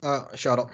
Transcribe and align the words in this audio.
Ja, 0.00 0.30
kör 0.34 0.56
då. 0.56 0.70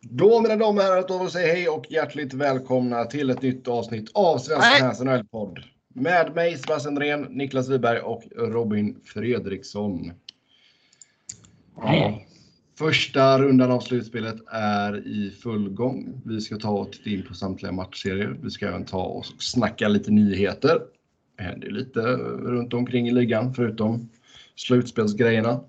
Då 0.00 0.40
mina 0.40 0.56
damer 0.56 0.80
och 0.80 0.86
herrar, 0.86 1.08
då 1.08 1.28
säga 1.28 1.54
hej 1.54 1.68
och 1.68 1.86
hjärtligt 1.90 2.34
välkomna 2.34 3.04
till 3.04 3.30
ett 3.30 3.42
nytt 3.42 3.68
avsnitt 3.68 4.10
av 4.14 4.38
Svenska 4.38 5.04
NHL-podd. 5.04 5.58
Med 5.94 6.34
mig 6.34 6.58
Sebastian 6.58 6.94
Andrén, 6.94 7.22
Niklas 7.22 7.68
Wiberg 7.68 8.00
och 8.00 8.22
Robin 8.36 9.00
Fredriksson. 9.04 10.12
Hej. 11.82 12.28
Första 12.78 13.38
rundan 13.38 13.70
av 13.70 13.80
slutspelet 13.80 14.36
är 14.46 15.06
i 15.06 15.30
full 15.30 15.70
gång. 15.70 16.22
Vi 16.24 16.40
ska 16.40 16.56
ta 16.56 16.70
och 16.70 16.92
titta 16.92 17.10
in 17.10 17.24
på 17.28 17.34
samtliga 17.34 17.72
matchserier. 17.72 18.36
Vi 18.42 18.50
ska 18.50 18.68
även 18.68 18.84
ta 18.84 19.02
och 19.02 19.26
snacka 19.26 19.88
lite 19.88 20.10
nyheter. 20.10 20.80
Det 21.36 21.42
händer 21.42 21.70
lite 21.70 22.00
runt 22.00 22.74
omkring 22.74 23.08
i 23.08 23.10
ligan 23.10 23.54
förutom 23.54 24.08
slutspelsgrejerna. 24.56 25.60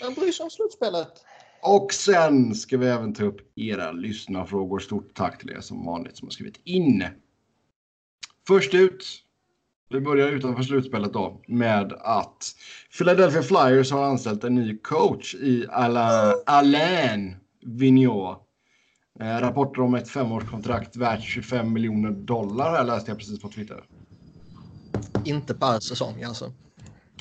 Vem 0.00 0.14
bryr 0.14 0.32
sig 0.32 0.44
om 0.44 0.50
slutspelet? 0.50 1.24
Och 1.62 1.92
sen 1.92 2.54
ska 2.54 2.78
vi 2.78 2.86
även 2.86 3.14
ta 3.14 3.24
upp 3.24 3.52
era 3.56 3.92
lyssnarfrågor. 3.92 4.78
Stort 4.78 5.14
tack 5.14 5.38
till 5.38 5.50
er 5.50 5.60
som 5.60 5.86
vanligt 5.86 6.16
som 6.16 6.28
har 6.28 6.32
skrivit 6.32 6.60
in. 6.64 7.04
Först 8.46 8.74
ut. 8.74 9.20
Vi 9.90 10.00
börjar 10.00 10.28
utanför 10.28 10.62
slutspelet 10.62 11.12
då 11.12 11.40
med 11.48 11.92
att 11.92 12.54
Philadelphia 12.98 13.42
Flyers 13.42 13.92
har 13.92 14.04
anställt 14.04 14.44
en 14.44 14.54
ny 14.54 14.78
coach 14.78 15.34
i 15.34 15.66
Alain, 15.70 16.42
Alain 16.46 17.36
Vigneault. 17.62 18.38
Eh, 19.20 19.40
rapporter 19.40 19.82
om 19.82 19.94
ett 19.94 20.08
femårskontrakt 20.08 20.96
värt 20.96 21.22
25 21.22 21.72
miljoner 21.72 22.10
dollar 22.10 22.70
här 22.70 22.84
läste 22.84 23.10
jag 23.10 23.18
precis 23.18 23.40
på 23.40 23.48
Twitter. 23.48 23.84
Inte 25.24 25.54
per 25.54 25.80
säsong 25.80 26.22
alltså. 26.22 26.52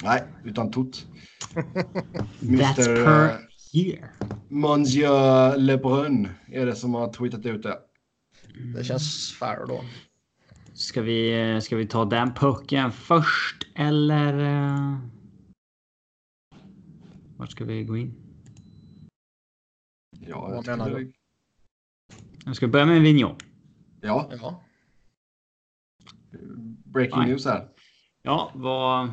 Nej, 0.03 0.23
utan 0.43 0.71
tot. 0.71 1.05
That's 2.39 2.79
Mr. 2.79 3.05
per 3.05 3.39
year. 3.73 4.09
Monsieur 4.49 5.57
Lebrun 5.57 6.27
är 6.47 6.65
det 6.65 6.75
som 6.75 6.93
har 6.93 7.13
tweetat 7.13 7.45
ut 7.45 7.63
det. 7.63 7.79
Det 8.75 8.83
känns 8.83 9.33
fair 9.39 9.65
då. 9.67 9.83
Ska 10.73 11.01
vi, 11.01 11.59
ska 11.61 11.75
vi 11.75 11.87
ta 11.87 12.05
den 12.05 12.33
pucken 12.33 12.91
först 12.91 13.67
eller? 13.75 14.39
eh, 14.39 14.97
Vart 17.37 17.51
ska 17.51 17.65
vi 17.65 17.83
gå 17.83 17.97
in? 17.97 18.13
Ja, 20.27 20.41
Vad 20.41 20.55
jag 20.55 20.63
tycker 20.63 20.77
menar 20.77 20.89
du? 20.99 21.13
Jag 22.45 22.55
ska 22.55 22.67
börja 22.67 22.85
med 22.85 23.01
Vigneault. 23.01 23.43
Ja, 24.01 24.29
Ja. 24.41 24.63
breaking 26.85 27.19
Nej. 27.19 27.29
news 27.29 27.45
här. 27.45 27.67
Ja, 28.21 28.51
vad, 28.55 29.11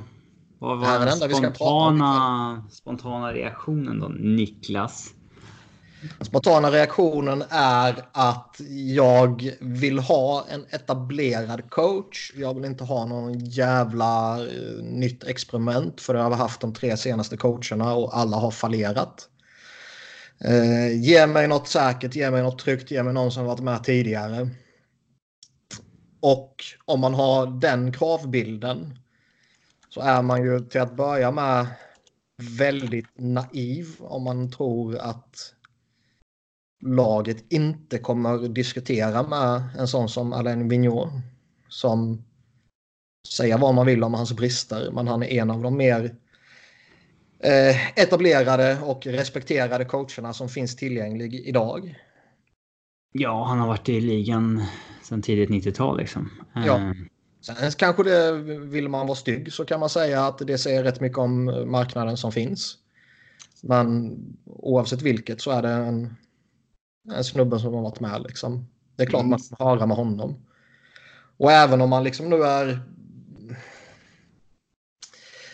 vad 0.61 0.79
var 0.79 1.07
den 1.07 1.17
spontana, 1.17 2.65
spontana 2.71 3.33
reaktionen 3.33 4.01
då, 4.01 4.09
Niklas? 4.09 5.15
Spontana 6.21 6.71
reaktionen 6.71 7.45
är 7.51 8.05
att 8.13 8.57
jag 8.95 9.51
vill 9.61 9.99
ha 9.99 10.45
en 10.51 10.65
etablerad 10.71 11.71
coach. 11.71 12.33
Jag 12.37 12.55
vill 12.55 12.65
inte 12.65 12.85
ha 12.85 13.07
någon 13.07 13.39
jävla 13.39 14.39
eh, 14.41 14.83
nytt 14.83 15.25
experiment 15.25 16.01
för 16.01 16.15
det 16.15 16.21
har 16.23 16.31
vi 16.31 16.37
haft 16.37 16.61
de 16.61 16.75
tre 16.75 16.97
senaste 16.97 17.37
coacherna 17.37 17.95
och 17.95 18.17
alla 18.17 18.37
har 18.37 18.51
fallerat. 18.51 19.29
Eh, 20.45 21.01
ge 21.03 21.27
mig 21.27 21.49
något 21.49 21.69
säkert, 21.69 22.15
ge 22.15 22.31
mig 22.31 22.43
något 22.43 22.59
tryggt, 22.59 22.91
ge 22.91 23.03
mig 23.03 23.13
någon 23.13 23.33
som 23.33 23.45
varit 23.45 23.61
med 23.61 23.85
tidigare. 23.85 24.51
Och 26.21 26.65
om 26.85 27.01
man 27.01 27.15
har 27.15 27.47
den 27.47 27.93
kravbilden 27.93 28.99
så 29.91 30.01
är 30.01 30.23
man 30.23 30.43
ju 30.43 30.61
till 30.61 30.81
att 30.81 30.97
börja 30.97 31.31
med 31.31 31.67
väldigt 32.59 33.19
naiv 33.19 33.87
om 33.99 34.25
man 34.25 34.51
tror 34.51 34.99
att 34.99 35.55
laget 36.83 37.53
inte 37.53 37.99
kommer 37.99 38.49
diskutera 38.49 39.23
med 39.23 39.63
en 39.79 39.89
sån 39.89 40.09
som 40.09 40.33
Alain 40.33 40.69
Vigneault. 40.69 41.13
Som 41.69 42.25
säger 43.29 43.59
vad 43.59 43.75
man 43.75 43.87
vill 43.87 44.05
om 44.05 44.15
hans 44.15 44.33
brister, 44.33 44.91
men 44.93 45.09
han 45.09 45.23
är 45.23 45.27
en 45.27 45.51
av 45.51 45.63
de 45.63 45.77
mer 45.77 46.15
eh, 47.39 47.99
etablerade 47.99 48.79
och 48.83 49.07
respekterade 49.07 49.85
coacherna 49.85 50.33
som 50.33 50.49
finns 50.49 50.77
tillgänglig 50.77 51.35
idag. 51.35 51.95
Ja, 53.13 53.45
han 53.45 53.59
har 53.59 53.67
varit 53.67 53.89
i 53.89 54.01
ligan 54.01 54.65
sedan 55.03 55.23
tidigt 55.23 55.51
90-tal 55.51 55.99
liksom. 55.99 56.31
Ja. 56.55 56.95
Sen 57.41 57.71
kanske 57.71 58.03
det, 58.03 58.33
vill 58.59 58.89
man 58.89 59.07
vara 59.07 59.17
stygg 59.17 59.53
så 59.53 59.65
kan 59.65 59.81
man 59.81 59.89
säga 59.89 60.27
att 60.27 60.39
det 60.39 60.59
säger 60.59 60.85
rätt 60.85 61.01
mycket 61.01 61.19
om 61.19 61.45
marknaden 61.71 62.17
som 62.17 62.33
finns. 62.33 62.77
Men 63.63 64.17
oavsett 64.47 65.03
vilket 65.03 65.41
så 65.41 65.51
är 65.51 65.63
det 65.63 65.69
en, 65.69 66.17
en 67.13 67.25
snubbe 67.25 67.59
som 67.59 67.75
har 67.75 67.83
varit 67.83 68.01
med. 68.01 68.23
Liksom. 68.23 68.67
Det 68.97 69.03
är 69.03 69.07
klart 69.07 69.21
Mm. 69.21 69.31
man 69.31 69.41
får 69.41 69.65
höra 69.65 69.87
med 69.87 69.97
honom. 69.97 70.47
Och 71.37 71.53
även 71.53 71.81
om 71.81 71.91
man 71.91 72.05
liksom 72.05 72.31
nu 72.31 72.43
är... 72.43 72.81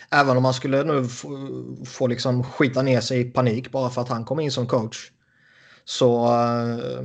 Även 0.09 0.37
om 0.37 0.43
man 0.43 0.53
skulle 0.53 0.83
nu 0.83 1.07
få, 1.07 1.29
få 1.85 2.07
liksom 2.07 2.43
skita 2.43 2.81
ner 2.81 3.01
sig 3.01 3.19
i 3.19 3.31
panik 3.31 3.71
bara 3.71 3.89
för 3.89 4.01
att 4.01 4.09
han 4.09 4.25
kom 4.25 4.39
in 4.39 4.51
som 4.51 4.67
coach. 4.67 5.11
Så... 5.85 6.25
eh, 6.25 7.01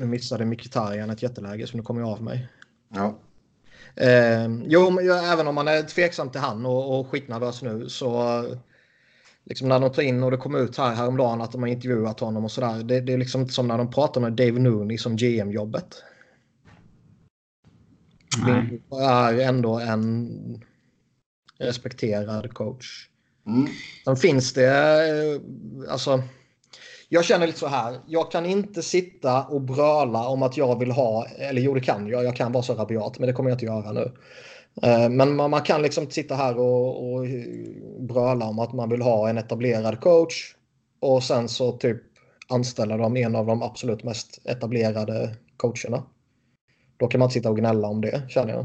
nu 0.00 0.06
missade 0.06 0.44
Mkhitaryan 0.44 1.10
ett 1.10 1.22
jätteläge 1.22 1.66
så 1.66 1.76
nu 1.76 1.82
kommer 1.82 2.00
jag 2.00 2.10
av 2.10 2.22
mig. 2.22 2.48
Ja. 2.94 3.18
Eh, 3.96 4.48
jo, 4.66 4.90
men 4.90 5.10
även 5.10 5.48
om 5.48 5.54
man 5.54 5.68
är 5.68 5.82
tveksam 5.82 6.30
till 6.30 6.40
han 6.40 6.66
och, 6.66 7.00
och 7.00 7.08
skitnervös 7.08 7.62
nu 7.62 7.88
så 7.88 8.44
liksom 9.44 9.68
när 9.68 9.80
de 9.80 9.92
tar 9.92 10.02
in 10.02 10.22
och 10.22 10.30
det 10.30 10.36
kom 10.36 10.54
ut 10.54 10.76
här 10.76 10.94
häromdagen 10.94 11.40
att 11.40 11.52
de 11.52 11.62
har 11.62 11.68
intervjuat 11.68 12.20
honom 12.20 12.44
och 12.44 12.50
sådär. 12.50 12.82
Det, 12.82 13.00
det 13.00 13.12
är 13.12 13.18
liksom 13.18 13.40
inte 13.40 13.52
som 13.52 13.68
när 13.68 13.78
de 13.78 13.90
pratar 13.90 14.20
med 14.20 14.32
Dave 14.32 14.58
Nooney 14.58 14.98
som 14.98 15.16
GM-jobbet. 15.16 16.02
Det 18.46 18.96
är 18.96 19.38
ändå 19.38 19.78
en 19.78 20.30
respekterad 21.58 22.54
coach. 22.54 23.08
Mm. 23.46 23.68
Sen 24.04 24.16
finns 24.16 24.52
det, 24.52 24.66
eh, 24.66 25.40
alltså, 25.92 26.22
jag 27.12 27.24
känner 27.24 27.46
lite 27.46 27.58
så 27.58 27.66
här. 27.66 28.00
Jag 28.06 28.30
kan 28.30 28.46
inte 28.46 28.82
sitta 28.82 29.44
och 29.44 29.60
bröla 29.60 30.28
om 30.28 30.42
att 30.42 30.56
jag 30.56 30.78
vill 30.78 30.90
ha, 30.90 31.26
eller 31.26 31.62
jo 31.62 31.74
det 31.74 31.80
kan 31.80 32.08
jag, 32.08 32.24
jag 32.24 32.36
kan 32.36 32.52
vara 32.52 32.62
så 32.62 32.74
rabiat, 32.74 33.18
men 33.18 33.26
det 33.26 33.32
kommer 33.32 33.50
jag 33.50 33.54
inte 33.54 33.64
göra 33.64 33.92
nu. 33.92 34.12
Eh, 34.82 35.08
Men 35.08 35.36
man 35.36 35.62
kan 35.62 35.82
liksom 35.82 36.10
sitta 36.10 36.34
här 36.34 36.58
och, 36.58 37.12
och 37.12 37.26
bröla 37.98 38.44
om 38.44 38.58
att 38.58 38.72
man 38.72 38.88
vill 38.88 39.02
ha 39.02 39.28
en 39.28 39.38
etablerad 39.38 40.00
coach 40.00 40.54
och 41.00 41.22
sen 41.22 41.48
så 41.48 41.72
typ 41.72 42.02
anställa 42.48 42.96
dem 42.96 43.16
en 43.16 43.36
av 43.36 43.46
de 43.46 43.62
absolut 43.62 44.04
mest 44.04 44.40
etablerade 44.44 45.36
coacherna. 45.56 46.02
Då 46.96 47.06
kan 47.06 47.18
man 47.18 47.26
inte 47.26 47.34
sitta 47.34 47.50
och 47.50 47.56
gnälla 47.56 47.88
om 47.88 48.00
det, 48.00 48.22
känner 48.28 48.52
jag. 48.52 48.64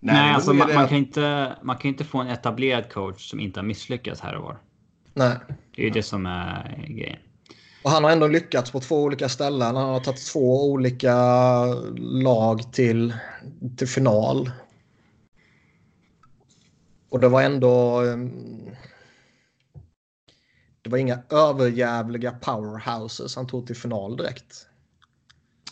Nej, 0.00 0.14
men 0.14 0.34
alltså 0.34 0.52
man, 0.52 0.68
det 0.68 0.74
man, 0.74 0.88
kan 0.88 0.98
inte, 0.98 1.52
man 1.62 1.76
kan 1.76 1.88
inte 1.88 2.04
få 2.04 2.18
en 2.18 2.28
etablerad 2.28 2.92
coach 2.92 3.30
som 3.30 3.40
inte 3.40 3.60
har 3.60 3.64
misslyckats 3.64 4.20
här 4.20 4.36
och 4.36 4.42
var. 4.42 4.58
Nej. 5.14 5.36
Det 5.76 5.82
är 5.82 5.84
ju 5.84 5.90
det 5.90 6.02
som 6.02 6.26
är 6.26 6.86
grejen. 6.88 7.18
Och 7.84 7.90
han 7.90 8.04
har 8.04 8.10
ändå 8.10 8.26
lyckats 8.26 8.70
på 8.70 8.80
två 8.80 9.02
olika 9.02 9.28
ställen. 9.28 9.76
Han 9.76 9.88
har 9.88 10.00
tagit 10.00 10.26
två 10.26 10.70
olika 10.70 11.14
lag 11.96 12.72
till, 12.72 13.14
till 13.76 13.88
final. 13.88 14.50
Och 17.08 17.20
det 17.20 17.28
var 17.28 17.42
ändå... 17.42 18.00
ehm, 18.00 18.30
Det 20.82 20.90
var 20.90 20.98
inga 20.98 21.22
överjävliga 21.30 22.32
powerhouses 22.32 23.36
han 23.36 23.46
tog 23.46 23.66
till 23.66 23.76
final 23.76 24.16
direkt. 24.16 24.66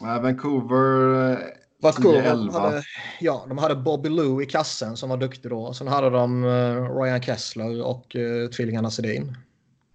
Vancouver. 0.01 1.39
Eh, 1.83 1.93
Vancouver 1.93 2.35
10-11. 2.35 2.53
hade, 2.53 2.83
ja, 3.21 3.45
de 3.49 3.59
hade 3.59 3.75
Bobby 3.75 4.09
Lou 4.09 4.43
i 4.43 4.47
kassen 4.47 4.97
som 4.97 5.11
var 5.11 5.17
duktig 5.17 5.51
då. 5.51 5.75
Sen 5.75 5.89
hade 5.89 6.11
de 6.11 6.45
eh, 6.45 7.01
Ryan 7.01 7.23
Kessler 7.23 7.83
och 7.83 8.17
uh, 8.17 8.49
tvillingarna 8.49 8.91
Sedin. 8.91 9.37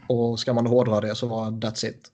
Och 0.07 0.39
ska 0.39 0.53
man 0.53 0.67
hårdra 0.67 1.01
det 1.01 1.15
så 1.15 1.27
var 1.27 1.45
that's 1.45 1.85
it. 1.89 2.11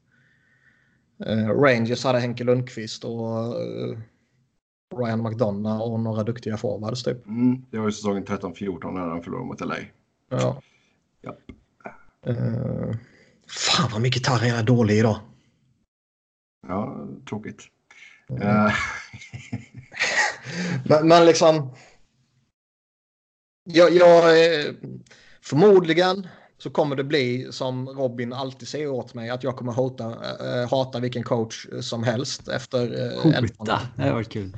Eh, 1.26 1.50
Rangers 1.50 2.04
hade 2.04 2.20
Henke 2.20 2.44
Lundqvist 2.44 3.04
och 3.04 3.62
eh, 3.62 3.98
Ryan 4.98 5.24
McDonough 5.24 5.82
och 5.82 6.00
några 6.00 6.24
duktiga 6.24 6.58
forwards 6.58 7.04
typ. 7.04 7.28
Mm, 7.28 7.66
det 7.70 7.78
var 7.78 7.86
ju 7.86 7.92
säsongen 7.92 8.26
13-14 8.26 8.92
när 8.92 9.08
de 9.08 9.24
förlorade 9.24 9.48
mot 9.48 9.62
LA. 9.62 9.76
Ja. 10.30 10.62
Ja. 11.22 11.36
Eh, 12.26 12.96
fan 13.48 13.90
vad 13.92 14.02
mycket 14.02 14.22
gitarren 14.22 14.56
är 14.56 14.64
dålig 14.64 14.98
idag. 14.98 15.20
Ja, 16.68 17.08
tråkigt. 17.30 17.64
Mm. 18.30 18.44
Eh, 20.02 20.82
Men, 20.86 21.08
men 21.08 21.26
liksom. 21.26 21.76
Jag, 23.64 23.94
jag, 23.94 24.46
eh, 24.46 24.74
förmodligen 25.42 26.28
så 26.58 26.70
kommer 26.70 26.96
det 26.96 27.04
bli 27.04 27.48
som 27.52 27.90
Robin 27.90 28.34
alltid 28.34 28.68
säger 28.68 28.90
åt 28.90 29.14
mig 29.14 29.30
att 29.30 29.44
jag 29.44 29.58
kommer 29.58 29.72
hota, 29.72 30.06
äh, 30.06 30.70
hata 30.70 31.00
vilken 31.00 31.24
coach 31.24 31.68
som 31.82 32.04
helst 32.04 32.48
efter 32.48 33.02
äh, 33.26 33.36
en 33.36 33.50
Hota, 33.58 33.82
det 33.98 34.04
har 34.04 34.14
varit 34.14 34.30
kul. 34.30 34.58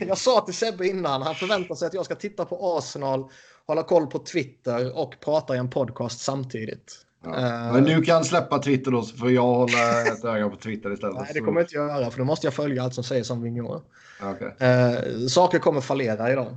jag 0.06 0.18
sa 0.18 0.40
till 0.40 0.54
Sebbe 0.54 0.88
innan, 0.88 1.22
han 1.22 1.34
förväntar 1.34 1.74
sig 1.74 1.86
att 1.86 1.94
jag 1.94 2.04
ska 2.04 2.14
titta 2.14 2.44
på 2.44 2.78
Arsenal, 2.78 3.30
hålla 3.66 3.82
koll 3.82 4.06
på 4.06 4.18
Twitter 4.18 4.96
och 4.98 5.20
prata 5.20 5.54
i 5.54 5.58
en 5.58 5.70
podcast 5.70 6.20
samtidigt. 6.20 7.07
Ja. 7.24 7.28
Uh, 7.30 7.72
men 7.72 7.84
du 7.84 8.02
kan 8.02 8.24
släppa 8.24 8.58
Twitter 8.58 8.90
då 8.90 9.02
så 9.02 9.16
får 9.16 9.30
jag 9.30 9.42
hålla 9.42 10.02
ett 10.02 10.24
öga 10.24 10.48
på 10.48 10.56
Twitter 10.56 10.92
istället. 10.92 11.16
Nej, 11.16 11.30
det 11.34 11.40
kommer 11.40 11.60
jag 11.60 11.64
inte 11.64 11.74
göra 11.74 12.10
för 12.10 12.18
då 12.18 12.24
måste 12.24 12.46
jag 12.46 12.54
följa 12.54 12.82
allt 12.82 12.94
som 12.94 13.04
sägs 13.04 13.30
om 13.30 13.42
Vigneault. 13.42 13.84
Okay. 14.22 14.48
Uh, 14.48 15.26
saker 15.26 15.58
kommer 15.58 15.80
fallera 15.80 16.32
idag. 16.32 16.56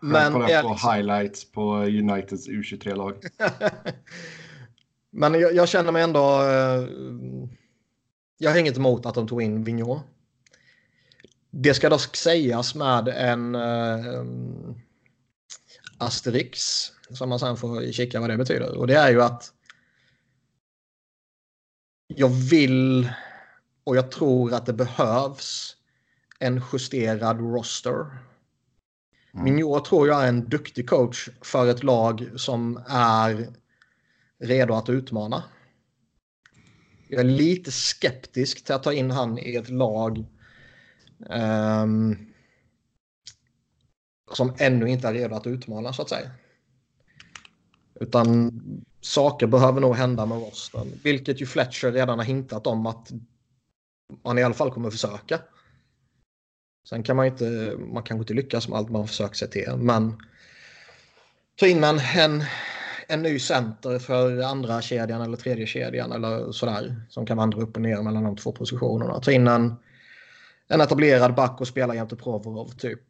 Men 0.00 0.22
jag 0.22 0.32
kollar 0.32 0.62
på 0.62 0.92
highlights 0.92 1.52
på 1.52 1.74
Uniteds 1.76 2.48
U23-lag. 2.48 3.14
Men 5.10 5.34
jag, 5.34 5.54
jag, 5.54 5.68
känner 5.68 5.92
mig 5.92 6.02
ändå... 6.02 6.42
Uh, 6.42 6.88
jag 8.38 8.50
har 8.50 8.58
inget 8.58 8.76
emot 8.76 9.06
att 9.06 9.14
de 9.14 9.28
tog 9.28 9.42
in 9.42 9.64
Vigneault. 9.64 10.02
Det 11.50 11.74
ska 11.74 11.88
dock 11.88 12.16
sägas 12.16 12.74
med 12.74 13.08
en 13.08 13.54
uh, 13.54 14.24
asterix 15.98 16.92
som 17.10 17.28
man 17.28 17.38
sen 17.38 17.56
får 17.56 17.92
kika 17.92 18.20
vad 18.20 18.30
det 18.30 18.36
betyder. 18.36 18.78
Och 18.78 18.86
det 18.86 18.94
är 18.94 19.10
ju 19.10 19.22
att 19.22 19.52
jag 22.06 22.28
vill 22.28 23.10
och 23.84 23.96
jag 23.96 24.10
tror 24.10 24.54
att 24.54 24.66
det 24.66 24.72
behövs 24.72 25.76
en 26.38 26.62
justerad 26.72 27.40
roster. 27.40 27.94
Mm. 27.94 29.44
Mignot 29.44 29.84
tror 29.84 30.08
jag 30.08 30.24
är 30.24 30.28
en 30.28 30.48
duktig 30.48 30.88
coach 30.88 31.28
för 31.42 31.66
ett 31.66 31.82
lag 31.82 32.30
som 32.36 32.82
är 32.88 33.48
redo 34.38 34.74
att 34.74 34.88
utmana. 34.88 35.44
Jag 37.08 37.20
är 37.20 37.24
lite 37.24 37.72
skeptisk 37.72 38.64
till 38.64 38.74
att 38.74 38.82
ta 38.82 38.92
in 38.92 39.10
han 39.10 39.38
i 39.38 39.54
ett 39.54 39.68
lag 39.68 40.26
um, 41.18 42.32
som 44.32 44.54
ännu 44.58 44.88
inte 44.88 45.08
är 45.08 45.12
redo 45.12 45.34
att 45.34 45.46
utmana 45.46 45.92
så 45.92 46.02
att 46.02 46.08
säga. 46.08 46.30
Utan 48.00 48.52
saker 49.00 49.46
behöver 49.46 49.80
nog 49.80 49.96
hända 49.96 50.26
med 50.26 50.38
rosten. 50.38 50.92
Vilket 51.04 51.40
ju 51.40 51.46
Fletcher 51.46 51.92
redan 51.92 52.18
har 52.18 52.26
hintat 52.26 52.66
om 52.66 52.86
att 52.86 53.10
man 54.24 54.38
i 54.38 54.42
alla 54.42 54.54
fall 54.54 54.70
kommer 54.70 54.90
försöka. 54.90 55.40
Sen 56.88 57.02
kan 57.02 57.16
man 57.16 57.26
inte, 57.26 57.74
man 57.78 58.02
kanske 58.02 58.22
inte 58.22 58.34
lyckas 58.34 58.68
med 58.68 58.78
allt 58.78 58.90
man 58.90 59.08
försöker 59.08 59.34
sig 59.34 59.50
till. 59.50 59.76
Men 59.76 60.18
ta 61.56 61.66
in 61.66 61.84
en, 61.84 61.98
en, 62.16 62.44
en 63.08 63.22
ny 63.22 63.38
center 63.38 63.98
för 63.98 64.42
andra 64.42 64.82
kedjan 64.82 65.22
eller 65.22 65.36
tredje 65.36 65.66
kedjan 65.66 66.12
eller 66.12 66.52
sådär. 66.52 67.02
Som 67.08 67.26
kan 67.26 67.36
vandra 67.36 67.62
upp 67.62 67.76
och 67.76 67.82
ner 67.82 68.02
mellan 68.02 68.24
de 68.24 68.36
två 68.36 68.52
positionerna. 68.52 69.20
Ta 69.20 69.32
in 69.32 69.46
en, 69.46 69.74
en 70.68 70.80
etablerad 70.80 71.34
back 71.34 71.60
och 71.60 71.68
spela 71.68 71.94
jämte 71.94 72.16
Provorov 72.16 72.68
typ. 72.68 73.02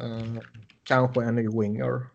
Eh, 0.00 0.42
kanske 0.84 1.24
en 1.24 1.34
ny 1.34 1.48
winger. 1.48 2.13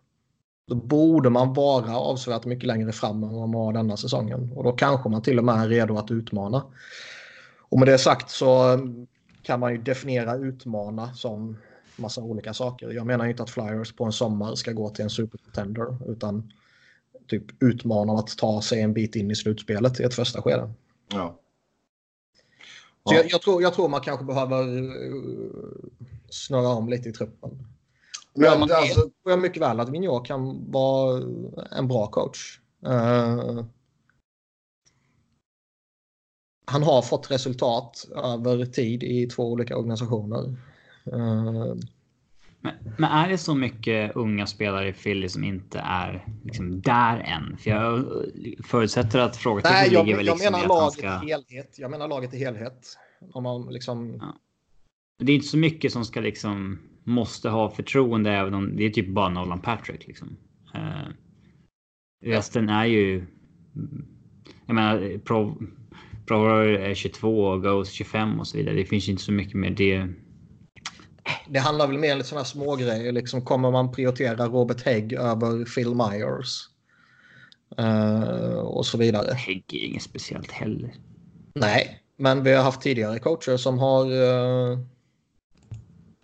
Då 0.70 0.76
borde 0.76 1.30
man 1.30 1.54
vara 1.54 1.98
avsevärt 1.98 2.46
mycket 2.46 2.68
längre 2.68 2.92
fram 2.92 3.24
än 3.24 3.30
vad 3.30 3.50
man 3.50 3.52
var 3.52 3.74
denna 3.74 3.98
säsongen. 3.98 4.52
Och 4.56 4.64
då 4.64 4.72
kanske 4.72 5.10
man 5.10 5.22
till 5.22 5.38
och 5.38 5.46
med 5.46 5.56
är 5.56 5.68
redo 5.68 5.98
att 5.98 6.12
utmana. 6.12 6.64
Och 7.60 7.80
med 7.80 7.88
det 7.88 7.98
sagt 7.98 8.30
så 8.32 8.80
kan 9.44 9.60
man 9.60 9.72
ju 9.72 9.78
definiera 9.78 10.36
utmana 10.36 11.14
som 11.14 11.58
massa 11.96 12.22
olika 12.22 12.54
saker. 12.54 12.90
Jag 12.90 13.06
menar 13.06 13.26
inte 13.26 13.44
att 13.44 13.50
Flyers 13.50 13.94
på 13.94 14.06
en 14.06 14.12
sommar 14.12 14.56
ska 14.56 14.72
gå 14.72 14.90
till 14.90 15.04
en 15.04 15.10
supercontender 15.10 16.12
utan 16.12 16.52
typ 17.28 17.64
utmana 17.64 18.14
att 18.14 18.38
ta 18.38 18.62
sig 18.62 18.82
en 18.82 18.94
bit 18.94 19.16
in 19.16 19.32
i 19.32 19.36
slutspelet 19.36 20.00
i 20.00 20.04
ett 20.04 20.14
första 20.14 20.42
skede. 20.42 20.74
Ja. 21.14 21.40
Så 23.06 23.16
jag, 23.16 23.32
jag, 23.32 23.42
tror, 23.42 23.62
jag 23.62 23.74
tror 23.74 23.90
man 23.90 24.02
kanske 24.02 24.26
behöver 24.26 24.68
uh, 24.68 25.52
snurra 26.30 26.68
om 26.68 26.90
lite 26.90 27.10
i 27.10 27.14
truppen. 27.14 27.66
Men 28.34 28.60
man 28.60 28.72
alltså... 28.72 29.02
tror 29.02 29.12
jag 29.24 29.40
mycket 29.40 29.62
väl 29.62 29.80
att 29.80 29.90
Vigneault 29.90 30.28
kan 30.28 30.72
vara 30.72 31.24
en 31.72 31.88
bra 31.88 32.08
coach. 32.08 32.60
Uh, 32.88 33.64
han 36.66 36.84
har 36.84 37.02
fått 37.02 37.32
resultat 37.32 38.06
över 38.46 38.66
tid 38.66 39.04
i 39.04 39.28
två 39.28 39.52
olika 39.52 39.78
organisationer. 39.78 40.56
Uh, 41.14 41.76
men, 42.62 42.74
men, 42.98 43.12
är 43.12 43.30
det 43.30 43.38
så 43.38 43.56
mycket 43.56 44.16
unga 44.16 44.48
spelare 44.48 44.90
i 44.90 44.94
Philly 44.94 45.30
som 45.30 45.44
inte 45.44 45.80
är 45.80 46.28
liksom 46.44 46.82
där 46.82 47.18
än? 47.20 47.58
För 47.58 47.70
jag 47.70 48.06
förutsätter 48.66 49.20
att 49.20 49.38
frågetecknet 49.38 49.92
ligger 49.92 50.18
väl 50.18 50.26
liksom 50.26 50.44
jag 50.44 50.52
menar 50.52 50.68
laget 50.68 50.94
ska... 50.94 51.08
i 51.08 51.30
helhet. 51.30 51.76
Jag 51.78 51.92
menar 51.92 52.08
laget 52.08 52.34
i 52.34 52.38
helhet. 52.38 52.98
Om 53.34 53.44
man 53.44 53.74
liksom... 53.74 54.18
Ja. 54.22 54.36
Det 55.18 55.32
är 55.32 55.36
inte 55.36 55.48
så 55.48 55.58
mycket 55.58 55.94
som 55.94 56.06
ska 56.06 56.20
liksom 56.22 56.80
måste 57.04 57.50
ha 57.50 57.70
förtroende 57.70 58.32
även 58.32 58.54
om 58.54 58.76
det 58.76 58.86
är 58.86 58.90
typ 58.90 59.08
bara 59.08 59.30
Nolan 59.30 59.62
Patrick 59.62 60.08
liksom. 60.08 60.38
Uh, 60.76 61.10
resten 62.26 62.70
är 62.70 62.86
ju. 62.86 63.26
Jag 64.66 64.76
menar 64.76 65.18
Pro, 65.18 65.58
Pro 66.28 66.46
är 66.46 66.94
22 66.94 67.44
och 67.46 67.64
Ghost 67.64 67.94
25 67.94 68.40
och 68.40 68.48
så 68.48 68.58
vidare. 68.58 68.76
Det 68.76 68.86
finns 68.86 69.10
inte 69.10 69.24
så 69.24 69.32
mycket 69.32 69.56
mer 69.56 69.70
det. 69.70 70.08
Det 71.50 71.60
handlar 71.60 71.88
väl 71.88 71.98
mer 71.98 72.16
om 72.16 72.24
sådana 72.24 72.46
små 72.46 72.76
grejer. 72.76 73.12
Liksom 73.12 73.42
kommer 73.42 73.72
man 73.72 73.92
prioritera 73.92 74.48
Robert 74.48 74.82
Hägg 74.82 75.14
över 75.14 75.66
Phil 75.66 75.96
Myers? 75.96 76.70
Uh, 77.80 78.60
och 78.60 78.86
så 78.86 78.98
vidare. 78.98 79.34
Hägg 79.34 79.64
är 79.74 79.86
inget 79.86 80.04
speciellt 80.04 80.52
heller. 80.52 80.94
Nej, 81.56 82.02
men 82.18 82.44
vi 82.44 82.54
har 82.54 82.64
haft 82.64 82.82
tidigare 82.82 83.20
coacher 83.20 83.58
som 83.58 83.80
har 83.80 84.06
uh, 84.06 84.80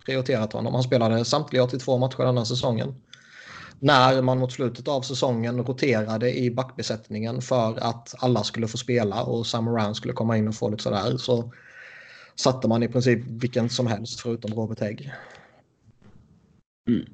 prioriterat 0.06 0.52
honom. 0.52 0.74
Han 0.74 0.82
spelade 0.82 1.24
samtliga 1.24 1.64
82 1.64 1.98
matcher 1.98 2.24
denna 2.24 2.44
säsongen. 2.44 2.94
När 3.78 4.22
man 4.22 4.38
mot 4.38 4.52
slutet 4.52 4.88
av 4.88 5.02
säsongen 5.02 5.64
roterade 5.64 6.38
i 6.38 6.50
backbesättningen 6.50 7.42
för 7.42 7.78
att 7.78 8.14
alla 8.18 8.44
skulle 8.44 8.68
få 8.68 8.76
spela 8.76 9.22
och 9.22 9.46
Sam 9.46 9.64
Moran 9.64 9.94
skulle 9.94 10.12
komma 10.12 10.36
in 10.36 10.48
och 10.48 10.54
få 10.54 10.70
lite 10.70 10.82
sådär 10.82 11.16
så 11.16 11.52
satte 12.34 12.68
man 12.68 12.82
i 12.82 12.88
princip 12.88 13.24
vilken 13.26 13.68
som 13.68 13.86
helst 13.86 14.20
förutom 14.20 14.54
Robert 14.54 14.80
Hägg. 14.80 15.12
Mm. 16.88 17.06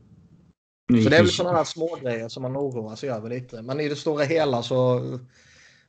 Så 1.05 1.09
det 1.11 1.17
är 1.17 1.23
väl 1.23 1.31
sådana 1.31 1.56
här 1.56 1.65
små 1.65 1.97
grejer 2.03 2.29
som 2.29 2.43
man 2.43 2.56
oroar 2.56 2.97
sig 2.97 3.11
över 3.11 3.31
lite. 3.31 3.62
Men 3.62 3.81
i 3.81 3.88
det 3.88 3.97
stora 3.97 4.25
hela 4.25 4.62
så 4.62 5.03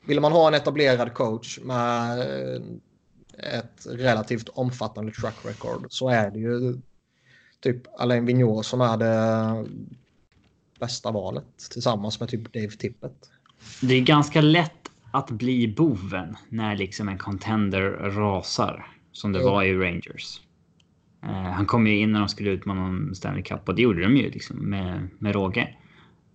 vill 0.06 0.20
man 0.20 0.32
ha 0.32 0.48
en 0.48 0.54
etablerad 0.54 1.14
coach 1.14 1.60
med 1.60 2.20
ett 3.38 3.88
relativt 3.90 4.50
omfattande 4.50 5.12
track 5.12 5.36
record 5.44 5.86
så 5.90 6.10
är 6.10 6.32
det 6.32 6.40
ju 6.40 6.78
typ 7.63 7.81
Alain 7.98 8.25
Vigneault 8.25 8.65
som 8.65 8.81
är 8.81 8.98
det 8.98 9.65
bästa 10.80 11.12
valet 11.12 11.58
tillsammans 11.72 12.20
med 12.20 12.29
typ 12.29 12.53
Dave 12.53 12.70
Tippett. 12.70 13.29
Det 13.82 13.96
är 13.96 14.01
ganska 14.01 14.41
lätt 14.41 14.89
att 15.12 15.32
bli 15.32 15.67
boven 15.67 16.38
när 16.50 16.75
liksom 16.75 17.10
en 17.10 17.17
contender 17.17 17.91
rasar 17.91 18.86
som 19.12 19.32
det 19.32 19.39
mm. 19.39 19.51
var 19.51 19.63
i 19.63 19.74
Rangers. 19.74 20.41
Uh, 21.24 21.32
han 21.32 21.65
kom 21.65 21.88
ju 21.88 21.98
in 21.98 22.12
när 22.12 22.20
de 22.20 22.29
skulle 22.29 22.50
utmana 22.50 22.86
om 22.86 23.15
Stanley 23.15 23.43
Cup 23.43 23.70
och 23.70 23.75
det 23.75 23.82
gjorde 23.82 24.01
de 24.01 24.17
ju 24.17 24.32
liksom 24.32 24.58
med, 24.58 25.10
med 25.20 25.36
råge. 25.36 25.75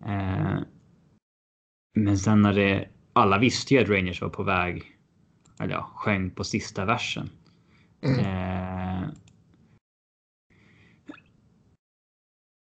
Uh, 0.07 0.59
men 1.95 2.19
sen 2.19 2.43
när 2.43 2.53
det 2.53 2.89
alla 3.13 3.39
visste 3.39 3.75
ju 3.75 3.83
att 3.83 3.89
Rangers 3.89 4.23
var 4.23 4.29
på 4.29 4.43
väg, 4.43 4.85
eller 5.61 5.73
ja, 5.73 5.91
sjöng 5.95 6.31
på 6.31 6.45
sista 6.45 6.85
versen. 6.85 7.31
Mm. 8.03 8.19
Uh, 8.19 9.09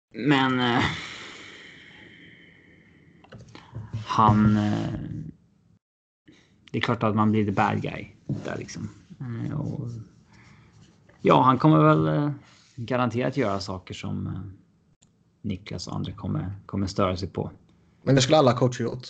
Men... 0.10 0.60
Eh, 0.60 0.84
han... 4.06 4.58
Eh, 4.58 4.94
det 6.72 6.78
är 6.78 6.82
klart 6.82 7.04
att 7.04 7.16
man 7.16 7.32
blir 7.32 7.46
the 7.46 7.52
bad 7.52 7.82
guy 7.82 8.08
där 8.28 8.58
liksom. 8.58 8.90
Eh, 9.20 9.60
och, 9.60 9.90
ja, 11.22 11.42
han 11.42 11.58
kommer 11.58 11.84
väl 11.84 12.08
eh, 12.08 12.32
garanterat 12.76 13.38
göra 13.38 13.60
saker 13.60 13.94
som 13.94 14.28
eh, 14.28 14.34
Niklas 15.42 15.88
och 15.88 15.96
andra 15.96 16.12
kommer, 16.12 16.52
kommer 16.66 16.88
störa 16.88 17.18
sig 17.18 17.30
på. 17.30 17.52
Men 18.04 18.16
det 18.16 18.22
skulle 18.22 18.38
alla 18.38 18.54
coacher 18.54 18.84
gjort? 18.84 19.08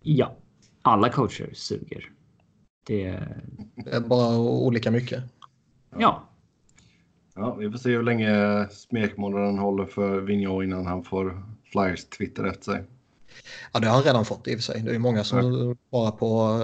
Ja, 0.00 0.36
alla 0.82 1.10
coacher 1.10 1.50
suger. 1.54 2.10
Det, 2.86 3.10
det 3.74 3.90
är 3.90 4.00
bara 4.00 4.38
olika 4.38 4.90
mycket. 4.90 5.24
Ja, 5.98 6.29
Ja, 7.34 7.54
vi 7.54 7.70
får 7.70 7.78
se 7.78 7.90
hur 7.90 8.02
länge 8.02 8.66
smekmånaden 8.70 9.58
håller 9.58 9.86
för 9.86 10.20
Vigneault 10.20 10.64
innan 10.64 10.86
han 10.86 11.04
får 11.04 11.42
Flyers 11.72 12.04
Twitter 12.04 12.44
efter 12.44 12.72
sig. 12.72 12.84
Ja, 13.72 13.80
det 13.80 13.86
har 13.86 13.94
han 13.94 14.04
redan 14.04 14.24
fått 14.24 14.48
i 14.48 14.54
och 14.54 14.58
för 14.58 14.62
sig. 14.62 14.82
Det 14.82 14.94
är 14.94 14.98
många 14.98 15.24
som 15.24 15.38
ja. 15.38 15.76
bara 15.90 16.10
på 16.10 16.62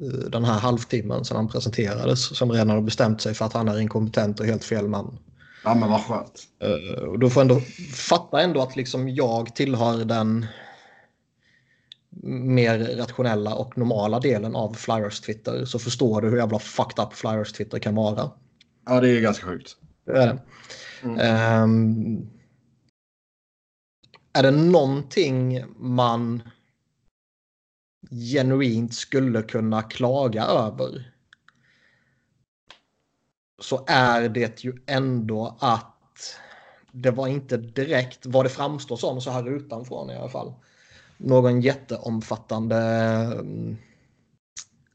eh, 0.00 0.30
den 0.30 0.44
här 0.44 0.58
halvtimmen 0.58 1.24
sedan 1.24 1.36
han 1.36 1.48
presenterades 1.48 2.36
som 2.36 2.52
redan 2.52 2.70
har 2.70 2.80
bestämt 2.80 3.20
sig 3.20 3.34
för 3.34 3.44
att 3.44 3.52
han 3.52 3.68
är 3.68 3.80
inkompetent 3.80 4.40
och 4.40 4.46
helt 4.46 4.64
fel 4.64 4.88
man. 4.88 5.18
Ja, 5.64 5.74
men 5.74 5.90
vad 5.90 6.00
skönt. 6.00 6.42
Uh, 6.64 7.04
och 7.04 7.18
då 7.18 7.30
får 7.30 7.40
ändå 7.40 7.60
fatta 7.94 8.40
ändå 8.40 8.62
att 8.62 8.76
liksom 8.76 9.08
jag 9.08 9.54
tillhör 9.54 10.04
den 10.04 10.46
mer 12.26 12.78
rationella 12.96 13.54
och 13.54 13.78
normala 13.78 14.20
delen 14.20 14.56
av 14.56 14.74
Flyers 14.74 15.20
Twitter 15.20 15.64
så 15.64 15.78
förstår 15.78 16.22
du 16.22 16.30
hur 16.30 16.36
jävla 16.36 16.58
fucked 16.58 17.04
up 17.04 17.14
Flyers 17.14 17.52
Twitter 17.52 17.78
kan 17.78 17.94
vara. 17.94 18.30
Ja, 18.86 19.00
det 19.00 19.10
är 19.10 19.20
ganska 19.20 19.46
sjukt. 19.46 19.76
Det 20.08 20.22
är 20.22 20.26
det. 20.26 20.38
Mm. 21.02 21.62
Um, 21.62 22.30
är 24.32 24.42
det 24.42 24.50
någonting 24.50 25.64
man 25.76 26.42
genuint 28.10 28.94
skulle 28.94 29.42
kunna 29.42 29.82
klaga 29.82 30.44
över 30.44 31.12
så 33.58 33.84
är 33.86 34.28
det 34.28 34.64
ju 34.64 34.74
ändå 34.86 35.56
att 35.60 36.36
det 36.92 37.10
var 37.10 37.26
inte 37.26 37.56
direkt 37.56 38.26
vad 38.26 38.44
det 38.44 38.48
framstår 38.48 38.96
som 38.96 39.20
så 39.20 39.30
här 39.30 39.48
utanför 39.48 40.12
i 40.12 40.16
alla 40.16 40.28
fall. 40.28 40.54
Någon 41.16 41.60
jätteomfattande 41.60 42.76
mm, 42.76 43.76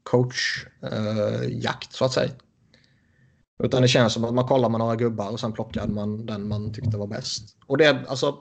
coachjakt 0.04 1.88
uh, 1.88 1.92
så 1.92 2.06
att 2.06 2.14
säga. 2.14 2.32
Utan 3.64 3.82
det 3.82 3.88
känns 3.88 4.14
som 4.14 4.24
att 4.24 4.34
man 4.34 4.48
kollar 4.48 4.70
med 4.70 4.80
några 4.80 4.96
gubbar 4.96 5.30
och 5.30 5.40
sen 5.40 5.54
plockade 5.54 5.94
man 5.94 6.26
den 6.26 6.48
man 6.48 6.74
tyckte 6.74 6.98
var 6.98 7.08
bäst. 7.08 7.58
Och 7.68 7.78
det 7.78 8.06
alltså. 8.08 8.38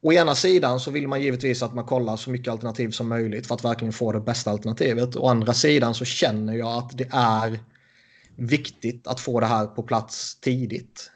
Å 0.00 0.12
ena 0.12 0.34
sidan 0.34 0.80
så 0.80 0.90
vill 0.90 1.08
man 1.08 1.22
givetvis 1.22 1.62
att 1.62 1.74
man 1.74 1.84
kollar 1.84 2.16
så 2.16 2.30
mycket 2.30 2.52
alternativ 2.52 2.90
som 2.90 3.08
möjligt 3.08 3.46
för 3.46 3.54
att 3.54 3.64
verkligen 3.64 3.92
få 3.92 4.12
det 4.12 4.20
bästa 4.20 4.50
alternativet. 4.50 5.16
Å 5.16 5.28
andra 5.28 5.54
sidan 5.54 5.94
så 5.94 6.04
känner 6.04 6.54
jag 6.54 6.78
att 6.78 6.98
det 6.98 7.08
är 7.12 7.58
viktigt 8.36 9.06
att 9.06 9.20
få 9.20 9.40
det 9.40 9.46
här 9.46 9.66
på 9.66 9.82
plats 9.82 10.40
tidigt. 10.40 11.10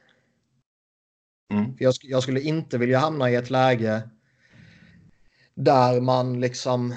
Mm. 1.52 1.76
Jag, 1.78 1.94
jag, 2.02 2.22
skulle 2.22 2.40
inte 2.40 2.78
vilja 2.78 2.98
hamna 2.98 3.30
i 3.30 3.34
ett 3.34 3.50
läge 3.50 4.02
där 5.54 6.00
man 6.00 6.40
liksom 6.40 6.94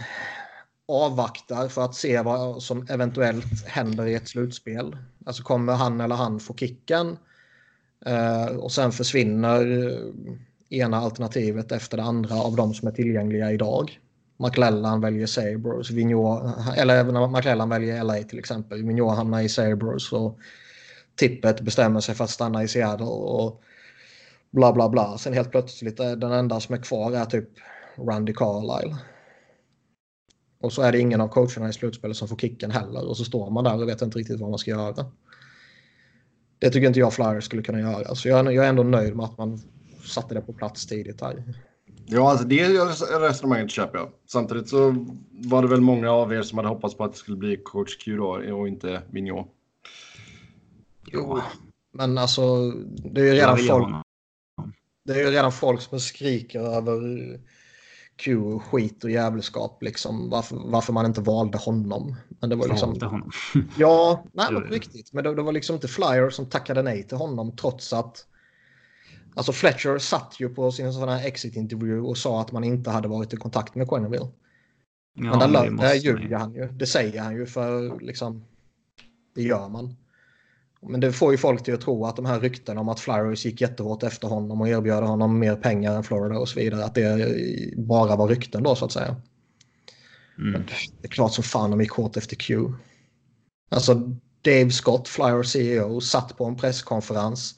avvaktar 0.88 1.68
för 1.68 1.86
att 1.86 1.96
se 1.96 2.22
vad 2.22 2.64
som 2.64 2.88
eventuellt 2.90 3.68
händer 3.68 4.06
i 4.06 4.16
ett 4.16 4.28
slutspel. 4.28 4.98
Alltså 5.26 5.44
kommer 5.44 5.74
han 5.74 6.02
eller 6.02 6.16
han 6.16 6.40
få 6.40 6.54
kicken 6.54 7.18
eh, 8.06 8.46
och 8.46 8.72
sen 8.72 8.92
försvinner 8.92 9.88
eh, 9.88 10.80
ena 10.80 10.98
alternativet 10.98 11.72
efter 11.72 11.98
det 11.98 12.04
andra 12.04 12.36
av 12.36 12.56
de 12.56 12.74
som 12.74 12.88
är 12.88 12.92
tillgängliga 12.92 13.52
idag. 13.52 14.00
McLellan 14.38 15.02
väljer 15.02 15.28
Sabres, 15.28 15.92
Vigneault, 15.92 16.56
eller 16.78 16.96
även 16.96 17.32
McLellan 17.32 17.70
väljer 17.70 18.04
LA 18.04 18.14
till 18.14 18.40
exempel. 18.40 18.84
Vigneault 18.84 19.18
hamnar 19.18 19.42
i 19.42 19.50
Sabres 19.50 20.12
och 20.12 20.40
Tippet 21.16 21.62
bestämmer 21.62 22.00
sig 22.00 22.16
för 22.16 22.24
att 22.24 22.30
stanna 22.30 22.64
i 22.64 22.68
Seattle 22.68 23.06
och 23.06 23.62
bla 24.52 24.74
bla 24.74 24.90
bla. 24.90 25.18
Sen 25.18 25.34
helt 25.34 25.52
plötsligt 25.52 26.00
eh, 26.00 26.12
den 26.12 26.32
enda 26.32 26.60
som 26.60 26.76
är 26.76 26.80
kvar 26.80 27.12
är 27.12 27.26
typ 27.26 27.50
Randy 27.98 28.34
Carlisle. 28.34 28.96
Och 30.66 30.74
så 30.74 30.82
är 30.82 30.92
det 30.92 31.00
ingen 31.00 31.22
av 31.22 31.28
coacherna 31.28 31.70
i 31.70 31.74
slutspelet 31.74 32.18
som 32.18 32.28
får 32.28 32.38
kicken 32.38 32.72
heller 32.72 33.08
och 33.08 33.18
så 33.18 33.24
står 33.26 33.50
man 33.50 33.64
där 33.64 33.82
och 33.82 33.90
vet 33.90 34.02
inte 34.02 34.20
riktigt 34.20 34.40
vad 34.40 34.50
man 34.50 34.60
ska 34.60 34.72
göra. 34.72 35.06
Det 36.60 36.70
tycker 36.70 36.88
inte 36.88 37.00
jag 37.00 37.14
Flyers 37.14 37.44
skulle 37.44 37.62
kunna 37.62 37.80
göra. 37.80 38.16
Så 38.16 38.28
jag, 38.28 38.54
jag 38.54 38.66
är 38.66 38.70
ändå 38.70 38.84
nöjd 38.84 39.16
med 39.16 39.26
att 39.26 39.38
man 39.38 39.60
satte 40.06 40.34
det 40.34 40.42
på 40.42 40.54
plats 40.54 40.88
tidigt 40.88 41.22
här. 41.22 41.44
Ja, 42.06 42.30
alltså 42.32 42.48
det 42.48 42.68
resonemanget 43.20 43.72
köper 43.72 43.98
jag. 43.98 44.12
Samtidigt 44.28 44.70
så 44.70 45.06
var 45.32 45.62
det 45.62 45.68
väl 45.68 45.82
många 45.82 46.12
av 46.12 46.34
er 46.34 46.42
som 46.42 46.58
hade 46.58 46.70
hoppats 46.70 46.98
på 46.98 47.04
att 47.04 47.12
det 47.12 47.18
skulle 47.18 47.38
bli 47.38 47.58
coach 47.58 47.98
Q 47.98 48.18
då 48.18 48.28
och 48.28 48.68
inte 48.68 49.02
Vigneault. 49.12 49.48
Jo, 51.12 51.40
men 51.94 52.18
alltså 52.18 52.72
det 53.12 53.22
är 53.22 53.26
ju 53.26 53.32
redan 53.32 53.58
folk. 53.58 53.96
Det 55.06 55.14
är 55.14 55.26
ju 55.26 55.32
redan 55.32 55.52
folk 55.52 55.82
som 55.82 56.00
skriker 56.00 56.60
över 56.60 57.00
Q, 58.18 58.60
skit 58.60 59.04
och 59.04 59.12
jävelskap 59.12 59.84
liksom. 59.84 60.30
Varför, 60.30 60.58
varför 60.66 60.94
man 60.94 61.06
inte 61.06 61.22
valde 61.22 61.58
honom. 61.58 62.16
Men 62.40 62.50
det 62.50 62.56
var 62.56 62.68
liksom... 62.68 62.90
Valde 62.90 63.06
honom? 63.06 63.32
ja, 63.78 64.24
nej, 64.34 64.48
på 64.48 64.60
riktigt. 64.60 65.14
Men 65.14 65.24
det, 65.24 65.36
det 65.36 65.42
var 65.42 65.52
liksom 65.52 65.76
inte 65.76 65.88
Flyer 65.88 66.30
som 66.30 66.46
tackade 66.50 66.82
nej 66.82 67.04
till 67.04 67.18
honom 67.18 67.56
trots 67.56 67.94
att 67.94 68.26
Alltså 69.38 69.52
Fletcher 69.52 69.98
satt 69.98 70.36
ju 70.40 70.50
på 70.50 70.72
sin 70.72 70.94
sån 70.94 71.10
här 71.10 71.28
exit-intervju 71.28 72.02
och 72.02 72.18
sa 72.18 72.42
att 72.42 72.52
man 72.52 72.64
inte 72.64 72.90
hade 72.90 73.08
varit 73.08 73.34
i 73.34 73.38
kontakt 73.38 73.76
med 73.76 73.90
Quenneville. 73.90 74.28
Ja, 75.14 75.40
men 75.40 75.52
där, 75.52 75.72
där 75.72 75.96
ljuger 75.96 76.38
han 76.38 76.54
ju. 76.54 76.68
Det 76.68 76.86
säger 76.86 77.22
han 77.22 77.36
ju 77.36 77.46
för 77.46 78.00
liksom. 78.00 78.46
Det 79.36 79.42
gör 79.42 79.70
man. 79.70 79.96
Men 80.90 81.00
det 81.00 81.12
får 81.12 81.32
ju 81.32 81.38
folk 81.38 81.64
till 81.64 81.74
att 81.74 81.82
tro 81.82 82.06
att 82.06 82.16
de 82.16 82.26
här 82.26 82.40
ryktena 82.40 82.82
om 82.82 82.90
att 82.90 83.00
Flyers 83.00 83.46
gick 83.46 83.62
jättehårt 83.62 84.04
efter 84.04 84.28
honom 84.28 84.62
och 84.62 84.70
erbjöd 84.70 85.04
honom 85.04 85.40
mer 85.40 85.56
pengar 85.56 85.96
än 85.96 86.04
Florida 86.04 86.40
och 86.40 86.50
så 86.50 86.60
vidare. 86.60 86.86
Att 86.86 86.96
det 86.96 87.34
bara 87.78 88.16
var 88.16 88.28
rykten 88.28 88.64
då 88.64 88.76
så 88.76 88.86
att 88.86 88.92
säga. 88.92 89.16
Mm. 90.38 90.64
Det 91.02 91.08
är 91.08 91.12
klart 91.12 91.34
som 91.34 91.44
fan 91.44 91.72
de 91.72 91.82
gick 91.82 91.92
hårt 91.92 92.18
efter 92.18 92.36
Q. 92.36 92.60
Alltså 93.70 93.94
Dave 94.42 94.72
Scott, 94.72 95.08
Flyers 95.08 95.52
CEO, 95.52 96.02
satt 96.02 96.38
på 96.38 96.46
en 96.46 96.56
presskonferens 96.56 97.56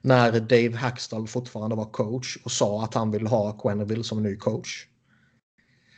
när 0.00 0.40
Dave 0.40 0.76
Hackstall 0.76 1.28
fortfarande 1.28 1.76
var 1.76 1.84
coach 1.84 2.36
och 2.44 2.52
sa 2.52 2.84
att 2.84 2.94
han 2.94 3.10
vill 3.10 3.26
ha 3.26 3.52
Quenneville 3.52 4.04
som 4.04 4.22
ny 4.22 4.36
coach. 4.36 4.86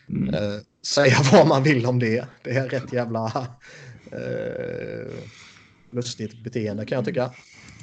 Mm. 0.09 0.35
Eh, 0.35 0.61
säga 0.87 1.17
vad 1.33 1.47
man 1.47 1.63
vill 1.63 1.87
om 1.87 1.99
det. 1.99 2.27
Det 2.45 2.51
är 2.51 2.69
rätt 2.69 2.93
jävla 2.93 3.47
eh, 4.13 5.13
lustigt 5.93 6.45
beteende 6.45 6.87
kan 6.87 6.97
jag 6.97 7.05
tycka. 7.05 7.33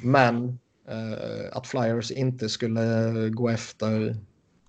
Men 0.03 0.59
eh, 0.87 1.57
att 1.57 1.67
Flyers 1.67 2.11
inte 2.11 2.49
skulle 2.49 3.29
gå 3.29 3.49
efter 3.49 4.17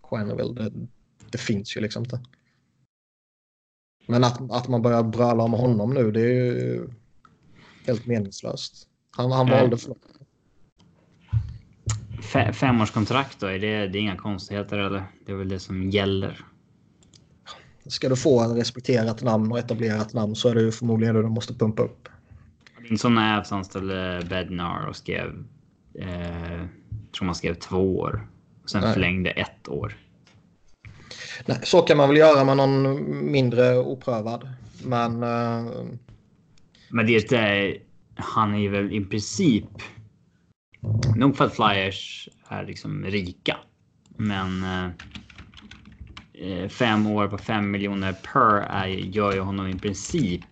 Quenneville, 0.09 0.52
det, 0.52 0.73
det 1.30 1.38
finns 1.38 1.76
ju 1.76 1.80
liksom 1.80 2.02
inte. 2.02 2.20
Men 4.06 4.25
att, 4.25 4.50
att 4.50 4.68
man 4.68 4.82
börjar 4.82 5.02
bröla 5.02 5.42
om 5.42 5.52
honom 5.52 5.94
nu, 5.94 6.11
det 6.11 6.20
är 6.20 6.44
ju 6.44 6.88
helt 7.87 8.06
meningslöst. 8.06 8.88
Han, 9.11 9.32
han 9.32 9.50
valde 9.50 9.76
för 9.76 9.94
femårskontrakt 12.52 13.40
då? 13.40 13.47
Är 13.47 13.59
det, 13.59 13.87
det 13.87 13.99
är 13.99 14.00
inga 14.00 14.16
konstigheter 14.16 14.78
eller? 14.78 15.04
Det 15.26 15.32
är 15.32 15.37
väl 15.37 15.49
det 15.49 15.59
som 15.59 15.90
gäller? 15.90 16.44
Ska 17.87 18.09
du 18.09 18.16
få 18.16 18.42
ett 18.42 18.59
respekterat 18.59 19.23
namn 19.23 19.52
och 19.52 19.59
etablerat 19.59 20.12
namn 20.12 20.35
så 20.35 20.49
är 20.49 20.54
det 20.54 20.62
ju 20.62 20.73
förmodligen 20.73 21.14
det 21.14 21.23
du 21.23 21.28
måste 21.28 21.54
pumpa 21.54 21.82
upp. 21.82 22.09
Som 22.97 23.14
när 23.14 23.38
Avs 23.38 23.52
anställde 23.52 24.26
Bednar 24.28 24.87
och 24.87 24.97
skrev... 24.97 25.44
Eh, 25.94 26.64
tror 27.12 27.26
man 27.26 27.35
skrev 27.35 27.54
två 27.54 27.99
år. 27.99 28.28
Och 28.62 28.70
sen 28.70 28.80
Nej. 28.80 28.92
förlängde 28.92 29.30
ett 29.30 29.68
år. 29.68 29.97
Nej, 31.47 31.59
så 31.62 31.82
kan 31.82 31.97
man 31.97 32.09
väl 32.09 32.18
göra 32.18 32.44
med 32.44 32.56
någon 32.56 33.32
mindre 33.32 33.78
oprövad. 33.78 34.49
Men... 34.85 35.23
Eh... 35.23 35.73
Men 36.90 37.06
det 37.06 37.32
är... 37.32 37.82
Han 38.14 38.54
är 38.54 38.68
väl 38.68 38.92
i 38.92 39.04
princip 39.04 39.82
Nog 41.16 41.37
för 41.37 41.44
att 41.44 41.56
Flyers 41.56 42.28
är 42.49 42.64
liksom 42.64 43.04
rika. 43.04 43.56
Men 44.16 44.64
eh, 46.32 46.68
fem 46.68 47.06
år 47.06 47.28
på 47.28 47.38
fem 47.38 47.70
miljoner 47.70 48.12
per 48.12 48.56
är, 48.56 48.87
gör 48.87 49.32
ju 49.32 49.40
honom 49.40 49.66
i 49.66 49.78
princip. 49.78 50.44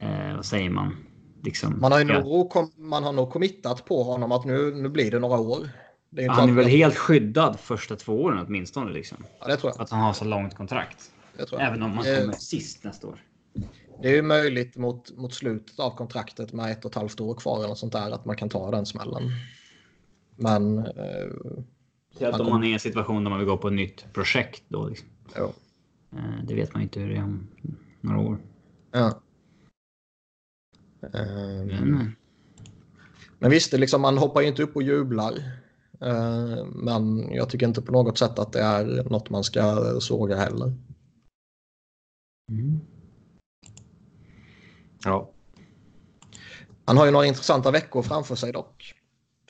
Eh, 0.00 0.36
vad 0.36 0.44
säger 0.44 0.70
man? 0.70 0.96
Liksom, 1.44 1.80
man, 1.80 1.92
har 1.92 1.98
ju 1.98 2.04
nog, 2.04 2.52
man 2.76 3.04
har 3.04 3.12
nog 3.12 3.30
committat 3.30 3.84
på 3.84 4.02
honom 4.02 4.32
att 4.32 4.44
nu, 4.44 4.74
nu 4.74 4.88
blir 4.88 5.10
det 5.10 5.18
några 5.18 5.38
år. 5.38 5.68
Det 6.10 6.24
är 6.24 6.28
han 6.28 6.48
är 6.48 6.52
väl 6.52 6.66
helt 6.66 6.96
skyddad 6.96 7.60
första 7.60 7.96
två 7.96 8.22
åren 8.22 8.46
åtminstone. 8.46 8.92
Liksom. 8.92 9.24
Ja, 9.40 9.46
det 9.46 9.56
tror 9.56 9.72
jag. 9.72 9.82
Att 9.82 9.90
han 9.90 10.00
har 10.00 10.12
så 10.12 10.24
långt 10.24 10.54
kontrakt. 10.54 11.10
Även 11.58 11.82
om 11.82 11.92
han 11.92 12.04
kommer 12.04 12.24
eh, 12.24 12.30
sist 12.30 12.84
nästa 12.84 13.06
år. 13.06 13.22
Det 14.02 14.08
är 14.08 14.14
ju 14.14 14.22
möjligt 14.22 14.76
mot, 14.76 15.16
mot 15.16 15.34
slutet 15.34 15.80
av 15.80 15.90
kontraktet 15.96 16.52
med 16.52 16.72
ett 16.72 16.84
och 16.84 16.90
ett 16.90 16.94
halvt 16.94 17.20
år 17.20 17.34
kvar 17.34 17.64
eller 17.64 17.74
sånt 17.74 17.92
där 17.92 18.10
att 18.10 18.24
man 18.24 18.36
kan 18.36 18.48
ta 18.48 18.70
den 18.70 18.86
smällen. 18.86 19.22
Men... 20.36 20.78
Eh, 20.78 22.28
att 22.28 22.40
om 22.40 22.50
man 22.50 22.64
är 22.64 22.68
i 22.68 22.72
en 22.72 22.80
situation 22.80 23.24
där 23.24 23.30
man 23.30 23.38
vill 23.38 23.48
gå 23.48 23.56
på 23.56 23.68
ett 23.68 23.74
nytt 23.74 24.12
projekt 24.12 24.62
då. 24.68 24.88
Liksom. 24.88 25.08
Ja. 25.34 25.52
Eh, 26.12 26.44
det 26.44 26.54
vet 26.54 26.74
man 26.74 26.82
inte 26.82 27.00
hur 27.00 27.08
det 27.08 27.16
är 27.16 27.22
om 27.22 27.48
några 28.00 28.18
år. 28.18 28.38
Ja. 28.92 29.20
Eh, 31.02 31.64
men, 33.38 33.50
visst, 33.50 33.72
liksom, 33.72 34.02
man 34.02 34.18
hoppar 34.18 34.40
ju 34.40 34.48
inte 34.48 34.62
upp 34.62 34.76
och 34.76 34.82
jublar. 34.82 35.32
Eh, 36.00 36.64
men 36.64 37.32
jag 37.32 37.50
tycker 37.50 37.66
inte 37.66 37.82
på 37.82 37.92
något 37.92 38.18
sätt 38.18 38.38
att 38.38 38.52
det 38.52 38.60
är 38.60 38.84
något 39.10 39.30
man 39.30 39.44
ska 39.44 39.96
såga 40.00 40.36
heller. 40.36 40.74
Mm. 42.50 42.80
Ja. 45.04 45.30
Han 46.84 46.96
har 46.96 47.04
ju 47.04 47.10
några 47.10 47.26
intressanta 47.26 47.70
veckor 47.70 48.02
framför 48.02 48.34
sig 48.34 48.52
dock. 48.52 48.94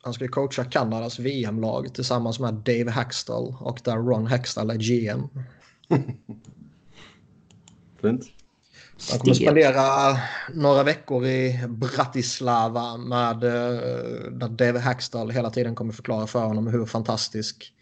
Han 0.02 0.14
ska 0.14 0.24
ju 0.24 0.28
coacha 0.28 0.64
Kanadas 0.64 1.18
VM-lag 1.18 1.94
tillsammans 1.94 2.40
med 2.40 2.54
Dave 2.54 2.90
Hackstall 2.90 3.56
och 3.60 3.80
där 3.84 3.96
Ron 3.96 4.26
Hackstall 4.26 4.70
är 4.70 4.74
GM. 4.74 5.28
Fint. 8.00 8.24
Han 9.10 9.18
kommer 9.18 9.34
spendera 9.34 10.18
några 10.54 10.82
veckor 10.82 11.26
i 11.26 11.66
Bratislava 11.68 12.96
med 12.96 13.44
eh, 13.44 14.30
där 14.30 14.48
Dave 14.48 14.78
Hackstall 14.78 15.30
hela 15.30 15.50
tiden 15.50 15.74
kommer 15.74 15.92
förklara 15.92 16.26
för 16.26 16.44
honom 16.44 16.66
hur 16.66 16.86
fantastisk 16.86 17.74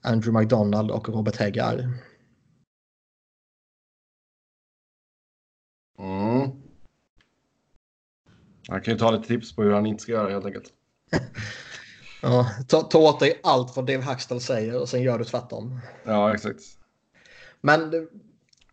Andrew 0.00 0.40
McDonald 0.40 0.90
och 0.90 1.08
Robert 1.08 1.36
Hägg 1.36 1.56
är. 1.56 1.88
Mm. 5.98 6.50
Kan 8.66 8.94
ju 8.94 8.98
ta 8.98 9.10
lite 9.10 9.28
tips 9.28 9.56
på 9.56 9.62
hur 9.62 9.72
han 9.72 9.86
inte 9.86 10.02
ska 10.02 10.12
göra 10.12 10.30
helt 10.30 10.46
enkelt. 10.46 10.72
Ja, 12.24 12.50
ta, 12.68 12.82
ta 12.82 12.98
åt 12.98 13.20
dig 13.20 13.40
allt 13.42 13.76
vad 13.76 13.86
Dave 13.86 14.02
Hackstall 14.02 14.40
säger 14.40 14.80
och 14.80 14.88
sen 14.88 15.02
gör 15.02 15.18
du 15.18 15.24
tvärtom. 15.24 15.80
Ja, 16.04 16.34
exakt. 16.34 16.60
Men 17.60 17.90
det- 17.90 18.08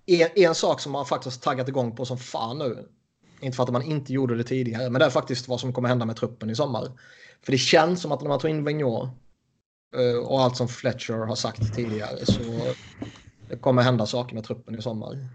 en, 0.10 0.30
en 0.36 0.56
sak 0.56 0.82
som 0.82 0.92
man 0.92 1.06
faktiskt 1.06 1.44
taggat 1.44 1.68
igång 1.68 1.96
på 1.96 2.06
som 2.06 2.18
fan 2.18 2.58
nu. 2.58 2.88
Inte 3.42 3.56
för 3.56 3.64
att 3.64 3.70
man 3.70 3.82
inte 3.84 4.14
gjorde 4.14 4.36
det 4.38 4.44
tidigare, 4.44 4.90
men 4.90 5.00
det 5.00 5.06
är 5.06 5.10
faktiskt 5.10 5.48
vad 5.48 5.60
som 5.60 5.74
kommer 5.74 5.90
hända 5.90 6.06
med 6.06 6.16
truppen 6.16 6.50
i 6.50 6.56
sommar. 6.56 6.92
För 7.42 7.52
det 7.52 7.58
känns 7.58 8.02
som 8.02 8.12
att 8.12 8.22
när 8.22 8.30
man 8.30 8.40
tar 8.40 8.50
in 8.50 8.66
Vigneault 8.66 9.10
eh, 9.96 10.28
och 10.28 10.42
allt 10.42 10.58
som 10.58 10.68
Fletcher 10.68 11.14
har 11.14 11.36
sagt 11.36 11.76
tidigare 11.76 12.26
så 12.26 12.42
det 13.50 13.56
kommer 13.56 13.82
hända 13.82 14.06
saker 14.06 14.36
med 14.36 14.44
truppen 14.44 14.80
i 14.80 14.82
sommar. 14.82 15.28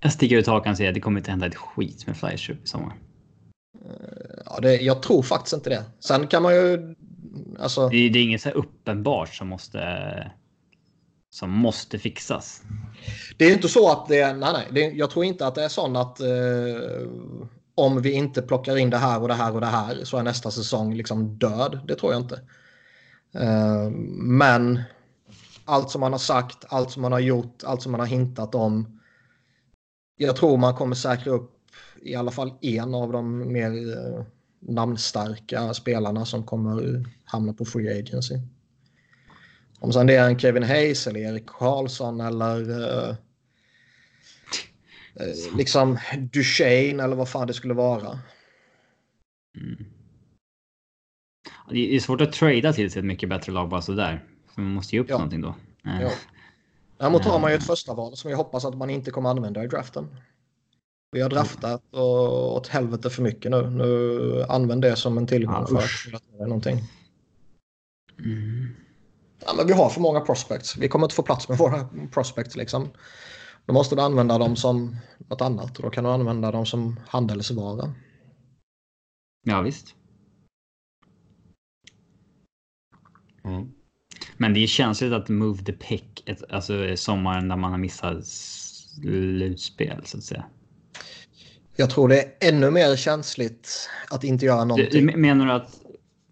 Jag 0.00 0.12
sticker 0.12 0.36
ut 0.36 0.46
hakan 0.46 0.70
och 0.70 0.76
säger 0.76 0.90
att 0.90 0.94
det 0.94 1.00
kommer 1.00 1.20
inte 1.20 1.30
hända 1.30 1.46
ett 1.46 1.54
skit 1.54 2.06
med 2.06 2.16
Fleischer 2.16 2.58
i 2.64 2.66
sommar. 2.66 2.96
Ja, 4.46 4.60
det, 4.60 4.76
jag 4.76 5.02
tror 5.02 5.22
faktiskt 5.22 5.54
inte 5.54 5.70
det. 5.70 5.84
Sen 6.00 6.26
kan 6.26 6.42
man 6.42 6.54
ju... 6.54 6.94
Alltså, 7.58 7.88
Det 7.88 7.96
är, 7.96 8.10
det 8.10 8.18
är 8.18 8.22
inget 8.22 8.42
så 8.42 8.50
uppenbart 8.50 9.34
som 9.34 9.48
måste 9.48 9.78
som 11.30 11.50
måste 11.50 11.98
fixas. 11.98 12.62
det 13.38 13.44
är 13.44 13.52
inte 13.52 13.68
så 13.68 13.92
att 13.92 14.08
det 14.08 14.20
är... 14.20 14.34
Nej, 14.34 14.52
nej. 14.52 14.68
Det, 14.70 14.80
jag 14.80 15.10
tror 15.10 15.24
inte 15.24 15.46
att 15.46 15.54
det 15.54 15.64
är 15.64 15.68
sån 15.68 15.96
att 15.96 16.20
eh, 16.20 17.08
om 17.74 18.02
vi 18.02 18.12
inte 18.12 18.42
plockar 18.42 18.76
in 18.76 18.90
det 18.90 18.96
här 18.96 19.22
och 19.22 19.28
det 19.28 19.34
här 19.34 19.54
och 19.54 19.60
det 19.60 19.66
här 19.66 20.04
så 20.04 20.16
är 20.16 20.22
nästa 20.22 20.50
säsong 20.50 20.94
liksom 20.94 21.38
död. 21.38 21.80
Det 21.88 21.94
tror 21.94 22.12
jag 22.12 22.22
inte. 22.22 22.40
Eh, 23.34 23.90
men 24.10 24.82
allt 25.64 25.90
som 25.90 26.00
man 26.00 26.12
har 26.12 26.18
sagt, 26.18 26.64
allt 26.68 26.90
som 26.90 27.02
man 27.02 27.12
har 27.12 27.20
gjort, 27.20 27.64
allt 27.64 27.82
som 27.82 27.92
man 27.92 28.00
har 28.00 28.06
hintat 28.06 28.54
om. 28.54 29.00
Jag 30.16 30.36
tror 30.36 30.56
man 30.56 30.74
kommer 30.74 30.94
säkra 30.94 31.32
upp 31.32 31.56
i 32.02 32.14
alla 32.14 32.30
fall 32.30 32.52
en 32.60 32.94
av 32.94 33.12
de 33.12 33.52
mer 33.52 33.96
eh, 33.96 34.24
namnstarka 34.60 35.74
spelarna 35.74 36.24
som 36.24 36.44
kommer 36.44 37.04
hamna 37.24 37.52
på 37.52 37.64
free 37.64 37.98
agency. 38.00 38.34
Om 39.80 39.92
sen 39.92 40.06
det 40.06 40.14
är 40.16 40.26
en 40.28 40.38
Kevin 40.38 40.62
Hayes 40.62 41.06
eller 41.06 41.20
Erik 41.20 41.46
Karlsson 41.46 42.20
eller 42.20 42.70
eh, 42.70 43.08
eh, 45.14 45.56
liksom 45.56 45.98
Duchene 46.32 47.02
eller 47.04 47.16
vad 47.16 47.28
fan 47.28 47.46
det 47.46 47.54
skulle 47.54 47.74
vara. 47.74 48.18
Mm. 49.56 49.84
Det 51.70 51.96
är 51.96 52.00
svårt 52.00 52.20
att 52.20 52.32
trada 52.32 52.72
till 52.72 52.90
sig 52.90 52.98
ett 53.00 53.06
mycket 53.06 53.28
bättre 53.28 53.52
lag 53.52 53.68
bara 53.68 53.82
sådär. 53.82 54.24
Så 54.54 54.60
man 54.60 54.70
måste 54.72 54.96
ge 54.96 55.00
upp 55.02 55.08
Ja. 55.08 55.16
någonting 55.16 55.40
då. 55.40 55.54
Eh, 55.86 56.02
Ja. 56.02 56.10
Däremot 56.98 57.24
har 57.24 57.40
man 57.40 57.50
ju 57.50 57.56
ett 57.56 57.66
första 57.66 57.94
val 57.94 58.16
som 58.16 58.30
jag 58.30 58.36
hoppas 58.38 58.64
att 58.64 58.76
man 58.76 58.90
inte 58.90 59.10
kommer 59.10 59.30
använda 59.30 59.64
i 59.64 59.66
draften. 59.66 60.16
Vi 61.12 61.20
har 61.20 61.30
draftat 61.30 61.82
och 61.90 62.56
åt 62.56 62.66
helvete 62.68 63.10
för 63.10 63.22
mycket 63.22 63.50
nu. 63.50 63.70
Nu 63.70 64.42
använd 64.48 64.82
det 64.82 64.96
som 64.96 65.18
en 65.18 65.26
tillgång 65.26 65.66
Ja, 65.70 65.78
för 65.80 66.14
att 66.16 66.22
göra 66.32 66.46
någonting. 66.46 66.78
Mm. 68.18 68.68
Ja, 69.46 69.52
men 69.56 69.66
vi 69.66 69.72
har 69.72 69.88
för 69.90 70.00
många 70.00 70.20
prospects. 70.20 70.76
Vi 70.76 70.88
kommer 70.88 71.06
inte 71.06 71.14
få 71.14 71.22
plats 71.22 71.48
med 71.48 71.58
våra 71.58 71.88
prospects 72.12 72.56
liksom. 72.56 72.88
Då 73.66 73.72
måste 73.72 73.94
du 73.96 74.02
använda 74.02 74.38
dem 74.38 74.56
som 74.56 74.96
något 75.18 75.40
annat 75.40 75.76
och 75.76 75.82
då 75.82 75.90
kan 75.90 76.04
du 76.04 76.10
använda 76.10 76.50
dem 76.50 76.66
som 76.66 77.00
handelsvara. 77.08 77.94
Ja 79.46 79.60
visst. 79.62 79.94
Mm. 83.44 83.72
Men 84.36 84.54
det 84.54 84.60
är 84.60 84.66
känsligt 84.66 85.12
att 85.12 85.28
move 85.28 85.64
the 85.64 85.72
pick, 85.72 86.22
ett, 86.28 86.42
alltså 86.50 86.96
sommaren 86.96 87.48
där 87.48 87.56
man 87.56 87.70
har 87.70 87.78
missat 87.78 88.26
slutspel 88.26 90.02
så 90.04 90.18
att 90.18 90.24
säga. 90.24 90.44
Jag 91.76 91.90
tror 91.90 92.08
det 92.08 92.22
är 92.22 92.48
ännu 92.48 92.70
mer 92.70 92.96
känsligt 92.96 93.88
att 94.10 94.24
inte 94.24 94.46
göra 94.46 94.60
Du, 94.60 94.66
någonting. 94.66 95.06
du 95.06 95.16
menar 95.16 95.46
du 95.46 95.52
att 95.52 95.80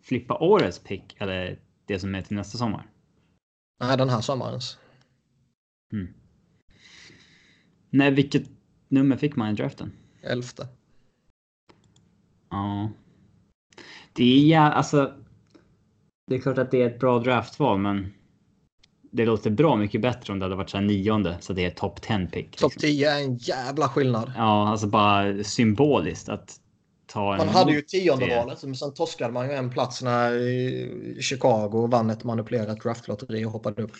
flippa 0.02 0.38
årets 0.38 0.78
pick 0.78 1.16
eller 1.18 1.58
det 1.86 1.98
som 1.98 2.14
är 2.14 2.22
till 2.22 2.36
nästa 2.36 2.58
sommar? 2.58 2.86
Nej, 3.80 3.96
den 3.96 4.08
här 4.08 4.20
sommarens. 4.20 4.78
Mm. 5.92 6.08
Nej, 7.90 8.10
vilket 8.10 8.42
nummer 8.88 9.16
fick 9.16 9.36
man 9.36 9.50
i 9.50 9.54
draften? 9.54 9.92
Elfte. 10.22 10.68
Ja. 12.50 12.90
Det 14.12 14.24
är 14.24 14.48
ja, 14.48 14.60
alltså. 14.60 15.14
Det 16.26 16.34
är 16.34 16.40
klart 16.40 16.58
att 16.58 16.70
det 16.70 16.82
är 16.82 16.86
ett 16.86 17.00
bra 17.00 17.18
draftval, 17.18 17.78
men. 17.78 18.14
Det 19.10 19.26
låter 19.26 19.50
bra 19.50 19.76
mycket 19.76 20.00
bättre 20.00 20.32
om 20.32 20.38
det 20.38 20.44
hade 20.44 20.56
varit 20.56 20.70
så 20.70 20.76
här 20.76 20.84
nionde 20.84 21.36
så 21.40 21.52
det 21.52 21.64
är 21.64 21.70
top 21.70 22.02
10 22.02 22.26
pick. 22.26 22.56
Topp 22.56 22.72
liksom. 22.72 22.80
10 22.80 23.10
är 23.10 23.24
en 23.24 23.36
jävla 23.36 23.88
skillnad. 23.88 24.32
Ja, 24.36 24.68
alltså 24.68 24.86
bara 24.86 25.44
symboliskt 25.44 26.28
att 26.28 26.60
ta 27.08 27.32
en. 27.32 27.38
Man 27.38 27.48
hade 27.48 27.70
ju 27.72 27.76
mot 27.78 27.88
tionde 27.88 28.26
det. 28.26 28.36
valet, 28.36 28.62
men 28.62 28.74
sen 28.74 28.94
torskade 28.94 29.32
man 29.32 29.46
ju 29.48 29.54
en 29.54 29.70
plats 29.70 30.02
när 30.02 30.32
eh, 30.32 31.20
Chicago 31.20 31.86
vann 31.90 32.10
ett 32.10 32.24
manipulerat 32.24 32.80
draftlotteri 32.82 33.44
och 33.44 33.50
hoppade 33.50 33.82
upp. 33.82 33.92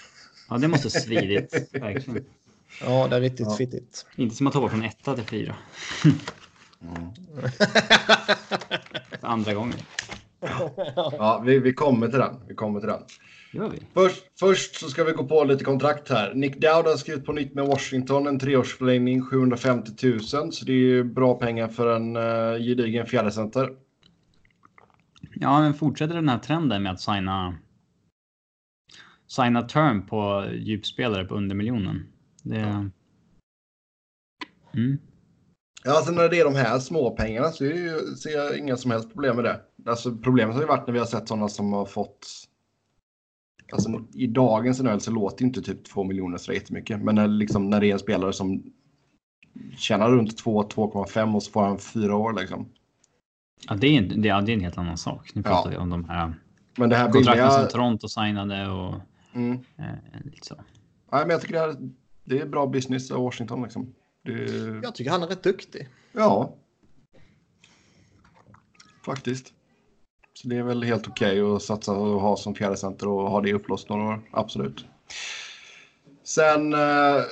Ja, 0.50 0.58
det 0.58 0.68
måste 0.68 0.90
svidit 0.90 1.68
verkligen. 1.72 2.24
Ja, 2.82 3.08
det 3.08 3.16
är 3.16 3.20
riktigt 3.20 3.46
Ja. 3.46 3.56
fittigt. 3.56 4.06
Inte 4.16 4.36
som 4.36 4.46
att 4.46 4.54
hoppa 4.54 4.68
från 4.68 4.82
etta 4.84 5.14
till 5.14 5.24
fyra. 5.24 5.54
Mm. 6.82 7.08
Andra 9.20 9.54
gången. 9.54 9.78
Ja, 10.96 11.42
vi, 11.46 11.58
vi 11.58 11.72
kommer 11.72 12.08
till 12.08 12.18
den. 12.18 12.34
Vi 12.48 12.54
kommer 12.54 12.80
till 12.80 12.88
den. 12.88 13.02
Gör 13.52 13.68
vi? 13.68 13.78
Först, 13.94 14.24
först 14.40 14.74
så 14.74 14.88
ska 14.88 15.04
vi 15.04 15.12
gå 15.12 15.24
på 15.24 15.44
lite 15.44 15.64
kontrakt 15.64 16.08
här. 16.08 16.34
Nick 16.34 16.56
Dowd 16.56 16.86
har 16.86 16.96
skrivit 16.96 17.24
på 17.24 17.32
nytt 17.32 17.54
med 17.54 17.66
Washington, 17.66 18.26
en 18.26 18.38
treårsförlängning, 18.38 19.22
750 19.22 19.92
000. 20.06 20.20
Så 20.52 20.64
det 20.64 20.72
är 20.72 20.76
ju 20.76 21.04
bra 21.04 21.34
pengar 21.34 21.68
för 21.68 21.96
en 21.96 22.16
uh, 22.16 22.58
gedigen 22.58 23.06
fjärdecenter. 23.06 23.70
Ja, 25.34 25.60
men 25.60 25.74
fortsätter 25.74 26.14
den 26.14 26.28
här 26.28 26.38
trenden 26.38 26.82
med 26.82 26.92
att 26.92 27.00
signa. 27.00 27.58
Signa 29.26 29.62
term 29.62 30.06
på 30.06 30.46
djupspelare 30.52 31.24
på 31.24 31.34
under 31.34 31.56
miljonen. 31.56 32.06
Det. 32.42 32.90
Mm. 34.74 34.98
Ja, 35.84 35.96
alltså 35.96 36.12
när 36.12 36.28
det 36.28 36.40
är 36.40 36.44
de 36.44 36.54
här 36.54 36.78
små 36.78 37.10
pengarna 37.10 37.50
så 37.50 37.64
ju, 37.64 37.98
ser 38.16 38.30
jag 38.30 38.58
inga 38.58 38.76
som 38.76 38.90
helst 38.90 39.12
problem 39.12 39.36
med 39.36 39.44
det. 39.44 39.60
Alltså 39.86 40.16
problemet 40.16 40.54
har 40.54 40.62
ju 40.62 40.68
varit 40.68 40.86
när 40.86 40.92
vi 40.92 40.98
har 40.98 41.06
sett 41.06 41.28
sådana 41.28 41.48
som 41.48 41.72
har 41.72 41.86
fått... 41.86 42.26
Alltså 43.72 44.04
i 44.14 44.26
dagens 44.26 44.80
NHL 44.82 45.00
så 45.00 45.10
låter 45.10 45.44
inte 45.44 45.62
typ 45.62 45.84
2 45.84 46.04
miljoner 46.04 46.38
så 46.38 46.52
jättemycket. 46.52 47.02
Men 47.02 47.14
när, 47.14 47.28
liksom, 47.28 47.70
när 47.70 47.80
det 47.80 47.86
är 47.86 47.92
en 47.92 47.98
spelare 47.98 48.32
som 48.32 48.62
tjänar 49.76 50.10
runt 50.10 50.42
2-2,5 50.44 51.34
och 51.34 51.42
så 51.42 51.50
får 51.50 51.62
han 51.62 51.78
fyra 51.78 52.16
år 52.16 52.32
liksom. 52.32 52.68
Ja, 53.68 53.74
det 53.74 53.86
är, 53.96 54.02
det, 54.02 54.28
ja, 54.28 54.40
det 54.40 54.52
är 54.52 54.54
en 54.54 54.60
helt 54.60 54.78
annan 54.78 54.98
sak. 54.98 55.30
Nu 55.34 55.42
Ja. 55.44 55.50
pratar 55.50 55.70
vi 55.70 55.76
om 55.76 55.90
de 55.90 56.04
här 56.04 56.34
Men 56.76 56.88
det 56.90 56.96
här 56.96 57.04
kontrakten 57.12 57.34
billiga... 57.34 57.50
som 57.50 57.68
Toronto 57.68 58.08
signade 58.08 58.68
och 58.70 58.94
Mm. 59.34 59.58
eh, 59.76 60.24
lite 60.24 60.46
så. 60.46 60.54
Nej, 61.12 61.20
men 61.20 61.30
jag 61.30 61.40
tycker 61.40 61.54
det, 61.54 61.60
här, 61.60 61.76
det 62.24 62.38
är 62.40 62.46
bra 62.46 62.66
business 62.66 63.10
av 63.10 63.22
Washington 63.22 63.62
liksom. 63.62 63.94
Det, 64.24 64.32
Jag 64.82 64.94
tycker 64.94 65.10
han 65.10 65.22
är 65.22 65.26
rätt 65.26 65.42
duktig. 65.42 65.88
ja. 66.12 66.54
Faktiskt. 69.04 69.52
Så 70.42 70.48
det 70.48 70.56
är 70.56 70.62
väl 70.62 70.82
helt 70.82 71.08
okej 71.08 71.40
att 71.40 71.62
satsa 71.62 71.92
och 71.92 72.20
ha 72.20 72.36
som 72.36 72.54
fjärde 72.54 72.76
center 72.76 73.08
och 73.08 73.30
ha 73.30 73.40
det 73.40 73.52
upplåst 73.52 73.88
några 73.88 74.08
år. 74.08 74.20
Absolut. 74.30 74.84
Sen 76.24 76.74
eh, 76.74 77.22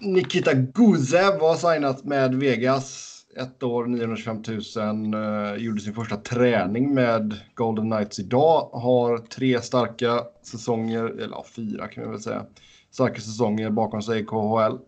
Nikita 0.00 0.54
Guzev 0.54 1.40
har 1.40 1.72
signat 1.72 2.04
med 2.04 2.34
Vegas. 2.34 3.08
Ett 3.36 3.62
år, 3.62 3.86
925 3.86 4.42
000. 4.48 5.14
Eh, 5.14 5.62
gjorde 5.62 5.80
sin 5.80 5.94
första 5.94 6.16
träning 6.16 6.94
med 6.94 7.40
Golden 7.54 7.90
Knights 7.90 8.18
idag. 8.18 8.70
Har 8.72 9.18
tre 9.18 9.62
starka 9.62 10.24
säsonger, 10.42 11.04
eller 11.04 11.36
ja, 11.36 11.44
fyra 11.56 11.88
kan 11.88 12.04
vi 12.04 12.10
väl 12.10 12.20
säga. 12.20 12.46
Starka 12.90 13.20
säsonger 13.20 13.70
bakom 13.70 14.02
sig 14.02 14.20
i 14.20 14.24
KHL. 14.24 14.78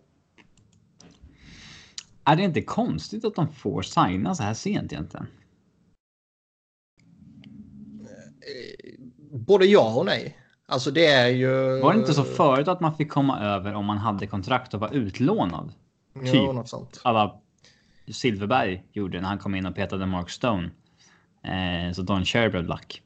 Är 2.23 2.35
det 2.35 2.43
inte 2.43 2.61
konstigt 2.61 3.25
att 3.25 3.35
de 3.35 3.53
får 3.53 3.81
signa 3.81 4.35
så 4.35 4.43
här 4.43 4.53
sent 4.53 4.93
egentligen? 4.93 5.27
Både 9.31 9.65
ja 9.65 9.95
och 9.95 10.05
nej. 10.05 10.37
Alltså 10.67 10.91
det 10.91 11.05
är 11.05 11.27
ju... 11.27 11.79
Var 11.79 11.93
det 11.93 11.99
inte 11.99 12.13
så 12.13 12.23
förut 12.23 12.67
att 12.67 12.79
man 12.79 12.97
fick 12.97 13.11
komma 13.11 13.39
över 13.39 13.73
om 13.73 13.85
man 13.85 13.97
hade 13.97 14.27
kontrakt 14.27 14.73
och 14.73 14.79
var 14.79 14.93
utlånad? 14.93 15.73
Typ? 16.25 16.33
något 16.33 16.69
sånt. 16.69 16.99
Alla 17.03 17.35
Silverberg 18.11 18.83
gjorde 18.93 19.21
när 19.21 19.27
han 19.27 19.37
kom 19.37 19.55
in 19.55 19.65
och 19.65 19.75
petade 19.75 20.05
Mark 20.05 20.29
Stone. 20.29 20.69
Eh, 21.43 21.93
så 21.93 22.01
Don 22.01 22.25
Cherry 22.25 22.49
blev 22.49 22.65
lack. 22.67 23.01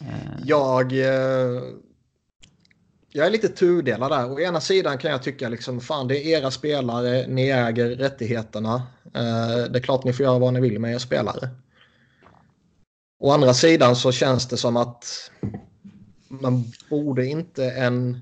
Eh, 0.00 0.06
Jag... 0.44 0.92
Eh, 0.92 1.62
jag 3.16 3.26
är 3.26 3.30
lite 3.30 3.48
tudelad 3.48 4.10
där. 4.10 4.32
Å 4.32 4.40
ena 4.40 4.60
sidan 4.60 4.98
kan 4.98 5.10
jag 5.10 5.22
tycka 5.22 5.48
liksom 5.48 5.80
fan 5.80 6.08
det 6.08 6.18
är 6.18 6.38
era 6.38 6.50
spelare, 6.50 7.26
ni 7.28 7.48
äger 7.48 7.90
rättigheterna. 7.90 8.74
Eh, 9.04 9.70
det 9.70 9.78
är 9.78 9.82
klart 9.82 10.04
ni 10.04 10.12
får 10.12 10.24
göra 10.24 10.38
vad 10.38 10.52
ni 10.54 10.60
vill 10.60 10.78
med 10.78 10.94
er 10.94 10.98
spelare. 10.98 11.50
Å 13.18 13.30
andra 13.30 13.54
sidan 13.54 13.96
så 13.96 14.12
känns 14.12 14.48
det 14.48 14.56
som 14.56 14.76
att 14.76 15.30
man 16.28 16.64
borde 16.90 17.26
inte 17.26 17.70
en 17.70 18.20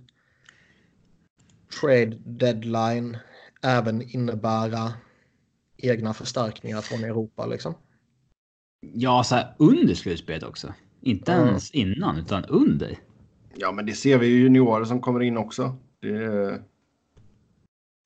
trade 1.80 2.18
deadline 2.24 3.16
även 3.62 4.02
innebära 4.02 4.92
egna 5.76 6.14
förstärkningar 6.14 6.80
från 6.80 7.04
Europa 7.04 7.46
liksom. 7.46 7.74
Ja, 8.94 9.24
så 9.24 9.34
här 9.34 9.54
under 9.58 9.94
slutspelet 9.94 10.42
också. 10.42 10.74
Inte 11.00 11.32
Mm. 11.32 11.48
ens 11.48 11.70
innan, 11.70 12.18
utan 12.18 12.44
under. 12.44 12.98
Ja, 13.56 13.72
men 13.72 13.86
det 13.86 13.92
ser 13.92 14.18
vi 14.18 14.26
ju 14.26 14.42
juniorer 14.42 14.84
som 14.84 15.00
kommer 15.00 15.20
in 15.22 15.36
också. 15.36 15.76
Det 16.00 16.08
är... 16.08 16.62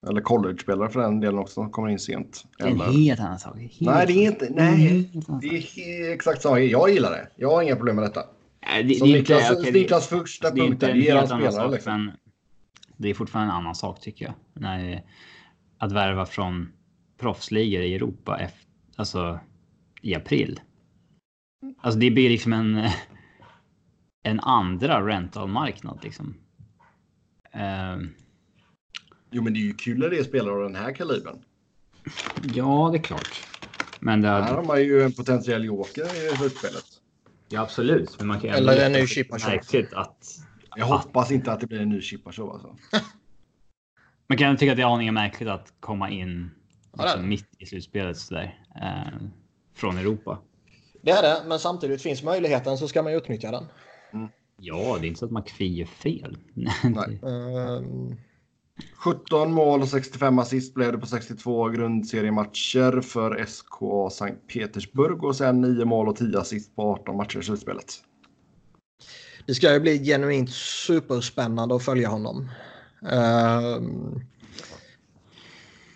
Eller 0.08 0.20
college-spelare 0.20 0.88
för 0.88 1.00
den 1.00 1.20
delen 1.20 1.38
också 1.38 1.54
som 1.54 1.70
kommer 1.70 1.88
in 1.88 1.98
sent. 1.98 2.44
Det 2.58 2.64
är 2.64 2.68
en 2.68 2.80
Eller... 2.80 2.92
helt 2.92 3.20
annan 3.20 3.38
sak. 3.38 3.56
Helt 3.58 3.80
Nej, 3.80 4.06
det 4.06 4.12
är 4.12 4.26
inte. 4.26 4.48
Nej, 4.50 5.10
det 5.40 5.46
är 5.48 6.12
exakt 6.14 6.42
samma. 6.42 6.60
Jag 6.60 6.90
gillar 6.90 7.10
det. 7.10 7.28
Jag 7.36 7.50
har 7.50 7.62
inga 7.62 7.76
problem 7.76 7.96
med 7.96 8.04
detta. 8.04 8.20
Nej, 8.66 8.82
det, 8.82 8.94
Som 8.94 9.08
det 9.08 9.14
är 9.14 9.18
inte, 9.18 9.34
Niklas, 9.34 9.50
okej, 9.50 9.72
det- 9.72 9.78
Niklas 9.78 10.06
första 10.08 10.50
det 10.50 10.60
är 10.60 10.64
inte 10.64 10.86
punkten, 10.86 10.90
en 10.90 11.16
helt 11.18 11.30
annan 11.30 11.52
sak, 11.52 11.72
Liksom. 11.72 12.10
det 12.96 13.08
är 13.10 13.14
fortfarande 13.14 13.52
en 13.52 13.56
annan 13.58 13.74
sak 13.74 14.00
tycker 14.00 14.24
jag. 14.24 14.34
När, 14.62 15.02
att 15.78 15.92
värva 15.92 16.26
från 16.26 16.72
proffsligor 17.18 17.82
i 17.82 17.94
Europa 17.94 18.38
efter, 18.40 18.60
alltså, 18.96 19.38
i 20.02 20.14
april. 20.14 20.60
Alltså 21.80 22.00
det 22.00 22.10
blir 22.10 22.30
liksom 22.30 22.52
en, 22.52 22.88
en 24.22 24.40
andra 24.40 25.06
rentalmarknad 25.06 25.98
liksom. 26.02 26.34
Ehm, 27.52 28.08
Jo, 29.30 29.42
men 29.42 29.52
det 29.52 29.58
är 29.58 29.62
ju 29.62 29.74
kul 29.74 29.98
när 29.98 30.10
det 30.10 30.18
är 30.18 30.24
spelare 30.24 30.54
av 30.54 30.62
den 30.62 30.74
här 30.74 30.92
kalibern. 30.92 31.38
ja, 32.54 32.88
det 32.92 32.98
är 32.98 33.02
klart. 33.02 33.42
Men 34.00 34.22
det, 34.22 34.28
Här 34.28 34.54
har 34.54 34.64
man 34.64 34.82
ju 34.82 35.02
en 35.02 35.12
potentiell 35.12 35.64
joker 35.64 36.32
i 36.32 36.36
slutspelet. 36.36 36.84
ja, 37.48 37.60
absolut. 37.60 38.16
Men 38.18 38.26
man 38.26 38.40
kan 38.40 38.50
ju 38.50 38.56
Eller 38.56 38.86
en 38.86 38.92
ny 38.92 39.06
Chipachov. 39.06 39.50
Märkligt 39.50 39.92
att 39.92 40.24
Jag 40.76 40.86
hoppas 40.86 41.30
inte 41.30 41.52
att 41.52 41.60
det 41.60 41.66
blir 41.66 41.80
en 41.80 41.88
ny 41.88 42.00
Chipachov 42.00 42.50
alltså. 42.50 42.76
Man 44.28 44.38
kan 44.38 44.56
tycka 44.56 44.72
att 44.72 44.76
det 44.76 44.82
är 44.82 44.94
aningen 44.94 45.14
märkligt 45.14 45.48
att 45.48 45.72
komma 45.80 46.10
in 46.10 46.50
liksom, 46.98 47.28
mitt 47.28 47.48
i 47.58 47.66
slutspelet 47.66 48.16
sådär. 48.16 48.60
Eh, 48.82 49.18
från 49.74 49.98
Europa. 49.98 50.38
Det 51.02 51.10
är 51.10 51.22
det, 51.22 51.48
men 51.48 51.58
samtidigt 51.58 52.02
finns 52.02 52.22
möjligheten 52.22 52.78
så 52.78 52.88
ska 52.88 53.02
man 53.02 53.12
ju 53.12 53.18
utnyttja 53.18 53.50
den. 53.50 53.64
Ja, 54.58 54.96
det 55.00 55.06
är 55.06 55.08
inte 55.08 55.18
så 55.18 55.24
att 55.26 55.30
McPhee 55.32 55.82
är 55.82 55.86
fel. 55.86 56.36
Nej. 56.54 57.20
Ehm, 57.22 58.16
17 58.96 59.52
mål 59.52 59.82
och 59.82 59.88
65 59.88 60.38
assist 60.38 60.74
blev 60.74 60.92
det 60.92 60.98
på 60.98 61.06
62 61.06 61.68
grundseriematcher 61.68 63.00
för 63.00 63.46
SKA 63.46 64.10
Sankt 64.10 64.46
Petersburg 64.52 65.24
och 65.24 65.36
sen 65.36 65.60
9 65.60 65.84
mål 65.84 66.08
och 66.08 66.16
10 66.16 66.38
assist 66.38 66.76
på 66.76 66.82
18 66.82 67.16
matcher 67.16 67.38
i 67.38 67.42
slutspelet. 67.42 67.94
Det 69.46 69.54
ska 69.54 69.72
ju 69.72 69.80
bli 69.80 70.04
genuint 70.04 70.50
superspännande 70.86 71.76
att 71.76 71.84
följa 71.84 72.08
honom. 72.08 72.48
Uh, 73.02 73.80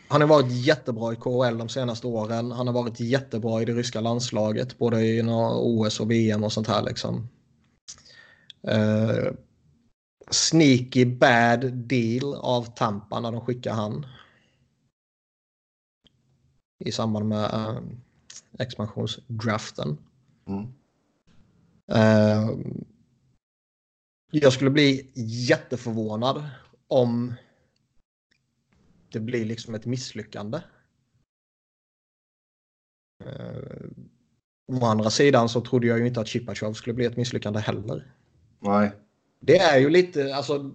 han 0.08 0.20
har 0.20 0.28
varit 0.28 0.52
jättebra 0.52 1.12
i 1.12 1.16
KHL 1.16 1.58
de 1.58 1.68
senaste 1.68 2.06
åren. 2.06 2.52
Han 2.52 2.66
har 2.66 2.74
varit 2.74 3.00
jättebra 3.00 3.62
i 3.62 3.64
det 3.64 3.72
ryska 3.72 4.00
landslaget, 4.00 4.78
både 4.78 5.02
i 5.02 5.22
OS 5.22 6.00
och 6.00 6.10
VM 6.10 6.44
och 6.44 6.52
sånt 6.52 6.68
här. 6.68 6.82
Liksom. 6.82 7.28
Uh, 8.68 9.32
sneaky 10.30 11.04
bad 11.04 11.72
deal 11.72 12.34
av 12.34 12.64
Tampa 12.64 13.20
när 13.20 13.32
de 13.32 13.40
skickar 13.40 13.72
han. 13.72 14.06
I 16.84 16.92
samband 16.92 17.28
med 17.28 17.54
uh, 17.54 17.80
expansionsdraften. 18.58 19.98
Mm. 20.46 20.72
Ehm, 21.92 22.84
jag 24.30 24.52
skulle 24.52 24.70
bli 24.70 25.10
jätteförvånad 25.48 26.48
om 26.88 27.34
det 29.12 29.20
blir 29.20 29.44
liksom 29.44 29.74
ett 29.74 29.86
misslyckande. 29.86 30.62
Uh, 33.24 33.90
å 34.66 34.84
andra 34.84 35.10
sidan 35.10 35.48
så 35.48 35.60
trodde 35.60 35.86
jag 35.86 35.98
ju 35.98 36.06
inte 36.06 36.20
att 36.20 36.28
Chipachov 36.28 36.72
skulle 36.72 36.94
bli 36.94 37.04
ett 37.04 37.16
misslyckande 37.16 37.60
heller. 37.60 38.14
Nej. 38.58 38.92
Det 39.40 39.58
är 39.58 39.78
ju 39.78 39.90
lite, 39.90 40.34
alltså. 40.34 40.70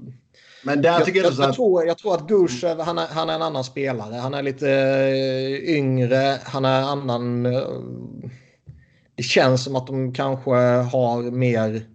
Men 0.63 0.81
där 0.81 0.89
Jag, 0.91 1.05
tycker 1.05 1.19
jag, 1.23 1.31
jag, 1.31 1.39
jag, 1.39 1.49
att, 1.49 1.55
tror, 1.55 1.85
jag 1.85 1.97
tror 1.97 2.13
att 2.15 2.27
Gusev, 2.27 2.79
han 2.79 2.97
är, 2.97 3.07
han 3.07 3.29
är 3.29 3.35
en 3.35 3.41
annan 3.41 3.63
spelare. 3.63 4.15
Han 4.15 4.33
är 4.33 4.43
lite 4.43 4.71
eh, 4.71 5.75
yngre, 5.75 6.39
han 6.43 6.65
är 6.65 6.81
annan. 6.81 7.45
eh, 7.45 7.69
Det 9.15 9.23
känns 9.23 9.63
som 9.63 9.75
att 9.75 9.87
de 9.87 10.13
kanske 10.13 10.51
har 10.51 11.31
mer. 11.31 11.85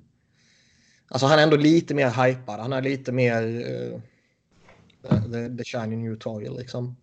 Alltså 1.08 1.26
han 1.26 1.38
är 1.38 1.42
ändå 1.42 1.56
lite 1.56 1.94
mer 1.94 2.26
hypad. 2.26 2.60
Han 2.60 2.72
är 2.72 2.82
lite 2.82 3.12
mer. 3.12 3.42
Uh, 3.42 4.00
the, 5.32 5.56
the 5.56 5.64
shiny 5.64 5.96
new 5.96 6.16
toy 6.16 6.48
liksom. 6.58 6.96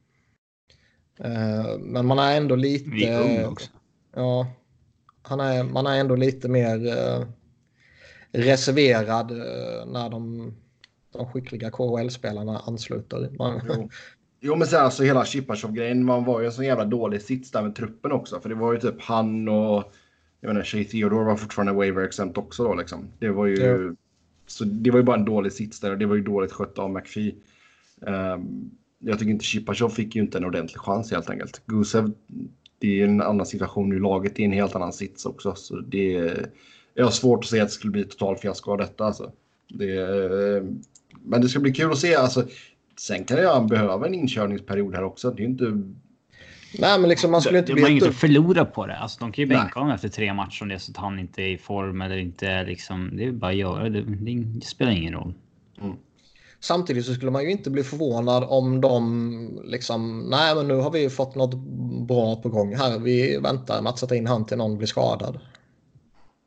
Eh, 1.19 1.77
men 1.79 2.05
man 2.05 2.19
är 2.19 2.37
ändå 2.37 2.55
lite. 2.55 2.89
Vi 2.89 3.05
är 3.05 3.21
ung 3.21 3.45
också. 3.45 3.69
Ja. 4.15 4.47
Han 5.21 5.39
är, 5.39 5.63
man 5.63 5.87
är 5.87 5.99
ändå 5.99 6.15
lite 6.15 6.49
mer 6.49 6.87
eh, 6.87 7.27
reserverad 8.37 9.31
eh, 9.31 9.85
när 9.85 10.09
de, 10.09 10.53
de 11.13 11.31
skickliga 11.31 11.71
KHL-spelarna 11.71 12.59
ansluter. 12.59 13.29
Man, 13.37 13.61
jo. 13.69 13.89
jo, 14.39 14.55
men 14.55 14.67
sen 14.67 14.83
alltså 14.83 15.03
hela 15.03 15.25
Chipachov-grejen. 15.25 16.05
Man 16.05 16.25
var 16.25 16.39
ju 16.39 16.45
en 16.45 16.51
sån 16.51 16.65
jävla 16.65 16.85
dålig 16.85 17.21
sits 17.21 17.51
där 17.51 17.61
med 17.63 17.75
truppen 17.75 18.11
också. 18.11 18.39
För 18.39 18.49
det 18.49 18.55
var 18.55 18.73
ju 18.73 18.79
typ 18.79 19.01
han 19.01 19.47
och 19.49 19.93
jag 20.41 20.47
menar, 20.47 20.63
Shea 20.63 20.83
Theodore 20.83 21.25
var 21.25 21.35
fortfarande 21.35 21.73
waiver 21.73 22.03
exempt 22.03 22.37
också 22.37 22.63
då 22.63 22.75
liksom. 22.75 23.07
Det 23.19 23.29
var 23.29 23.45
ju. 23.45 23.55
Ja. 23.55 23.95
Så 24.47 24.63
det 24.63 24.91
var 24.91 24.99
ju 24.99 25.03
bara 25.03 25.17
en 25.17 25.25
dålig 25.25 25.51
sits 25.51 25.79
där 25.79 25.91
och 25.91 25.97
det 25.97 26.05
var 26.05 26.15
ju 26.15 26.21
dåligt 26.21 26.51
skött 26.51 26.79
av 26.79 26.89
McPhee. 26.89 27.35
Ehm, 28.07 28.71
jag 28.99 29.19
tycker 29.19 29.31
inte 29.31 29.45
Chipachov 29.45 29.89
fick 29.89 30.15
ju 30.15 30.21
inte 30.21 30.37
en 30.37 30.45
ordentlig 30.45 30.79
chans 30.79 31.11
helt 31.11 31.29
enkelt. 31.29 31.61
Gusev, 31.65 32.11
det 32.79 33.01
är 33.01 33.05
en 33.05 33.21
annan 33.21 33.45
situation 33.45 33.89
nu. 33.89 33.99
Laget 33.99 34.39
är 34.39 34.43
en 34.43 34.51
helt 34.51 34.75
annan 34.75 34.93
sits 34.93 35.25
också. 35.25 35.55
Så 35.55 35.79
det 35.79 36.15
är, 36.15 36.49
jag 36.97 37.05
har 37.05 37.11
svårt 37.11 37.43
att 37.43 37.49
se 37.49 37.59
att 37.59 37.67
det 37.67 37.73
skulle 37.73 37.91
bli 37.91 38.03
total 38.03 38.37
fiasko 38.37 38.71
av 38.71 38.77
detta. 38.77 39.05
Alltså. 39.05 39.31
Det, 39.69 39.91
är- 39.97 40.73
men 41.23 41.41
det 41.41 41.49
ska 41.49 41.59
bli 41.59 41.71
kul 41.73 41.91
att 41.91 41.97
se. 41.97 42.15
Alltså, 42.15 42.43
sen 42.99 43.23
kan 43.23 43.37
jag 43.37 43.67
behöva 43.67 44.07
en 44.07 44.13
inkörningsperiod 44.13 44.95
här 44.95 45.03
också. 45.03 45.31
Det 45.31 45.43
är 45.43 45.45
inte... 45.47 45.65
nej, 46.79 46.99
men 46.99 47.09
liksom 47.09 47.31
man 47.31 47.41
skulle 47.41 47.59
inte 47.59 47.73
de 47.73 47.81
har 47.81 47.87
bli 47.87 47.91
inget 47.97 48.09
att 48.09 48.15
förlora 48.15 48.65
på 48.65 48.87
det. 48.87 48.97
Alltså, 48.97 49.19
de 49.19 49.31
kan 49.31 49.43
ju 49.43 49.49
bänka 49.49 49.79
honom 49.79 49.95
efter 49.95 50.09
tre 50.09 50.33
matcher 50.33 50.61
om 50.61 50.67
det 50.69 50.75
är 50.75 50.79
så 50.79 50.91
att 50.91 50.97
han 50.97 51.19
inte 51.19 51.41
är 51.41 51.47
i 51.47 51.57
form 51.57 52.01
eller 52.01 52.17
inte 52.17 52.63
liksom. 52.63 53.11
Det 53.17 53.25
är 53.25 53.31
bara 53.31 53.51
att 53.51 53.57
göra 53.57 53.89
det. 53.89 54.01
Det, 54.01 54.65
spelar 54.65 54.91
ingen 54.91 55.13
roll. 55.13 55.33
Samtidigt 56.59 57.05
så 57.05 57.13
skulle 57.13 57.31
man 57.31 57.43
ju 57.43 57.51
inte 57.51 57.69
bli 57.69 57.83
förvånad 57.83 58.43
om 58.47 58.81
de 58.81 59.61
liksom, 59.63 60.19
nej 60.29 60.55
men 60.55 60.67
nu 60.67 60.75
har 60.75 60.91
vi 60.91 61.09
fått 61.09 61.35
något 61.35 61.55
bra 62.07 62.35
på 62.35 62.49
gång 62.49 62.75
här. 62.75 62.99
Vi 62.99 63.37
väntar 63.37 63.81
med 63.81 63.89
att 63.89 63.99
sätta 63.99 64.15
in 64.15 64.27
han 64.27 64.45
till 64.45 64.57
någon 64.57 64.77
blir 64.77 64.87
skadad. 64.87 65.39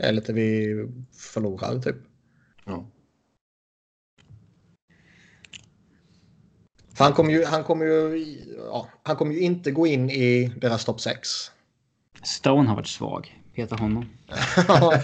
Eller 0.00 0.20
till 0.20 0.34
vi 0.34 0.76
förlorar 1.12 1.78
typ. 1.78 1.96
Ja. 2.64 2.90
För 6.94 7.04
han 7.04 7.12
kommer 7.12 7.32
ju, 7.32 7.44
han 7.44 7.64
kommer 7.64 7.86
ju, 7.86 8.26
ja, 8.56 8.88
han 9.02 9.16
kommer 9.16 9.34
ju 9.34 9.40
inte 9.40 9.70
gå 9.70 9.86
in 9.86 10.10
i 10.10 10.52
deras 10.60 10.84
topp 10.84 11.00
6. 11.00 11.28
Stone 12.22 12.68
har 12.68 12.76
varit 12.76 12.86
svag. 12.86 13.42
Peta 13.54 13.76
honom. 13.76 14.06
ja, 14.68 15.02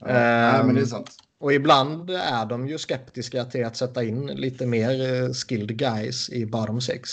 nej, 0.00 0.64
men 0.64 0.74
det 0.74 0.80
är 0.80 0.82
Ehm, 0.82 0.86
sant. 0.86 1.10
Och 1.38 1.52
ibland 1.52 2.10
är 2.10 2.46
de 2.46 2.68
ju 2.68 2.78
skeptiska 2.78 3.44
till 3.44 3.64
att 3.64 3.76
sätta 3.76 4.04
in 4.04 4.26
lite 4.26 4.66
mer 4.66 5.22
eh, 5.22 5.32
skilled 5.32 5.76
guys 5.76 6.30
i 6.30 6.46
bottom 6.46 6.80
6. 6.80 7.10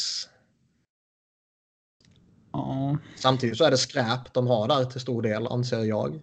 Ja, 2.54 2.98
Samtidigt 3.16 3.58
så 3.58 3.64
är 3.64 3.72
det 3.72 3.78
skräp 3.78 4.34
de 4.34 4.48
har 4.48 4.68
där 4.68 4.86
till 4.86 5.02
stor 5.02 5.22
del 5.22 5.48
anser 5.48 5.84
jag. 5.84 6.16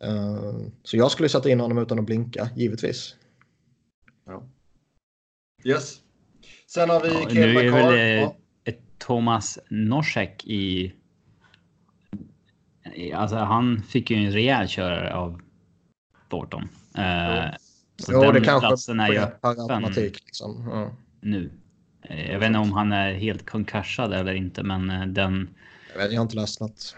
Eh, 0.00 0.52
Så 0.82 0.96
jag 0.96 1.10
skulle 1.10 1.28
sätta 1.28 1.50
in 1.50 1.60
honom 1.60 1.78
utan 1.78 1.98
att 1.98 2.04
blinka, 2.06 2.48
givetvis. 2.56 3.14
Ja. 4.26 4.42
Yes. 5.64 5.96
Sen 6.66 6.90
har 6.90 7.00
vi 7.02 7.08
Ja, 7.08 7.20
Cale 7.22 7.40
nu 7.40 7.58
är 7.58 7.72
väl, 7.72 7.94
eh, 7.94 8.00
Ja. 8.00 8.36
ett 8.64 8.80
Thomas 8.98 9.58
Norsek 9.70 10.44
i. 10.46 10.94
Alltså 13.14 13.36
han 13.36 13.82
fick 13.82 14.10
ju 14.10 14.16
en 14.16 14.32
rejäl 14.32 14.68
körare 14.68 15.14
av 15.14 15.40
Thornton. 16.30 16.62
Eh, 16.94 17.54
så 17.96 18.12
Jo, 18.12 18.20
den 18.22 18.34
det 18.34 18.40
kanske 18.40 18.68
platsen 18.68 19.00
är 19.00 19.12
ju 19.12 19.18
öppen 19.18 19.50
automatik. 19.50 20.24
Liksom. 20.26 20.68
Ja. 20.70 20.90
nu. 21.20 21.50
Eh, 22.08 22.32
Jag 22.32 22.38
vet 22.38 22.46
inte 22.46 22.58
om 22.58 22.72
han 22.72 22.92
är 22.92 23.12
helt 23.12 23.50
konkursad 23.50 24.12
eller 24.12 24.34
inte, 24.34 24.62
men 24.62 24.90
eh, 24.90 25.06
den. 25.06 25.48
Jag, 25.92 26.02
vet, 26.02 26.12
jag 26.12 26.18
har 26.18 26.22
inte 26.22 26.36
läst 26.36 26.60
något. 26.60 26.96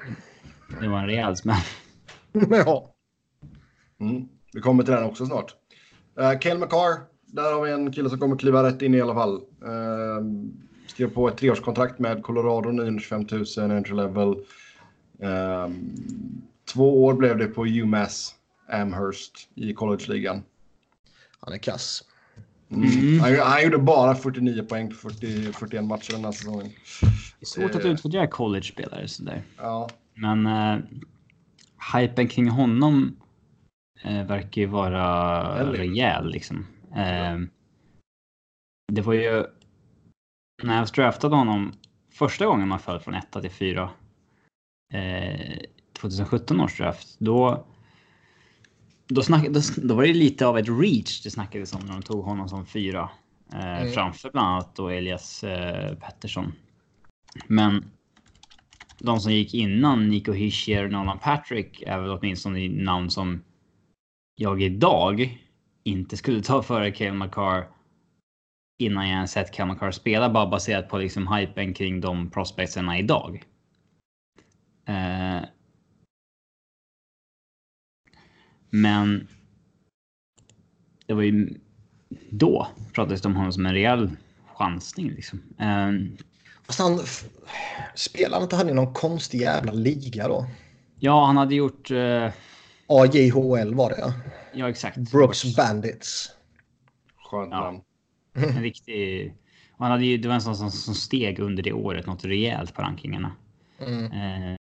Det 0.81 0.89
var 0.89 0.99
en 0.99 1.07
rejäl 1.07 1.37
smäll. 1.37 1.57
ja. 2.51 2.95
Mm. 4.01 4.29
Vi 4.53 4.61
kommer 4.61 4.83
till 4.83 4.95
den 4.95 5.05
också 5.05 5.27
snart. 5.27 5.55
Uh, 6.21 6.39
Cale 6.39 6.59
McCarr, 6.59 7.01
där 7.27 7.53
har 7.53 7.63
vi 7.63 7.73
en 7.73 7.93
kille 7.93 8.11
som 8.11 8.19
kommer 8.19 8.37
kliva 8.37 8.63
rätt 8.63 8.83
in 8.83 8.95
i 8.95 9.01
alla 9.01 9.15
fall. 9.15 9.35
Uh, 9.65 10.51
skrev 10.87 11.11
på 11.11 11.29
ett 11.29 11.37
treårskontrakt 11.37 11.99
med 11.99 12.23
Colorado, 12.23 12.71
925 12.71 13.27
000 13.57 13.71
entry 13.71 13.95
level. 13.95 14.29
Uh, 15.23 15.75
två 16.73 17.05
år 17.05 17.15
blev 17.15 17.39
det 17.39 17.47
på 17.47 17.67
UMass 17.67 18.35
Amherst 18.69 19.49
i 19.55 19.75
college-ligan. 19.75 20.43
Han 21.41 21.53
är 21.53 21.59
kass. 21.59 22.05
Mm. 22.71 23.21
Han, 23.21 23.39
han, 23.39 23.63
gjorde 23.63 23.79
bara 23.79 24.15
49 24.15 24.63
poäng 24.63 24.89
på 24.89 24.95
40, 24.95 25.53
41 25.53 25.85
matcher 25.85 26.13
den 26.13 26.25
här 26.25 26.33
säsongen. 26.33 26.69
Det 27.41 27.45
är 27.45 27.47
svårt 27.47 27.75
att 27.75 27.85
utvärdera 27.85 28.27
college-spelare 28.27 29.09
sådär. 29.09 29.43
Ja. 29.57 29.89
Men 30.15 30.47
uh, 30.47 30.79
hypen 31.95 32.29
kring 32.29 32.49
honom 32.49 33.17
uh, 34.07 34.27
verkar 34.27 34.61
ju 34.61 34.67
vara 34.67 35.55
Väldigt. 35.55 35.81
rejäl 35.81 36.31
liksom. 36.31 36.67
Uh, 36.91 37.47
det 38.93 39.03
var 39.03 39.15
ju 39.15 39.45
när 40.63 40.79
jag 40.79 40.89
draftade 40.89 41.37
honom 41.37 41.73
första 42.13 42.47
gången 42.47 42.69
man 42.69 42.79
föll 42.79 43.01
från 43.01 43.15
1 43.15 43.33
till 43.33 43.51
4. 43.51 43.91
2017 46.01 46.61
års 46.61 46.79
draft. 46.79 47.17
Då 47.19 47.67
då, 49.11 49.23
snack, 49.23 49.49
då, 49.49 49.61
då, 49.77 49.95
var 49.95 50.03
det 50.03 50.15
lite 50.15 50.47
av 50.47 50.59
ett 50.59 50.69
reach 50.69 51.23
det 51.23 51.31
snackades 51.31 51.73
om 51.73 51.81
när 51.87 51.93
de 51.93 52.03
tog 52.03 52.25
honom 52.25 52.49
som 52.49 52.67
fyra. 52.67 53.11
Eh, 53.53 53.81
mm. 53.81 53.93
Framför 53.93 54.31
bland 54.31 54.49
annat 54.49 54.77
då 54.77 54.89
Elias 54.89 55.45
eh, 55.45 55.95
Pettersson. 55.95 56.53
Men 57.47 57.91
de 58.99 59.21
som 59.21 59.33
gick 59.33 59.55
innan 59.55 60.09
Nico 60.09 60.33
Hischier 60.33 60.85
och 60.85 60.93
Nolan 60.93 61.19
Patrick 61.19 61.83
är 61.83 62.01
väl 62.01 62.11
åtminstone 62.11 62.69
namn 62.69 63.11
som 63.11 63.43
jag 64.37 64.63
idag 64.63 65.39
inte 65.85 66.17
skulle 66.17 66.43
ta 66.43 66.63
före 66.63 66.91
Cale 66.91 67.13
McCarr 67.13 67.69
innan 68.79 69.09
jag 69.09 69.17
ens 69.17 69.33
sett 69.33 69.53
Cale 69.53 69.73
McCarr 69.73 69.91
spela 69.91 70.31
bara 70.31 70.47
baserat 70.47 70.89
på 70.89 70.99
liksom 70.99 71.33
hypen 71.33 71.75
kring 71.75 72.01
de 72.01 72.31
prospectserna 72.31 72.99
idag. 72.99 73.45
Eh, 74.89 75.41
men 78.71 79.29
det 81.07 81.15
var 81.15 81.23
ju 81.23 81.61
då 82.31 82.69
pratades 82.93 83.23
det 83.23 83.29
om 83.29 83.37
honom 83.37 83.53
som 83.53 83.67
en 83.67 83.73
rejäl 83.73 84.11
chansning. 84.55 85.11
Liksom. 85.11 85.43
Um, 85.59 86.17
Fast 86.67 86.79
han 86.79 87.01
spelade 87.95 88.43
inte 88.43 88.57
han 88.57 88.69
i 88.69 88.75
någon 88.75 88.95
konstig 88.95 89.41
jävla 89.41 89.73
liga 89.73 90.29
då? 90.29 90.47
Ja, 90.99 91.27
han 91.27 91.37
hade 91.37 91.55
gjort... 91.55 91.91
Uh, 91.91 92.31
AJHL 92.87 93.75
var 93.75 93.91
det 93.91 94.15
ja. 94.53 94.69
exakt. 94.69 94.97
Brooks 94.97 95.57
Bandits. 95.57 96.31
Skönt 97.17 97.51
namn. 97.51 97.81
Ja. 98.33 98.41
En 98.57 98.63
riktig... 98.63 99.35
Han 99.79 99.91
hade 99.91 100.07
ju, 100.07 100.19
det 100.19 100.29
var 100.29 100.35
en 100.35 100.41
sån 100.41 100.57
som, 100.57 100.71
som 100.71 100.95
steg 100.95 101.39
under 101.39 101.63
det 101.63 101.73
året 101.73 102.07
något 102.07 102.25
rejält 102.25 102.75
på 102.75 102.83
rankingarna. 102.83 103.33
Mm. 103.79 104.13
Uh, 104.13 104.57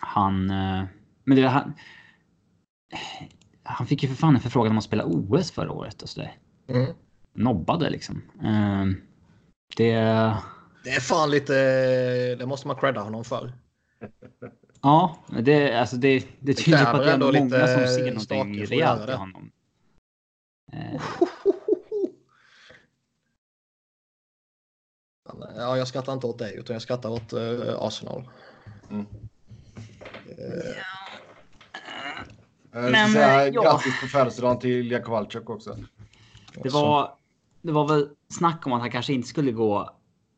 han... 0.00 0.50
Uh, 0.50 0.84
men 1.28 1.36
det, 1.36 1.48
han, 1.48 1.74
han 3.62 3.86
fick 3.86 4.02
ju 4.02 4.08
för 4.08 4.16
fan 4.16 4.34
en 4.34 4.40
förfrågan 4.40 4.72
om 4.72 4.78
att 4.78 4.84
spela 4.84 5.04
OS 5.04 5.50
förra 5.50 5.72
året 5.72 6.02
och 6.02 6.08
sådär. 6.08 6.36
Mm. 6.68 6.92
Nobbade 7.32 7.90
liksom. 7.90 8.22
Uh, 8.44 8.94
det... 9.76 9.94
Det 10.84 10.90
är 10.90 11.00
fan 11.00 11.30
lite... 11.30 11.54
Det 12.34 12.46
måste 12.46 12.66
man 12.66 12.76
credda 12.76 13.00
honom 13.00 13.24
för. 13.24 13.52
Ja, 14.82 15.18
det, 15.40 15.74
alltså 15.74 15.96
det, 15.96 16.26
det 16.40 16.54
tyder 16.54 16.84
på 16.84 16.96
att 16.96 17.04
det 17.04 17.12
är 17.12 17.18
många 17.18 17.66
som 17.66 17.86
ser 17.86 18.12
någonting 18.12 18.66
rejält 18.66 19.08
i 19.08 19.12
honom. 19.12 19.50
Uh. 20.74 21.02
Ja, 25.56 25.76
jag 25.76 25.88
skrattar 25.88 26.12
inte 26.12 26.26
åt 26.26 26.38
dig 26.38 26.56
utan 26.56 26.74
jag 26.74 26.82
skrattar 26.82 27.08
åt 27.08 27.32
uh, 27.32 27.76
Arsenal. 27.78 28.28
Mm. 28.90 29.06
Uh, 30.28 30.76
Jag 32.82 32.92
Men, 32.92 33.12
säga 33.12 33.48
ja. 33.48 33.62
grattis 33.62 34.00
på 34.00 34.06
födelsedagen 34.06 34.58
till 34.58 34.90
Jakovalchuk 34.90 35.50
också. 35.50 35.76
Det 36.62 36.68
var, 36.68 37.10
det 37.62 37.72
var 37.72 37.88
väl 37.88 38.08
snack 38.28 38.66
om 38.66 38.72
att 38.72 38.80
han 38.80 38.90
kanske 38.90 39.12
inte 39.12 39.28
skulle 39.28 39.52
gå 39.52 39.90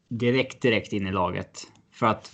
direkt, 0.08 0.62
direkt 0.62 0.92
in 0.92 1.06
i 1.06 1.12
laget. 1.12 1.66
För 1.92 2.06
att 2.06 2.32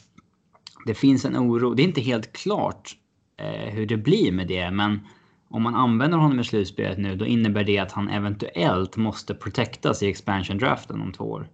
det 0.86 0.94
finns 0.94 1.24
en 1.24 1.36
oro. 1.36 1.74
Det 1.74 1.82
är 1.82 1.84
inte 1.84 2.00
helt 2.00 2.32
klart 2.32 2.96
eh, 3.38 3.74
hur 3.74 3.86
det 3.86 3.96
blir 3.96 4.32
med 4.32 4.48
det, 4.48 4.70
men 4.70 5.00
om 5.48 5.62
man 5.62 5.74
använder 5.74 6.18
honom 6.18 6.40
i 6.40 6.44
slutspelet 6.44 6.98
nu, 6.98 7.16
då 7.16 7.26
innebär 7.26 7.64
det 7.64 7.78
att 7.78 7.92
han 7.92 8.08
eventuellt 8.08 8.96
måste 8.96 9.34
protectas 9.34 10.02
i 10.02 10.08
expansion 10.08 10.58
draften 10.58 11.00
om 11.00 11.12
två 11.12 11.24
år. 11.24 11.48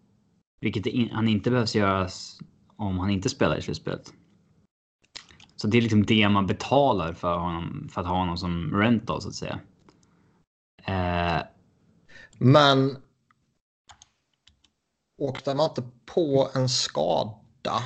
Vilket 0.61 0.87
in, 0.87 1.11
han 1.13 1.29
inte 1.29 1.51
behövs 1.51 1.75
göra 1.75 2.09
om 2.77 2.99
han 2.99 3.11
inte 3.11 3.29
spelar 3.29 3.59
i 3.59 3.63
slutspelet. 3.63 4.13
Så 5.63 5.69
det 5.69 5.79
är 5.79 5.83
liksom 5.83 6.07
det 6.07 6.29
man 6.29 6.47
betalar 6.47 7.13
för 7.13 7.37
honom 7.39 7.89
för 7.93 8.01
att 8.01 8.07
ha 8.07 8.17
honom 8.17 8.37
som 8.37 8.75
rental 8.75 9.23
så 9.23 9.29
att 9.29 9.35
säga. 9.35 9.61
Eh, 10.85 11.43
Men 12.39 12.97
åkte 15.19 15.55
man 15.55 15.69
inte 15.69 15.83
på 16.15 16.49
en 16.55 16.69
skada? 16.69 17.83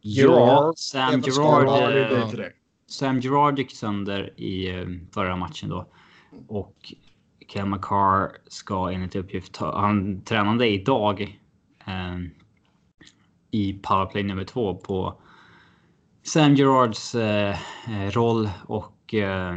ja, 0.00 0.72
Sam 0.76 1.20
Gerard, 1.20 1.96
eh. 2.40 2.46
Sam 2.86 3.20
Gerard 3.20 3.58
gick 3.58 3.76
sönder 3.76 4.40
i 4.40 4.68
eh, 4.68 4.86
förra 5.14 5.36
matchen 5.36 5.68
då. 5.68 5.86
Och 6.48 6.94
Kel 7.48 7.66
McCarr 7.66 8.36
ska 8.46 8.90
enligt 8.90 9.16
uppgift 9.16 9.54
ta, 9.54 9.80
han 9.80 10.22
tränade 10.24 10.68
idag 10.68 11.40
eh, 11.86 12.18
i 13.50 13.72
powerplay 13.72 14.22
nummer 14.22 14.44
två 14.44 14.74
på 14.74 15.20
Sam 16.26 16.54
Gerards 16.54 17.14
eh, 17.14 17.56
eh, 17.88 18.10
roll 18.10 18.50
och 18.66 19.14
eh, 19.14 19.56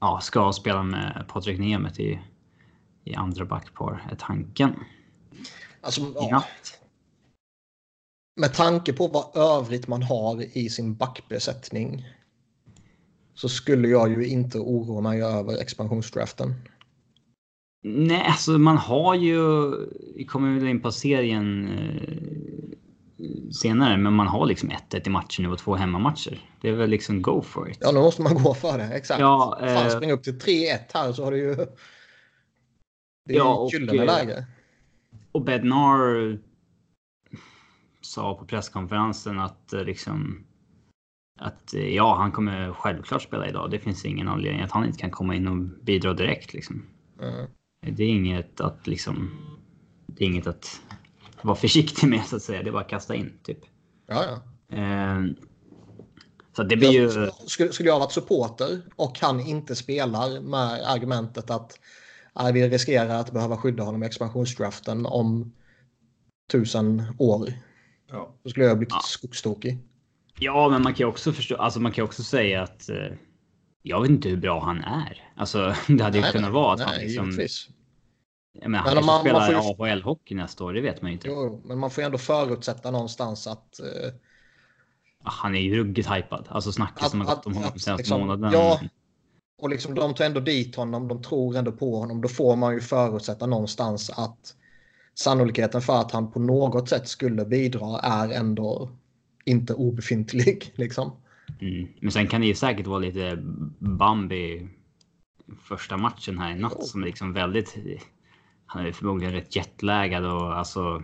ja, 0.00 0.20
ska 0.22 0.52
spela 0.52 0.82
med 0.82 1.24
Patrik 1.28 1.58
Nemeth 1.58 2.00
i, 2.00 2.20
i 3.04 3.14
andra 3.14 3.44
backpar 3.44 4.06
är 4.10 4.16
tanken. 4.16 4.74
Alltså, 5.80 6.00
ja, 6.14 6.44
med 8.40 8.54
tanke 8.54 8.92
på 8.92 9.06
vad 9.06 9.36
övrigt 9.36 9.88
man 9.88 10.02
har 10.02 10.58
i 10.58 10.68
sin 10.70 10.94
backbesättning 10.94 12.04
så 13.34 13.48
skulle 13.48 13.88
jag 13.88 14.10
ju 14.10 14.26
inte 14.26 14.58
oroa 14.58 15.00
mig 15.00 15.22
över 15.22 15.60
expansionsdraften. 15.62 16.54
Nej, 17.82 18.24
alltså 18.26 18.50
man 18.50 18.76
har 18.76 19.14
ju, 19.14 19.70
vi 20.16 20.24
kommer 20.24 20.58
väl 20.58 20.68
in 20.68 20.80
på 20.80 20.92
serien 20.92 21.68
eh, 21.68 22.63
senare, 23.52 23.96
men 23.96 24.12
man 24.12 24.26
har 24.26 24.46
liksom 24.46 24.70
1-1 24.70 25.06
i 25.06 25.10
matchen 25.10 25.44
nu 25.44 25.50
och 25.50 25.58
två 25.58 25.74
hemmamatcher. 25.74 26.38
Det 26.60 26.68
är 26.68 26.72
väl 26.72 26.90
liksom 26.90 27.22
go 27.22 27.42
for 27.42 27.70
it. 27.70 27.78
Ja, 27.80 27.92
nu 27.92 28.00
måste 28.00 28.22
man 28.22 28.34
gå 28.34 28.54
för 28.54 28.78
det. 28.78 28.84
Exakt. 28.84 29.20
Ja, 29.20 29.56
Fan, 29.60 29.68
eh, 29.68 29.88
springa 29.88 30.12
upp 30.12 30.22
till 30.22 30.38
3-1 30.38 30.78
här 30.94 31.12
så 31.12 31.24
har 31.24 31.30
du 31.30 31.38
ju... 31.38 31.54
Det 33.26 33.34
är 33.34 33.38
Ja, 33.38 33.68
ju 33.72 33.78
gyllene 33.78 34.02
eh, 34.02 34.06
läge. 34.06 34.46
Och 35.32 35.44
Bednar 35.44 36.38
sa 38.00 38.34
på 38.34 38.44
presskonferensen 38.44 39.38
att 39.40 39.72
eh, 39.72 39.84
liksom 39.84 40.44
att 41.40 41.74
eh, 41.74 41.88
ja, 41.88 42.16
han 42.16 42.32
kommer 42.32 42.72
självklart 42.72 43.22
spela 43.22 43.48
idag. 43.48 43.70
Det 43.70 43.78
finns 43.78 44.04
ingen 44.04 44.28
anledning 44.28 44.62
att 44.62 44.72
han 44.72 44.86
inte 44.86 44.98
kan 44.98 45.10
komma 45.10 45.34
in 45.34 45.48
och 45.48 45.56
bidra 45.84 46.14
direkt 46.14 46.54
liksom. 46.54 46.86
Mm. 47.20 47.46
Det 47.80 48.04
är 48.04 48.08
inget 48.08 48.60
att 48.60 48.86
liksom. 48.86 49.30
Det 50.06 50.24
är 50.24 50.28
inget 50.28 50.46
att 50.46 50.80
vara 51.44 51.56
försiktig 51.56 52.08
med 52.08 52.24
så 52.26 52.36
att 52.36 52.42
säga. 52.42 52.62
Det 52.62 52.68
är 52.70 52.72
bara 52.72 52.82
att 52.82 52.88
kasta 52.88 53.14
in 53.14 53.38
typ. 53.42 53.58
Ja, 54.06 54.24
ja. 54.24 54.76
Eh, 54.76 55.24
så 56.56 56.62
det 56.62 56.76
blir 56.76 56.90
ju. 56.90 57.30
Skulle, 57.46 57.72
skulle 57.72 57.88
jag 57.88 57.98
varit 57.98 58.12
supporter 58.12 58.82
och 58.96 59.18
han 59.20 59.40
inte 59.40 59.76
spelar 59.76 60.40
med 60.40 60.90
argumentet 60.90 61.50
att 61.50 61.78
vi 62.54 62.68
riskerar 62.68 63.20
att 63.20 63.32
behöva 63.32 63.56
skydda 63.56 63.82
honom 63.82 64.02
i 64.02 64.06
expansionsdraften 64.06 65.06
om 65.06 65.52
tusen 66.52 67.02
år. 67.18 67.52
Ja. 68.10 68.34
Då 68.42 68.50
skulle 68.50 68.66
jag 68.66 68.78
bli 68.78 68.86
Ja. 68.90 69.00
skogstokig. 69.04 69.78
Ja, 70.38 70.68
men 70.68 70.82
man 70.82 70.94
kan 70.94 71.06
ju 71.06 71.10
också 71.10 71.32
förstå. 71.32 71.56
Alltså, 71.56 71.80
man 71.80 71.92
kan 71.92 72.02
ju 72.02 72.06
också 72.06 72.22
säga 72.22 72.62
att. 72.62 72.88
Eh, 72.88 72.96
jag 73.82 74.00
vet 74.02 74.10
inte 74.10 74.28
hur 74.28 74.36
bra 74.36 74.64
han 74.64 74.84
är. 74.84 75.32
Alltså, 75.36 75.74
det 75.88 76.04
hade 76.04 76.18
ju 76.18 76.22
Nej, 76.22 76.32
kunnat 76.32 76.50
nej, 76.50 76.54
vara 76.54 76.72
att 76.72 76.78
nej, 76.78 76.88
han 76.88 76.98
liksom. 76.98 77.24
givetvis. 77.24 77.68
Jag 78.60 78.70
menar, 78.70 78.84
Men 78.84 78.94
han 78.96 79.04
man- 79.06 79.14
man 79.14 79.20
spelar 79.20 79.62
får 79.74 79.88
ju- 79.88 79.94
AHL-hockey 79.94 80.34
nästa 80.34 80.64
år. 80.64 80.72
Det 80.72 80.80
vet 80.80 81.02
man 81.02 81.10
ju 81.10 81.14
inte. 81.14 81.28
Jo, 81.28 81.62
men 81.64 81.78
man 81.78 81.90
får 81.90 82.02
ju 82.02 82.06
ändå 82.06 82.18
förutsätta 82.18 82.90
någonstans 82.90 83.46
att... 83.46 83.80
eh, 83.80 84.12
Ah, 85.26 85.30
Han 85.30 85.54
är 85.54 85.60
ju 85.60 85.76
ruggigt 85.76 86.10
hypad. 86.10 86.46
Alltså 86.50 86.72
snacket 86.72 87.10
som 87.10 87.20
har 87.20 87.26
gått 87.36 87.46
om 87.46 87.54
honom 87.54 87.68
att 87.74 87.80
senaste 87.80 88.00
liksom- 88.02 88.20
månaden. 88.20 88.52
ja. 88.52 88.80
Och 89.58 89.68
liksom 89.70 89.94
de 89.94 90.14
tar 90.14 90.24
ändå 90.24 90.40
dit 90.40 90.76
honom, 90.76 91.08
de 91.08 91.22
tror 91.22 91.56
ändå 91.56 91.72
på 91.72 91.98
honom. 91.98 92.20
Då 92.20 92.28
får 92.28 92.56
man 92.56 92.74
ju 92.74 92.80
förutsätta 92.80 93.46
någonstans 93.46 94.10
att 94.10 94.54
sannolikheten 95.14 95.80
för 95.82 96.00
att 96.00 96.12
han 96.12 96.30
på 96.32 96.38
något 96.40 96.88
sätt 96.88 97.08
skulle 97.08 97.44
bidra 97.44 97.98
är 98.00 98.28
ändå 98.32 98.90
inte 99.44 99.74
obefintlig. 99.74 100.72
Liksom. 100.74 101.12
Mm. 101.60 101.88
Men 102.00 102.12
sen 102.12 102.26
kan 102.28 102.40
det 102.40 102.46
ju 102.46 102.54
säkert 102.54 102.86
vara 102.86 102.98
lite 102.98 103.36
Bambi 103.78 104.68
första 105.62 105.96
matchen 105.96 106.38
här 106.38 106.56
i 106.56 106.60
natt 106.60 106.72
oh. 106.74 106.82
som 106.84 107.02
är 107.02 107.06
liksom 107.06 107.32
väldigt. 107.32 107.76
Han 108.66 108.86
är 108.86 108.92
förmodligen 108.92 109.34
rätt 109.34 109.56
jetlaggad 109.56 110.24
och 110.24 110.58
alltså. 110.58 111.02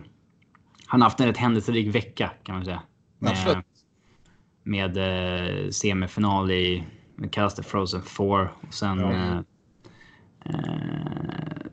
Han 0.85 1.01
har 1.01 1.09
haft 1.09 1.19
en 1.19 1.27
rätt 1.27 1.37
händelserik 1.37 1.95
vecka 1.95 2.31
kan 2.43 2.55
man 2.55 2.65
säga. 2.65 2.81
Med, 3.19 3.63
med 4.63 4.97
eh, 4.97 5.69
semifinal 5.69 6.51
i, 6.51 6.83
kallas 7.31 7.55
det 7.55 7.63
Frozen 7.63 8.01
4 8.01 8.49
och 8.67 8.73
sen. 8.73 8.99
Ja. 8.99 9.11
Eh, 9.11 9.37
eh, 10.45 11.65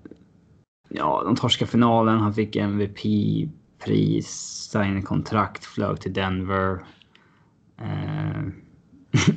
ja, 0.88 1.22
de 1.24 1.36
torskade 1.36 1.70
finalen. 1.70 2.18
Han 2.18 2.34
fick 2.34 2.56
MVP-pris, 2.56 4.28
signade 4.72 5.02
kontrakt, 5.02 5.64
flög 5.64 6.00
till 6.00 6.12
Denver. 6.12 6.84
Eh, 7.80 8.42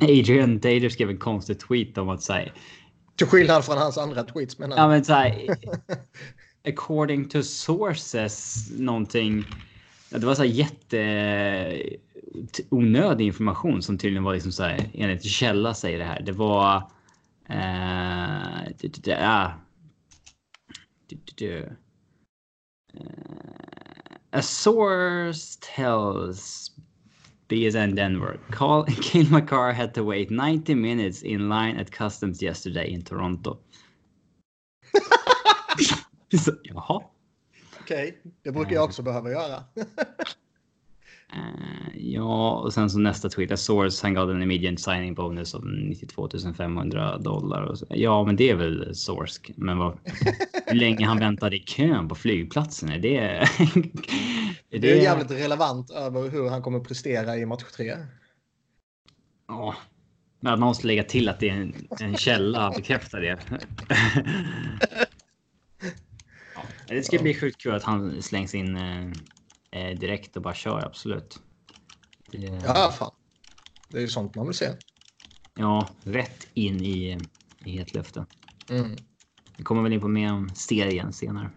Adrian 0.00 0.58
Dader 0.58 0.88
skrev 0.88 1.10
en 1.10 1.18
konstig 1.18 1.60
tweet 1.60 1.98
om 1.98 2.08
att 2.08 2.22
säga. 2.22 2.52
Till 3.16 3.26
skillnad 3.26 3.64
från 3.64 3.78
hans 3.78 3.98
andra 3.98 4.22
tweets 4.22 4.58
menar 4.58 4.76
Ja 4.76 4.88
men 4.88 5.04
så 5.04 5.12
här, 5.12 5.32
according 6.68 7.28
to 7.28 7.42
sources 7.42 8.68
någonting. 8.70 9.44
Det 10.10 10.26
var 10.26 10.34
så 10.34 10.42
här 10.42 10.50
jätte 10.50 11.82
onödig 12.68 13.26
information 13.26 13.82
som 13.82 13.98
tydligen 13.98 14.24
var 14.24 14.34
liksom 14.34 14.52
så 14.52 14.62
här 14.62 14.90
enligt 14.94 15.24
källa 15.24 15.74
säger 15.74 15.98
det 15.98 16.04
här. 16.04 16.22
Det 16.22 16.32
var. 16.32 16.90
Eh, 17.48 18.64
ah. 19.18 19.52
eh, 21.40 21.72
a 24.30 24.42
source 24.42 25.58
tells 25.76 26.70
BSN 27.48 27.94
Denver. 27.94 28.40
Call, 28.50 28.86
Kale 29.02 29.30
McCarr 29.30 29.72
had 29.72 29.94
to 29.94 30.02
wait 30.02 30.30
90 30.30 30.74
minutes 30.74 31.22
in 31.22 31.48
line 31.48 31.76
at 31.76 31.90
customs 31.90 32.42
yesterday 32.42 32.86
in 32.88 33.02
Toronto. 33.02 33.58
Jaha. 36.62 37.02
Okej, 37.80 38.08
okay. 38.08 38.32
det 38.42 38.52
brukar 38.52 38.74
jag 38.74 38.84
också 38.84 39.02
behöva 39.02 39.30
göra. 39.30 39.64
Uh, 41.36 41.88
ja, 41.94 42.60
och 42.60 42.72
sen 42.72 42.90
så 42.90 42.98
nästa 42.98 43.28
tweet. 43.28 43.50
A 43.50 43.56
source 43.56 44.06
han 44.06 44.14
gav 44.14 44.30
en 44.30 44.42
immediate 44.42 44.82
signing 44.82 45.14
bonus 45.14 45.54
av 45.54 45.66
92 45.66 46.28
500 46.56 47.18
dollar. 47.18 47.74
Så. 47.74 47.86
Ja, 47.88 48.24
men 48.24 48.36
det 48.36 48.50
är 48.50 48.54
väl 48.54 48.94
source. 48.94 49.40
Men 49.56 49.78
vad, 49.78 49.98
hur 50.66 50.74
länge 50.74 51.06
han 51.06 51.18
väntade 51.18 51.56
i 51.56 51.60
kön 51.60 52.08
på 52.08 52.14
flygplatsen? 52.14 52.88
Är 52.88 52.98
det... 52.98 53.18
är 53.18 53.46
det... 54.70 54.78
det 54.78 54.92
är 54.92 55.02
jävligt 55.02 55.30
relevant 55.30 55.90
över 55.90 56.30
hur 56.30 56.48
han 56.48 56.62
kommer 56.62 56.80
prestera 56.80 57.36
i 57.36 57.46
match 57.46 57.64
3. 57.76 57.96
Ja, 59.48 59.74
men 60.40 60.60
man 60.60 60.68
måste 60.68 60.86
lägga 60.86 61.04
till 61.04 61.28
att 61.28 61.40
det 61.40 61.48
är 61.48 61.54
en, 61.54 61.74
en 62.00 62.16
källa 62.16 62.72
bekräftar 62.76 63.20
det. 63.20 63.38
det 66.94 67.02
ska 67.02 67.18
bli 67.18 67.34
sjukt 67.34 67.62
kul 67.62 67.74
att 67.74 67.82
han 67.82 68.22
slängs 68.22 68.54
in 68.54 68.76
eh, 68.76 69.06
eh, 69.70 69.98
direkt 69.98 70.36
och 70.36 70.42
bara 70.42 70.54
kör, 70.54 70.86
absolut. 70.86 71.38
Det, 72.32 72.62
ja, 72.66 72.94
fan. 72.98 73.10
Det 73.88 73.96
är 73.96 74.00
ju 74.00 74.08
sånt 74.08 74.34
man 74.34 74.46
vill 74.46 74.56
se. 74.56 74.68
Ja, 75.54 75.88
rätt 76.02 76.48
in 76.54 76.84
i, 76.84 77.18
i 77.64 77.70
hetluften. 77.70 78.26
Mm. 78.70 78.96
Vi 79.56 79.64
kommer 79.64 79.82
väl 79.82 79.92
in 79.92 80.00
på 80.00 80.08
mer 80.08 80.32
om 80.32 80.50
serien 80.54 81.12
senare. 81.12 81.50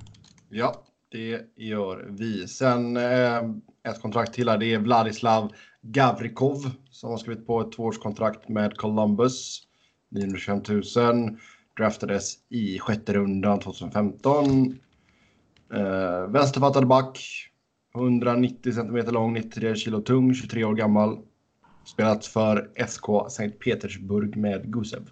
Ja, 0.50 0.84
det 1.12 1.42
gör 1.56 2.08
vi. 2.10 2.48
Sen 2.48 2.98
eh, 2.98 3.42
ett 3.88 4.02
kontrakt 4.02 4.34
till 4.34 4.50
här. 4.50 4.58
Det 4.58 4.74
är 4.74 4.80
Vladislav 4.80 5.52
Gavrikov 5.82 6.72
som 6.90 7.10
har 7.10 7.18
skrivit 7.18 7.48
på 7.48 7.62
ett 7.62 7.72
tvåårskontrakt 7.72 8.50
med 8.50 8.78
Columbus. 8.78 9.62
925 10.12 10.62
000. 10.96 11.38
Draftades 11.78 12.34
i 12.50 12.80
sjätte 12.80 13.14
rundan 13.14 13.60
2015. 13.60 14.80
Eh, 15.76 16.28
vänsterfattad 16.28 16.88
back. 16.88 17.20
190 17.96 18.74
cm 18.74 19.14
lång, 19.14 19.34
93 19.34 19.76
kilo 19.76 20.02
tung, 20.02 20.34
23 20.34 20.64
år 20.64 20.74
gammal. 20.74 21.18
Spelat 21.86 22.26
för 22.26 22.70
SK 22.88 23.32
Sankt 23.32 23.60
Petersburg 23.60 24.38
med 24.38 24.74
Gusev. 24.74 25.10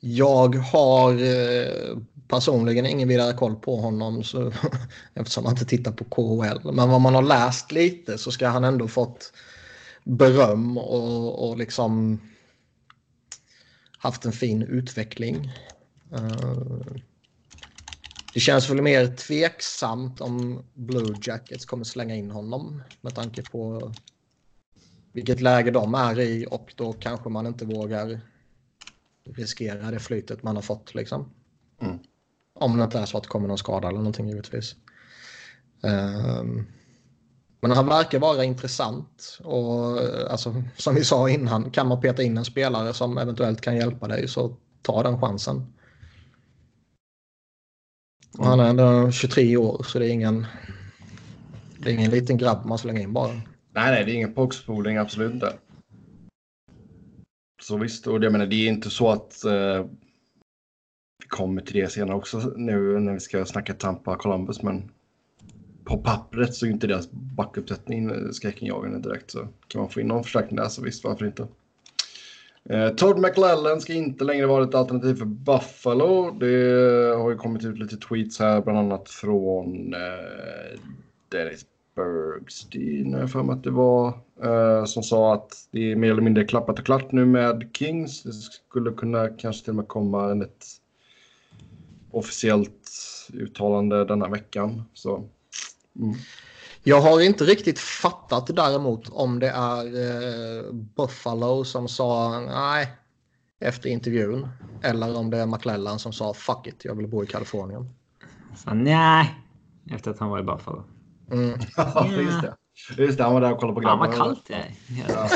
Jag 0.00 0.54
har 0.54 1.12
eh, 1.12 1.98
personligen 2.28 2.86
ingen 2.86 3.08
vidare 3.08 3.32
koll 3.32 3.56
på 3.56 3.76
honom 3.76 4.24
så, 4.24 4.52
eftersom 5.14 5.44
man 5.44 5.52
inte 5.52 5.64
tittar 5.64 5.92
på 5.92 6.04
KHL. 6.04 6.72
Men 6.72 6.90
vad 6.90 7.00
man 7.00 7.14
har 7.14 7.22
läst 7.22 7.72
lite 7.72 8.18
så 8.18 8.30
ska 8.30 8.48
han 8.48 8.64
ändå 8.64 8.88
fått 8.88 9.32
beröm 10.04 10.78
och, 10.78 11.48
och 11.48 11.56
liksom 11.56 12.20
haft 13.98 14.24
en 14.24 14.32
fin 14.32 14.62
utveckling. 14.62 15.52
Uh, 16.12 17.00
det 18.34 18.40
känns 18.40 18.70
väl 18.70 18.82
mer 18.82 19.06
tveksamt 19.06 20.20
om 20.20 20.64
Blue 20.74 21.16
Jackets 21.22 21.64
kommer 21.64 21.84
slänga 21.84 22.14
in 22.16 22.30
honom 22.30 22.82
med 23.00 23.14
tanke 23.14 23.42
på 23.42 23.92
vilket 25.12 25.40
läge 25.40 25.70
de 25.70 25.94
är 25.94 26.20
i 26.20 26.46
och 26.50 26.72
då 26.76 26.92
kanske 26.92 27.28
man 27.28 27.46
inte 27.46 27.64
vågar 27.64 28.20
riskera 29.24 29.90
det 29.90 29.98
flytet 29.98 30.42
man 30.42 30.56
har 30.56 30.62
fått 30.62 30.94
liksom. 30.94 31.30
Mm. 31.80 31.98
Om 32.54 32.76
det 32.76 32.84
inte 32.84 32.98
är 32.98 33.06
så 33.06 33.16
att 33.16 33.22
det 33.22 33.28
kommer 33.28 33.48
någon 33.48 33.58
skada 33.58 33.88
eller 33.88 33.98
någonting 33.98 34.28
givetvis. 34.28 34.74
Um, 35.82 36.66
men 37.60 37.70
han 37.70 37.86
verkar 37.86 38.18
vara 38.18 38.44
intressant 38.44 39.38
och 39.44 39.98
alltså, 40.30 40.62
som 40.76 40.94
vi 40.94 41.04
sa 41.04 41.30
innan, 41.30 41.70
kan 41.70 41.86
man 41.86 42.00
peta 42.00 42.22
in 42.22 42.38
en 42.38 42.44
spelare 42.44 42.94
som 42.94 43.18
eventuellt 43.18 43.60
kan 43.60 43.76
hjälpa 43.76 44.08
dig 44.08 44.28
så 44.28 44.56
ta 44.82 45.02
den 45.02 45.20
chansen. 45.20 45.72
Och 48.38 48.46
han 48.46 48.60
är 48.60 48.70
ändå 48.70 49.10
23 49.10 49.56
år 49.56 49.82
så 49.82 49.98
det 49.98 50.06
är 50.06 50.10
ingen, 50.10 50.46
det 51.78 51.90
är 51.90 51.94
ingen 51.94 52.10
liten 52.10 52.36
grabb 52.36 52.66
man 52.66 52.78
slänger 52.78 53.00
in 53.00 53.12
bara. 53.12 53.32
Nej, 53.32 53.42
nej, 53.72 54.04
det 54.04 54.12
är 54.12 54.14
ingen 54.14 54.34
boxpoling, 54.34 54.96
absolut 54.96 55.32
inte. 55.32 55.52
Så 57.62 57.76
visst, 57.76 58.06
och 58.06 58.24
jag 58.24 58.32
menar 58.32 58.46
det 58.46 58.56
är 58.56 58.68
inte 58.68 58.90
så 58.90 59.10
att 59.10 59.44
eh, 59.44 59.86
vi 61.22 61.28
kommer 61.28 61.62
till 61.62 61.80
det 61.80 61.88
senare 61.92 62.16
också 62.16 62.38
nu 62.56 63.00
när 63.00 63.12
vi 63.12 63.20
ska 63.20 63.44
snacka 63.44 63.74
Tampa 63.74 64.16
Columbus, 64.16 64.62
men 64.62 64.90
på 65.84 65.98
pappret 65.98 66.54
så 66.54 66.66
är 66.66 66.70
inte 66.70 66.86
deras 66.86 67.10
backuppsättning 67.10 68.32
skräckinjagande 68.32 68.98
direkt. 68.98 69.30
Så 69.30 69.48
kan 69.68 69.80
man 69.80 69.90
få 69.90 70.00
in 70.00 70.06
någon 70.06 70.22
förstärkning 70.22 70.56
där 70.56 70.68
så 70.68 70.82
visst, 70.82 71.04
varför 71.04 71.26
inte? 71.26 71.48
Eh, 72.68 72.88
Todd 72.88 73.18
McLellan 73.18 73.80
ska 73.80 73.92
inte 73.92 74.24
längre 74.24 74.46
vara 74.46 74.64
ett 74.64 74.74
alternativ 74.74 75.14
för 75.14 75.24
Buffalo. 75.24 76.30
Det 76.30 77.16
har 77.16 77.30
ju 77.30 77.36
kommit 77.36 77.64
ut 77.64 77.78
lite 77.78 77.96
tweets 77.96 78.38
här, 78.38 78.60
bland 78.60 78.78
annat 78.78 79.08
från 79.08 79.94
eh, 79.94 80.80
Dennis 81.28 81.66
Bergstein, 81.94 83.12
jag 83.12 83.32
för 83.32 83.42
mig 83.42 83.52
att 83.52 83.64
det 83.64 83.70
var, 83.70 84.08
eh, 84.42 84.84
som 84.84 85.02
sa 85.02 85.34
att 85.34 85.68
det 85.70 85.92
är 85.92 85.96
mer 85.96 86.10
eller 86.10 86.22
mindre 86.22 86.44
klappat 86.44 86.78
och 86.78 86.84
klart 86.84 87.12
nu 87.12 87.26
med 87.26 87.70
Kings. 87.72 88.22
Det 88.22 88.32
skulle 88.32 88.90
kunna 88.90 89.28
kanske 89.28 89.64
till 89.64 89.70
och 89.70 89.76
med 89.76 89.88
komma 89.88 90.44
ett 90.44 90.66
officiellt 92.10 92.90
uttalande 93.32 94.04
denna 94.04 94.28
veckan. 94.28 94.82
Så, 94.94 95.16
mm. 95.96 96.14
Jag 96.82 97.00
har 97.00 97.20
inte 97.20 97.44
riktigt 97.44 97.78
fattat 97.78 98.56
däremot 98.56 99.08
om 99.08 99.38
det 99.38 99.48
är 99.50 99.84
eh, 99.84 100.72
Buffalo 100.72 101.64
som 101.64 101.88
sa 101.88 102.40
nej 102.40 102.88
efter 103.60 103.88
intervjun. 103.88 104.48
Eller 104.82 105.18
om 105.18 105.30
det 105.30 105.38
är 105.38 105.46
McClellan 105.46 105.98
som 105.98 106.12
sa 106.12 106.34
fuck 106.34 106.66
it, 106.66 106.84
jag 106.84 106.94
vill 106.94 107.08
bo 107.08 107.24
i 107.24 107.26
Kalifornien. 107.26 107.88
Så, 108.56 108.74
nej, 108.74 109.34
efter 109.90 110.10
att 110.10 110.18
han 110.18 110.30
var 110.30 110.38
i 110.38 110.42
Buffalo. 110.42 110.84
Mm. 111.30 111.58
ja, 111.76 112.06
just 112.06 112.42
det. 112.42 112.56
Just 112.96 113.18
det, 113.18 113.24
han 113.24 113.34
var 113.34 113.40
där 113.40 113.52
och 113.52 113.58
kollade 113.58 113.74
på 113.74 113.80
grabbarna. 113.80 114.12
Fan 114.12 114.18
vad 114.18 114.26
kallt 114.26 114.46
det 114.46 114.54
är. 114.54 114.74
Ja. 115.08 115.28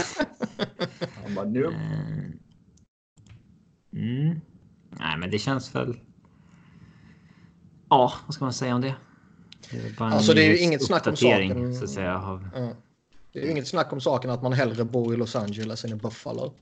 han 1.25 1.35
bara, 1.35 1.45
nope. 1.45 1.77
Mm. 3.93 4.41
Nej, 4.91 5.19
men 5.19 5.31
det 5.31 5.39
känns 5.39 5.75
väl... 5.75 6.01
Ja, 7.89 8.13
vad 8.27 8.35
ska 8.35 8.45
man 8.45 8.53
säga 8.53 8.75
om 8.75 8.81
det? 8.81 8.95
Det 9.75 10.05
alltså 10.05 10.35
det 10.35 10.43
är 10.43 10.49
ju 10.49 10.59
inget 10.59 10.85
snack 10.85 11.07
om 11.07 11.17
saken. 11.17 11.75
Så 11.75 11.85
att 11.85 11.91
säga, 11.91 12.19
av... 12.19 12.49
Det 13.33 13.41
är 13.41 13.45
ju 13.45 13.51
inget 13.51 13.69
snack 13.69 13.93
om 13.93 14.01
saken 14.01 14.31
att 14.31 14.43
man 14.43 14.53
hellre 14.53 14.85
bor 14.85 15.15
i 15.15 15.17
Los 15.17 15.37
Angeles 15.37 15.85
än 15.85 15.93
i 15.93 15.95
Buffalo. 15.95 16.53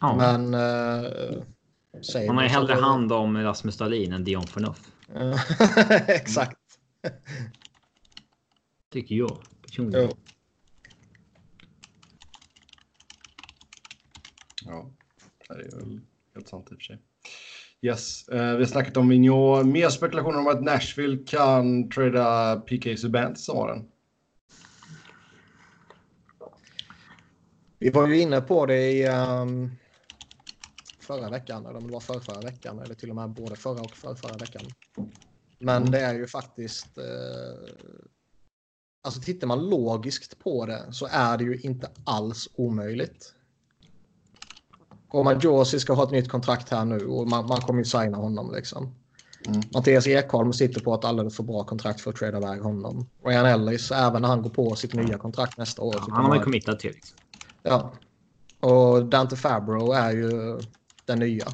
Ja. 0.00 0.16
Men... 0.16 0.54
Eh, 0.54 2.26
man 2.26 2.36
har 2.36 2.42
ju 2.42 2.48
hellre 2.48 2.74
hand 2.74 3.12
om 3.12 3.36
Rasmus 3.36 3.76
Dahlin 3.76 4.12
än 4.12 4.24
Dion 4.24 4.46
Phaneuf. 4.46 4.90
Exakt. 6.08 6.58
Tycker 8.90 9.14
jag 9.14 9.38
personligen. 9.62 10.10
Ja, 14.64 14.90
det 15.48 15.54
är 15.54 15.76
väl 15.76 16.00
helt 16.34 16.48
sant 16.48 16.68
i 16.70 16.74
och 16.74 16.78
för 16.78 16.84
sig. 16.84 16.98
Yes, 17.84 18.28
uh, 18.32 18.36
vi 18.36 18.58
har 18.58 18.64
snackat 18.64 18.96
om 18.96 19.08
Vigneault. 19.08 19.66
Mer 19.66 19.88
spekulationer 19.88 20.38
om 20.38 20.46
att 20.46 20.62
Nashville 20.62 21.24
kan 21.26 21.90
trada 21.90 22.56
PK 22.56 22.96
Subban 22.96 23.34
till 23.34 23.44
sommaren. 23.44 23.84
Vi 27.78 27.90
var 27.90 28.08
ju 28.08 28.20
inne 28.20 28.40
på 28.40 28.66
det 28.66 28.92
i 28.92 29.08
um, 29.08 29.70
förra 31.00 31.30
veckan, 31.30 31.66
eller 31.66 31.76
om 31.76 31.86
det 31.86 31.92
var 31.92 32.00
för 32.00 32.20
förra 32.20 32.40
veckan, 32.40 32.78
eller 32.78 32.94
till 32.94 33.10
och 33.10 33.16
med 33.16 33.30
både 33.30 33.56
förra 33.56 33.80
och 33.80 33.96
för 33.96 34.14
förra 34.14 34.36
veckan. 34.36 34.62
Men 35.58 35.76
Mm. 35.76 35.90
det 35.90 36.00
är 36.00 36.14
ju 36.14 36.26
faktiskt... 36.26 36.98
Eh, 36.98 37.04
alltså 39.02 39.20
tittar 39.20 39.46
man 39.46 39.68
logiskt 39.70 40.38
på 40.38 40.66
det 40.66 40.92
så 40.92 41.08
är 41.10 41.38
det 41.38 41.44
ju 41.44 41.60
inte 41.60 41.90
alls 42.04 42.48
omöjligt. 42.54 43.34
Roman 45.12 45.38
Josi 45.38 45.80
ska 45.80 45.92
ha 45.92 46.04
ett 46.04 46.10
nytt 46.10 46.28
kontrakt 46.28 46.70
här 46.70 46.84
nu 46.84 47.06
och 47.06 47.28
man, 47.28 47.46
man 47.46 47.60
kommer 47.60 47.78
ju 47.78 47.84
signa 47.84 48.16
honom 48.16 48.54
liksom. 48.54 48.94
Mm. 49.46 49.60
Mattias 49.74 50.06
Ekholm 50.06 50.52
sitter 50.52 50.80
på 50.80 50.94
ett 50.94 51.04
alldeles 51.04 51.36
för 51.36 51.42
bra 51.42 51.64
kontrakt 51.64 52.00
för 52.00 52.10
att 52.10 52.16
trada 52.16 52.38
iväg 52.38 52.60
honom. 52.60 53.06
Ryan 53.24 53.46
Ellis, 53.46 53.90
även 53.90 54.22
när 54.22 54.28
han 54.28 54.42
går 54.42 54.50
på 54.50 54.76
sitt 54.76 54.94
nya 54.94 55.18
kontrakt 55.18 55.58
nästa 55.58 55.82
år. 55.82 55.92
så 55.92 56.00
Han 56.00 56.10
har 56.10 56.28
man 56.28 56.38
ju 56.38 56.44
committat 56.44 56.80
till. 56.80 56.92
Liksom. 56.92 57.18
Ja. 57.62 57.92
Och 58.60 59.04
Dante 59.04 59.36
Fabro 59.36 59.92
är 59.92 60.10
ju 60.10 60.60
den 61.04 61.18
nya. 61.18 61.46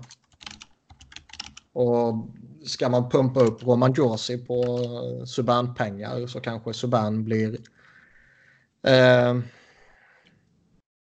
Och 1.73 2.29
ska 2.67 2.89
man 2.89 3.11
pumpa 3.11 3.41
upp 3.41 3.63
Roman 3.63 3.93
Josi 3.93 4.39
på 4.39 4.79
Subban-pengar 5.27 6.27
så 6.27 6.41
kanske 6.41 6.75
Subban 6.75 7.25
blir 7.25 7.59
eh, 8.87 9.39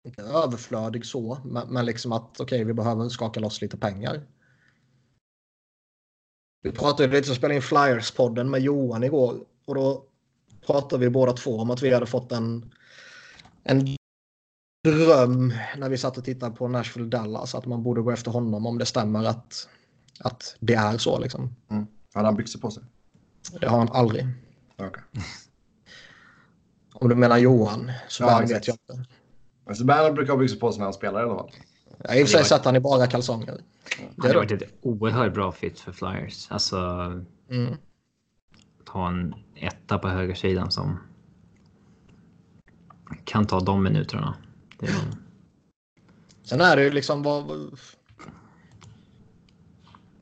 inte 0.06 0.22
överflödig 0.22 1.06
så, 1.06 1.38
men, 1.44 1.68
men 1.68 1.86
liksom 1.86 2.12
att 2.12 2.40
okej, 2.40 2.64
vi 2.64 2.74
behöver 2.74 3.08
skaka 3.08 3.40
loss 3.40 3.60
lite 3.60 3.76
pengar. 3.76 4.22
Vi 6.62 6.72
pratade 6.72 7.08
lite, 7.08 7.28
jag 7.28 7.36
spelade 7.36 7.54
in 7.54 7.62
Flyers-podden 7.62 8.44
med 8.44 8.60
Johan 8.60 9.04
igår 9.04 9.44
och 9.64 9.74
då 9.74 10.04
pratade 10.66 11.04
vi 11.04 11.10
båda 11.10 11.32
två 11.32 11.58
om 11.60 11.70
att 11.70 11.82
vi 11.82 11.94
hade 11.94 12.06
fått 12.06 12.32
en, 12.32 12.74
en 13.62 13.96
dröm 14.84 15.54
när 15.76 15.88
vi 15.88 15.98
satt 15.98 16.18
och 16.18 16.24
tittade 16.24 16.56
på 16.56 16.68
Nashville 16.68 17.08
Dallas 17.08 17.54
att 17.54 17.66
man 17.66 17.82
borde 17.82 18.02
gå 18.02 18.10
efter 18.10 18.30
honom 18.30 18.66
om 18.66 18.78
det 18.78 18.86
stämmer 18.86 19.24
att, 19.24 19.68
att 20.20 20.56
det 20.60 20.74
är 20.74 20.98
så. 20.98 21.18
Liksom. 21.18 21.54
Mm. 21.70 21.86
Hade 22.14 22.26
han 22.26 22.36
byxor 22.36 22.60
på 22.60 22.70
sig? 22.70 22.82
Det 23.60 23.66
har 23.66 23.78
han 23.78 23.88
aldrig. 23.88 24.26
Okej. 24.76 25.02
Om 26.94 27.08
du 27.08 27.14
menar 27.14 27.38
Johan 27.38 27.92
så 28.08 28.24
Ja, 28.24 28.38
vet 28.48 28.66
jag 28.66 28.74
inte. 28.74 29.08
Men 29.66 29.76
Subban 29.76 30.14
brukar 30.14 30.36
byxor 30.36 30.56
på 30.58 30.72
sig 30.72 30.78
när 30.78 30.84
han 30.84 30.92
spelar 30.94 31.20
i 31.20 31.22
alla 31.22 31.34
fall. 31.34 31.50
Jag 31.98 32.08
har 32.08 32.16
i 32.16 32.24
och 32.24 32.28
för 32.28 32.38
sig 32.38 32.44
sett 32.44 32.64
han 32.64 32.76
i 32.76 32.80
bara 32.80 33.06
kalsonger. 33.06 33.60
Det 34.16 34.28
är 34.28 34.34
varit 34.34 34.50
ett 34.52 34.74
oerhört 34.82 35.34
bra 35.34 35.52
fit 35.52 35.80
för 35.80 35.92
Flyers. 35.92 36.50
Alltså 36.50 36.76
Mm. 37.50 37.74
ta 38.84 39.08
en 39.08 39.34
etta 39.54 39.98
på 39.98 40.08
högersidan 40.08 40.70
som 40.70 40.98
kan 43.24 43.46
ta 43.46 43.60
de 43.60 43.82
minuterna. 43.82 44.34
Det 44.78 44.86
är, 44.86 44.94
Sen 46.42 46.60
är 46.60 46.76
det 46.76 46.82
ju 46.84 46.90
liksom 46.90 47.22
vad... 47.22 47.70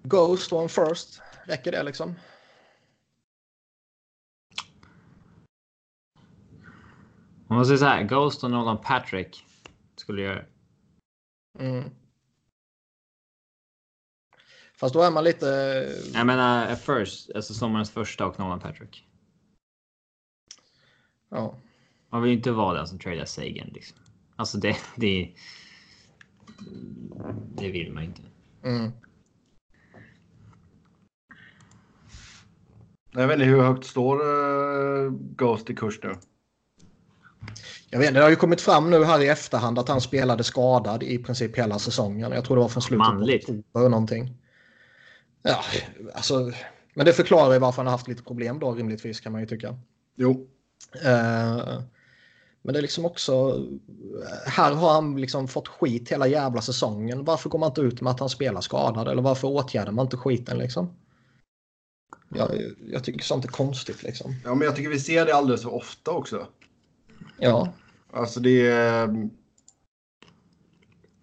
Ghost 0.03 0.53
on 0.53 0.69
first. 0.69 1.21
Räcker 1.45 1.73
det 1.73 1.83
liksom? 1.83 2.15
Om 7.55 7.57
man 7.57 7.67
säger 7.67 7.79
så 7.79 7.85
här, 7.85 8.03
Ghost 8.03 8.45
och 8.45 8.51
Nolan 8.51 8.79
Patrick 8.79 9.45
skulle 9.97 10.23
göra. 10.23 10.45
Mm. 11.59 11.91
Fast 14.77 14.95
då 14.95 15.03
är 15.03 15.11
man 15.11 15.25
lite... 15.25 15.47
Jag 16.15 16.27
menar 16.27 16.71
eh, 16.71 16.77
first, 16.77 17.31
alltså 17.35 17.55
sommarens 17.55 17.91
första 17.91 18.27
och 18.27 18.39
Nolan 18.39 18.61
Patrick. 18.61 19.07
Ja. 21.29 21.59
Man 22.11 22.23
vill 22.23 22.31
ju 22.31 22.37
inte 22.37 22.51
vara 22.51 22.77
den 22.77 22.87
som 22.87 22.99
tradar 22.99 23.25
Sagan 23.25 23.69
liksom. 23.75 23.99
Alltså 24.37 24.59
det, 24.59 24.77
det. 24.97 25.35
Det 27.57 27.71
vill 27.71 27.93
man 27.93 28.05
inte. 28.05 28.23
Mm. 28.63 28.93
Jag 33.11 33.29
vet 33.29 33.35
inte 33.35 33.45
hur 33.45 33.63
högt 33.63 33.85
står 33.85 34.27
uh, 34.27 35.11
Ghost 35.11 35.71
i 35.71 35.75
kurs 35.75 36.01
nu? 36.03 36.15
Jag 37.95 38.01
vet, 38.01 38.15
det 38.15 38.21
har 38.21 38.31
ju 38.31 38.37
kommit 38.37 38.61
fram 38.61 38.91
nu 38.91 39.05
här 39.05 39.23
i 39.23 39.29
efterhand 39.29 39.79
att 39.79 39.89
han 39.89 40.01
spelade 40.01 40.45
skadad 40.45 41.03
i 41.03 41.19
princip 41.19 41.59
hela 41.59 41.79
säsongen. 41.79 42.33
Jag 42.33 42.45
tror 42.45 42.57
det 42.57 42.63
var 42.63 42.69
från 42.69 42.83
slutet 42.83 43.07
Manligt. 43.07 43.47
på 43.47 43.53
oktober 43.53 43.89
någonting. 43.89 44.37
Ja, 45.43 45.65
alltså. 46.15 46.53
Men 46.95 47.07
det 47.07 47.13
förklarar 47.13 47.53
ju 47.53 47.59
varför 47.59 47.77
han 47.77 47.87
har 47.87 47.93
haft 47.93 48.09
lite 48.09 48.23
problem 48.23 48.59
då 48.59 48.73
rimligtvis 48.73 49.21
kan 49.21 49.33
man 49.33 49.41
ju 49.41 49.47
tycka. 49.47 49.79
Jo. 50.17 50.47
Eh, 51.05 51.81
men 52.63 52.73
det 52.73 52.79
är 52.79 52.83
liksom 52.83 53.05
också. 53.05 53.65
Här 54.47 54.75
har 54.75 54.93
han 54.93 55.21
liksom 55.21 55.49
fått 55.49 55.69
skit 55.69 56.13
hela 56.13 56.27
jävla 56.27 56.61
säsongen. 56.63 57.25
Varför 57.25 57.51
går 57.51 57.59
man 57.59 57.69
inte 57.69 57.81
ut 57.81 58.01
med 58.01 58.11
att 58.11 58.21
han 58.21 58.29
spelar 58.29 58.61
skadad? 58.61 59.09
Eller 59.09 59.23
varför 59.23 59.49
åtgärdar 59.49 59.93
man 59.93 60.07
inte 60.07 60.17
skiten 60.17 60.59
liksom? 60.59 60.97
Jag, 62.29 62.49
jag 62.91 63.05
tycker 63.05 63.25
sånt 63.25 63.45
är 63.45 63.49
konstigt 63.49 64.03
liksom. 64.03 64.35
Ja, 64.45 64.55
men 64.55 64.67
jag 64.67 64.77
tycker 64.77 64.91
vi 64.91 65.01
ser 65.01 65.27
det 65.27 65.35
alldeles 65.35 65.63
för 65.63 65.75
ofta 65.75 66.11
också. 66.11 66.47
Ja, 67.39 67.73
Alltså 68.15 68.41
det 68.41 68.67
är... 68.67 69.07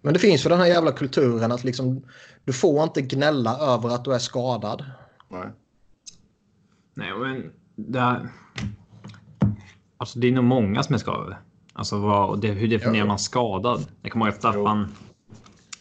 Men 0.02 0.12
det 0.12 0.18
finns 0.18 0.46
ju 0.46 0.48
den 0.48 0.58
här 0.58 0.66
jävla 0.66 0.92
kulturen 0.92 1.52
att 1.52 1.64
liksom 1.64 2.04
du 2.44 2.52
får 2.52 2.82
inte 2.82 3.02
gnälla 3.02 3.58
över 3.58 3.88
att 3.88 4.04
du 4.04 4.14
är 4.14 4.18
skadad. 4.18 4.84
Nej. 5.28 5.48
Nej, 6.94 7.12
men 7.18 7.52
det 7.76 7.98
är... 7.98 8.28
Alltså 9.96 10.18
det 10.18 10.28
är 10.28 10.32
nog 10.32 10.44
många 10.44 10.82
som 10.82 10.94
är 10.94 10.98
skadade. 10.98 11.38
Alltså 11.72 11.98
vad, 11.98 12.40
det, 12.40 12.48
hur 12.48 12.68
definierar 12.68 13.06
man 13.06 13.18
skadad? 13.18 13.86
Jag 14.02 14.12
kommer 14.12 14.26
ihåg 14.26 14.32
att 14.32 14.38
Staffan, 14.38 14.92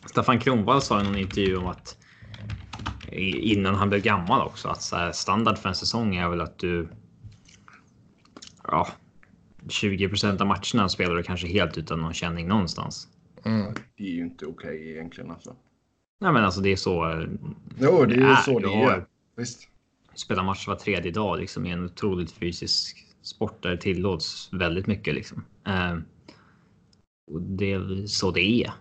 Staffan 0.06 0.40
Kronwall 0.40 0.82
sa 0.82 1.02
i 1.02 1.04
någon 1.04 1.18
intervju 1.18 1.58
om 1.58 1.68
att 1.68 1.98
innan 3.12 3.76
han 3.76 3.90
blev 3.90 4.02
gammal 4.02 4.48
också 4.48 4.68
att 4.70 4.82
så 4.82 4.96
här, 4.96 5.12
standard 5.12 5.58
för 5.58 5.70
en 5.70 5.76
säsong 5.76 6.16
är 6.16 6.30
väl 6.30 6.42
att 6.42 6.60
du. 6.60 6.90
Ja, 8.64 8.88
20% 9.68 10.42
av 10.42 10.48
matcherna 10.48 10.90
spelar 10.90 11.16
du 11.16 11.24
kanske 11.24 11.48
helt 11.48 11.78
utan 11.78 12.02
någon 12.02 12.14
känning 12.14 12.48
någonstans. 12.48 13.08
Mm. 13.46 13.74
Det 13.98 14.04
är 14.04 14.12
ju 14.12 14.22
inte 14.22 14.46
okej 14.46 14.92
egentligen 14.92 15.32
alltså. 15.32 15.56
Nej, 16.20 16.32
men 16.34 16.44
alltså 16.44 16.62
det 16.62 16.72
är 16.72 16.76
så. 16.76 17.10
eh, 17.10 17.28
Jo, 17.80 18.06
det 18.06 18.16
är 18.16 18.18
ju 18.18 18.24
är. 18.24 18.36
så 18.36 18.60
det 18.60 18.74
är. 18.74 19.06
Visst. 19.38 19.68
spela 20.16 20.44
match 20.44 20.68
var 20.68 20.76
tredje 20.76 21.12
dag 21.12 21.40
liksom 21.40 21.66
i 21.66 21.72
en 21.72 21.86
otroligt 21.86 22.32
fysisk 22.32 22.98
sport 23.22 23.64
där 23.64 23.70
det 23.70 23.78
tillåts 23.78 24.50
väldigt 24.52 24.88
mycket 24.88 25.16
liksom. 25.16 25.46
Eh, 25.68 25.98
och 27.32 27.42
det 27.42 27.72
är 27.72 28.06
så 28.06 28.32
det 28.32 28.42
är. 28.64 28.74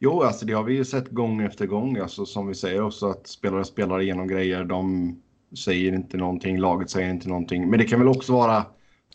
Jo, 0.00 0.22
alltså 0.22 0.46
det 0.46 0.52
har 0.52 0.64
vi 0.64 0.74
ju 0.74 0.84
sett 0.84 1.10
gång 1.10 1.42
efter 1.42 1.66
gång. 1.66 1.98
Alltså, 1.98 2.26
som 2.26 2.46
vi 2.46 2.54
säger 2.54 2.82
också 2.82 3.06
att 3.10 3.26
spelare 3.26 3.64
spelar 3.64 4.00
igenom 4.00 4.28
grejer. 4.28 4.64
De 4.64 5.16
säger 5.64 5.92
inte 5.92 6.16
någonting, 6.16 6.58
laget 6.58 6.90
säger 6.90 7.10
inte 7.10 7.28
någonting. 7.28 7.70
Men 7.70 7.78
det 7.78 7.84
kan 7.84 7.98
väl 7.98 8.08
också 8.08 8.32
vara 8.32 8.66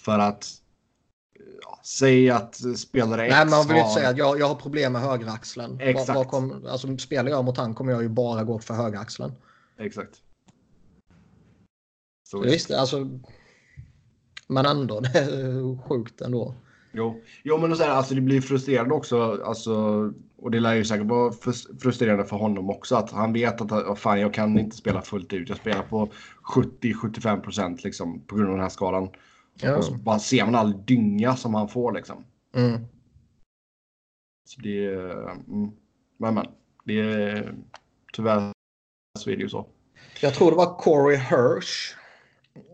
för 0.06 0.20
att 0.20 0.47
ja, 1.62 1.80
säga 1.86 2.36
att 2.36 2.56
spelare 2.78 3.26
X 3.26 3.36
Nej, 3.36 3.45
man 3.49 3.68
vill 3.68 3.76
ju 3.76 3.82
inte 3.82 3.89
har- 3.89 3.95
säga 3.95 4.10
att 4.10 4.18
jag, 4.18 4.39
jag 4.39 4.47
har 4.47 4.56
problem 4.56 4.93
med 4.93 5.01
högeraxeln. 5.01 5.80
Exakt. 5.82 6.08
Vad, 6.08 6.18
vad 6.18 6.28
kom, 6.28 6.66
alltså, 6.70 6.97
spelar 6.97 7.30
jag 7.32 7.45
mot 7.45 7.58
han 7.58 7.74
kommer 7.76 7.91
jag 7.91 8.01
ju 8.03 8.10
bara 8.10 8.43
gå 8.43 8.60
för 8.60 8.74
högeraxeln. 8.74 9.32
Exakt. 9.78 10.22
Så 12.30 12.39
visst, 12.39 12.72
alltså. 12.72 13.10
Men 14.47 14.66
ändå, 14.66 14.99
det 15.14 15.20
är 15.20 15.88
sjukt 15.89 16.22
ändå. 16.22 16.56
Jo, 16.91 17.22
jo 17.43 17.58
men 17.58 17.76
så 17.76 17.84
här, 17.84 17.89
alltså 17.91 18.16
det 18.16 18.22
blir 18.22 18.41
frustrerande 18.41 18.93
också. 18.93 19.41
Alltså, 19.45 19.74
och 20.38 20.51
det 20.51 20.60
lär 20.60 20.74
ju 20.74 20.86
säkert 20.86 21.08
vara 21.08 21.32
frus- 21.32 21.80
frustrerande 21.82 22.26
för 22.26 22.38
honom 22.38 22.70
också. 22.70 22.95
Att 22.95 23.12
han 23.12 23.34
vet 23.34 23.62
att 23.62 23.72
oh, 23.72 23.95
fan, 23.95 24.20
jag 24.20 24.34
kan 24.34 24.60
inte 24.60 24.76
spela 24.76 25.01
fullt 25.01 25.34
ut. 25.34 25.49
Jag 25.49 25.58
spelar 25.58 25.82
på 25.84 26.10
70-75 26.43 27.41
procent 27.41 27.84
liksom, 27.84 28.20
på 28.20 28.36
grund 28.36 28.49
av 28.49 28.56
den 28.56 28.64
här 28.64 28.70
skalan. 28.70 29.10
Ja. 29.62 29.76
Och 29.76 29.86
så 29.86 29.93
bara 29.93 30.20
ser 30.20 30.45
man 30.45 30.56
all 30.56 30.86
dynga 30.86 31.36
som 31.36 31.53
han 31.53 31.68
får. 31.68 31.91
Liksom. 31.91 32.26
Mm. 32.56 32.86
Så 34.47 34.62
det 34.62 34.86
är... 34.86 35.32
Mm, 35.32 35.72
men, 36.18 36.34
men. 36.34 36.45
Det 36.86 36.99
är, 36.99 37.56
tyvärr 38.14 38.51
så 39.20 39.30
är 39.30 39.36
det 39.36 39.41
ju 39.41 39.49
så. 39.49 39.68
Jag 40.22 40.34
tror 40.34 40.51
det 40.51 40.58
var 40.58 40.78
Corey 40.78 41.18
Hirsch 41.18 41.95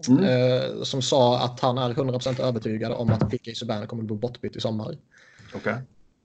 Mm. 0.08 0.24
eh, 0.24 0.84
som 0.84 1.02
sa 1.02 1.40
att 1.40 1.60
han 1.60 1.78
är 1.78 1.94
100% 1.94 2.42
övertygad 2.42 2.92
om 2.92 3.10
att 3.10 3.30
P.K. 3.32 3.52
Subban 3.56 3.88
kommer 3.88 4.04
att 4.04 4.08
bli 4.08 4.16
bortbytt 4.16 4.56
i 4.56 4.62
sommar. 4.62 4.98
Okej. 5.56 5.76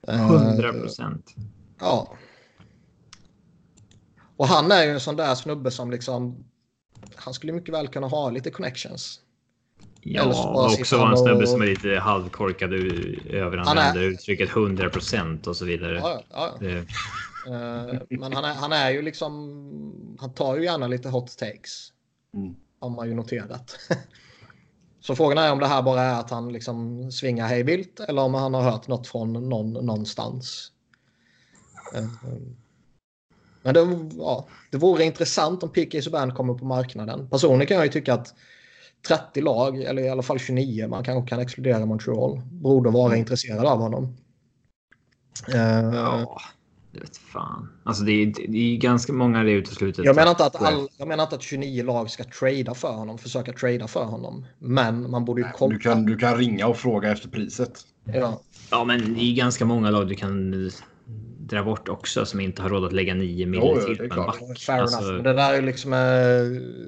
Eh, 0.07 0.31
100 0.31 0.73
procent. 0.73 1.35
Ja. 1.79 2.13
Och 4.37 4.47
han 4.47 4.71
är 4.71 4.83
ju 4.83 4.91
en 4.91 4.99
sån 4.99 5.15
där 5.15 5.35
snubbe 5.35 5.71
som 5.71 5.91
liksom. 5.91 6.45
Han 7.15 7.33
skulle 7.33 7.53
mycket 7.53 7.73
väl 7.73 7.87
kunna 7.87 8.07
ha 8.07 8.29
lite 8.29 8.51
connections. 8.51 9.21
Ja, 10.01 10.23
och 10.53 10.63
också 10.79 10.97
vara 10.97 11.11
en 11.11 11.17
snubbe 11.17 11.43
och- 11.43 11.49
som 11.49 11.61
är 11.61 11.65
lite 11.65 11.89
halvkorkad 11.89 12.73
överanvänder 13.29 14.01
uttrycket 14.01 14.49
100 14.49 14.89
procent 14.89 15.47
och 15.47 15.55
så 15.57 15.65
vidare. 15.65 15.95
Ja, 15.97 16.21
ja, 16.29 16.57
ja. 16.59 16.67
Det, 16.67 16.85
Eh, 17.47 17.93
men 18.09 18.33
han 18.33 18.45
är, 18.45 18.53
han 18.53 18.71
är 18.73 18.89
ju 18.91 19.01
liksom. 19.01 20.15
Han 20.19 20.33
tar 20.33 20.57
ju 20.57 20.63
gärna 20.63 20.87
lite 20.87 21.09
hot 21.09 21.37
takes. 21.37 21.93
Mm. 22.33 22.55
Har 22.79 22.89
man 22.89 23.07
ju 23.07 23.13
noterat. 23.15 23.79
Så 24.99 25.15
frågan 25.15 25.37
är 25.37 25.51
om 25.51 25.59
det 25.59 25.67
här 25.67 25.81
bara 25.81 26.01
är 26.01 26.19
att 26.19 26.29
han 26.29 26.53
liksom 26.53 27.11
svingar 27.11 27.47
hej 27.47 27.63
vilt 27.63 27.99
eller 27.99 28.21
om 28.21 28.33
han 28.33 28.53
har 28.53 28.61
hört 28.61 28.87
något 28.87 29.07
från 29.07 29.49
någon 29.49 29.73
någonstans. 29.73 30.71
Eh, 31.95 32.05
Men 33.61 33.73
det, 33.73 34.09
ja, 34.17 34.47
det 34.71 34.77
vore 34.77 35.03
intressant 35.03 35.63
om 35.63 35.69
PK 35.69 36.01
Subban 36.01 36.35
kommer 36.35 36.53
på 36.53 36.65
marknaden. 36.65 37.29
Personligen 37.29 37.67
kan 37.67 37.77
jag 37.77 37.85
ju 37.85 37.91
tycka 37.91 38.13
att 38.13 38.33
30 39.07 39.41
lag, 39.41 39.81
eller 39.83 40.01
i 40.01 40.09
alla 40.09 40.23
fall 40.23 40.39
29, 40.39 40.87
man 40.87 41.03
kanske 41.03 41.29
kan 41.29 41.39
exkludera 41.39 41.85
Montreal, 41.85 42.41
borde 42.51 42.89
vara 42.89 43.07
Mm. 43.07 43.19
intresserade 43.19 43.69
av 43.69 43.79
honom. 43.79 44.17
Eh, 45.53 45.57
Ja, 45.95 46.41
det 46.91 46.99
vet 46.99 47.17
fan. 47.17 47.69
Alltså 47.83 48.03
det 48.03 48.11
är, 48.11 48.25
det 48.47 48.57
är 48.57 48.77
ganska 48.77 49.13
många 49.13 49.43
det 49.43 49.51
uteslutet. 49.51 50.05
Jag 50.05 50.15
menar, 50.15 50.29
inte 50.29 50.45
att 50.45 50.61
all, 50.61 50.87
jag 50.97 51.07
menar 51.07 51.23
inte 51.23 51.35
att 51.35 51.41
29 51.41 51.83
lag 51.83 52.09
ska 52.09 52.23
trada 52.23 52.73
för 52.73 52.93
honom, 52.93 53.17
försöka 53.17 53.53
trada 53.53 53.87
för 53.87 54.03
honom. 54.05 54.45
Men 54.59 55.11
man 55.11 55.25
borde 55.25 55.41
ju 55.41 55.47
kolla. 55.55 55.73
Du 55.73 55.79
kan, 55.79 56.05
du 56.05 56.17
kan 56.17 56.37
ringa 56.37 56.67
och 56.67 56.77
fråga 56.77 57.11
efter 57.11 57.29
priset. 57.29 57.79
Ja, 58.13 58.39
Ja, 58.71 58.83
men 58.83 59.13
det 59.13 59.21
är 59.21 59.35
ganska 59.35 59.65
många 59.65 59.89
lag 59.91 60.07
du 60.07 60.15
kan 60.15 60.51
dra 61.47 61.63
bort 61.63 61.89
också 61.89 62.25
som 62.25 62.39
inte 62.39 62.61
har 62.61 62.69
råd 62.69 62.85
att 62.85 62.93
lägga 62.93 63.13
9 63.13 63.45
Jo, 63.45 63.49
miljoner 63.49 63.81
jo, 63.81 63.85
till 63.87 63.97
det 63.97 64.03
är 64.03 64.07
på 64.09 64.15
en 64.21 64.23
klart. 64.23 64.39
back. 64.49 64.59
fair 64.59 64.79
Alltså, 64.81 64.97
enough. 64.99 65.13
Men 65.13 65.23
det 65.23 65.33
där 65.33 65.53
är 65.53 65.61
liksom 65.61 65.93
eh, 65.93 65.99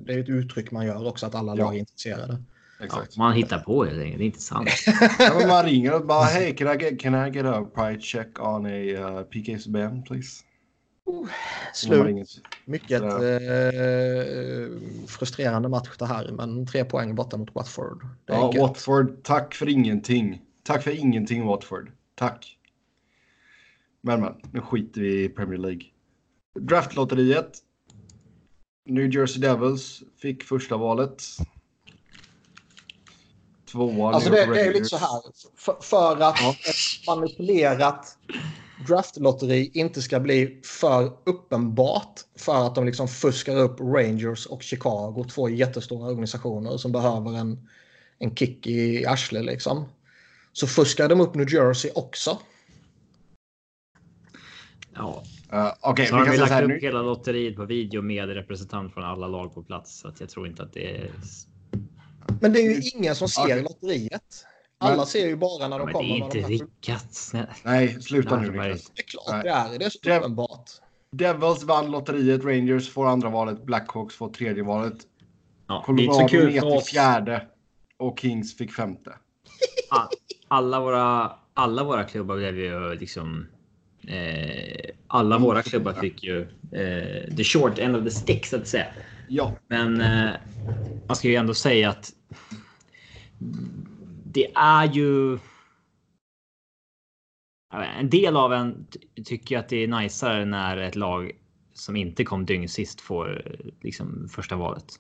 det 0.05 0.13
är 0.13 0.19
ett 0.19 0.29
uttryck 0.29 0.71
man 0.71 0.85
gör 0.85 1.07
också 1.07 1.25
att 1.25 1.35
alla 1.35 1.55
Ja. 1.55 1.63
lag 1.65 1.75
är 1.75 1.79
intresserade. 1.79 2.43
ja, 2.89 3.03
man 3.17 3.33
hittar 3.33 3.59
på 3.59 3.85
helt 3.85 3.99
enkelt. 4.01 4.17
Det 4.17 4.23
är 4.23 4.25
inte 4.25 4.41
sant. 4.41 4.69
Ja, 5.19 5.47
man 5.47 5.65
ringer 5.65 5.93
och 5.95 6.05
bara 6.05 6.23
hej, 6.23 6.55
can 6.55 6.67
I 6.67 6.83
get, 6.83 6.99
can 6.99 7.27
I 7.27 7.29
get 7.31 7.45
a 7.45 7.65
price 7.75 8.01
check 8.01 8.39
on 8.39 8.65
a 8.65 8.69
uh, 8.69 9.21
PK 9.23 9.57
Subban 9.59 10.03
please? 10.03 10.43
Man 11.07 11.27
Slut. 11.73 12.41
Mycket 12.65 13.01
eh, 13.01 13.09
frustrerande 15.07 15.69
match 15.69 15.89
det 15.99 16.05
här, 16.05 16.31
men 16.31 16.65
tre 16.67 16.85
poäng 16.85 17.15
borta 17.15 17.37
mot 17.37 17.55
Watford. 17.55 18.01
Ja. 18.25 18.53
Watford, 18.59 19.23
tack 19.23 19.53
för 19.55 19.69
ingenting. 19.69 20.41
Tack 20.63 20.83
för 20.83 20.91
ingenting 20.99 21.45
Watford. 21.45 21.91
Tack. 22.15 22.55
Men 24.01 24.21
men, 24.21 24.33
nu 24.51 24.61
skiter 24.61 25.01
vi 25.01 25.23
i 25.23 25.29
Premier 25.29 25.57
League. 25.57 25.81
Draftlotteriet. 26.59 27.57
New 28.85 29.15
Jersey 29.15 29.41
Devils 29.41 30.03
fick 30.21 30.43
första 30.43 30.77
valet. 30.77 31.23
Tvåa 33.71 34.13
Alltså 34.13 34.29
det, 34.29 34.45
det 34.45 34.61
är 34.61 34.65
ju 34.65 34.73
lite 34.73 34.85
så 34.85 34.97
här. 34.97 35.21
För, 35.57 35.77
för 35.81 36.13
att 36.13 36.39
Ja. 36.41 36.51
ett 36.51 37.07
manipulerat 37.07 38.17
draftlotteri 38.87 39.71
inte 39.73 40.01
ska 40.01 40.19
bli 40.19 40.61
för 40.63 41.13
uppenbart 41.23 42.19
för 42.37 42.67
att 42.67 42.75
de 42.75 42.85
liksom 42.85 43.07
fuskar 43.07 43.57
upp 43.57 43.79
Rangers 43.79 44.45
och 44.45 44.63
Chicago, 44.63 45.25
två 45.29 45.49
jättestora 45.49 46.09
organisationer 46.09 46.77
som 46.77 46.91
behöver 46.91 47.37
en, 47.37 47.67
en 48.19 48.35
kick 48.35 48.67
i 48.67 49.05
arslet 49.05 49.45
liksom. 49.45 49.85
Så 50.53 50.67
fuskar 50.67 51.09
de 51.09 51.21
upp 51.21 51.35
New 51.35 51.53
Jersey 51.53 51.91
också. 51.95 52.39
Ja, 54.99 55.23
Uh, 55.53 55.71
Okej, 55.81 56.05
så 56.07 56.15
vi 56.15 56.19
har 56.27 56.33
så 56.33 56.39
lagt 56.39 56.51
här 56.51 56.63
upp 56.63 56.69
nu. 56.69 56.79
hela 56.79 57.01
lotteriet 57.01 57.55
på 57.55 57.65
video 57.65 58.01
med 58.01 58.29
representant 58.29 58.93
från 58.93 59.03
alla 59.03 59.27
lag 59.27 59.53
på 59.53 59.63
plats. 59.63 59.99
Så 59.99 60.07
att 60.07 60.19
jag 60.19 60.29
tror 60.29 60.47
inte 60.47 60.63
att 60.63 60.73
det 60.73 60.97
är... 60.97 61.11
Men 62.41 62.53
det 62.53 62.59
är 62.59 62.71
ju 62.71 62.81
ingen 62.89 63.15
som 63.15 63.27
ser 63.27 63.43
Okej. 63.43 63.63
lotteriet. 63.63 64.45
Alla 64.77 64.95
Men- 64.97 65.05
ser 65.05 65.27
ju 65.27 65.35
bara 65.35 65.67
när 65.67 65.79
de 65.79 65.85
Men 65.85 65.87
det 65.87 65.93
kommer 65.93 66.15
är 66.15 66.19
med 66.19 66.25
inte 66.35 66.37
de 66.37 66.47
riggat. 66.47 67.13
Snälla. 67.13 67.47
Nej, 67.63 68.01
sluta 68.01 68.39
nu. 68.41 68.47
Niklas. 68.51 68.91
Det 68.95 69.01
är 69.01 69.05
klart 69.07 69.25
Nej. 69.31 69.43
det 69.43 69.49
är. 69.49 69.79
Det 69.79 69.85
är 69.85 69.89
så 69.89 69.99
Det- 70.03 70.17
uppenbart. 70.19 70.69
Devils 71.11 71.63
vann 71.63 71.91
lotteriet, 71.91 72.43
Rangers 72.43 72.89
får 72.89 73.07
andra 73.07 73.29
valet, 73.29 73.63
Blackhawks 73.65 74.15
får 74.15 74.29
tredje 74.29 74.63
valet. 74.63 74.97
Ja, 75.67 75.83
det 75.87 76.03
är 76.03 76.07
Colorado 76.07 76.27
kul 76.27 76.53
ner 76.53 76.61
till 76.61 76.81
fjärde. 76.81 77.47
Och 77.97 78.19
Kings 78.19 78.57
fick 78.57 78.73
femte. 78.73 79.13
All- 79.89 80.07
alla 80.47 80.79
våra, 80.79 81.31
alla 81.53 81.83
våra 81.83 82.03
klubbar 82.03 82.35
blev 82.37 82.59
ju 82.59 82.95
liksom... 82.95 83.45
Eh, 84.07 84.89
alla 85.07 85.37
våra 85.37 85.61
klubbar 85.61 85.93
fick 85.93 86.23
ju 86.23 86.41
eh, 86.71 87.35
the 87.35 87.43
short 87.43 87.79
end 87.79 87.95
of 87.95 88.03
the 88.03 88.11
stick 88.11 88.45
så 88.45 88.55
att 88.57 88.67
säga. 88.67 88.87
Ja, 89.27 89.53
Men 89.67 90.01
eh, 90.01 90.31
man 91.07 91.15
ska 91.15 91.27
ju 91.27 91.35
ändå 91.35 91.53
säga 91.53 91.89
att 91.89 92.13
det 94.25 94.51
är 94.55 94.93
ju. 94.93 95.39
En 97.99 98.09
del 98.09 98.37
av 98.37 98.53
en 98.53 98.87
ty- 98.89 99.23
tycker 99.23 99.57
att 99.57 99.69
det 99.69 99.83
är 99.83 99.87
najsare 99.87 100.45
när 100.45 100.77
ett 100.77 100.95
lag 100.95 101.31
som 101.73 101.95
inte 101.95 102.23
kom 102.23 102.45
dygn 102.45 102.69
sist 102.69 103.01
får 103.01 103.55
liksom 103.81 104.29
första 104.29 104.55
valet. 104.55 104.99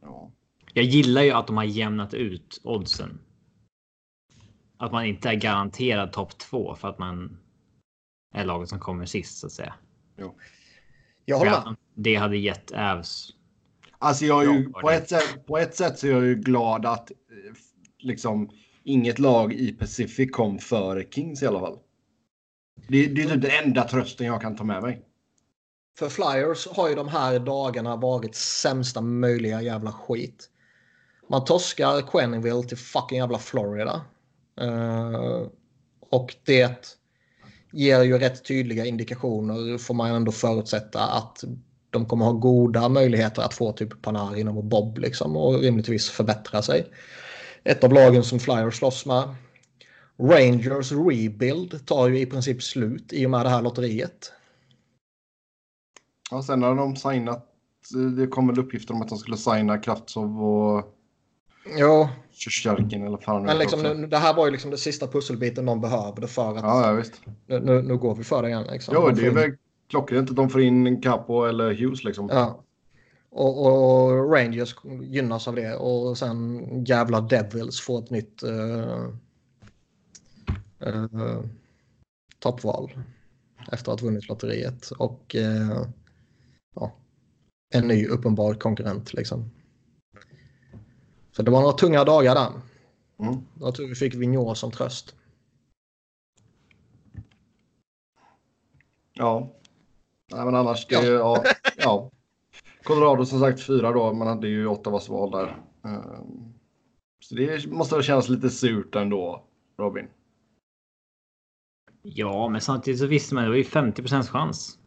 ja. 0.00 0.30
Jag 0.74 0.84
gillar 0.84 1.22
ju 1.22 1.30
att 1.30 1.46
de 1.46 1.56
har 1.56 1.64
jämnat 1.64 2.14
ut 2.14 2.60
oddsen. 2.64 3.18
Att 4.82 4.92
man 4.92 5.06
inte 5.06 5.28
är 5.28 5.34
garanterad 5.34 6.12
topp 6.12 6.38
två 6.38 6.74
för 6.74 6.88
att 6.88 6.98
man 6.98 7.38
är 8.34 8.44
laget 8.44 8.68
som 8.68 8.78
kommer 8.78 9.06
sist 9.06 9.38
så 9.38 9.46
att 9.46 9.52
säga. 9.52 9.74
Jag 11.24 11.38
håller 11.38 11.50
med. 11.50 11.62
Ja, 11.64 11.76
det 11.94 12.14
hade 12.14 12.36
gett 12.36 12.72
Avs. 12.72 13.30
Alltså 13.98 14.24
jag 14.24 14.44
är 14.44 14.52
ju, 14.52 14.72
på, 14.72 14.90
ett 14.90 15.08
sätt, 15.08 15.46
på 15.46 15.58
ett 15.58 15.74
sätt 15.74 15.98
så 15.98 16.06
är 16.06 16.10
jag 16.10 16.24
ju 16.24 16.34
glad 16.34 16.86
att 16.86 17.10
eh, 17.10 17.16
liksom 17.98 18.50
inget 18.82 19.18
lag 19.18 19.52
i 19.52 19.72
Pacific 19.72 20.30
kom 20.30 20.58
före 20.58 21.04
Kings 21.10 21.42
i 21.42 21.46
alla 21.46 21.60
fall. 21.60 21.78
Det, 22.88 23.06
det 23.06 23.22
är 23.22 23.28
typ 23.28 23.42
den 23.42 23.64
enda 23.64 23.88
trösten 23.88 24.26
jag 24.26 24.40
kan 24.40 24.56
ta 24.56 24.64
med 24.64 24.82
mig. 24.82 25.02
För 25.98 26.08
Flyers 26.08 26.68
har 26.68 26.88
ju 26.88 26.94
de 26.94 27.08
här 27.08 27.38
dagarna 27.38 27.96
varit 27.96 28.34
sämsta 28.34 29.00
möjliga 29.00 29.62
jävla 29.62 29.92
skit. 29.92 30.48
Man 31.28 31.44
torskar 31.44 32.00
Quenneville 32.10 32.62
till 32.62 32.78
fucking 32.78 33.18
jävla 33.18 33.38
Florida. 33.38 34.04
Eh, 34.62 35.46
och 36.10 36.34
det 36.44 36.98
ger 37.72 38.02
ju 38.02 38.18
rätt 38.18 38.44
tydliga 38.44 38.84
indikationer 38.84 39.78
får 39.78 39.94
man 39.94 40.10
ändå 40.10 40.32
förutsätta 40.32 41.00
att 41.00 41.44
de 41.90 42.06
kommer 42.06 42.24
ha 42.24 42.32
goda 42.32 42.88
möjligheter 42.88 43.42
att 43.42 43.54
få 43.54 43.72
typ 43.72 44.02
Panarin 44.02 44.48
och 44.48 44.64
Bob 44.64 44.98
liksom 44.98 45.36
och 45.36 45.60
rimligtvis 45.60 46.10
förbättra 46.10 46.62
sig. 46.62 46.86
Ett 47.64 47.84
av 47.84 47.92
lagen 47.92 48.24
som 48.24 48.40
Flyers 48.40 48.78
slåss 48.78 49.06
med. 49.06 49.34
Rangers 50.18 50.92
rebuild 50.92 51.86
tar 51.86 52.08
ju 52.08 52.18
i 52.18 52.26
princip 52.26 52.62
slut 52.62 53.12
i 53.12 53.26
och 53.26 53.30
med 53.30 53.46
det 53.46 53.48
här 53.48 53.62
lotteriet. 53.62 54.32
Ja, 56.30 56.42
sen 56.42 56.62
har 56.62 56.74
de 56.74 56.96
signat. 56.96 57.48
Det 58.16 58.26
kom 58.26 58.48
väl 58.48 58.58
uppgifter 58.58 58.94
om 58.94 59.02
att 59.02 59.08
de 59.08 59.18
skulle 59.18 59.36
signa 59.36 59.78
Kraftsov 59.78 60.44
och 60.44 60.98
Jo, 61.66 62.08
Sjustjärkin 62.32 63.06
eller 63.06 63.16
fan 63.16 63.42
Men 63.42 63.58
liksom, 63.58 63.82
nu, 63.82 64.06
det 64.06 64.18
här 64.18 64.34
var 64.34 64.46
ju 64.46 64.52
liksom 64.52 64.70
det 64.70 64.76
sista 64.78 65.06
pusselbiten 65.06 65.66
de 65.66 65.80
behövde 65.80 66.26
för 66.28 66.56
att 66.56 66.62
Ja, 66.62 66.86
ja, 66.86 66.92
visst. 66.92 67.20
nu, 67.46 67.60
nu, 67.60 67.82
nu 67.82 67.96
går 67.96 68.14
vi 68.14 68.24
för 68.24 68.42
det 68.42 68.48
igen. 68.48 68.66
Liksom. 68.70 68.94
Jo, 68.94 69.08
De 69.08 69.14
det 69.14 69.22
är 69.22 69.28
in- 69.28 69.34
väl 69.34 69.50
klockrent 69.90 70.30
att 70.30 70.36
de 70.36 70.50
får 70.50 70.60
in 70.60 71.02
Capo 71.02 71.44
eller 71.44 71.74
Hughes 71.74 72.04
liksom. 72.04 72.28
Ja. 72.28 72.64
Och, 73.30 73.66
och 73.66 74.32
Rangers 74.32 74.74
gynnas 75.02 75.48
av 75.48 75.54
det 75.54 75.74
och 75.76 76.18
sen 76.18 76.84
jävla 76.84 77.20
Devils 77.20 77.80
får 77.80 77.98
ett 77.98 78.10
nytt 78.10 78.42
uh, 78.42 79.08
uh, 80.86 81.40
toppval 82.38 82.92
efter 83.72 83.92
att 83.92 84.00
ha 84.00 84.06
vunnit 84.06 84.28
lotteriet 84.28 84.90
och 84.90 85.36
eh, 85.36 85.86
ja, 86.74 86.92
en 87.74 87.88
ny 87.88 88.06
uppenbar 88.06 88.54
konkurrent 88.54 89.12
liksom. 89.12 89.50
Så 91.32 91.42
det 91.42 91.50
var 91.50 91.60
några 91.60 91.72
tunga 91.72 92.04
dagar 92.04 92.34
där. 92.34 92.52
Mm. 93.18 93.40
Jag 93.60 93.74
tror 93.74 93.86
vi 93.86 93.94
fick 93.94 94.14
Vigneault 94.14 94.58
som 94.58 94.70
tröst. 94.70 95.16
Ja. 99.12 99.52
Nej, 100.32 100.44
men 100.44 100.54
annars, 100.54 100.86
det, 100.86 100.94
Ja. 100.94 101.42
ja. 101.44 101.52
ja. 101.76 102.10
Colorado 102.82 103.24
som 103.26 103.40
sagt 103.40 103.60
fyra 103.62 103.92
då, 103.92 104.12
man 104.12 104.28
hade 104.28 104.48
ju 104.48 104.66
Ottawas 104.66 105.08
val 105.08 105.30
där. 105.30 105.56
Ehm, 105.84 106.52
Så 107.20 107.34
det 107.34 107.66
måste 107.66 107.94
väl 107.94 108.04
kännas 108.04 108.28
lite 108.28 108.50
surt 108.50 108.94
ändå, 108.94 109.44
Robin. 109.78 110.08
Ja, 112.02 112.48
men 112.48 112.60
samtidigt 112.60 113.00
så 113.00 113.06
visste 113.06 113.34
man 113.34 113.44
det 113.44 113.50
var 113.50 113.56
ju 113.56 113.62
50% 113.62 114.22
chans. 114.28 114.78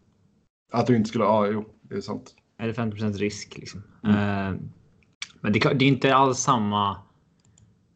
Att 0.71 0.87
du 0.87 0.95
inte 0.95 1.09
skulle, 1.09 1.23
ja 1.23 1.47
jo, 1.47 1.65
det 1.81 1.95
är 1.95 2.01
sant. 2.01 2.35
Eller 2.57 2.73
50% 2.73 3.13
risk 3.13 3.57
liksom. 3.57 3.83
Mm. 4.03 4.15
Eh, 4.15 4.59
men 5.45 5.53
det, 5.53 5.59
kan- 5.59 5.77
det 5.77 5.85
är 5.85 5.89
inte 5.89 6.15
alls 6.15 6.39
samma. 6.39 6.97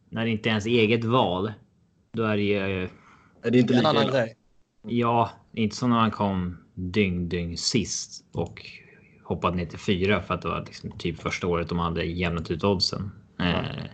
När 0.08 0.24
det 0.24 0.30
inte 0.30 0.48
är 0.48 0.50
ens 0.50 0.66
eget 0.66 1.04
val. 1.04 1.52
Då 2.12 2.22
är 2.24 2.36
det 2.36 2.42
ju. 2.42 2.58
Är 3.42 3.50
det 3.50 3.58
inte 3.58 3.74
En 3.74 3.78
lika 3.78 3.88
annan 3.88 4.06
grej. 4.06 4.36
Ja, 4.82 5.30
inte 5.52 5.76
som 5.76 5.90
när 5.90 5.96
man 5.96 6.10
kom 6.10 6.56
dyng 6.74 7.28
dyng 7.28 7.56
sist 7.56 8.24
och 8.32 8.66
hoppade 9.24 9.56
ner 9.56 9.66
till 9.66 9.78
fyra 9.78 10.22
för 10.22 10.34
att 10.34 10.42
det 10.42 10.48
var 10.48 10.64
liksom 10.66 10.90
typ 10.98 11.20
första 11.22 11.46
året 11.46 11.68
de 11.68 11.78
hade 11.78 12.04
jämnat 12.04 12.50
ut 12.50 12.64
oddsen. 12.64 13.10
Eh, 13.40 13.84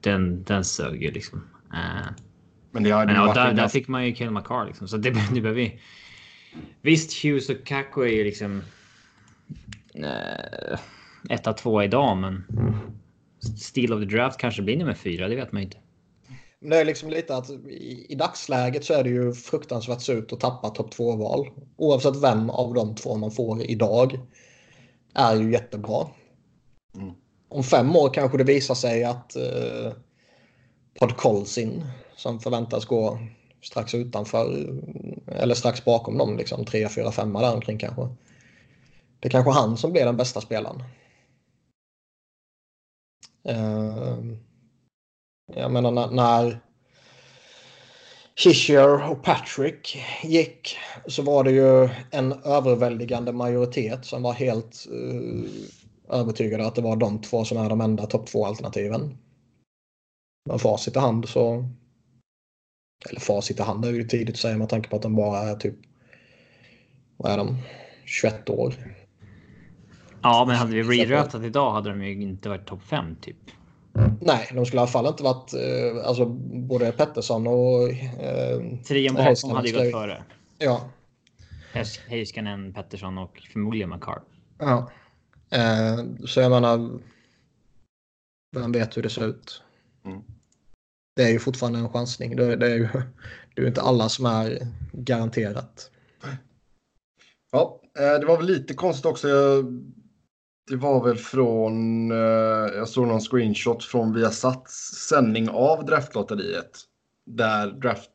den, 0.00 0.42
den 0.44 0.64
sög 0.64 1.02
ju 1.02 1.10
liksom. 1.10 1.42
Eh, 1.72 2.06
Men 2.70 2.82
det 2.82 2.90
hade 2.90 3.06
men 3.06 3.14
ja, 3.14 3.34
där, 3.34 3.52
där 3.54 3.68
fick 3.68 3.88
man 3.88 4.06
ju 4.06 4.14
Kel 4.14 4.30
McCarr 4.30 4.66
liksom. 4.66 4.88
Så 4.88 4.96
det, 4.96 5.10
det 5.10 5.40
behöver 5.40 5.60
vi. 5.60 5.80
Visst, 6.82 7.24
Hughes 7.24 7.48
och 7.50 7.64
Kako 7.66 8.00
är 8.02 8.12
ju 8.12 8.24
liksom. 8.24 8.62
Eh, 9.94 10.78
etta, 11.30 11.52
tvåa 11.52 11.84
idag, 11.84 12.16
men. 12.16 12.44
Steel 13.58 13.92
of 13.92 14.00
the 14.00 14.16
draft 14.16 14.38
kanske 14.38 14.62
blir 14.62 14.76
nummer 14.76 14.94
fyra, 14.94 15.28
det 15.28 15.36
vet 15.36 15.52
man 15.52 15.62
ju 15.62 15.66
inte. 15.66 15.78
Men 16.60 16.70
det 16.70 16.76
är 16.76 16.84
liksom 16.84 17.10
lite 17.10 17.36
att 17.36 17.50
i, 17.50 18.06
i 18.08 18.14
dagsläget 18.14 18.84
så 18.84 18.94
är 18.94 19.04
det 19.04 19.10
ju 19.10 19.32
fruktansvärt 19.32 20.00
surt 20.00 20.32
att 20.32 20.40
tappa 20.40 20.70
topp 20.70 20.94
2-val. 20.94 21.48
Oavsett 21.76 22.22
vem 22.22 22.50
av 22.50 22.74
de 22.74 22.94
två 22.94 23.16
man 23.16 23.30
får 23.30 23.62
idag 23.62 24.18
är 25.14 25.36
ju 25.36 25.52
jättebra. 25.52 26.06
Mm. 26.96 27.14
Om 27.48 27.64
fem 27.64 27.96
år 27.96 28.14
kanske 28.14 28.38
det 28.38 28.44
visar 28.44 28.74
sig 28.74 29.04
att 29.04 29.36
eh, 29.36 29.92
Podkolzin 31.00 31.86
som 32.16 32.40
förväntas 32.40 32.84
gå 32.84 33.18
strax 33.62 33.94
utanför 33.94 34.66
eller 35.26 35.54
strax 35.54 35.84
bakom 35.84 36.18
dem, 36.18 36.36
liksom 36.36 36.64
3, 36.64 36.88
4, 36.88 37.12
5 37.12 37.32
där 37.32 37.54
omkring 37.54 37.78
kanske. 37.78 38.08
Det 39.20 39.28
är 39.28 39.30
kanske 39.30 39.50
han 39.50 39.76
som 39.76 39.92
blir 39.92 40.04
den 40.04 40.16
bästa 40.16 40.40
spelaren. 40.40 40.82
Ehm, 43.48 44.36
jag 45.54 45.72
menar 45.72 45.90
när, 45.90 46.10
när 46.10 46.60
och 49.10 49.22
Patrick 49.22 49.98
gick 50.22 50.76
så 51.06 51.22
var 51.22 51.44
det 51.44 51.50
ju 51.50 51.88
en 52.10 52.32
överväldigande 52.32 53.32
majoritet 53.32 54.04
som 54.04 54.22
var 54.22 54.32
helt 54.32 54.86
uh, 54.92 55.44
övertygade 56.08 56.66
att 56.66 56.74
det 56.74 56.82
var 56.82 56.96
de 56.96 57.20
två 57.20 57.44
som 57.44 57.58
är 57.58 57.68
de 57.68 57.80
enda 57.80 58.06
topp 58.06 58.26
två 58.26 58.46
alternativen. 58.46 59.18
Men 60.48 60.58
facit 60.58 60.96
i 60.96 60.98
hand 60.98 61.28
så... 61.28 61.64
Eller 63.10 63.20
facit 63.20 63.60
i 63.60 63.62
hand 63.62 63.84
är 63.84 63.90
ju 63.90 64.04
tidigt 64.04 64.34
att 64.34 64.40
säga 64.40 64.58
med 64.58 64.68
tanke 64.68 64.88
på 64.88 64.96
att 64.96 65.02
de 65.02 65.16
bara 65.16 65.38
är 65.38 65.56
typ... 65.56 65.74
Vad 67.16 67.32
är 67.32 67.36
de? 67.36 67.58
21 68.04 68.50
år. 68.50 68.74
Ja, 70.26 70.44
men 70.46 70.56
hade 70.56 70.72
vi 70.72 70.82
rerötat 70.82 71.42
idag 71.42 71.72
hade 71.72 71.90
de 71.90 72.04
ju 72.04 72.22
inte 72.22 72.48
varit 72.48 72.66
topp 72.66 72.82
5 72.82 73.16
typ. 73.16 73.36
Nej, 74.20 74.50
de 74.54 74.66
skulle 74.66 74.80
i 74.80 74.82
alla 74.82 74.90
fall 74.90 75.06
inte 75.06 75.22
varit... 75.22 75.54
Eh, 75.54 76.08
alltså 76.08 76.26
både 76.52 76.92
Pettersson 76.92 77.46
och... 77.46 77.88
Eh, 77.90 78.78
Trion 78.86 79.14
bakom 79.14 79.50
hade 79.50 79.68
ju 79.68 79.74
gått 79.74 79.92
före. 79.92 80.22
Ja. 80.58 80.90
Heiskanen, 82.08 82.72
Pettersson 82.72 83.18
och 83.18 83.42
förmodligen 83.52 83.90
McCarr. 83.90 84.22
Ja. 84.58 84.90
Eh, 85.50 86.04
så 86.26 86.40
jag 86.40 86.50
menar... 86.50 87.00
Vem 88.56 88.72
vet 88.72 88.96
hur 88.96 89.02
det 89.02 89.10
ser 89.10 89.26
ut? 89.26 89.62
Mm. 90.04 90.22
Det 91.16 91.22
är 91.22 91.30
ju 91.30 91.38
fortfarande 91.38 91.78
en 91.78 91.88
chansning. 91.88 92.36
Det, 92.36 92.56
det 92.56 92.66
är 92.66 92.74
ju 92.74 92.88
det 93.54 93.62
är 93.62 93.66
inte 93.66 93.82
alla 93.82 94.08
som 94.08 94.26
är 94.26 94.66
garanterat. 94.92 95.90
Ja, 97.52 97.80
eh, 97.98 98.20
det 98.20 98.26
var 98.26 98.36
väl 98.36 98.46
lite 98.46 98.74
konstigt 98.74 99.06
också. 99.06 99.28
Det 100.70 100.76
var 100.76 101.04
väl 101.04 101.16
från, 101.16 102.10
eh, 102.10 102.76
jag 102.76 102.88
såg 102.88 103.06
någon 103.06 103.20
screenshot 103.20 103.84
från 103.84 104.14
Viasats 104.14 104.74
sändning 105.08 105.48
av 105.48 105.84
draftlotteriet. 105.84 106.70
Där 107.26 107.66
draft, 107.66 108.10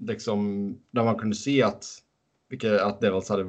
liksom, 0.00 0.68
där 0.90 1.04
man 1.04 1.14
kunde 1.18 1.36
se 1.36 1.62
att, 1.62 1.84
vilka, 2.48 2.84
att 2.84 3.00
Devils 3.00 3.28
hade, 3.28 3.42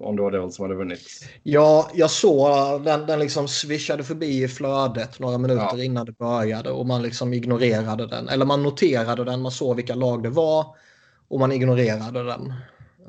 om 0.00 0.16
det 0.16 0.22
var 0.22 0.30
Devils 0.30 0.54
som 0.54 0.62
hade 0.62 0.74
vunnit. 0.74 1.00
Ja, 1.42 1.90
jag 1.94 2.10
såg 2.10 2.82
den, 2.84 3.06
den 3.06 3.18
liksom 3.18 3.48
swishade 3.48 4.04
förbi 4.04 4.42
i 4.42 4.48
flödet 4.48 5.18
några 5.18 5.38
minuter 5.38 5.68
Ja. 5.76 5.82
innan 5.84 6.06
det 6.06 6.18
började 6.18 6.70
och 6.70 6.86
man 6.86 7.02
liksom 7.02 7.32
ignorerade 7.34 8.06
den. 8.06 8.28
Eller 8.28 8.46
man 8.46 8.62
noterade 8.62 9.24
den, 9.24 9.42
man 9.42 9.52
såg 9.52 9.76
vilka 9.76 9.94
lag 9.94 10.22
det 10.22 10.30
var 10.30 10.66
och 11.28 11.38
man 11.38 11.52
ignorerade 11.52 12.24
den. 12.24 12.52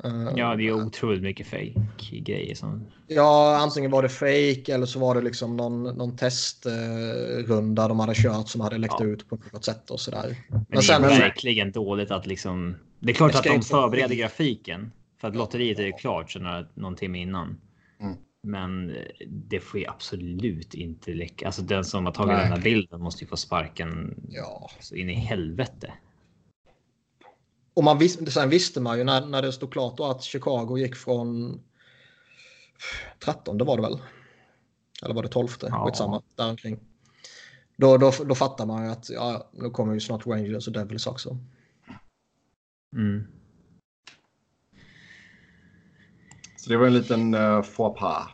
Eh, 0.04 0.28
Ja, 0.36 0.56
det 0.56 0.66
är 0.68 0.72
otroligt 0.72 1.22
mycket 1.22 1.46
fake 1.46 1.74
grejer 2.10 2.54
som... 2.54 2.86
Ja, 3.06 3.56
antingen 3.60 3.90
var 3.90 4.02
det 4.02 4.08
fake 4.08 4.74
eller 4.74 4.86
så 4.86 4.98
var 4.98 5.14
det 5.14 5.20
liksom 5.20 5.56
någon, 5.56 5.82
någon 5.82 6.16
testrunda 6.16 7.88
de 7.88 8.00
hade 8.00 8.14
kört 8.14 8.48
som 8.48 8.60
hade 8.60 8.78
läckt 8.78 8.94
Ja. 8.98 9.04
ut 9.04 9.28
på 9.28 9.38
något 9.52 9.64
sätt 9.64 9.90
och 9.90 10.00
sådär. 10.00 10.36
Men, 10.48 10.64
Men 10.68 10.82
sen- 10.82 11.02
det 11.02 11.08
är 11.14 11.18
verkligen 11.20 11.72
dåligt 11.72 12.10
att 12.10 12.26
liksom... 12.26 12.74
Det 13.00 13.10
är 13.10 13.14
klart 13.14 13.34
att 13.34 13.44
de 13.44 13.50
inte- 13.50 13.66
förbereder 13.66 14.14
grafiken. 14.14 14.92
För 15.20 15.28
att 15.28 15.36
lotteriet 15.36 15.78
är 15.78 15.82
ju 15.86 15.92
klart 15.92 16.30
så 16.30 16.38
några, 16.38 16.66
någon 16.74 16.96
timme 16.96 17.18
innan. 17.18 17.60
Mm. 18.00 18.16
Men 18.42 18.90
eh, 18.90 18.96
det 19.28 19.60
får 19.60 19.80
ju 19.80 19.86
absolut 19.86 20.74
inte 20.74 21.14
läcka. 21.14 21.46
Alltså 21.46 21.62
den 21.62 21.84
som 21.84 22.06
har 22.06 22.12
tagit 22.12 22.32
Nej. 22.32 22.42
den 22.42 22.52
här 22.52 22.60
bilden 22.62 23.00
måste 23.00 23.24
ju 23.24 23.28
få 23.28 23.36
sparken 23.36 24.14
Ja. 24.28 24.70
så 24.80 24.94
in 24.94 25.10
i 25.10 25.14
helvete. 25.14 25.92
Och 27.74 27.84
man 27.84 27.98
visste, 27.98 28.30
sen 28.30 28.48
visste 28.48 28.80
man 28.80 28.98
ju 28.98 29.04
när, 29.04 29.26
när 29.26 29.42
det 29.42 29.52
stod 29.52 29.72
klart 29.72 29.96
då 29.96 30.04
att 30.04 30.22
Chicago 30.22 30.78
gick 30.78 30.96
från 30.96 31.60
13 33.24 33.58
det 33.58 33.64
var 33.64 33.76
det 33.76 33.82
väl? 33.82 33.98
Eller 35.02 35.14
var 35.14 35.22
det 35.22 35.28
12? 35.28 35.48
Ja. 35.60 35.86
Skitsamma, 35.86 36.22
däromkring. 36.34 36.80
Då, 37.76 37.96
då, 37.96 38.12
då 38.24 38.34
fattar 38.34 38.66
man 38.66 38.84
ju 38.84 38.90
att 38.90 39.10
ja, 39.10 39.50
nu 39.52 39.70
kommer 39.70 39.94
ju 39.94 40.00
snart 40.00 40.26
Rangers 40.26 40.66
och 40.66 40.72
Devils 40.72 41.06
också. 41.06 41.38
Mm. 42.96 43.26
Så 46.56 46.70
det 46.70 46.76
var 46.76 46.86
en 46.86 46.94
liten 46.94 47.34
uh, 47.34 47.62
faux 47.62 48.00
pas. 48.00 48.28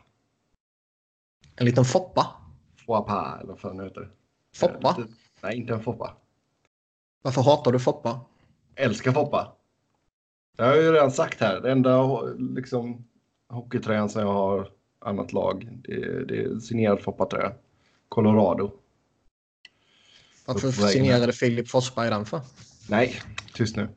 En 1.57 1.67
liten 1.67 1.85
foppa. 1.85 2.27
Faux 2.87 3.07
pas, 3.07 3.41
eller 3.41 3.53
vad 3.53 3.61
fan 3.61 3.77
det 3.77 3.85
heter. 3.85 4.11
Foppa? 4.57 4.89
Eh, 4.89 5.05
Nej, 5.43 5.57
inte 5.57 5.75
en 5.75 5.83
foppa. 5.83 6.17
Varför 7.23 7.43
hatar 7.43 7.73
du 7.73 7.79
foppa? 7.79 8.21
Älskar 8.79 9.13
Foppa. 9.13 9.53
Det 10.57 10.63
har 10.63 10.75
jag 10.75 10.83
ju 10.83 10.93
redan 10.93 11.11
sagt 11.11 11.41
här. 11.41 11.61
Det 11.61 11.71
enda 11.71 12.23
liksom, 12.39 13.05
hockeytröjan 13.49 14.09
som 14.09 14.23
jag 14.23 14.33
har 14.33 14.69
annat 14.99 15.33
lag, 15.33 15.69
det, 15.71 16.25
det 16.25 16.43
är 16.43 16.59
signerad 16.59 17.03
Foppa-tröja. 17.03 17.53
Colorado. 18.09 18.73
Varför 20.47 20.71
signerade 20.71 21.33
Filip 21.33 21.69
Forsberg 21.69 22.11
den 22.11 22.27
för? 22.27 22.41
Nej, 22.89 23.15
tyst 23.55 23.77
nu. 23.77 23.89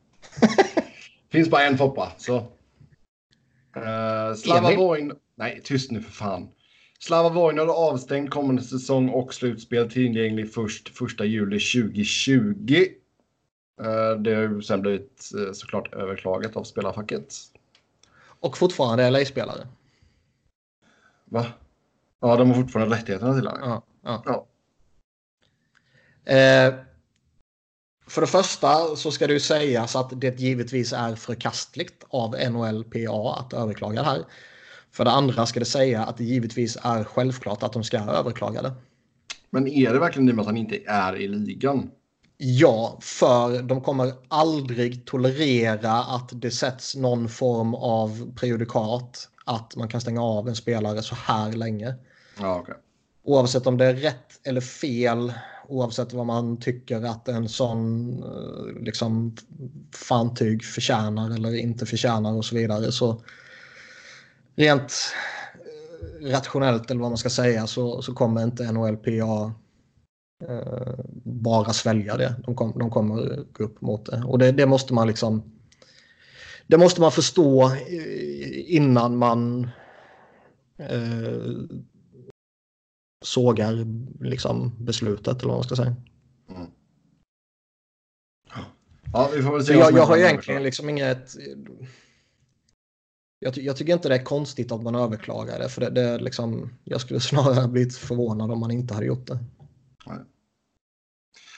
Finns 1.31 1.49
bara 1.49 1.63
en 1.63 1.77
Foppa, 1.77 2.11
så. 2.17 2.37
Uh, 2.37 4.35
Slava? 4.35 4.75
Voin... 4.75 5.13
Nej, 5.35 5.61
tyst 5.63 5.91
nu 5.91 6.01
för 6.01 6.11
fan. 6.11 6.49
Slava 6.99 7.29
Voinod 7.29 7.69
är 7.69 7.73
avstängd 7.73 8.29
kommande 8.29 8.61
säsong 8.61 9.09
och 9.09 9.33
slutspel 9.33 9.91
tillgänglig 9.91 10.53
först 10.53 11.01
1 11.19 11.25
juli 11.25 11.59
2020. 11.59 12.85
Eh, 13.81 14.17
det 14.19 14.33
har 14.33 14.41
ju 14.41 14.61
sen 14.61 14.81
blivit 14.81 15.31
eh, 15.37 15.53
såklart 15.53 15.93
överklagat 15.93 16.55
av 16.55 16.63
spelarfacket. 16.63 17.35
Och 18.39 18.57
fortfarande 18.57 19.09
LA-spelare. 19.09 19.67
Va? 21.25 21.45
Ja, 22.19 22.35
de 22.35 22.51
har 22.51 22.61
fortfarande 22.61 22.95
rättigheterna 22.95 23.33
till 23.33 23.47
honom. 23.47 23.61
Ja, 23.69 23.83
ja. 24.03 24.23
Ja. 24.25 24.47
Eh, 26.33 26.73
för 28.07 28.21
det 28.21 28.27
första 28.27 28.95
så 28.95 29.11
ska 29.11 29.27
det 29.27 29.33
ju 29.33 29.39
sägas 29.39 29.95
att 29.95 30.21
det 30.21 30.39
givetvis 30.39 30.93
är 30.93 31.15
förkastligt 31.15 32.03
av 32.09 32.35
NHLPA 32.49 33.35
att 33.39 33.53
överklaga 33.53 34.01
det 34.01 34.07
här. 34.07 34.25
För 34.91 35.05
det 35.05 35.11
andra 35.11 35.45
ska 35.45 35.59
det 35.59 35.65
säga 35.65 36.03
att 36.03 36.17
det 36.17 36.23
givetvis 36.23 36.77
är 36.83 37.03
självklart 37.03 37.63
att 37.63 37.73
de 37.73 37.83
ska 37.83 37.97
överklaga 37.97 38.61
det. 38.61 38.73
Men 39.49 39.67
är 39.67 39.93
det 39.93 39.99
verkligen 39.99 40.25
det 40.25 40.33
med 40.33 40.41
att 40.41 40.47
han 40.47 40.57
inte 40.57 40.79
är 40.85 41.15
i 41.15 41.27
ligan? 41.27 41.91
Ja, 42.43 42.97
för 43.01 43.61
de 43.61 43.81
kommer 43.81 44.13
aldrig 44.27 45.05
tolerera 45.05 45.91
att 45.91 46.29
det 46.31 46.51
sätts 46.51 46.95
någon 46.95 47.29
form 47.29 47.75
av 47.75 48.33
prejudikat 48.35 49.29
att 49.45 49.75
man 49.75 49.87
kan 49.87 50.01
stänga 50.01 50.23
av 50.23 50.47
en 50.47 50.55
spelare 50.55 51.01
så 51.01 51.15
här 51.15 51.51
länge. 51.51 51.95
Ja, 52.39 52.59
okej. 52.59 52.75
Oavsett 53.23 53.67
om 53.67 53.77
det 53.77 53.85
är 53.85 53.93
rätt 53.93 54.47
eller 54.47 54.61
fel, 54.61 55.33
oavsett 55.67 56.13
vad 56.13 56.25
man 56.25 56.59
tycker 56.59 57.01
att 57.01 57.27
en 57.27 57.49
sån 57.49 58.09
eh, 58.23 58.83
liksom, 58.83 59.35
fantyg 59.95 60.63
förtjänar 60.63 61.35
eller 61.35 61.55
inte 61.55 61.85
förtjänar 61.85 62.33
och 62.33 62.45
så 62.45 62.55
vidare. 62.55 62.91
Så 62.91 63.21
rent 64.55 64.93
eh, 66.21 66.27
rationellt 66.27 66.91
eller 66.91 67.01
vad 67.01 67.11
man 67.11 67.17
ska 67.17 67.29
säga 67.29 67.67
så, 67.67 68.01
så 68.01 68.13
kommer 68.13 68.43
inte 68.43 68.71
NHLPA 68.71 69.53
bara 71.23 71.73
svälja 71.73 72.17
det. 72.17 72.35
De, 72.45 72.55
kom, 72.55 72.79
de 72.79 72.89
kommer 72.89 73.43
gå 73.53 73.63
upp 73.63 73.81
mot 73.81 74.05
det. 74.05 74.23
Och 74.25 74.39
det, 74.39 74.51
det 74.51 74.65
måste 74.65 74.93
man 74.93 75.07
liksom 75.07 75.43
det 76.71 76.77
måste 76.77 77.01
man 77.01 77.11
förstå 77.11 77.71
eh, 77.71 78.75
innan 78.75 79.17
man 79.17 79.69
eh, 80.77 81.51
sågar 83.25 83.85
liksom 84.23 84.71
beslutet 84.79 85.39
eller 85.39 85.47
vad 85.47 85.57
man 85.57 85.63
ska 85.63 85.75
säga. 85.75 85.95
Ja, 89.13 89.29
vi 89.35 89.41
får 89.41 89.53
väl 89.53 89.65
se. 89.65 89.73
Jag, 89.73 89.93
jag 89.93 90.05
har 90.05 90.17
egentligen 90.17 90.63
liksom 90.63 90.89
inget... 90.89 91.35
Jag, 93.39 93.57
jag 93.57 93.77
tycker 93.77 93.93
inte 93.93 94.09
det 94.09 94.15
är 94.15 94.23
konstigt 94.23 94.71
att 94.71 94.83
man 94.83 94.95
överklagar 94.95 95.59
det. 95.59 95.69
För 95.69 95.81
det, 95.81 95.89
det 95.89 96.01
är 96.01 96.19
liksom, 96.19 96.69
jag 96.83 97.01
skulle 97.01 97.19
snarare 97.19 97.67
blivit 97.67 97.97
förvånad 97.97 98.51
om 98.51 98.59
man 98.59 98.71
inte 98.71 98.93
hade 98.93 99.05
gjort 99.05 99.27
det. 99.27 99.39
Nej. 100.05 100.19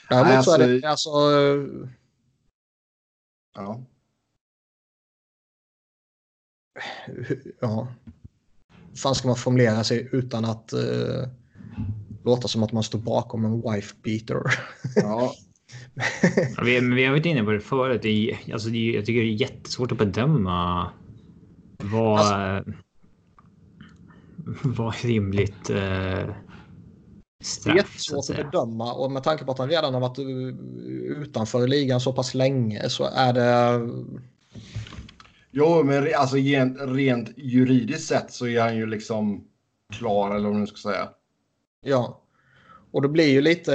Däremot 0.08 0.34
Nej, 0.34 0.44
så 0.44 0.50
är 0.50 0.54
alltså- 0.54 0.80
det 0.80 0.88
alltså... 0.90 1.10
eh, 1.10 1.88
Ja. 3.56 3.84
Ja. 7.60 7.88
Hur 8.90 8.96
fan 8.96 9.14
ska 9.14 9.28
man 9.28 9.36
formulera 9.36 9.84
sig 9.84 10.08
utan 10.12 10.44
att 10.44 10.72
eh, 10.72 11.28
låta 12.24 12.48
som 12.48 12.62
att 12.62 12.72
man 12.72 12.82
står 12.82 12.98
bakom 12.98 13.44
en 13.44 13.60
wife 13.72 13.94
beater? 14.02 14.42
ja. 14.96 15.34
vi, 16.64 16.80
vi 16.80 17.04
har 17.04 17.10
varit 17.10 17.26
inne 17.26 17.44
på 17.44 17.50
det 17.50 17.60
förut. 17.60 18.02
Det 18.02 18.08
är, 18.30 18.52
alltså 18.52 18.68
det 18.68 18.78
är, 18.78 18.94
jag 18.94 19.06
tycker 19.06 19.20
det 19.20 19.26
är 19.26 19.40
jättesvårt 19.40 19.92
att 19.92 19.98
bedöma 19.98 20.90
vad, 21.78 22.18
alltså, 22.20 22.72
vad 24.62 24.94
rimligt 24.94 25.70
eh, 25.70 26.34
straff. 27.44 27.74
Det 27.74 27.80
är 27.80 27.84
jättesvårt 27.84 28.30
att, 28.30 28.38
att 28.38 28.52
bedöma 28.52 28.92
och 28.92 29.10
med 29.10 29.22
tanke 29.22 29.44
på 29.44 29.52
att 29.52 29.58
han 29.58 29.68
redan 29.68 29.94
har 29.94 30.00
varit 30.00 30.18
utanför 31.22 31.68
ligan 31.68 32.00
så 32.00 32.12
pass 32.12 32.34
länge 32.34 32.88
så 32.88 33.04
är 33.04 33.32
det... 33.32 33.80
Jo, 35.50 35.82
men 35.82 36.08
alltså 36.16 36.36
rent 36.86 37.30
juridiskt 37.36 38.08
sett 38.08 38.32
så 38.32 38.46
är 38.46 38.60
han 38.60 38.76
ju 38.76 38.86
liksom 38.86 39.44
klar 39.92 40.36
eller 40.36 40.48
vad 40.48 40.58
man 40.58 40.66
ska 40.66 40.76
säga. 40.76 41.08
Ja. 41.84 42.20
Och 42.90 43.02
det 43.02 43.08
blir 43.08 43.28
ju 43.28 43.40
lite... 43.40 43.70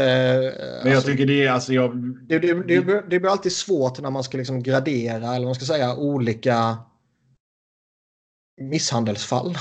Men 0.84 0.92
jag 0.92 0.96
alltså, 0.96 1.12
tycker 1.12 1.26
det 1.26 1.46
är 1.46 1.52
alltså 1.52 1.74
jag... 1.74 1.98
Det, 1.98 2.40
det, 2.40 2.54
det, 2.54 3.04
det, 3.10 3.20
blir 3.20 3.32
alltid 3.32 3.52
svårt 3.52 4.02
när 4.02 4.12
man 4.12 4.24
ska 4.24 4.38
liksom 4.38 4.64
gradera 4.64 5.36
eller 5.36 5.46
man 5.46 5.56
ska 5.56 5.66
säga 5.66 5.96
olika 5.96 6.78
misshandelsfall. 8.62 9.58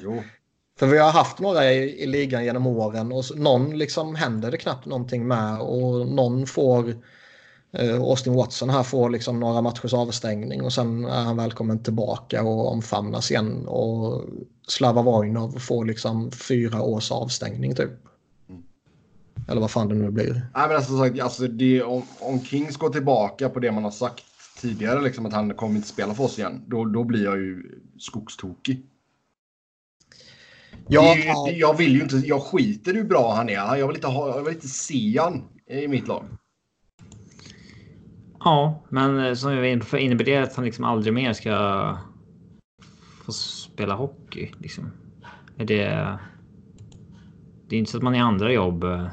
Jo. 0.00 0.22
För 0.82 0.86
vi 0.86 0.98
har 0.98 1.10
haft 1.10 1.38
några 1.38 1.72
i, 1.72 2.02
i 2.02 2.06
ligan 2.06 2.44
genom 2.44 2.66
åren 2.66 3.12
och 3.12 3.24
någon 3.36 3.78
liksom 3.78 4.14
händer 4.14 4.50
det 4.50 4.56
knappt 4.56 4.86
någonting 4.86 5.28
med 5.28 5.60
och 5.60 6.06
någon 6.06 6.46
får 6.46 6.94
eh, 7.72 7.94
Austin 7.94 8.34
Watson 8.34 8.70
här 8.70 8.82
får 8.82 9.10
liksom 9.10 9.40
några 9.40 9.62
matchers 9.62 9.94
avstängning 9.94 10.62
och 10.62 10.72
sen 10.72 11.04
är 11.04 11.22
han 11.22 11.36
välkommen 11.36 11.82
tillbaka 11.82 12.42
och 12.42 12.72
omfamnas 12.72 13.30
igen 13.30 13.66
och 13.66 14.24
Slava 14.68 15.02
Vojnov 15.02 15.58
får 15.58 15.84
liksom 15.84 16.30
fyra 16.30 16.82
års 16.82 17.12
avstängning 17.12 17.74
typ. 17.74 17.90
Mm. 18.48 18.62
Eller 19.48 19.60
vad 19.60 19.70
fan 19.70 19.88
det 19.88 19.94
nu 19.94 20.10
blir. 20.10 20.32
Nej 20.32 20.68
men 20.68 20.76
alltså, 20.76 21.22
alltså 21.22 21.46
det, 21.46 21.82
om, 21.82 22.02
om 22.18 22.44
Kings 22.44 22.76
går 22.76 22.90
tillbaka 22.90 23.48
på 23.48 23.60
det 23.60 23.72
man 23.72 23.84
har 23.84 23.90
sagt 23.90 24.24
tidigare, 24.60 25.02
liksom 25.02 25.26
att 25.26 25.32
han 25.32 25.54
kommer 25.54 25.76
inte 25.76 25.88
spela 25.88 26.14
för 26.14 26.24
oss 26.24 26.38
igen, 26.38 26.64
då, 26.66 26.84
då 26.84 27.04
blir 27.04 27.24
jag 27.24 27.36
ju 27.36 27.62
skogstokig. 27.98 28.86
Ja, 30.88 31.16
det, 31.46 31.52
jag 31.52 31.76
vill 31.76 31.94
ju 31.94 32.02
inte, 32.02 32.16
jag 32.16 32.42
skiter 32.42 32.94
hur 32.94 33.04
bra 33.04 33.34
han 33.34 33.48
är. 33.48 33.76
Jag 33.76 33.86
vill 33.86 33.96
inte, 33.96 34.06
ha, 34.06 34.36
jag 34.36 34.44
vill 34.44 34.54
inte 34.54 34.68
se 34.68 35.18
han 35.18 35.44
i 35.70 35.88
mitt 35.88 36.08
lag. 36.08 36.24
Ja, 38.44 38.84
men 38.88 39.18
eh, 39.18 39.34
som 39.34 39.50
jag 39.52 39.58
var 39.58 39.66
inne 39.66 39.84
på 39.84 39.98
innebär 39.98 40.24
det 40.24 40.36
att 40.36 40.56
han 40.56 40.64
liksom 40.64 40.84
aldrig 40.84 41.14
mer 41.14 41.32
ska 41.32 41.98
få 43.24 43.32
spela 43.32 43.94
hockey? 43.94 44.52
Liksom? 44.58 44.92
Är 45.56 45.64
det... 45.64 46.18
Det 47.68 47.76
är 47.76 47.78
inte 47.78 47.90
så 47.90 47.96
att 47.96 48.02
man 48.02 48.14
i 48.14 48.18
andra 48.18 48.52
jobb... 48.52 48.84
Äh, 48.84 49.08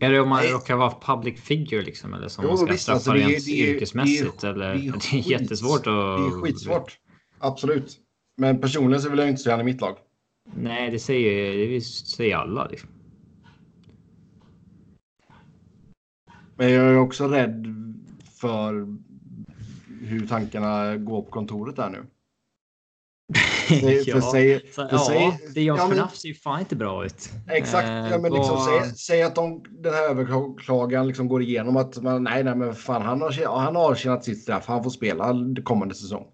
är 0.00 0.10
det 0.10 0.20
om 0.20 0.28
man 0.28 0.42
råkar 0.42 0.76
vara 0.76 0.94
public 1.00 1.40
figure 1.40 1.82
liksom? 1.82 2.14
Eller 2.14 2.28
som 2.28 2.44
jo, 2.44 2.50
man 2.50 2.58
ska 2.58 2.66
visst, 2.66 2.82
straffa 2.82 2.96
alltså, 2.96 3.12
rent 3.12 3.48
yrkesmässigt? 3.48 4.40
Det 4.40 4.46
är, 4.46 4.52
eller? 4.52 4.74
Det 4.74 4.88
är, 4.88 4.92
det 4.92 5.18
är 5.18 5.30
jättesvårt 5.40 5.78
att... 5.78 5.84
Det 5.84 5.90
är 5.90 6.42
skitsvårt. 6.42 6.98
Absolut. 7.38 8.01
Men 8.36 8.60
personligen 8.60 9.02
så 9.02 9.10
vill 9.10 9.18
jag 9.18 9.28
inte 9.28 9.42
se 9.42 9.50
honom 9.50 9.68
i 9.68 9.72
mitt 9.72 9.80
lag. 9.80 9.96
Nej, 10.56 10.90
det 10.90 10.98
säger, 10.98 11.68
det 11.68 11.80
säger 11.80 12.36
alla. 12.36 12.66
Liksom. 12.66 12.88
Men 16.56 16.72
jag 16.72 16.84
är 16.84 16.98
också 16.98 17.28
rädd 17.28 17.66
för 18.40 18.86
hur 20.00 20.26
tankarna 20.26 20.96
går 20.96 21.22
på 21.22 21.30
kontoret 21.30 21.76
där 21.76 21.90
nu. 21.90 22.06
Det, 23.68 24.06
ja, 24.06 24.20
säg, 24.32 24.60
så, 24.72 24.88
ja, 24.90 24.98
säg, 24.98 25.38
det 25.54 25.62
jag 25.62 25.78
ja, 25.78 26.08
ser 26.14 26.28
ju 26.28 26.34
fan 26.34 26.60
inte 26.60 26.76
bra 26.76 27.04
ut. 27.04 27.30
Exakt. 27.48 27.88
ja, 27.88 28.18
men 28.18 28.32
liksom, 28.32 28.58
säg, 28.58 28.96
säg, 28.96 29.22
att 29.22 29.34
de, 29.34 29.64
den 29.70 29.94
här 29.94 30.10
överklagan 30.10 31.06
liksom 31.06 31.28
går 31.28 31.42
igenom 31.42 31.76
att 31.76 32.02
man, 32.02 32.24
nej, 32.24 32.44
nej, 32.44 32.54
men 32.54 32.74
fan, 32.74 33.02
han 33.02 33.20
har, 33.20 33.60
han 33.60 33.76
har 33.76 33.90
avtjänat 33.90 34.24
sitt 34.24 34.42
straff. 34.42 34.66
Han 34.66 34.82
får 34.82 34.90
spela 34.90 35.34
kommande 35.64 35.94
säsong. 35.94 36.26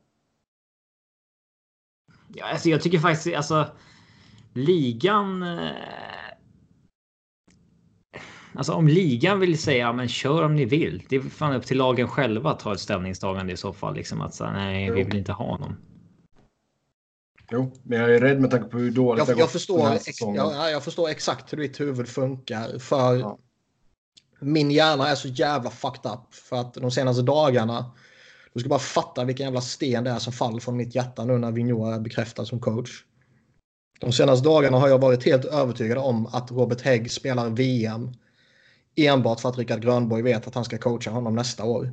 Ja, 2.35 2.45
alltså 2.45 2.69
jag 2.69 2.83
tycker 2.83 2.99
faktiskt 2.99 3.37
alltså 3.37 3.67
ligan. 4.53 5.43
Eh, 5.43 5.71
alltså 8.55 8.73
om 8.73 8.89
ligan 8.89 9.41
vill 9.41 9.59
säga 9.59 9.93
men 9.93 10.09
kör 10.09 10.43
om 10.43 10.55
ni 10.55 10.65
vill. 10.65 11.03
Det 11.09 11.17
är 11.17 11.21
fan 11.21 11.55
upp 11.55 11.67
till 11.67 11.79
lagen 11.79 12.09
själva 12.09 12.51
att 12.51 12.61
ta 12.61 12.73
ett 12.73 12.81
ställningstagande 12.81 13.53
i 13.53 13.57
så 13.57 13.73
fall. 13.73 13.95
Liksom 13.95 14.21
att 14.21 14.35
säga 14.35 14.53
nej, 14.53 14.91
vi 14.91 15.03
vill 15.03 15.17
inte 15.17 15.33
ha 15.33 15.45
honom. 15.45 15.77
Jo, 17.51 17.73
men 17.83 18.01
jag 18.01 18.15
är 18.15 18.21
rädd 18.21 18.41
med 18.41 18.51
tanke 18.51 18.69
på 18.69 18.79
hur 18.79 18.91
dåligt 18.91 19.19
jag, 19.19 19.27
det 19.27 19.33
har 19.33 19.41
gått 19.41 19.51
förstår, 19.51 19.93
ex, 19.93 20.21
ja, 20.21 20.71
jag 20.71 20.85
förstår 20.85 21.09
exakt 21.09 21.53
hur 21.53 21.59
ditt 21.59 21.81
huvud 21.81 22.09
funkar. 22.09 22.79
För 22.79 23.17
ja. 23.17 23.39
min 24.41 24.71
hjärna 24.71 25.09
är 25.09 25.15
så 25.15 25.29
jävla 25.29 25.71
fucked 25.71 26.13
up. 26.13 26.35
För 26.35 26.57
att 26.57 26.75
de 26.75 26.91
senaste 26.91 27.23
dagarna 27.23 27.93
du 28.53 28.61
ska 28.61 28.69
bara 28.69 28.79
fatta 28.79 29.25
vilken 29.25 29.45
jävla 29.45 29.61
sten 29.61 30.05
det 30.05 30.11
är 30.11 30.19
som 30.19 30.33
faller 30.33 30.61
från 30.61 30.77
mitt 30.77 30.95
hjärta 30.95 31.25
nu 31.25 31.39
när 31.39 31.53
Vigneault 31.53 31.97
är 31.97 32.01
bekräftad 32.01 32.45
som 32.45 32.61
coach. 32.61 32.91
De 34.01 34.13
senaste 34.13 34.49
dagarna 34.49 34.79
har 34.79 34.89
jag 34.89 34.99
varit 34.99 35.25
helt 35.25 35.45
övertygad 35.45 35.99
om 35.99 36.27
att 36.27 36.51
Robert 36.51 36.81
Hägg 36.81 37.11
spelar 37.11 37.51
VM 37.51 38.13
enbart 38.97 39.41
för 39.41 39.49
att 39.49 39.59
Rickard 39.59 39.83
Grönborg 39.83 40.23
vet 40.23 40.47
att 40.47 40.55
han 40.55 40.65
ska 40.65 40.79
coacha 40.79 41.11
honom 41.11 41.35
nästa 41.35 41.65
år. 41.65 41.93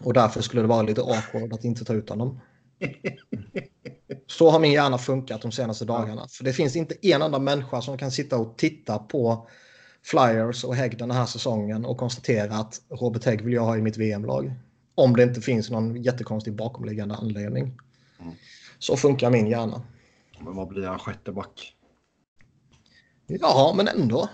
Och 0.00 0.12
därför 0.12 0.42
skulle 0.42 0.62
det 0.62 0.68
vara 0.68 0.82
lite 0.82 1.00
awkward 1.00 1.52
att 1.52 1.64
inte 1.64 1.84
ta 1.84 1.94
ut 1.94 2.08
honom. 2.08 2.40
Så 4.26 4.50
har 4.50 4.60
min 4.60 4.72
hjärna 4.72 4.98
funkat 4.98 5.42
de 5.42 5.52
senaste 5.52 5.84
dagarna. 5.84 6.28
För 6.28 6.44
det 6.44 6.52
finns 6.52 6.76
inte 6.76 7.06
en 7.06 7.22
enda 7.22 7.38
människa 7.38 7.82
som 7.82 7.98
kan 7.98 8.10
sitta 8.10 8.38
och 8.38 8.58
titta 8.58 8.98
på 8.98 9.48
Flyers 10.04 10.64
och 10.64 10.74
Hägg 10.74 10.98
den 10.98 11.10
här 11.10 11.26
säsongen 11.26 11.84
och 11.84 11.96
konstatera 11.96 12.54
att 12.54 12.80
Robert 12.88 13.24
Hägg 13.24 13.42
vill 13.42 13.54
jag 13.54 13.64
ha 13.64 13.76
i 13.76 13.82
mitt 13.82 13.96
VM-lag. 13.96 14.52
Om 15.00 15.16
det 15.16 15.22
inte 15.22 15.40
finns 15.40 15.70
någon 15.70 16.02
jättekonstig 16.02 16.56
bakomliggande 16.56 17.14
anledning. 17.14 17.80
Mm. 18.20 18.34
Så 18.78 18.96
funkar 18.96 19.30
min 19.30 19.46
hjärna. 19.46 19.82
Men 20.40 20.56
vad 20.56 20.68
blir 20.68 20.86
han 20.86 20.98
sjätte 20.98 21.32
back? 21.32 21.74
Ja, 23.26 23.72
men 23.76 23.88
ändå. 23.88 24.28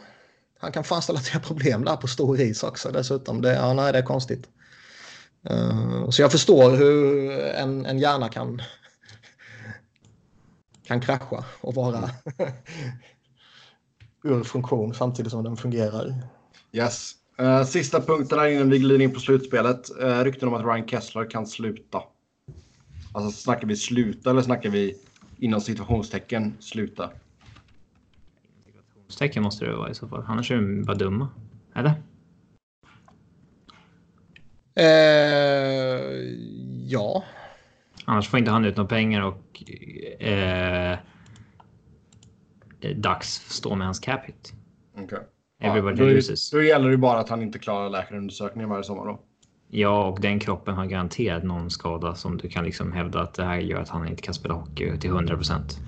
Han 0.59 0.73
kan 0.73 0.85
fan 0.85 1.03
ställa 1.03 1.19
till 1.19 1.41
problem 1.41 1.85
där 1.85 1.97
på 1.97 2.07
stor 2.07 2.41
is 2.41 2.63
också 2.63 2.91
dessutom. 2.91 3.43
Det, 3.43 3.55
ja, 3.55 3.73
nej, 3.73 3.93
det 3.93 3.99
är 3.99 4.03
konstigt. 4.03 4.49
Uh, 5.51 6.11
så 6.11 6.23
jag 6.23 6.33
förstår 6.33 6.77
hur 6.77 7.31
en, 7.41 7.87
en 7.87 7.99
hjärna 7.99 8.29
kan 8.29 8.63
kan 10.87 11.01
krascha 11.01 11.45
och 11.61 11.75
vara 11.75 12.11
ur 14.25 14.45
funktion 14.45 14.95
samtidigt 14.95 15.33
som 15.33 15.45
den 15.45 15.57
fungerar. 15.57 16.15
Yes. 16.73 17.13
Uh, 17.41 17.65
sista 17.65 18.01
punkten 18.01 18.39
här 18.39 18.49
innan 18.49 18.71
vi 18.71 18.79
glider 18.79 19.05
in 19.05 19.13
på 19.13 19.21
slutspelet. 19.21 19.91
Uh, 20.03 20.25
rykten 20.25 20.49
om 20.49 20.55
att 20.55 20.65
Ryan 20.65 20.89
Kessler 20.89 21.31
kan 21.31 21.47
sluta. 21.47 22.03
Alltså 23.13 23.43
snackar 23.43 23.67
vi 23.67 23.77
sluta 23.77 24.31
eller 24.31 24.43
snackar 24.43 24.71
vi 24.71 24.95
inom 25.39 25.61
situationstecken 25.61 26.57
sluta? 26.61 27.11
Situationstecken 28.65 29.43
måste 29.43 29.65
det 29.65 29.77
vara 29.77 29.91
i 29.91 29.95
så 29.95 30.09
fall. 30.09 30.25
Annars 30.27 30.51
är 30.51 30.57
de 30.57 30.85
bara 30.85 30.97
dumma. 30.97 31.29
Eller? 31.75 31.93
Uh, 34.81 34.87
ja. 36.87 37.25
Annars 38.05 38.29
får 38.29 38.39
inte 38.39 38.51
han 38.51 38.65
ut 38.65 38.77
några 38.77 38.89
pengar 38.89 39.23
och 39.23 39.63
eh, 40.21 40.99
Dags 42.97 43.29
står 43.49 43.77
med 43.77 43.87
hans 43.87 44.01
cap 44.01 44.25
hit. 44.25 44.53
Okay. 44.95 45.21
Everybody 45.61 46.03
ja, 46.03 46.09
då, 46.09 46.15
loses. 46.15 46.51
Då 46.51 46.63
gäller 46.63 46.91
det 46.91 46.97
bara 46.97 47.19
att 47.19 47.29
han 47.29 47.43
inte 47.43 47.59
klarar 47.59 47.91
läkarundersökningen 47.91 48.71
varje 48.71 48.85
sommar 48.85 49.07
då. 49.07 49.21
Ja, 49.69 50.05
och 50.09 50.21
den 50.21 50.39
kroppen 50.39 50.75
har 50.75 50.87
garanterat 50.87 51.45
någon 51.45 51.71
skada 51.71 52.15
som 52.15 52.37
du 52.37 52.49
kan 52.49 52.65
liksom 52.65 52.93
hävda 52.93 53.21
att 53.21 53.35
det 53.35 53.45
här 53.45 53.59
gör 53.59 53.81
att 53.81 53.89
han 53.89 54.09
inte 54.09 54.23
kan 54.23 54.35
spela 54.35 54.55
hockey 54.55 54.99
till 54.99 55.11
100 55.11 55.37
procent. 55.37 55.79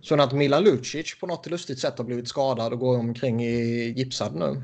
Så 0.00 0.22
att 0.22 0.32
Milan 0.32 0.64
Lucic 0.64 1.20
på 1.20 1.26
något 1.26 1.46
lustigt 1.46 1.78
sätt 1.78 1.98
har 1.98 2.04
blivit 2.04 2.28
skadad 2.28 2.72
och 2.72 2.78
går 2.78 2.98
omkring 2.98 3.42
i 3.44 3.94
gipsad 3.96 4.34
nu? 4.34 4.62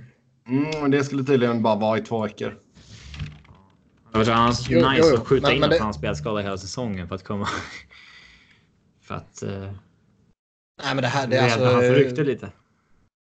Mm, 0.48 0.90
det 0.90 1.04
skulle 1.04 1.24
tydligen 1.24 1.62
bara 1.62 1.76
vara 1.76 1.98
i 1.98 2.02
två 2.02 2.22
veckor. 2.22 2.58
Det 4.12 4.18
var 4.18 4.30
annars 4.30 4.70
jo, 4.70 4.90
nice 4.90 5.08
jo, 5.10 5.16
att 5.16 5.26
skjuta 5.26 5.46
men, 5.46 5.54
in 5.54 5.60
men 5.60 5.70
att 5.70 5.76
det... 5.76 5.82
han 5.82 5.94
spelat 5.94 6.16
skada 6.16 6.40
hela 6.40 6.58
säsongen 6.58 7.08
för 7.08 7.14
att 7.14 7.24
komma... 7.24 7.48
för 9.02 9.14
att... 9.14 9.42
Uh... 9.42 9.50
Nej, 10.82 10.94
men 10.94 10.96
det 10.96 11.08
här... 11.08 11.26
Det 11.26 11.36
är 11.36 11.42
alltså... 11.42 11.64
Han 11.64 11.80
förryckte 11.80 12.24
lite. 12.24 12.50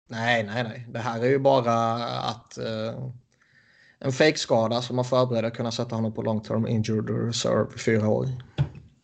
Nej, 0.07 0.43
nej, 0.43 0.63
nej. 0.63 0.85
Det 0.89 0.99
här 0.99 1.19
är 1.19 1.29
ju 1.29 1.39
bara 1.39 1.73
att 2.05 2.57
uh, 2.61 3.09
en 3.99 4.11
fake-skada 4.11 4.81
som 4.81 4.95
man 4.95 5.05
förbereder 5.05 5.49
kunna 5.49 5.71
sätta 5.71 5.95
honom 5.95 6.13
på 6.13 6.21
long 6.21 6.41
term 6.41 6.67
injured 6.67 7.25
reserve 7.25 7.75
i 7.75 7.79
fyra 7.79 8.07
år. 8.07 8.27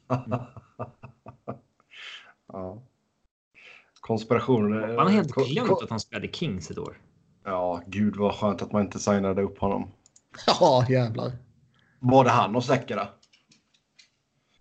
ja. 2.47 2.83
Konspirationer. 3.99 4.95
Man 4.95 5.05
har 5.05 5.09
helt 5.09 5.31
glömt 5.31 5.83
att 5.83 5.89
han 5.89 5.99
spelade 5.99 6.27
Kings 6.27 6.71
ett 6.71 6.77
år. 6.77 6.97
Ja, 7.43 7.81
gud 7.87 8.15
vad 8.15 8.35
skönt 8.35 8.61
att 8.61 8.71
man 8.71 8.81
inte 8.81 8.99
signade 8.99 9.41
upp 9.41 9.59
honom. 9.59 9.91
Ja, 10.47 10.85
jävlar. 10.89 11.31
Var 11.99 12.23
det 12.23 12.29
han 12.29 12.55
och 12.55 12.63
Säkra? 12.63 13.07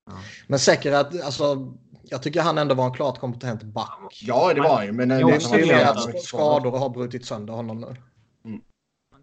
Ja. 0.07 0.13
Men 0.47 0.59
Säkra, 0.59 0.99
alltså 0.99 1.73
Jag 2.13 2.23
tycker 2.23 2.41
han 2.41 2.59
ändå 2.59 2.75
var 2.75 2.87
en 2.87 2.93
klart 2.93 3.19
kompetent 3.19 3.63
back. 3.63 4.23
Ja, 4.23 4.55
det 4.55 4.61
var 4.61 4.77
han 4.77 4.87
ju. 4.87 4.93
Men 4.93 5.11
Jag 5.11 5.19
det 5.19 5.25
har 5.25 5.35
också 5.35 5.49
han 5.49 5.61
glömt. 5.61 6.23
Skador 6.23 6.79
har 6.79 6.89
brutit 6.89 7.27
sönder 7.27 7.53
honom 7.53 7.81
nu. 7.81 7.97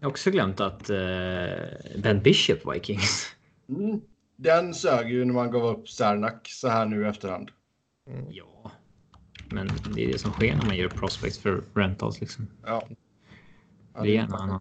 Jag 0.00 0.06
har 0.06 0.10
också 0.10 0.30
glömt 0.30 0.60
att 0.60 0.90
eh, 0.90 0.96
Ben 2.02 2.22
Bishop 2.22 2.64
var 2.64 2.74
i 2.74 2.80
Kings. 2.80 3.26
Mm. 3.68 4.00
Den 4.36 4.74
sög 4.74 5.10
ju 5.10 5.24
när 5.24 5.34
man 5.34 5.50
gav 5.50 5.64
upp 5.64 5.88
Cernak 5.88 6.48
så 6.48 6.68
här 6.68 6.86
nu 6.86 7.04
i 7.04 7.08
efterhand. 7.08 7.50
Ja. 8.30 8.70
Men 9.50 9.70
det 9.94 10.04
är 10.04 10.12
det 10.12 10.18
som 10.18 10.32
sker 10.32 10.56
när 10.56 10.66
man 10.66 10.76
gör 10.76 10.88
prospects 10.88 11.38
för 11.38 11.62
rentals 11.74 12.20
liksom. 12.20 12.46
Ja. 12.66 12.82
Det 13.94 14.00
är 14.00 14.04
gärna 14.04 14.36
annan. 14.36 14.60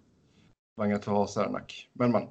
Vangat 0.77 1.01
att 1.01 1.05
ha 1.05 1.27
Cernak. 1.27 1.89
Men 1.93 2.11
man. 2.11 2.27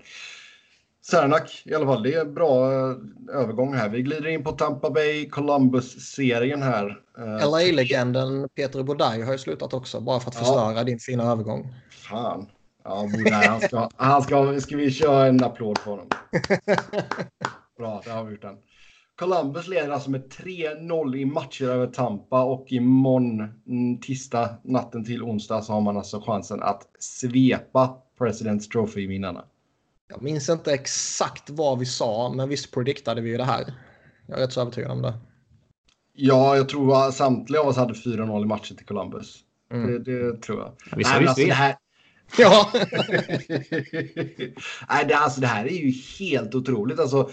Cernak 1.10 1.62
i 1.64 1.74
alla 1.74 1.86
fall. 1.86 2.02
Det 2.02 2.14
är 2.14 2.20
en 2.20 2.34
bra 2.34 2.72
eh, 2.72 2.96
övergång 3.32 3.74
här. 3.74 3.88
Vi 3.88 4.02
glider 4.02 4.28
in 4.28 4.44
på 4.44 4.52
Tampa 4.52 4.90
Bay 4.90 5.28
Columbus-serien 5.28 6.62
här. 6.62 7.00
Eh, 7.18 7.50
LA-legenden 7.50 8.48
Peter 8.48 8.82
Bodaj 8.82 9.22
har 9.22 9.32
ju 9.32 9.38
slutat 9.38 9.74
också, 9.74 10.00
bara 10.00 10.20
för 10.20 10.28
att 10.28 10.34
Ja. 10.34 10.40
förstöra 10.40 10.84
din 10.84 10.98
fina 10.98 11.24
övergång. 11.32 11.74
Fan. 11.90 12.46
Ja, 12.84 13.08
Bodaj, 13.16 13.46
han 13.46 13.60
ska, 13.60 13.88
han 13.96 14.22
ska, 14.22 14.60
ska 14.60 14.76
vi 14.76 14.90
köra 14.90 15.26
en 15.26 15.44
applåd 15.44 15.78
på 15.84 15.90
honom? 15.90 16.06
Bra, 17.78 18.02
där 18.04 18.12
har 18.12 18.24
vi 18.24 18.30
gjort 18.32 18.42
den. 18.42 18.56
Columbus 19.18 19.68
leder 19.68 19.90
alltså 19.90 20.10
med 20.10 20.22
3-0 20.32 21.16
i 21.16 21.24
matcher 21.24 21.64
över 21.64 21.86
Tampa 21.86 22.44
och 22.44 22.66
imorgon, 22.68 23.40
mm, 23.40 24.00
tisdag, 24.00 24.48
natten 24.64 25.04
till 25.04 25.22
onsdag, 25.22 25.62
så 25.62 25.72
har 25.72 25.80
man 25.80 25.96
alltså 25.96 26.20
chansen 26.20 26.62
att 26.62 26.82
svepa 26.98 27.96
President's 28.18 28.70
Trophy-vinnarna. 28.70 29.44
Jag 30.08 30.22
minns 30.22 30.48
inte 30.48 30.72
exakt 30.72 31.50
vad 31.50 31.78
vi 31.78 31.86
sa, 31.86 32.32
men 32.36 32.48
visst 32.48 32.74
prediktade 32.74 33.20
vi 33.20 33.30
ju 33.30 33.36
det 33.36 33.44
här. 33.44 33.74
Jag 34.26 34.38
är 34.38 34.42
rätt 34.42 34.52
så 34.52 34.60
övertygad 34.60 34.90
om 34.90 35.02
det. 35.02 35.14
Ja, 36.12 36.56
jag 36.56 36.68
tror 36.68 37.06
att 37.06 37.14
samtliga 37.14 37.60
av 37.60 37.68
oss 37.68 37.76
hade 37.76 37.94
4-0 37.94 38.42
i 38.42 38.46
matchen 38.46 38.76
till 38.76 38.86
Columbus. 38.86 39.38
Mm. 39.72 39.86
Det, 39.86 39.98
det 39.98 40.42
tror 40.42 40.58
jag. 40.58 40.72
Ja, 40.90 40.96
vi 40.96 41.04
sa 41.04 41.20
ju 41.20 41.26
alltså, 41.26 41.46
det 41.46 41.52
här, 41.52 41.76
Ja, 42.38 42.70
Nej, 44.88 45.04
det, 45.08 45.16
alltså, 45.16 45.40
det 45.40 45.46
här 45.46 45.64
är 45.64 45.70
ju 45.70 45.92
helt 46.18 46.54
otroligt. 46.54 47.00
Alltså, 47.00 47.30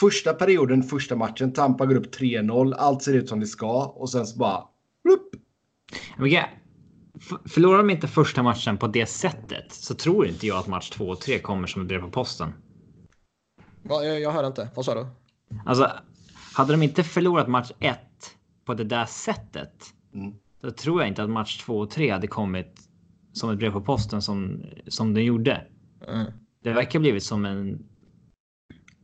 första 0.00 0.34
perioden, 0.34 0.82
första 0.82 1.16
matchen, 1.16 1.52
Tampa 1.52 1.86
går 1.86 1.94
upp 1.94 2.14
3-0. 2.14 2.74
Allt 2.74 3.02
ser 3.02 3.14
ut 3.14 3.28
som 3.28 3.40
det 3.40 3.46
ska 3.46 3.84
och 3.84 4.10
sen 4.10 4.26
så 4.26 4.38
bara... 4.38 4.64
Blup. 5.04 5.28
Men 6.18 6.28
Förlorar 7.44 7.78
de 7.78 7.90
inte 7.90 8.08
första 8.08 8.42
matchen 8.42 8.78
på 8.78 8.86
det 8.86 9.06
sättet 9.06 9.72
så 9.72 9.94
tror 9.94 10.26
inte 10.26 10.46
jag 10.46 10.58
att 10.58 10.66
match 10.66 10.90
2 10.90 11.08
och 11.08 11.20
3 11.20 11.38
kommer 11.38 11.66
som 11.66 11.82
ett 11.82 11.88
brev 11.88 12.00
på 12.00 12.10
posten. 12.10 12.52
Va, 13.82 14.04
jag, 14.04 14.20
jag 14.20 14.32
hörde 14.32 14.46
inte. 14.46 14.68
Vad 14.74 14.84
sa 14.84 14.94
du? 14.94 15.06
Alltså, 15.66 15.90
hade 16.54 16.72
de 16.72 16.82
inte 16.82 17.04
förlorat 17.04 17.48
match 17.48 17.70
1 17.80 17.98
på 18.64 18.74
det 18.74 18.84
där 18.84 19.06
sättet. 19.06 19.74
Mm. 20.14 20.34
Då 20.60 20.70
tror 20.70 21.00
jag 21.00 21.08
inte 21.08 21.22
att 21.22 21.30
match 21.30 21.64
2 21.64 21.78
och 21.78 21.90
3 21.90 22.10
hade 22.10 22.26
kommit 22.26 22.80
som 23.32 23.50
ett 23.50 23.58
brev 23.58 23.72
på 23.72 23.80
posten 23.80 24.22
som, 24.22 24.62
som 24.86 25.14
den 25.14 25.24
gjorde. 25.24 25.66
Mm. 26.08 26.32
Det 26.62 26.72
verkar 26.72 26.98
blivit 26.98 27.24
som 27.24 27.44
en, 27.44 27.86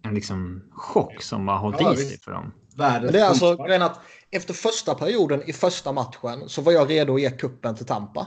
en 0.02 0.14
liksom 0.14 0.62
chock 0.70 1.22
som 1.22 1.48
har 1.48 1.58
hållit 1.58 1.80
Ja, 1.80 1.94
i 1.94 1.96
sig 1.96 2.18
för 2.18 2.32
dem. 2.32 2.52
Världens 2.76 3.02
Men 3.02 3.12
det 3.12 3.20
är 3.20 3.28
alltså 3.28 3.62
att 3.82 4.00
efter 4.36 4.54
första 4.54 4.94
perioden 4.94 5.42
i 5.46 5.52
första 5.52 5.92
matchen 5.92 6.48
så 6.48 6.62
var 6.62 6.72
jag 6.72 6.90
redo 6.90 7.14
att 7.14 7.20
ge 7.20 7.30
kuppen 7.30 7.76
till 7.76 7.86
Tampa. 7.86 8.26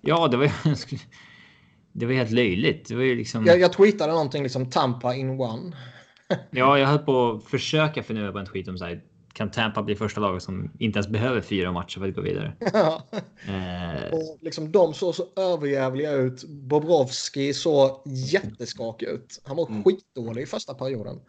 Ja, 0.00 0.28
det 0.28 0.36
var. 0.36 0.50
Det 1.96 2.06
var 2.06 2.12
helt 2.12 2.30
löjligt. 2.30 2.88
Det 2.88 2.94
var 2.94 3.02
ju 3.02 3.14
liksom... 3.14 3.46
Jag, 3.46 3.60
jag 3.60 3.72
tweetade 3.72 4.12
någonting 4.12 4.42
liksom 4.42 4.70
Tampa 4.70 5.14
in 5.14 5.40
one. 5.40 5.76
Ja, 6.50 6.78
jag 6.78 6.86
höll 6.86 6.98
på 6.98 7.30
att 7.30 7.44
försöka 7.50 8.02
fundera 8.02 8.32
på 8.32 8.38
en 8.38 8.46
tweet 8.46 8.68
om 8.68 8.78
så 8.78 8.84
här. 8.84 9.02
Kan 9.32 9.50
Tampa 9.50 9.82
bli 9.82 9.94
första 9.94 10.20
laget 10.20 10.42
som 10.42 10.70
inte 10.78 10.96
ens 10.98 11.08
behöver 11.08 11.40
fyra 11.40 11.72
matcher 11.72 11.98
för 12.00 12.08
att 12.08 12.14
gå 12.14 12.20
vidare? 12.20 12.52
Eh, 13.48 14.12
Och 14.12 14.38
liksom 14.40 14.72
de 14.72 14.94
såg 14.94 15.14
så 15.14 15.26
överjävliga 15.36 16.12
ut. 16.12 16.44
Bobrovski 16.44 17.54
såg 17.54 18.02
jätteskakig 18.06 19.06
ut. 19.06 19.40
Han 19.44 19.56
var 19.56 19.66
Mm. 19.68 19.84
skitdålig 19.84 20.42
i 20.42 20.46
första 20.46 20.74
perioden. 20.74 21.20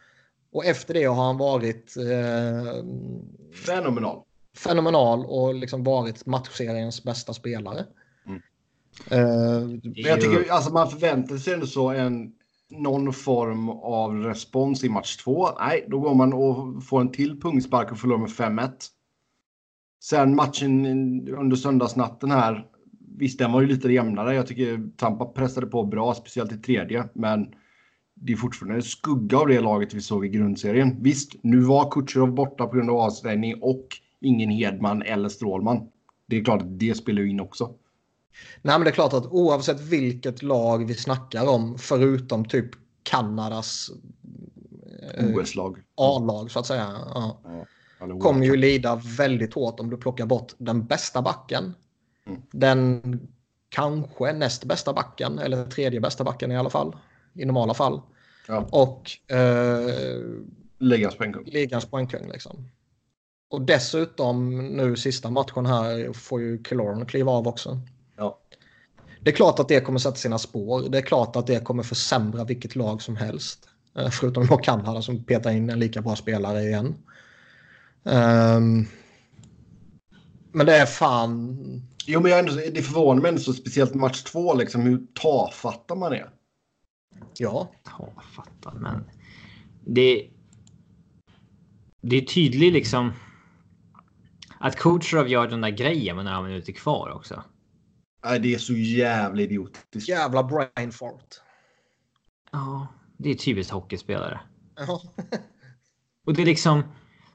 Och 0.56 0.66
efter 0.66 0.94
det 0.94 1.04
har 1.04 1.24
han 1.26 1.38
varit 1.38 1.98
eh, 1.98 2.84
Fenomenal. 3.66 4.22
fenomenal 4.58 5.26
och 5.26 5.56
liksom 5.56 5.84
varit 5.84 6.26
matchseriens 6.26 7.04
bästa 7.04 7.34
spelare. 7.34 7.86
Mm. 8.26 8.42
Eh, 9.12 9.68
Men 9.84 9.94
jag 9.96 10.22
tycker 10.22 10.52
alltså 10.52 10.74
man 10.74 10.90
förväntar 10.90 11.38
sig 11.38 11.54
ändå 11.54 11.68
så 11.68 11.90
en 11.90 12.32
någon 12.70 13.14
form 13.14 13.70
av 13.70 14.24
respons 14.24 14.84
i 14.84 14.90
match 14.90 15.18
två. 15.18 15.50
Nej, 15.60 15.86
då 15.90 16.00
går 16.00 16.16
man 16.16 16.34
och 16.34 16.84
får 16.84 17.02
en 17.02 17.12
till 17.12 17.42
pungspark 17.42 17.92
och 17.92 18.00
förlorar 18.00 18.20
med 18.20 18.30
5-1. 18.30 18.72
Sen 20.04 20.36
matchen 20.36 20.86
under 21.30 21.56
söndagsnatten 21.56 22.32
här. 22.32 22.68
Visst, 23.18 23.40
den 23.40 23.52
var 23.52 23.62
ju 23.62 23.68
lite 23.68 23.92
jämnare. 23.92 24.36
Jag 24.36 24.48
tycker 24.48 24.98
Tampa 24.98 25.26
pressade 25.26 25.68
på 25.68 25.84
bra, 25.84 26.14
speciellt 26.14 26.52
i 26.52 26.58
tredje. 26.58 27.10
Men 27.14 27.54
det 28.26 28.34
är 28.34 28.38
fortfarande 28.38 28.76
en 28.76 28.84
skugga 28.84 29.38
av 29.38 29.48
det 29.48 29.60
laget 29.60 29.94
vi 29.94 30.02
såg 30.02 30.26
i 30.26 30.30
grundserien. 30.30 31.04
Visst, 31.04 31.32
nu 31.42 31.60
var 31.60 31.92
Kutjerov 31.92 32.34
borta 32.34 32.66
på 32.66 32.76
grund 32.76 32.90
av 32.90 32.98
avstängning 32.98 33.56
och 33.62 33.88
ingen 34.22 34.50
Hedman 34.50 35.02
eller 35.02 35.30
Strålman. 35.30 35.90
Det 36.28 36.38
är 36.38 36.44
klart 36.44 36.62
att 36.62 36.80
det 36.80 36.96
spelar 36.96 37.22
ju 37.22 37.30
in 37.30 37.40
också. 37.40 37.66
Nej, 38.62 38.78
men 38.78 38.82
det 38.84 38.90
är 38.90 38.94
klart 38.94 39.14
att 39.14 39.26
oavsett 39.26 39.82
vilket 39.82 40.44
lag 40.44 40.86
vi 40.86 40.94
snackar 40.94 41.50
om, 41.50 41.78
förutom 41.78 42.46
typ 42.46 42.70
Kanadas 43.04 43.92
eh, 45.14 45.36
OS-lag. 45.36 45.78
A-lag 45.96 46.52
så 46.52 46.60
att 46.60 46.66
säga, 46.66 46.96
ja, 47.14 47.42
Eller 48.02 48.20
kommer 48.20 48.46
ju 48.46 48.56
lida 48.56 49.02
väldigt 49.18 49.54
hårt 49.54 49.80
om 49.80 49.90
du 49.90 49.98
plockar 49.98 50.26
bort 50.26 50.54
den 50.58 50.86
bästa 50.86 51.22
backen. 51.22 51.74
Mm. 52.28 52.42
Den 52.52 53.20
kanske 53.70 54.34
näst 54.34 54.66
bästa 54.66 54.94
backen, 54.94 55.40
eller 55.40 55.66
tredje 55.66 56.00
bästa 56.00 56.24
backen 56.24 56.52
i 56.52 56.58
alla 56.58 56.70
fall, 56.70 56.96
i 57.34 57.46
normala 57.46 57.74
fall. 57.74 58.02
Ja. 58.48 58.68
Och 58.72 59.12
eh, 59.36 60.20
Ligans 60.80 61.16
poängkung. 61.16 61.44
ligans 61.46 61.86
poängkung 61.86 62.30
liksom. 62.32 62.70
Och 63.50 63.62
dessutom 63.62 64.68
nu 64.68 64.96
sista 64.96 65.30
matchen 65.30 65.66
här 65.66 66.14
får 66.14 66.42
ju 66.42 66.64
Killorn 66.64 67.06
kliva 67.06 67.32
av 67.32 67.48
också. 67.48 67.80
Ja. 68.18 68.40
Det 69.22 69.30
är 69.32 69.36
klart 69.36 69.60
att 69.60 69.68
det 69.68 69.82
kommer 69.82 70.00
sätta 70.00 70.16
sina 70.16 70.38
spår. 70.38 70.90
Det 70.90 70.98
är 70.98 71.02
klart 71.02 71.36
att 71.36 71.48
det 71.48 71.64
kommer 71.64 71.84
försämra 71.84 72.44
vilket 72.44 72.76
lag 72.76 73.02
som 73.02 73.16
helst. 73.16 73.70
Eh, 73.98 74.10
Förutom 74.10 74.48
då 74.48 74.58
Kanada 74.58 75.02
som 75.02 75.24
petar 75.24 75.52
in 75.52 75.70
en 75.70 75.80
lika 75.80 76.02
bra 76.02 76.16
spelare 76.16 76.62
igen. 76.64 76.96
Ehm, 78.06 78.86
men 80.52 80.66
det 80.66 80.76
är 80.76 80.86
fan... 80.86 81.58
Jo, 82.08 82.22
men 82.22 82.32
jag 82.32 82.40
är 82.40 82.44
ändå, 82.44 82.62
det 82.74 82.82
förvånar 82.82 83.22
mig 83.22 83.30
ändå 83.30 83.42
så 83.42 83.54
speciellt 83.54 83.94
match 83.94 84.24
två, 84.24 84.54
liksom 84.54 84.82
hur 84.82 85.02
tafatta 85.22 85.96
man 85.96 86.14
är. 86.14 86.30
Ja. 87.38 87.72
Ja, 87.86 88.14
jag 88.16 88.24
fattar. 88.24 88.74
Men 88.74 89.10
det. 89.86 90.30
Det 92.02 92.16
är 92.16 92.22
tydligt 92.22 92.74
liksom. 92.74 93.14
Att 94.60 94.76
Kucherov 94.76 95.28
gör 95.28 95.48
den 95.48 95.62
där 95.62 95.70
grejen 95.70 96.16
med 96.16 96.26
några 96.26 96.42
minuter 96.42 96.74
kvar 96.74 97.10
också. 97.10 97.44
Nej, 98.26 98.40
det 98.40 98.54
är 98.54 98.58
så 98.58 98.74
jävla 98.74 99.42
idiotiskt. 99.42 100.10
Jävla 100.10 100.44
brain 100.44 100.92
fart. 100.92 101.36
Ja, 102.52 102.88
det 103.18 103.30
är 103.30 103.36
typiskt 103.36 103.74
hockeyspelare. 103.74 104.40
Ja. 104.76 105.02
Och 106.26 106.34
det 106.34 106.42
är 106.42 106.46
liksom 106.46 106.84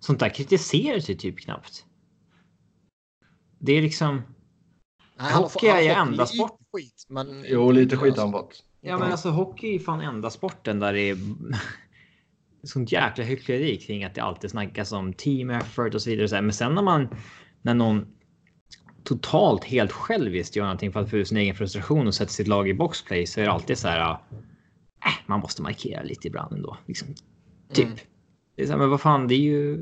sånt 0.01 0.21
där 0.21 0.29
kritiserar 0.29 1.01
sig 1.01 1.17
typ 1.17 1.41
knappt. 1.41 1.85
Det 3.59 3.73
är 3.73 3.83
liksom. 3.83 4.23
Nej, 5.19 5.33
Hockey 5.33 5.67
är 5.67 5.81
ju 5.81 5.89
enda 5.89 6.27
sport. 6.27 6.61
Skit, 6.73 7.07
men... 7.09 7.45
Jo, 7.49 7.71
lite 7.71 7.97
skit 7.97 8.17
har 8.17 8.23
han 8.23 8.33
fått. 8.33 8.65
Ja, 8.81 8.99
men 8.99 9.13
alltså 9.13 9.31
hockey 9.31 9.75
är 9.75 9.79
fan 9.79 10.01
enda 10.01 10.31
sporten 10.31 10.79
där 10.79 10.93
det 10.93 11.01
är 11.01 11.19
sånt 12.63 12.93
jäkla 12.93 13.25
hyckleri 13.25 13.77
kring 13.77 14.05
att 14.05 14.15
det 14.15 14.21
alltid 14.21 14.51
snackas 14.51 14.93
om 14.93 15.13
team 15.13 15.51
effort 15.51 15.95
och 15.95 16.03
så 16.03 16.11
vidare. 16.11 16.25
och 16.25 16.31
så 16.31 16.35
här. 16.37 16.43
Men 16.43 16.53
sen 16.53 16.75
när 16.75 16.83
man 16.83 17.09
när 17.63 17.75
någon 17.75 18.07
totalt 19.05 19.65
helt 19.65 19.93
själviskt 19.93 20.57
gör 20.57 20.65
någonting 20.65 20.93
för 20.93 21.01
att 21.01 21.11
få 21.11 21.17
ut 21.17 21.29
sin 21.29 21.37
egen 21.37 21.55
frustration 21.55 22.07
och 22.07 22.15
sätter 22.15 22.33
sitt 22.33 22.49
lag 22.49 22.69
i 22.69 22.75
boxplay 22.75 23.27
så 23.27 23.41
är 23.41 23.45
det 23.45 23.53
alltid 23.53 23.79
så 23.79 23.89
här. 23.89 24.11
Äh, 24.11 25.13
man 25.27 25.41
måste 25.41 25.63
markera 25.63 26.03
lite 26.03 26.29
ibland 26.29 26.53
ändå. 26.53 26.77
Liksom. 26.87 27.09
Typ. 27.73 27.87
Mm. 27.87 27.99
Det 28.57 28.63
är 28.63 28.67
så 28.67 28.73
här, 28.73 28.79
men 28.79 28.91
vad 28.91 29.01
fan, 29.01 29.29
det 29.29 29.35
är 29.35 29.39
ju. 29.39 29.77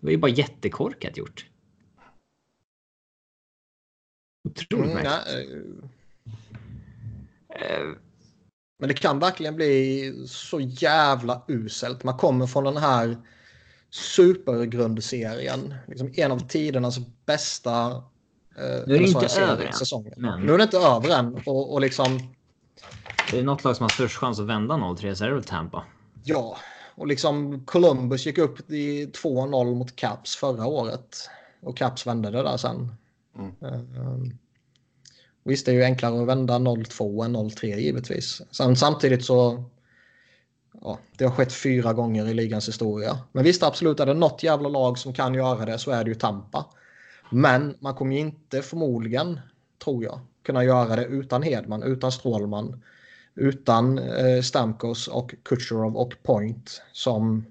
Det 0.00 0.06
var 0.06 0.10
ju 0.10 0.16
bara 0.16 0.30
jättekorkat 0.30 1.16
gjort. 1.16 1.46
Otroligt 4.48 4.90
Mm, 4.90 4.94
märkligt. 4.94 5.90
Men 8.80 8.88
det 8.88 8.94
kan 8.94 9.18
verkligen 9.18 9.56
bli 9.56 10.12
så 10.28 10.60
jävla 10.60 11.42
uselt. 11.48 12.04
Man 12.04 12.16
kommer 12.16 12.46
från 12.46 12.64
den 12.64 12.76
här 12.76 13.16
supergrundserien. 13.90 15.74
Liksom 15.88 16.12
en 16.16 16.32
av 16.32 16.38
tidernas 16.48 16.98
bästa 17.26 17.86
eh, 18.56 18.62
Nu 18.86 18.94
är 18.94 18.98
det 18.98 19.04
inte 19.08 19.40
över 19.40 19.64
än, 19.66 19.72
säsonger. 19.72 20.14
men- 20.16 20.40
Nu 20.40 20.52
är 20.54 20.58
det 20.58 20.64
inte 20.64 20.78
över 20.78 21.18
än. 21.18 21.34
Och, 21.46 21.72
och 21.72 21.80
liksom, 21.80 22.18
Det 23.30 23.38
är 23.38 23.42
något 23.42 23.64
lag 23.64 23.76
som 23.76 23.84
har 23.84 23.88
störst 23.90 24.16
chans 24.16 24.40
att 24.40 24.46
vända 24.46 24.74
0-3 24.74 25.14
så 25.14 25.24
är 25.24 25.28
det 25.28 25.34
väl 25.34 25.44
Tampa. 25.44 25.84
ja. 26.24 26.56
Och 26.94 27.06
liksom 27.06 27.64
Columbus 27.66 28.26
gick 28.26 28.38
upp 28.38 28.70
i 28.70 29.06
2-0 29.06 29.74
mot 29.74 29.96
Caps 29.96 30.36
förra 30.36 30.66
året. 30.66 31.28
Och 31.62 31.76
Caps 31.76 32.06
vände 32.06 32.30
det 32.30 32.42
där 32.42 32.56
sen. 32.56 32.94
Mm. 33.38 33.52
Um, 33.96 34.38
visst, 35.44 35.66
det 35.66 35.72
är 35.72 35.74
ju 35.74 35.84
enklare 35.84 36.20
att 36.20 36.28
vända 36.28 36.54
0-2 36.54 37.24
än 37.24 37.36
0-3 37.36 37.76
givetvis. 37.76 38.42
Sen, 38.50 38.76
samtidigt 38.76 39.24
så... 39.24 39.64
Ja, 40.82 40.98
det 41.16 41.24
har 41.24 41.32
skett 41.32 41.52
fyra 41.52 41.92
gånger 41.92 42.28
i 42.28 42.34
ligans 42.34 42.68
historia. 42.68 43.18
Men 43.32 43.44
visst, 43.44 43.62
absolut, 43.62 44.00
är 44.00 44.06
det 44.06 44.14
något 44.14 44.42
jävla 44.42 44.68
lag 44.68 44.98
som 44.98 45.12
kan 45.12 45.34
göra 45.34 45.64
det 45.64 45.78
så 45.78 45.90
är 45.90 46.04
det 46.04 46.10
ju 46.10 46.14
Tampa. 46.14 46.66
Men 47.30 47.76
man 47.80 47.94
kommer 47.94 48.14
ju 48.14 48.20
inte 48.20 48.62
förmodligen, 48.62 49.40
tror 49.84 50.04
jag, 50.04 50.20
kunna 50.42 50.64
göra 50.64 50.96
det 50.96 51.04
utan 51.04 51.42
Hedman, 51.42 51.82
utan 51.82 52.12
Strålman, 52.12 52.82
utan 53.34 53.98
eh, 53.98 54.42
Stamkos 54.42 55.08
och 55.08 55.34
Kucherov 55.42 55.96
och 55.96 56.14
Point 56.22 56.82
som 56.92 57.44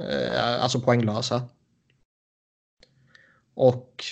eh, 0.00 0.62
alltså 0.62 0.80
poänglösa. 0.80 1.42
Och 3.54 4.04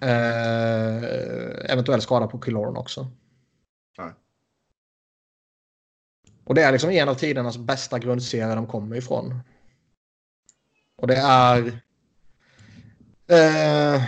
eh, 0.00 1.72
eventuell 1.72 2.02
skada 2.02 2.26
på 2.26 2.38
Killorn 2.38 2.76
också. 2.76 3.10
Nej. 3.98 4.12
Och 6.44 6.54
det 6.54 6.62
är 6.62 6.72
liksom 6.72 6.90
en 6.90 7.08
av 7.08 7.14
tidernas 7.14 7.58
bästa 7.58 7.98
grundserier 7.98 8.56
de 8.56 8.66
kommer 8.66 8.96
ifrån. 8.96 9.40
Och 10.96 11.06
det 11.06 11.16
är 11.16 11.80
Eh, 13.26 14.02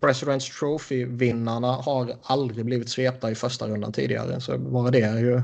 President's 0.00 0.58
Trophy-vinnarna 0.58 1.72
har 1.72 2.16
aldrig 2.22 2.64
blivit 2.64 2.88
svepta 2.88 3.30
i 3.30 3.34
första 3.34 3.68
rundan 3.68 3.92
tidigare. 3.92 4.40
Så 4.40 4.58
bara 4.58 4.90
det 4.90 5.00
är 5.00 5.18
ju 5.18 5.42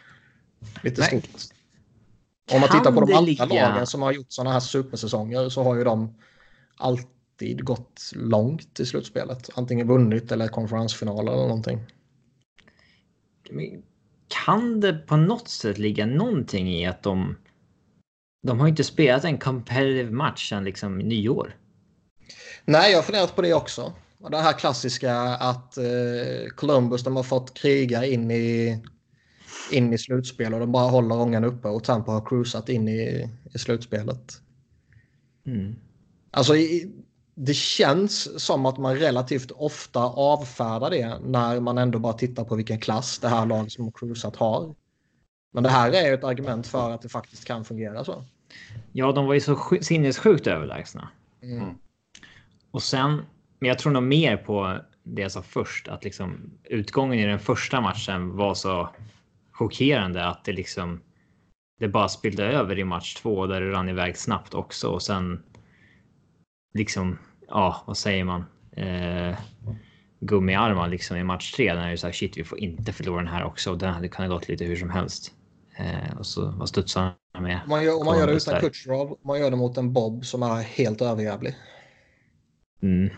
lite 0.82 1.00
Nej. 1.00 1.08
stort. 1.08 1.54
Om 2.52 2.60
man 2.60 2.68
tittar 2.70 2.92
på 2.92 3.00
de 3.00 3.12
andra 3.12 3.20
ligga- 3.20 3.44
lagen 3.46 3.86
som 3.86 4.02
har 4.02 4.12
gjort 4.12 4.26
sådana 4.32 4.52
här 4.52 4.60
supersäsonger 4.60 5.48
så 5.48 5.62
har 5.62 5.74
ju 5.76 5.84
de 5.84 6.14
alltid 6.78 7.64
gått 7.64 8.12
långt 8.14 8.80
i 8.80 8.86
slutspelet. 8.86 9.50
Antingen 9.54 9.88
vunnit 9.88 10.32
eller 10.32 10.48
konferensfinal 10.48 11.28
eller 11.28 11.36
någonting. 11.36 11.80
Kan 14.28 14.80
det 14.80 14.92
på 14.92 15.16
något 15.16 15.48
sätt 15.48 15.78
ligga 15.78 16.06
någonting 16.06 16.68
i 16.68 16.86
att 16.86 17.02
de... 17.02 17.36
De 18.42 18.60
har 18.60 18.68
inte 18.68 18.84
spelat 18.84 19.24
en 19.24 19.38
competitive 19.38 20.10
match 20.10 20.48
sedan 20.48 20.64
liksom 20.64 20.98
nyår. 20.98 21.56
Nej, 22.64 22.90
jag 22.90 22.98
har 22.98 23.02
funderat 23.02 23.36
på 23.36 23.42
det 23.42 23.54
också. 23.54 23.92
Och 24.20 24.30
det 24.30 24.38
här 24.38 24.52
klassiska 24.52 25.14
att 25.22 25.76
eh, 25.78 26.48
Columbus 26.54 27.04
de 27.04 27.16
har 27.16 27.22
fått 27.22 27.54
kriga 27.54 28.04
in 28.04 28.30
i, 28.30 28.82
in 29.72 29.92
i 29.92 29.98
slutspel 29.98 30.54
och 30.54 30.60
de 30.60 30.72
bara 30.72 30.90
håller 30.90 31.20
ångan 31.20 31.44
uppe 31.44 31.68
och 31.68 31.84
Tampa 31.84 32.12
har 32.12 32.26
cruisat 32.26 32.68
in 32.68 32.88
i, 32.88 33.30
i 33.54 33.58
slutspelet. 33.58 34.40
Mm. 35.46 35.76
Alltså, 36.38 36.52
det 37.34 37.54
känns 37.54 38.44
som 38.44 38.66
att 38.66 38.78
man 38.78 38.96
relativt 38.96 39.50
ofta 39.50 40.00
avfärdar 40.00 40.90
det 40.90 41.18
när 41.18 41.60
man 41.60 41.78
ändå 41.78 41.98
bara 41.98 42.12
tittar 42.12 42.44
på 42.44 42.54
vilken 42.54 42.80
klass 42.80 43.18
det 43.18 43.28
här 43.28 43.46
laget 43.46 43.72
som 43.72 43.92
cruisat 43.92 44.36
har. 44.36 44.74
Men 45.52 45.62
det 45.62 45.68
här 45.68 45.92
är 45.92 46.08
ju 46.08 46.14
ett 46.14 46.24
argument 46.24 46.66
för 46.66 46.90
att 46.90 47.02
det 47.02 47.08
faktiskt 47.08 47.44
kan 47.44 47.64
fungera 47.64 48.04
så. 48.04 48.24
Ja, 48.92 49.12
de 49.12 49.26
var 49.26 49.34
ju 49.34 49.40
så 49.40 49.54
sj- 49.54 49.82
sinnessjukt 49.82 50.46
överlägsna. 50.46 51.08
Mm. 51.42 51.74
Och 52.70 52.82
sen, 52.82 53.22
men 53.58 53.68
jag 53.68 53.78
tror 53.78 53.92
nog 53.92 54.02
mer 54.02 54.36
på 54.36 54.78
det 55.02 55.22
jag 55.22 55.32
sa 55.32 55.42
först, 55.42 55.88
att 55.88 56.04
liksom 56.04 56.50
utgången 56.64 57.18
i 57.18 57.26
den 57.26 57.38
första 57.38 57.80
matchen 57.80 58.36
var 58.36 58.54
så 58.54 58.88
chockerande 59.52 60.26
att 60.26 60.44
det 60.44 60.52
liksom 60.52 61.00
det 61.80 61.88
bara 61.88 62.08
spillde 62.08 62.44
över 62.44 62.78
i 62.78 62.84
match 62.84 63.14
två 63.14 63.46
där 63.46 63.60
det 63.60 63.72
rann 63.72 63.88
iväg 63.88 64.16
snabbt 64.16 64.54
också 64.54 64.88
och 64.88 65.02
sen 65.02 65.42
liksom, 66.74 67.18
ja, 67.48 67.82
vad 67.86 67.96
säger 67.96 68.24
man? 68.24 68.44
Eh, 68.72 69.38
gummiarmar 70.20 70.88
liksom 70.88 71.16
i 71.16 71.24
match 71.24 71.52
tre. 71.52 71.74
När 71.74 71.86
det 71.86 71.92
är 71.92 71.96
så 71.96 72.06
här, 72.06 72.14
shit, 72.14 72.38
vi 72.38 72.44
får 72.44 72.58
inte 72.58 72.92
förlora 72.92 73.22
den 73.22 73.32
här 73.32 73.44
också. 73.44 73.70
Och 73.70 73.78
den 73.78 73.94
hade 73.94 74.08
kunnat 74.08 74.30
gått 74.30 74.48
lite 74.48 74.64
hur 74.64 74.76
som 74.76 74.90
helst. 74.90 75.32
Eh, 75.76 76.18
och 76.18 76.26
så 76.26 76.50
var 76.50 76.66
studsarna 76.66 77.14
med. 77.40 77.60
Om 77.64 77.70
man 77.70 77.84
gör, 77.84 77.98
om 78.00 78.04
man 78.04 78.18
gör 78.18 78.26
det 78.26 78.32
utan. 78.32 78.60
Kutjerov, 78.60 79.18
man 79.22 79.40
gör 79.40 79.50
det 79.50 79.56
mot 79.56 79.76
en 79.76 79.92
Bob 79.92 80.24
som 80.24 80.42
är 80.42 80.62
helt 80.62 81.02
överjävlig. 81.02 81.54
Mm. 82.82 83.10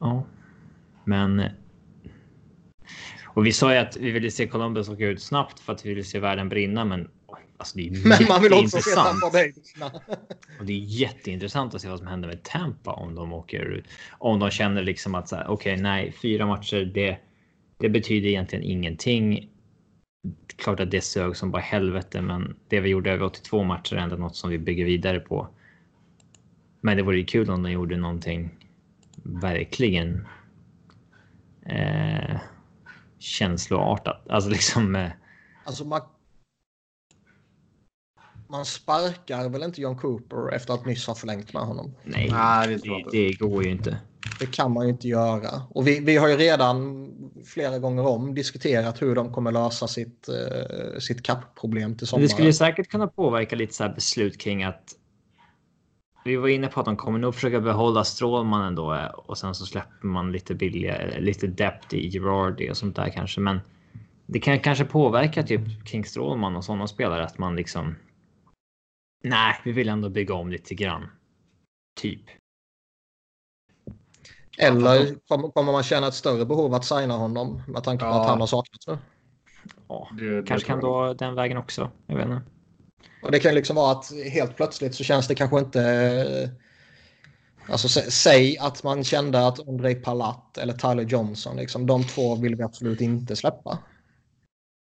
Ja, 0.00 0.26
men. 1.04 1.42
Och 3.24 3.46
vi 3.46 3.52
sa 3.52 3.72
ju 3.72 3.78
att 3.78 3.96
vi 3.96 4.10
ville 4.10 4.30
se 4.30 4.48
Columbus 4.48 4.88
åka 4.88 5.06
ut 5.06 5.22
snabbt 5.22 5.60
för 5.60 5.72
att 5.72 5.86
vi 5.86 5.88
ville 5.88 6.04
se 6.04 6.20
världen 6.20 6.48
brinna, 6.48 6.84
men 6.84 7.08
alltså 7.56 7.78
Men 7.78 8.28
man 8.28 8.42
vill 8.42 8.52
också 8.52 8.80
se. 8.80 8.90
Tampa 8.90 9.30
Bay. 9.30 9.52
Och 10.58 10.66
det 10.66 10.72
är 10.72 10.78
jätteintressant 10.78 11.74
att 11.74 11.80
se 11.80 11.88
vad 11.88 11.98
som 11.98 12.06
händer 12.06 12.28
med 12.28 12.42
Tampa 12.42 12.92
om 12.92 13.14
de 13.14 13.32
åker 13.32 13.64
ut. 13.64 13.84
Om 14.18 14.38
de 14.38 14.50
känner 14.50 14.82
liksom 14.82 15.14
att 15.14 15.28
så 15.28 15.36
här, 15.36 15.46
okej, 15.46 15.76
nej, 15.76 16.12
fyra 16.22 16.46
matcher, 16.46 16.90
det, 16.94 17.18
det 17.78 17.88
betyder 17.88 18.28
egentligen 18.28 18.64
ingenting. 18.64 19.50
Klart 20.56 20.80
att 20.80 20.90
det 20.90 21.00
sög 21.00 21.36
som 21.36 21.50
bara 21.50 21.62
helvete, 21.62 22.22
men 22.22 22.56
det 22.68 22.80
vi 22.80 22.88
gjorde 22.88 23.12
över 23.12 23.24
82 23.24 23.64
matcher 23.64 23.96
är 23.96 24.00
ändå 24.00 24.16
något 24.16 24.36
som 24.36 24.50
vi 24.50 24.58
bygger 24.58 24.84
vidare 24.84 25.20
på. 25.20 25.48
Men 26.80 26.96
det 26.96 27.02
vore 27.02 27.16
ju 27.16 27.24
kul 27.24 27.50
om 27.50 27.62
de 27.62 27.72
gjorde 27.72 27.96
någonting 27.96 28.50
verkligen 29.22 30.26
eh, 31.66 32.36
känsloartat. 33.18 34.30
Alltså 34.30 34.50
liksom. 34.50 34.96
Eh, 34.96 35.10
Alltså 35.64 35.84
man... 35.84 36.00
Man 38.54 38.64
sparkar 38.64 39.48
väl 39.48 39.62
inte 39.62 39.80
John 39.80 39.96
Cooper 39.96 40.54
efter 40.54 40.74
att 40.74 40.86
nyss 40.86 41.06
ha 41.06 41.14
förlängt 41.14 41.52
med 41.52 41.62
honom. 41.62 41.94
nej, 42.04 42.28
Nej, 42.30 42.78
det 42.82 43.04
det, 43.10 43.32
går 43.32 43.64
ju 43.64 43.70
inte. 43.70 43.96
Det 44.40 44.46
kan 44.46 44.72
man 44.72 44.86
ju 44.86 44.92
inte 44.92 45.08
göra. 45.08 45.62
Och 45.70 45.86
vi, 45.86 46.00
vi 46.00 46.16
har 46.16 46.28
ju 46.28 46.36
redan 46.36 47.08
flera 47.46 47.78
gånger 47.78 48.06
om 48.06 48.34
diskuterat 48.34 49.02
hur 49.02 49.14
de 49.14 49.32
kommer 49.32 49.52
lösa 49.52 49.88
sitt, 49.88 50.28
eh, 50.28 50.98
sitt 50.98 51.22
kappproblem 51.22 51.96
till 51.96 52.06
sommaren. 52.06 52.22
Det 52.22 52.28
skulle 52.28 52.52
säkert 52.52 52.88
kunna 52.88 53.06
påverka 53.06 53.56
lite 53.56 53.74
så 53.74 53.84
här 53.84 53.94
beslut 53.94 54.38
kring 54.38 54.64
att. 54.64 54.82
Vi 56.24 56.36
var 56.36 56.48
inne 56.48 56.68
på 56.68 56.80
att 56.80 56.86
de 56.86 56.96
kommer 56.96 57.18
nog 57.18 57.34
försöka 57.34 57.60
behålla 57.60 58.04
Strålman 58.04 58.66
ändå 58.66 58.94
eh, 58.94 59.06
och 59.06 59.38
sen 59.38 59.54
så 59.54 59.66
släpper 59.66 60.06
man 60.06 60.32
lite 60.32 60.54
billigare, 60.54 61.20
lite 61.20 61.46
depth 61.46 61.94
i 61.94 62.10
Girardi 62.10 62.70
och 62.70 62.76
sånt 62.76 62.96
där 62.96 63.08
kanske. 63.08 63.40
Men 63.40 63.60
det 64.26 64.40
kan 64.40 64.60
kanske 64.60 64.84
påverka 64.84 65.42
typ 65.42 65.86
kring 65.86 66.04
Strålman 66.04 66.56
och 66.56 66.64
sådana 66.64 66.86
spelare 66.86 67.24
att 67.24 67.38
man 67.38 67.56
liksom. 67.56 67.94
Nej, 69.24 69.56
vi 69.64 69.72
vill 69.72 69.88
ändå 69.88 70.08
bygga 70.08 70.34
om 70.34 70.50
lite 70.50 70.74
grann. 70.74 71.08
Typ. 72.00 72.20
Eller 74.58 75.14
kommer, 75.54 75.72
man 75.72 75.82
känna 75.82 76.08
ett 76.08 76.14
större 76.14 76.44
behov 76.44 76.74
att 76.74 76.84
signa 76.84 77.16
honom 77.16 77.62
med 77.68 77.84
tanke 77.84 78.04
på 78.04 78.10
Ja. 78.10 78.20
att 78.20 78.28
han 78.28 78.40
har 78.40 78.46
saknats 78.46 78.86
nu? 78.86 78.98
Ja, 79.88 80.08
Det, 80.18 80.36
det 80.40 80.46
kanske 80.46 80.66
kan 80.66 80.80
gå 80.80 81.14
den 81.14 81.34
vägen 81.34 81.56
också. 81.56 81.90
Jag 82.06 82.16
vet 82.16 82.24
inte. 82.26 82.42
Och 83.22 83.30
det 83.32 83.38
kan 83.40 83.50
ju 83.50 83.54
liksom 83.54 83.76
vara 83.76 83.92
att 83.92 84.12
helt 84.32 84.56
plötsligt 84.56 84.94
så 84.94 85.04
känns 85.04 85.28
det 85.28 85.34
kanske 85.34 85.58
inte... 85.58 85.82
eh, 85.82 86.50
Alltså 87.68 87.88
sä- 87.88 88.10
säg 88.10 88.58
att 88.58 88.82
man 88.82 89.04
kände 89.04 89.46
att 89.46 89.68
Andrei 89.68 89.94
Palat 89.94 90.58
eller 90.58 90.72
Tyler 90.72 91.02
Johnson, 91.02 91.56
liksom, 91.56 91.86
de 91.86 92.04
två 92.04 92.34
vill 92.36 92.54
vi 92.56 92.62
absolut 92.62 93.00
inte 93.00 93.36
släppa. 93.36 93.78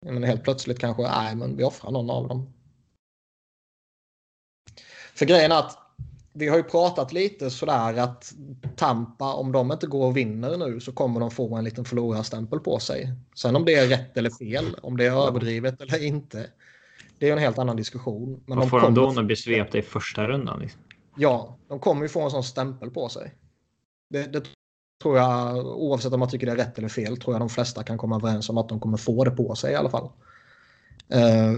Men 0.06 0.22
helt 0.22 0.44
plötsligt 0.44 0.78
kanske, 0.78 1.02
nej 1.02 1.36
men 1.36 1.56
vi 1.56 1.64
offrar 1.64 1.90
någon 1.90 2.10
av 2.10 2.28
dem. 2.28 2.52
För 5.18 5.26
grejen 5.26 5.52
är 5.52 5.58
att 5.58 5.78
vi 6.32 6.48
har 6.48 6.56
ju 6.56 6.62
pratat 6.62 7.12
lite 7.12 7.50
sådär 7.50 7.98
att 7.98 8.32
Tampa, 8.76 9.32
om 9.34 9.52
de 9.52 9.72
inte 9.72 9.86
går 9.86 10.06
och 10.06 10.16
vinner 10.16 10.56
nu 10.56 10.80
så 10.80 10.92
kommer 10.92 11.20
de 11.20 11.30
få 11.30 11.56
en 11.56 11.64
liten 11.64 11.84
förlorarstämpel 11.84 12.60
på 12.60 12.78
sig. 12.78 13.12
Sen 13.34 13.56
om 13.56 13.64
det 13.64 13.74
är 13.74 13.86
rätt 13.88 14.16
eller 14.16 14.30
fel, 14.30 14.76
om 14.82 14.96
det 14.96 15.06
är 15.06 15.28
överdrivet 15.28 15.80
eller 15.80 16.04
inte, 16.04 16.46
det 17.18 17.28
är 17.28 17.32
en 17.32 17.38
helt 17.38 17.58
annan 17.58 17.76
diskussion. 17.76 18.42
Men 18.46 18.58
Vad 18.58 18.70
får 18.70 18.80
de 18.80 18.94
då 18.94 19.06
när 19.06 19.14
de 19.14 19.26
blir 19.26 19.36
svepta 19.36 19.78
i 19.78 19.82
första 19.82 20.28
rundan? 20.28 20.60
Liksom? 20.60 20.80
Ja, 21.16 21.56
de 21.68 21.78
kommer 21.78 22.02
ju 22.02 22.08
få 22.08 22.22
en 22.22 22.30
sån 22.30 22.44
stämpel 22.44 22.90
på 22.90 23.08
sig. 23.08 23.34
Det, 24.10 24.32
det 24.32 24.42
tror 25.02 25.16
jag, 25.16 25.66
oavsett 25.66 26.12
om 26.12 26.20
man 26.20 26.30
tycker 26.30 26.46
det 26.46 26.52
är 26.52 26.56
rätt 26.56 26.78
eller 26.78 26.88
fel, 26.88 27.16
tror 27.16 27.34
jag 27.34 27.40
de 27.40 27.48
flesta 27.48 27.82
kan 27.82 27.98
komma 27.98 28.16
överens 28.16 28.48
om 28.48 28.58
att 28.58 28.68
de 28.68 28.80
kommer 28.80 28.96
få 28.96 29.24
det 29.24 29.30
på 29.30 29.54
sig 29.54 29.72
i 29.72 29.76
alla 29.76 29.90
fall. 29.90 30.10
Eh, 31.08 31.52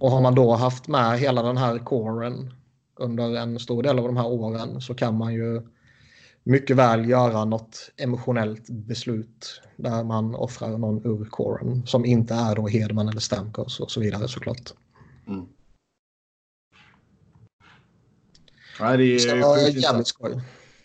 och 0.00 0.10
har 0.10 0.20
man 0.20 0.34
då 0.34 0.54
haft 0.54 0.88
med 0.88 1.18
hela 1.18 1.42
den 1.42 1.56
här 1.56 1.78
coren 1.78 2.54
under 2.96 3.36
en 3.36 3.58
stor 3.58 3.82
del 3.82 3.98
av 3.98 4.04
de 4.06 4.16
här 4.16 4.26
åren 4.26 4.80
så 4.80 4.94
kan 4.94 5.16
man 5.16 5.34
ju 5.34 5.62
mycket 6.42 6.76
väl 6.76 7.08
göra 7.08 7.44
något 7.44 7.90
emotionellt 7.96 8.68
beslut 8.70 9.62
där 9.76 10.04
man 10.04 10.34
offrar 10.34 10.78
någon 10.78 11.06
ur 11.06 11.24
coren 11.24 11.86
som 11.86 12.04
inte 12.04 12.34
är 12.34 12.54
då 12.56 12.66
Hedman 12.68 13.08
eller 13.08 13.20
Stamkos 13.20 13.80
och 13.80 13.90
så 13.90 14.00
vidare 14.00 14.28
såklart. 14.28 14.72
Mm. 15.26 15.46
Nej, 18.80 18.98
det 18.98 19.04
är 19.04 19.18
Så, 19.18 19.28
intressant. 19.36 19.76
jävligt 19.84 20.06
skoj. 20.06 20.40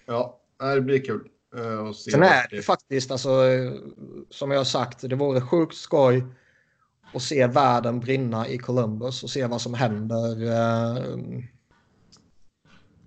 Ja, 0.05 0.39
det 0.76 0.82
blir 0.82 1.05
kul. 1.05 1.28
eh, 1.57 1.80
att 1.88 1.95
se 1.95 2.12
Sen 2.12 2.24
är 2.24 2.47
det 2.49 2.62
faktiskt 2.62 3.12
alltså 3.12 3.30
som 4.30 4.51
jag 4.51 4.59
har 4.59 4.66
sagt, 4.66 5.09
det 5.09 5.16
vore 5.16 5.41
sjukt 5.41 5.76
skoj 5.76 6.24
att 7.14 7.22
se 7.22 7.47
världen 7.47 7.99
brinna 7.99 8.47
i 8.47 8.57
Columbus 8.57 9.24
och 9.24 9.30
se 9.30 9.45
vad 9.45 9.62
som 9.62 9.74
händer 9.74 10.43
eh, 10.43 11.18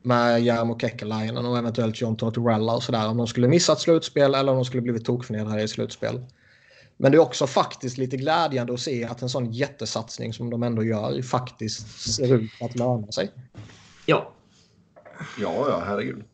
med 0.02 0.42
Jarmo 0.42 0.78
Kekkelainen 0.78 1.46
och 1.46 1.59
eventuellt 1.59 2.00
John 2.00 2.16
Tortorella 2.16 2.74
och 2.74 2.82
sådär. 2.82 3.09
Om 3.09 3.16
de 3.16 3.26
skulle 3.26 3.48
missa 3.48 3.72
ett 3.72 3.78
slutspel 3.80 4.34
eller 4.34 4.52
om 4.52 4.59
de 4.59 4.64
skulle 4.64 4.82
blivit 4.82 5.05
tokförnedrade 5.05 5.62
i 5.62 5.68
slutspel. 5.68 6.26
Men 6.96 7.12
det 7.12 7.16
är 7.18 7.22
också 7.22 7.46
faktiskt 7.46 7.98
lite 7.98 8.16
glädjande 8.16 8.74
att 8.74 8.80
se 8.80 9.05
att 9.05 9.22
en 9.22 9.28
sån 9.28 9.52
jättesatsning 9.52 10.32
som 10.32 10.50
de 10.50 10.62
ändå 10.62 10.84
gör 10.84 11.22
faktiskt 11.22 12.00
ser 12.14 12.34
ut 12.34 12.50
att 12.61 12.76
löna 12.76 13.12
sig. 13.12 13.30
Ja, 14.07 14.32
Ja, 15.38 15.68
ja, 15.68 15.82
herregud. 15.86 16.24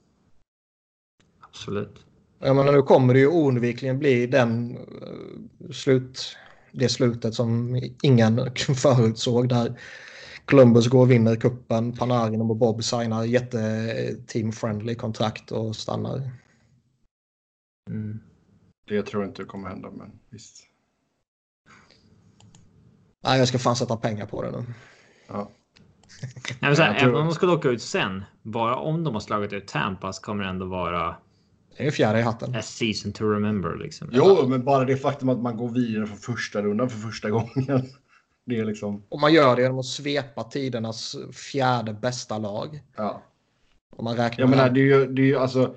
absolut. 1.40 2.04
Jag 2.38 2.56
menar, 2.56 2.72
nu 2.72 2.82
kommer 2.82 3.14
det 3.14 3.20
ju 3.20 3.28
oundvikligen 3.28 3.98
bli 3.98 4.26
den 4.26 4.76
eh, 4.76 5.70
slut, 5.72 6.36
det 6.72 6.88
slutet 6.88 7.34
som 7.34 7.80
ingen 8.02 8.54
förutsåg 8.76 9.48
där 9.48 9.80
Columbus 10.44 10.88
går 10.88 11.00
och 11.00 11.10
vinner 11.10 11.36
kuppen, 11.36 11.92
Panarin 11.92 12.40
och 12.40 12.56
Bob 12.56 12.84
signar 12.84 13.24
jätte-team-friendly 13.24 14.94
kontrakt 14.94 15.52
och 15.52 15.76
stannar. 15.76 16.30
Mm. 17.90 18.20
Det 18.88 19.02
tror 19.02 19.22
jag 19.22 19.30
inte 19.30 19.44
kommer 19.44 19.68
hända, 19.68 19.90
men 19.90 20.12
visst. 20.30 20.66
Nej, 23.24 23.38
jag 23.38 23.48
ska 23.48 23.58
fan 23.58 23.76
sätta 23.76 23.96
pengar 23.96 24.26
på 24.26 24.42
det 24.42 24.50
nu. 24.50 24.64
Ja. 25.28 25.50
Nej, 26.46 26.56
men 26.60 26.76
så 26.76 26.82
här, 26.82 26.94
Även 26.94 27.14
om 27.14 27.26
de 27.26 27.34
skulle 27.34 27.52
åka 27.52 27.68
ut 27.68 27.82
sen, 27.82 28.24
bara 28.42 28.76
om 28.76 29.04
de 29.04 29.14
har 29.14 29.20
slagit 29.20 29.52
ut 29.52 29.68
Tampa 29.68 30.12
så 30.12 30.22
kommer 30.22 30.44
det 30.44 30.50
ändå 30.50 30.66
vara 30.66 31.16
Det 31.80 31.86
är 31.86 31.90
fjärde 31.90 32.18
i 32.18 32.22
hatten. 32.22 32.54
a 32.54 32.62
season 32.62 33.12
to 33.12 33.24
remember. 33.24 33.76
Liksom. 33.76 34.08
Jo, 34.12 34.46
men 34.48 34.64
bara 34.64 34.84
det 34.84 34.96
faktum 34.96 35.28
att 35.28 35.38
man 35.38 35.56
går 35.56 35.68
vidare 35.68 36.06
från 36.06 36.16
första 36.16 36.62
rundan 36.62 36.90
för 36.90 36.98
första 36.98 37.30
gången. 37.30 37.66
Det 38.46 38.58
är 38.58 38.64
liksom, 38.64 39.02
Och 39.08 39.20
man 39.20 39.32
gör 39.32 39.56
det 39.56 39.62
genom 39.62 39.78
att 39.78 39.86
svepa 39.86 40.44
tidernas 40.44 41.16
fjärde 41.32 41.92
bästa 41.92 42.38
lag. 42.38 42.80
ja. 42.96 43.22
Om 43.96 44.04
man 44.04 44.16
räknar 44.16 44.42
Jag 44.42 44.50
menar, 44.50 44.70
det 44.70 44.80
är 44.80 44.84
ju, 44.84 45.06
det 45.06 45.22
är 45.22 45.26
ju 45.26 45.36
alltså. 45.36 45.76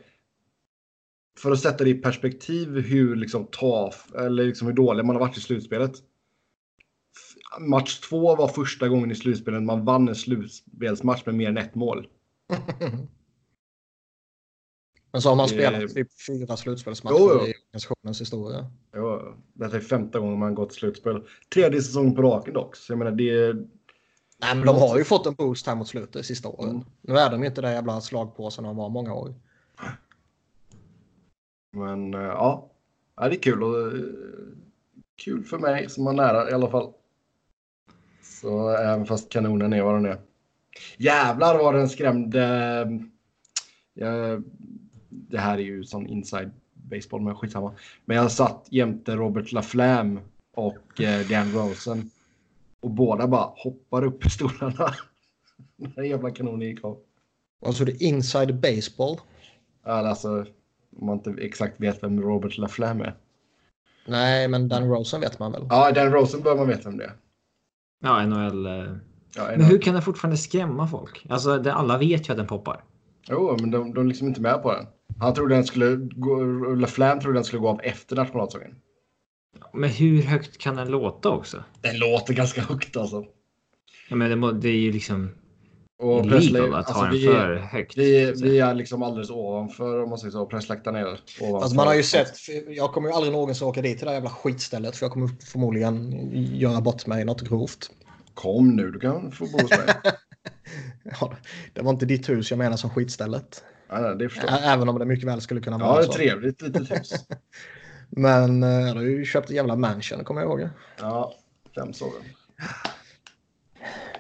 För 1.40 1.52
att 1.52 1.60
sätta 1.60 1.84
det 1.84 1.90
i 1.90 1.94
perspektiv 1.94 2.80
hur 2.80 3.16
liksom 3.16 3.48
taf 3.52 4.14
eller 4.16 4.44
liksom 4.44 4.68
hur 4.68 4.74
dålig 4.74 5.06
man 5.06 5.16
har 5.16 5.20
varit 5.20 5.38
i 5.38 5.42
slutspelet. 5.42 5.94
Match 7.60 8.00
två 8.00 8.36
var 8.36 8.48
första 8.48 8.88
gången 8.88 9.12
i 9.12 9.16
slutspelet 9.16 9.64
man 9.64 9.86
vann 9.86 10.08
en 10.08 10.16
slutspelsmatch 10.16 11.26
med 11.26 11.36
mer 11.36 11.50
än 11.50 11.58
ett 11.58 11.76
mål. 11.76 12.08
Men 15.14 15.22
så 15.22 15.30
har 15.30 15.36
man 15.36 15.48
Det- 15.48 15.54
spelat 15.54 15.94
typ 15.94 16.08
fyra 16.28 16.58
slutspelsmatcher 16.58 17.16
Jo, 17.20 17.30
jo. 17.30 17.48
i 17.48 17.54
organisationens 17.68 18.22
historia. 18.22 18.72
Ja, 18.92 19.36
detta 19.54 19.76
är 19.76 19.82
femte 19.82 20.20
gången 20.20 20.40
man 20.40 20.56
gått 20.56 20.70
till 20.70 20.80
slutspel. 20.80 21.24
Tredje 21.54 21.82
säsongen 21.82 22.16
på 22.16 22.22
raken 22.22 22.54
dock. 22.54 22.76
Så 22.76 22.92
jag 22.92 23.00
menar, 23.00 23.12
det, 23.12 23.54
Nej, 24.38 24.56
men 24.56 24.66
de 24.66 24.76
har 24.76 24.98
ju 24.98 25.04
fått 25.04 25.26
en 25.26 25.34
boost 25.34 25.68
här 25.68 25.76
mot 25.76 25.88
slutet 25.88 26.26
sista 26.26 26.50
åren. 26.50 26.70
Mm. 26.70 26.84
Nu 27.02 27.18
är 27.18 27.32
de 27.32 27.44
inte 27.44 27.62
det 27.62 27.72
jävla 27.72 28.02
slagpåsen 28.02 28.64
de 28.64 28.76
var 28.76 28.90
många 28.90 29.14
år. 29.14 29.34
Men 31.72 32.14
eh, 32.14 32.20
ja, 32.22 32.72
ja 33.16 33.30
det 33.30 33.36
är 33.36 33.40
kul. 33.42 33.64
Och, 33.64 33.88
eh, 33.88 34.00
kul 35.24 35.44
för 35.44 35.58
mig 35.60 35.90
som 35.90 36.06
har 36.06 36.14
nära 36.14 36.50
i 36.50 36.54
alla 36.54 36.70
fall. 36.70 36.94
Så 38.22 38.70
även 38.70 39.06
fast 39.06 39.30
kanonen 39.32 39.74
är 39.74 39.82
vad 39.84 39.96
den 39.96 40.06
är. 40.06 40.22
Jävlar 40.98 41.58
vad 41.58 41.76
den 41.76 41.90
skrämde. 41.90 42.44
eh, 43.96 44.40
det 45.30 45.38
här 45.40 45.58
är 45.58 45.62
ju 45.62 45.84
sån 45.84 46.08
inside 46.08 46.52
baseball, 46.74 47.22
men 47.22 47.36
skitsamma. 47.36 47.72
Men 48.06 48.18
jag 48.18 48.32
satt 48.32 48.68
jämte 48.70 49.16
Robert 49.16 49.52
Laflamme 49.52 50.22
och 50.56 51.02
eh, 51.02 51.28
Dan 51.30 51.52
Rosen. 51.52 52.10
Och 52.82 52.90
båda 52.90 53.28
bara 53.28 53.52
hoppar 53.56 54.04
upp 54.04 54.26
i 54.26 54.30
stolarna. 54.30 54.94
Den 55.96 56.10
jävla 56.10 56.32
kanonen 56.32 56.62
gick 56.68 56.84
av. 56.84 56.98
Alltså 57.66 57.86
det 57.86 57.92
är 57.92 58.04
inside 58.04 58.56
baseball. 58.60 59.18
Ja, 59.86 59.92
Alltså, 59.92 60.46
om 61.00 61.06
man 61.08 61.18
inte 61.18 61.36
exakt 61.44 61.80
vet 61.82 62.04
vem 62.04 62.22
Robert 62.22 62.58
Laflamme 62.58 63.04
är. 63.06 63.16
Nej, 64.08 64.48
men 64.48 64.68
Dan 64.68 64.90
Rosen 64.90 65.22
vet 65.22 65.40
man 65.40 65.52
väl? 65.52 65.68
Ja, 65.70 65.92
Dan 65.92 66.12
Rosen 66.12 66.42
bör 66.42 66.56
man 66.56 66.68
veta 66.68 66.90
vem 66.90 66.98
det 66.98 67.04
är. 67.06 67.14
Ja, 68.04 68.26
NHL. 68.26 68.66
eh. 68.66 68.72
Ja, 69.36 69.48
Men 69.58 69.62
hur 69.64 69.78
kan 69.82 69.96
det 69.96 70.02
fortfarande 70.02 70.38
skrämma 70.38 70.88
folk? 70.88 71.26
Alltså, 71.30 71.58
det, 71.58 71.74
alla 71.74 71.98
vet 71.98 72.30
ju 72.30 72.32
att 72.32 72.38
den 72.38 72.48
poppar. 72.48 72.84
Jo, 73.30 73.58
men 73.62 73.72
de, 73.72 73.94
de 73.94 74.00
är 74.04 74.08
liksom 74.08 74.28
inte 74.28 74.42
med 74.42 74.64
på 74.64 74.72
den. 74.74 74.86
Han 75.20 75.34
trodde 75.34 75.56
den 75.56 75.64
skulle 75.64 75.96
gå, 75.96 76.36
Laflamme 76.76 77.22
trodde 77.22 77.38
den 77.38 77.44
skulle 77.46 77.60
gå 77.60 77.70
av 77.70 77.80
efter 77.84 78.16
nationalsången. 78.16 78.76
Men 79.74 79.90
hur 79.90 80.22
högt 80.22 80.58
kan 80.58 80.76
den 80.76 80.88
låta 80.88 81.30
också? 81.30 81.64
Den 81.82 81.98
låter 82.00 82.34
ganska 82.34 82.62
högt 82.62 82.98
alltså. 82.98 83.26
Ja, 84.10 84.16
men 84.16 84.30
det, 84.30 84.36
må, 84.36 84.52
det 84.52 84.70
är 84.70 84.80
ju 84.80 84.92
liksom 84.92 85.30
Och 86.00 86.22
pressle- 86.26 86.70
att 86.70 86.76
alltså, 86.76 86.94
ha 86.94 87.04
den 87.04 87.12
vi, 87.14 87.26
för 87.26 87.56
högt. 87.56 87.98
vi, 87.98 88.34
vi 88.42 88.60
är 88.60 88.74
liksom 88.74 89.04
alldeles 89.04 89.30
ovanför 89.30 90.04
om 90.04 90.10
man 90.10 90.18
säger 90.20 90.32
så. 90.32 90.46
Pressläktaren 90.46 90.96
är 90.96 91.06
ovanför. 91.42 91.60
Fast 91.60 91.76
man 91.76 91.88
har 91.88 91.96
ju 91.96 92.04
sett, 92.04 92.34
jag 92.68 92.92
kommer 92.94 93.10
ju 93.10 93.16
aldrig 93.16 93.34
någonsin 93.34 93.68
åka 93.68 93.82
dit 93.82 93.98
till 93.98 94.06
det 94.06 94.12
där 94.12 94.16
jävla 94.16 94.30
skitstället 94.30 94.96
för 94.96 95.06
jag 95.06 95.12
kommer 95.14 95.30
förmodligen 95.52 96.12
göra 96.56 96.82
bort 96.82 97.06
mig 97.08 97.26
något 97.26 97.42
grovt. 97.42 97.92
Kom 98.34 98.76
nu, 98.76 98.92
du 98.92 99.00
kan 99.00 99.32
få 99.32 99.46
bo 99.46 99.62
hos 99.62 99.70
mig. 99.72 99.80
Ja, 101.22 101.34
det 101.74 101.82
var 101.82 101.92
inte 101.92 102.06
ditt 102.06 102.30
hus 102.30 102.52
jag 102.52 102.58
menar 102.58 102.78
som 102.78 102.90
skitstället. 102.90 103.64
nej, 103.92 104.16
det 104.20 104.30
förstår 104.30 104.50
jag. 104.50 104.74
Även 104.74 104.90
om 104.90 105.00
det 105.00 105.06
mycket 105.06 105.28
väl 105.28 105.42
skulle 105.42 105.62
kunna 105.62 105.78
Ja, 105.80 105.86
vara 105.88 105.98
det 105.98 106.04
är 106.04 106.06
så. 106.06 106.14
trevligt 106.14 106.62
litet 106.62 106.92
hus. 106.92 107.12
Men 108.10 108.64
eh, 108.64 108.70
jag 108.70 108.96
har 108.96 109.02
ju 109.02 109.26
köpt 109.26 109.50
ett 109.50 109.56
jävla 109.56 109.76
mansion, 109.76 110.24
kommer 110.24 110.42
jag 110.42 110.50
ihåg. 110.50 110.70
Ja, 111.00 111.34
fem 111.76 111.94
sover. 111.94 112.22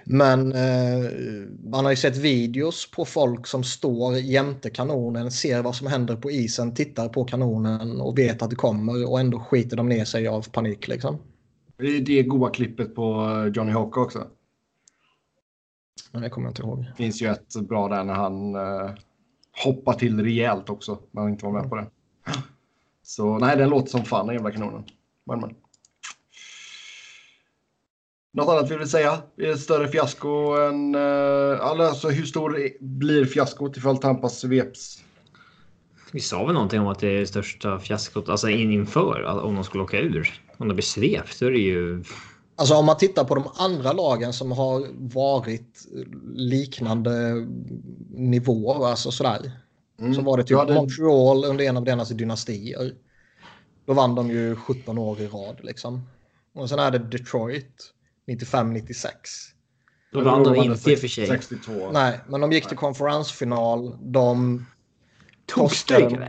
Men 0.05 0.51
eh, 0.53 1.09
man 1.71 1.85
har 1.85 1.91
ju 1.91 1.95
sett 1.95 2.17
videos 2.17 2.91
på 2.91 3.05
folk 3.05 3.47
som 3.47 3.63
står 3.63 4.15
jämte 4.17 4.69
kanonen, 4.69 5.31
ser 5.31 5.61
vad 5.61 5.75
som 5.75 5.87
händer 5.87 6.15
på 6.15 6.31
isen, 6.31 6.73
tittar 6.75 7.09
på 7.09 7.23
kanonen 7.25 8.01
och 8.01 8.17
vet 8.17 8.41
att 8.41 8.49
det 8.49 8.55
kommer 8.55 9.09
och 9.11 9.19
ändå 9.19 9.39
skiter 9.39 9.77
de 9.77 9.89
ner 9.89 10.05
sig 10.05 10.27
av 10.27 10.49
panik 10.49 10.87
liksom. 10.87 11.17
Det 11.77 11.85
är 11.87 12.01
det 12.01 12.23
goa 12.23 12.49
klippet 12.49 12.95
på 12.95 13.27
Johnny 13.55 13.71
Hawk 13.71 13.97
också. 13.97 14.27
Men 16.11 16.21
det 16.21 16.29
kommer 16.29 16.47
jag 16.47 16.51
inte 16.51 16.61
ihåg. 16.61 16.79
Det 16.79 16.95
finns 16.95 17.21
ju 17.21 17.27
ett 17.27 17.55
bra 17.55 17.87
där 17.87 18.03
när 18.03 18.13
han 18.13 18.55
eh, 18.55 18.91
hoppar 19.63 19.93
till 19.93 20.23
rejält 20.23 20.69
också. 20.69 20.99
När 21.11 21.21
han 21.21 21.31
inte 21.31 21.45
var 21.45 21.51
med 21.51 21.69
på 21.69 21.75
det. 21.75 21.87
Så 23.03 23.37
nej, 23.37 23.57
den 23.57 23.69
låter 23.69 23.89
som 23.89 24.05
fan 24.05 24.27
den 24.27 24.35
jävla 24.35 24.51
kanonen. 24.51 24.83
Men, 25.25 25.39
men. 25.39 25.55
Något 28.33 28.49
annat 28.49 28.71
vill 28.71 28.79
vi 28.79 28.87
säga? 28.87 29.11
Är 29.11 29.43
det 29.43 29.49
ett 29.49 29.59
större 29.59 29.87
fiasko 29.87 30.55
än... 30.55 30.95
Eh, 30.95 31.61
alltså 31.61 32.09
hur 32.09 32.25
stor 32.25 32.69
blir 32.79 33.25
fiaskot 33.25 33.77
ifall 33.77 33.97
Tampas 33.97 34.39
sveps? 34.39 35.03
Vi 36.11 36.19
sa 36.19 36.45
väl 36.45 36.53
någonting 36.53 36.81
om 36.81 36.87
att 36.87 36.99
det 36.99 37.07
är 37.07 37.19
det 37.19 37.27
största 37.27 37.79
fiaskot, 37.79 38.29
alltså 38.29 38.49
in 38.49 38.71
inför, 38.71 39.23
att 39.23 39.43
om 39.43 39.55
de 39.55 39.63
skulle 39.63 39.83
åka 39.83 39.99
ur. 39.99 40.33
Om 40.57 40.67
de 40.67 40.73
blir 40.73 40.83
svept, 40.83 41.39
då 41.39 41.45
är 41.45 41.51
det 41.51 41.57
ju... 41.57 42.03
Alltså 42.55 42.75
om 42.75 42.85
man 42.85 42.97
tittar 42.97 43.23
på 43.23 43.35
de 43.35 43.43
andra 43.55 43.93
lagen 43.93 44.33
som 44.33 44.51
har 44.51 44.87
varit 45.13 45.87
liknande 46.35 47.45
nivåer, 48.09 48.87
alltså 48.87 49.11
sådär. 49.11 49.51
Mm. 49.99 50.13
Så 50.13 50.21
var 50.21 50.37
det 50.37 50.43
typ 50.43 50.57
hade- 50.57 50.73
Montreal 50.73 51.45
under 51.45 51.65
en 51.65 51.77
av 51.77 51.83
deras 51.83 52.09
dynastier. 52.09 52.93
Då 53.85 53.93
vann 53.93 54.15
de 54.15 54.29
ju 54.29 54.55
17 54.55 54.97
år 54.97 55.21
i 55.21 55.27
rad 55.27 55.59
liksom. 55.63 56.01
Och 56.55 56.69
sen 56.69 56.79
är 56.79 56.91
det 56.91 56.99
Detroit 56.99 57.93
95-96. 58.27 59.07
Då 60.13 60.21
vann 60.21 60.43
de 60.43 60.55
inte 60.55 60.91
i 60.91 60.95
och 60.95 60.99
för 60.99 61.07
sig. 61.07 61.27
62. 61.27 61.71
Nej, 61.91 62.19
men 62.27 62.41
de 62.41 62.51
gick 62.51 62.67
till 62.67 62.77
konferensfinal. 62.77 63.97
De 64.01 64.65
Tog 65.45 65.71
stryk. 65.71 66.19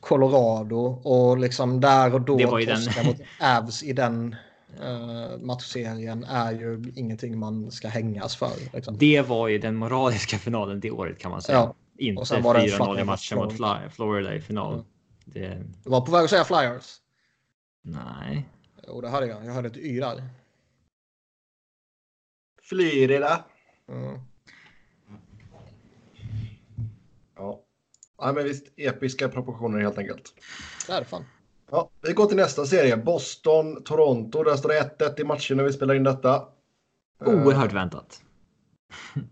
Colorado 0.00 0.76
och 1.04 1.38
liksom 1.38 1.80
där 1.80 2.14
och 2.14 2.20
då 2.20 2.36
Det 2.36 2.46
var 2.46 2.58
ju 2.58 2.66
den- 2.66 3.06
mot 3.06 3.16
Avs 3.40 3.82
i 3.82 3.92
den 3.92 4.36
uh, 4.82 5.38
matchserien 5.38 6.24
är 6.24 6.52
ju 6.52 6.92
ingenting 6.96 7.38
man 7.38 7.70
ska 7.70 7.88
hängas 7.88 8.36
för. 8.36 8.52
Liksom. 8.72 8.98
Det 8.98 9.22
var 9.22 9.48
ju 9.48 9.58
den 9.58 9.76
moraliska 9.76 10.38
finalen 10.38 10.80
det 10.80 10.90
året 10.90 11.18
kan 11.18 11.30
man 11.30 11.42
säga. 11.42 11.58
Ja. 11.58 11.74
Inte 11.98 12.20
Och 12.20 12.28
sen 12.28 12.42
var 12.42 12.54
det 12.54 12.60
en 12.60 12.68
4-0 12.68 13.00
i 13.00 13.04
matchen 13.04 13.38
mot. 13.38 13.52
Fly- 13.52 13.90
Florida 13.90 14.34
i 14.34 14.40
final. 14.40 14.72
Mm. 14.74 14.84
Det... 15.24 15.64
Du 15.84 15.90
var 15.90 16.00
på 16.00 16.12
väg 16.12 16.24
att 16.24 16.30
säga 16.30 16.44
Flyers. 16.44 16.96
Nej. 17.82 18.48
Jo, 18.88 19.00
det 19.00 19.08
hade 19.08 19.26
jag. 19.26 19.44
Jag 19.44 19.52
hörde 19.52 19.68
ett 19.68 19.76
Y 19.76 20.00
där. 20.00 20.22
Florida. 22.62 23.44
Mm. 23.88 24.20
Ja. 27.36 27.62
ja, 28.18 28.32
men 28.32 28.44
visst. 28.44 28.66
Episka 28.76 29.28
proportioner 29.28 29.80
helt 29.80 29.98
enkelt. 29.98 30.34
Det 30.86 30.92
är 30.92 31.00
det 31.00 31.06
fan. 31.06 31.24
Ja, 31.70 31.90
vi 32.02 32.12
går 32.12 32.26
till 32.26 32.36
nästa 32.36 32.66
serie. 32.66 32.96
Boston, 32.96 33.82
Toronto. 33.84 34.42
Där 34.42 34.56
står 34.56 34.68
det 34.68 34.96
1-1 34.98 35.20
i 35.20 35.24
matchen 35.24 35.56
när 35.56 35.64
vi 35.64 35.72
spelar 35.72 35.94
in 35.94 36.04
detta. 36.04 36.34
Eh, 37.26 37.28
Oerhört 37.28 37.72
väntat. 37.72 38.22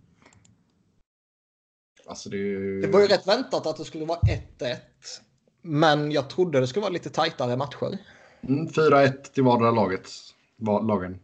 Alltså 2.08 2.28
det. 2.28 2.80
Det 2.80 2.88
var 2.88 3.00
ju 3.00 3.06
rätt 3.06 3.26
väntat 3.28 3.66
att 3.66 3.76
det 3.76 3.84
skulle 3.84 4.04
vara 4.04 4.18
1-1. 4.58 4.76
Men 5.62 6.12
jag 6.12 6.30
trodde 6.30 6.60
det 6.60 6.66
skulle 6.66 6.80
vara 6.80 6.92
lite 6.92 7.10
tajtare 7.10 7.56
matcher. 7.56 7.98
Mm, 8.48 8.66
4-1 8.68 9.12
till 9.32 9.42
vardera 9.42 9.70
laget. 9.70 10.08
Va- 10.56 10.80
Lagen. 10.82 11.18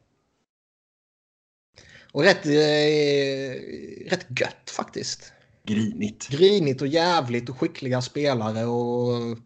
Och 2.12 2.22
rätt, 2.22 2.46
eh, 2.46 4.10
rätt 4.10 4.26
gött 4.40 4.70
faktiskt. 4.76 5.32
Grinigt. 5.66 6.28
Grinigt 6.28 6.80
och 6.82 6.88
jävligt 6.88 7.48
och 7.48 7.58
skickliga 7.58 8.02
spelare 8.02 8.64
och... 8.64 9.38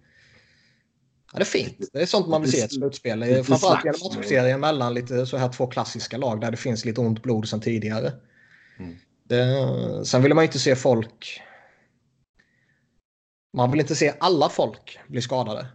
Ja, 1.37 1.39
det 1.39 1.43
är 1.43 1.65
fint. 1.65 1.91
Det 1.93 2.03
är 2.03 2.07
sånt 2.07 2.29
man 2.29 2.43
vill 2.43 2.53
se 2.53 2.59
i 2.59 2.63
ett 2.63 2.73
slutspel. 2.73 3.45
Framförallt 3.45 3.85
i 3.85 3.89
en 3.89 3.95
slagsmål. 3.95 4.23
matchserie 4.23 4.59
mellan 4.59 4.95
lite 4.95 5.27
så 5.27 5.37
här 5.37 5.49
två 5.49 5.67
klassiska 5.67 6.17
lag 6.17 6.41
där 6.41 6.51
det 6.51 6.57
finns 6.57 6.85
lite 6.85 7.01
ont 7.01 7.23
blod 7.23 7.49
sedan 7.49 7.61
tidigare. 7.61 8.13
Mm. 8.79 8.97
Det, 9.25 10.07
sen 10.07 10.23
vill 10.23 10.35
man 10.35 10.45
ju 10.45 10.47
inte 10.47 10.59
se 10.59 10.77
folk... 10.77 11.43
Man 13.57 13.71
vill 13.71 13.81
inte 13.81 13.95
se 13.95 14.15
alla 14.21 14.49
folk 14.49 14.99
bli 15.09 15.23
skadade. 15.23 15.67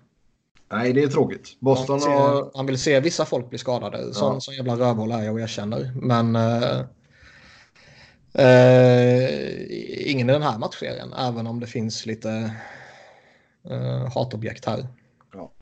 Nej, 0.72 0.94
det 0.94 1.04
är 1.04 1.08
tråkigt. 1.08 1.58
Man 1.60 1.74
Boston 1.74 1.96
vill 1.96 2.04
se, 2.04 2.10
har... 2.10 2.52
man 2.56 2.66
vill 2.66 2.78
se 2.78 3.00
vissa 3.00 3.26
folk 3.26 3.50
bli 3.50 3.58
skadade. 3.58 4.14
Sån, 4.14 4.34
Ja. 4.34 4.40
sån 4.40 4.54
jävla 4.56 4.76
rövhål 4.76 5.12
är 5.12 5.24
jag 5.24 5.34
och 5.34 5.42
erkänner. 5.42 5.92
Men... 5.96 6.36
eh, 6.36 6.80
eh, 8.46 10.12
ingen 10.12 10.30
i 10.30 10.34
den 10.34 10.42
här 10.44 10.58
matchserien. 10.58 11.14
Även 11.14 11.48
om 11.48 11.60
det 11.60 11.68
finns 11.68 12.06
lite 12.06 12.56
uh, 13.72 14.14
hatobjekt 14.14 14.66
här. 14.66 14.88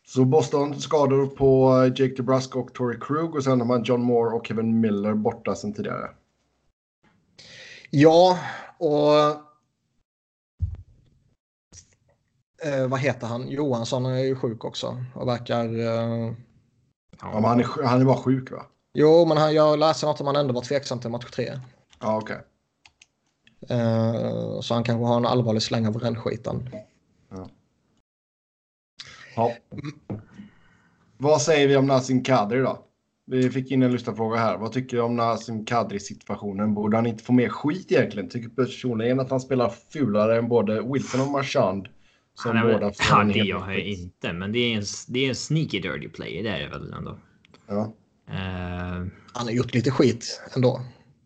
Så 0.09 0.25
Boston 0.25 0.79
skador 0.81 1.27
på 1.27 1.73
Jake 1.85 2.15
DeBrusk 2.15 2.55
och 2.55 2.73
Torrey 2.73 2.99
Krug 2.99 3.35
och 3.35 3.43
sen 3.43 3.59
har 3.59 3.67
man 3.67 3.83
John 3.83 4.01
Moore 4.01 4.35
och 4.35 4.47
Kevin 4.47 4.79
Miller 4.79 5.13
borta 5.13 5.55
sen 5.55 5.73
tidigare. 5.73 6.09
Ja, 7.89 8.39
och... 8.77 9.13
eh, 12.67 12.87
vad 12.87 12.99
heter 12.99 13.27
han? 13.27 13.49
Johansson 13.49 14.05
är 14.05 14.17
ju 14.23 14.35
sjuk 14.35 14.65
också 14.65 14.97
och 15.15 15.27
verkar... 15.27 15.65
eh, 15.79 16.33
Ja, 17.21 17.31
men 17.33 17.43
han, 17.43 17.59
är, 17.59 17.83
han 17.85 18.01
är 18.01 18.05
bara 18.05 18.17
sjuk 18.17 18.51
va? 18.51 18.65
jo, 18.93 19.25
men 19.25 19.37
han, 19.37 19.53
jag 19.53 19.79
läste 19.79 20.05
något 20.05 20.21
om 20.21 20.27
han 20.27 20.35
ändå 20.35 20.53
var 20.53 20.61
tveksam 20.61 20.99
till 20.99 21.09
match 21.09 21.31
tre. 21.31 21.59
Ja, 21.99 22.17
okej. 22.17 22.37
Eh, 23.69 24.59
så 24.61 24.73
han 24.73 24.83
kanske 24.83 25.05
har 25.05 25.17
en 25.17 25.25
allvarlig 25.25 25.61
släng 25.61 25.87
av 25.87 25.97
rännskiten. 25.97 26.69
Ja. 29.39 29.53
Vad 31.17 31.41
säger 31.41 31.67
vi 31.67 31.75
om 31.77 31.87
Nassim 31.87 32.23
Kadri 32.23 32.59
då? 32.59 32.85
Vi 33.25 33.49
fick 33.49 33.71
in 33.71 33.83
en 33.83 33.91
lyssnarfråga 33.91 34.37
här. 34.39 34.57
Vad 34.57 34.71
tycker 34.71 34.97
du 34.97 35.03
om 35.03 35.15
Nassim 35.15 35.65
Kadri-situationen? 35.65 36.73
Borde 36.73 36.97
han 36.97 37.05
inte 37.05 37.23
få 37.23 37.33
mer 37.33 37.49
skit 37.49 37.91
egentligen? 37.91 38.29
Tycker 38.29 38.49
personligen 38.49 39.19
att 39.19 39.29
han 39.29 39.39
spelar 39.39 39.69
fulare 39.93 40.37
än 40.37 40.47
både 40.47 40.81
Wilson 40.81 41.21
och 41.21 41.27
Marchand. 41.31 41.87
Som 42.33 42.57
Han 42.57 42.69
är 42.69 42.73
båda 42.73 42.91
ja, 43.09 43.23
det 43.23 43.39
gör 43.39 43.69
jag 43.71 43.79
inte, 43.79 44.33
men 44.33 44.51
det 44.51 44.59
är 44.59 44.77
en, 44.77 44.83
det 45.07 45.25
är 45.25 45.29
en 45.29 45.35
sneaky 45.35 45.79
dirty 45.79 46.09
player. 46.09 46.43
Det 46.43 46.49
är 46.49 46.59
det 46.59 46.69
väl 46.69 46.93
ändå. 46.93 47.17
Ja. 47.67 47.93
Eh, 48.29 49.05
Han 49.33 49.45
har 49.45 49.51
gjort 49.51 49.73
lite 49.73 49.91
skit 49.91 50.41
ändå. 50.55 50.81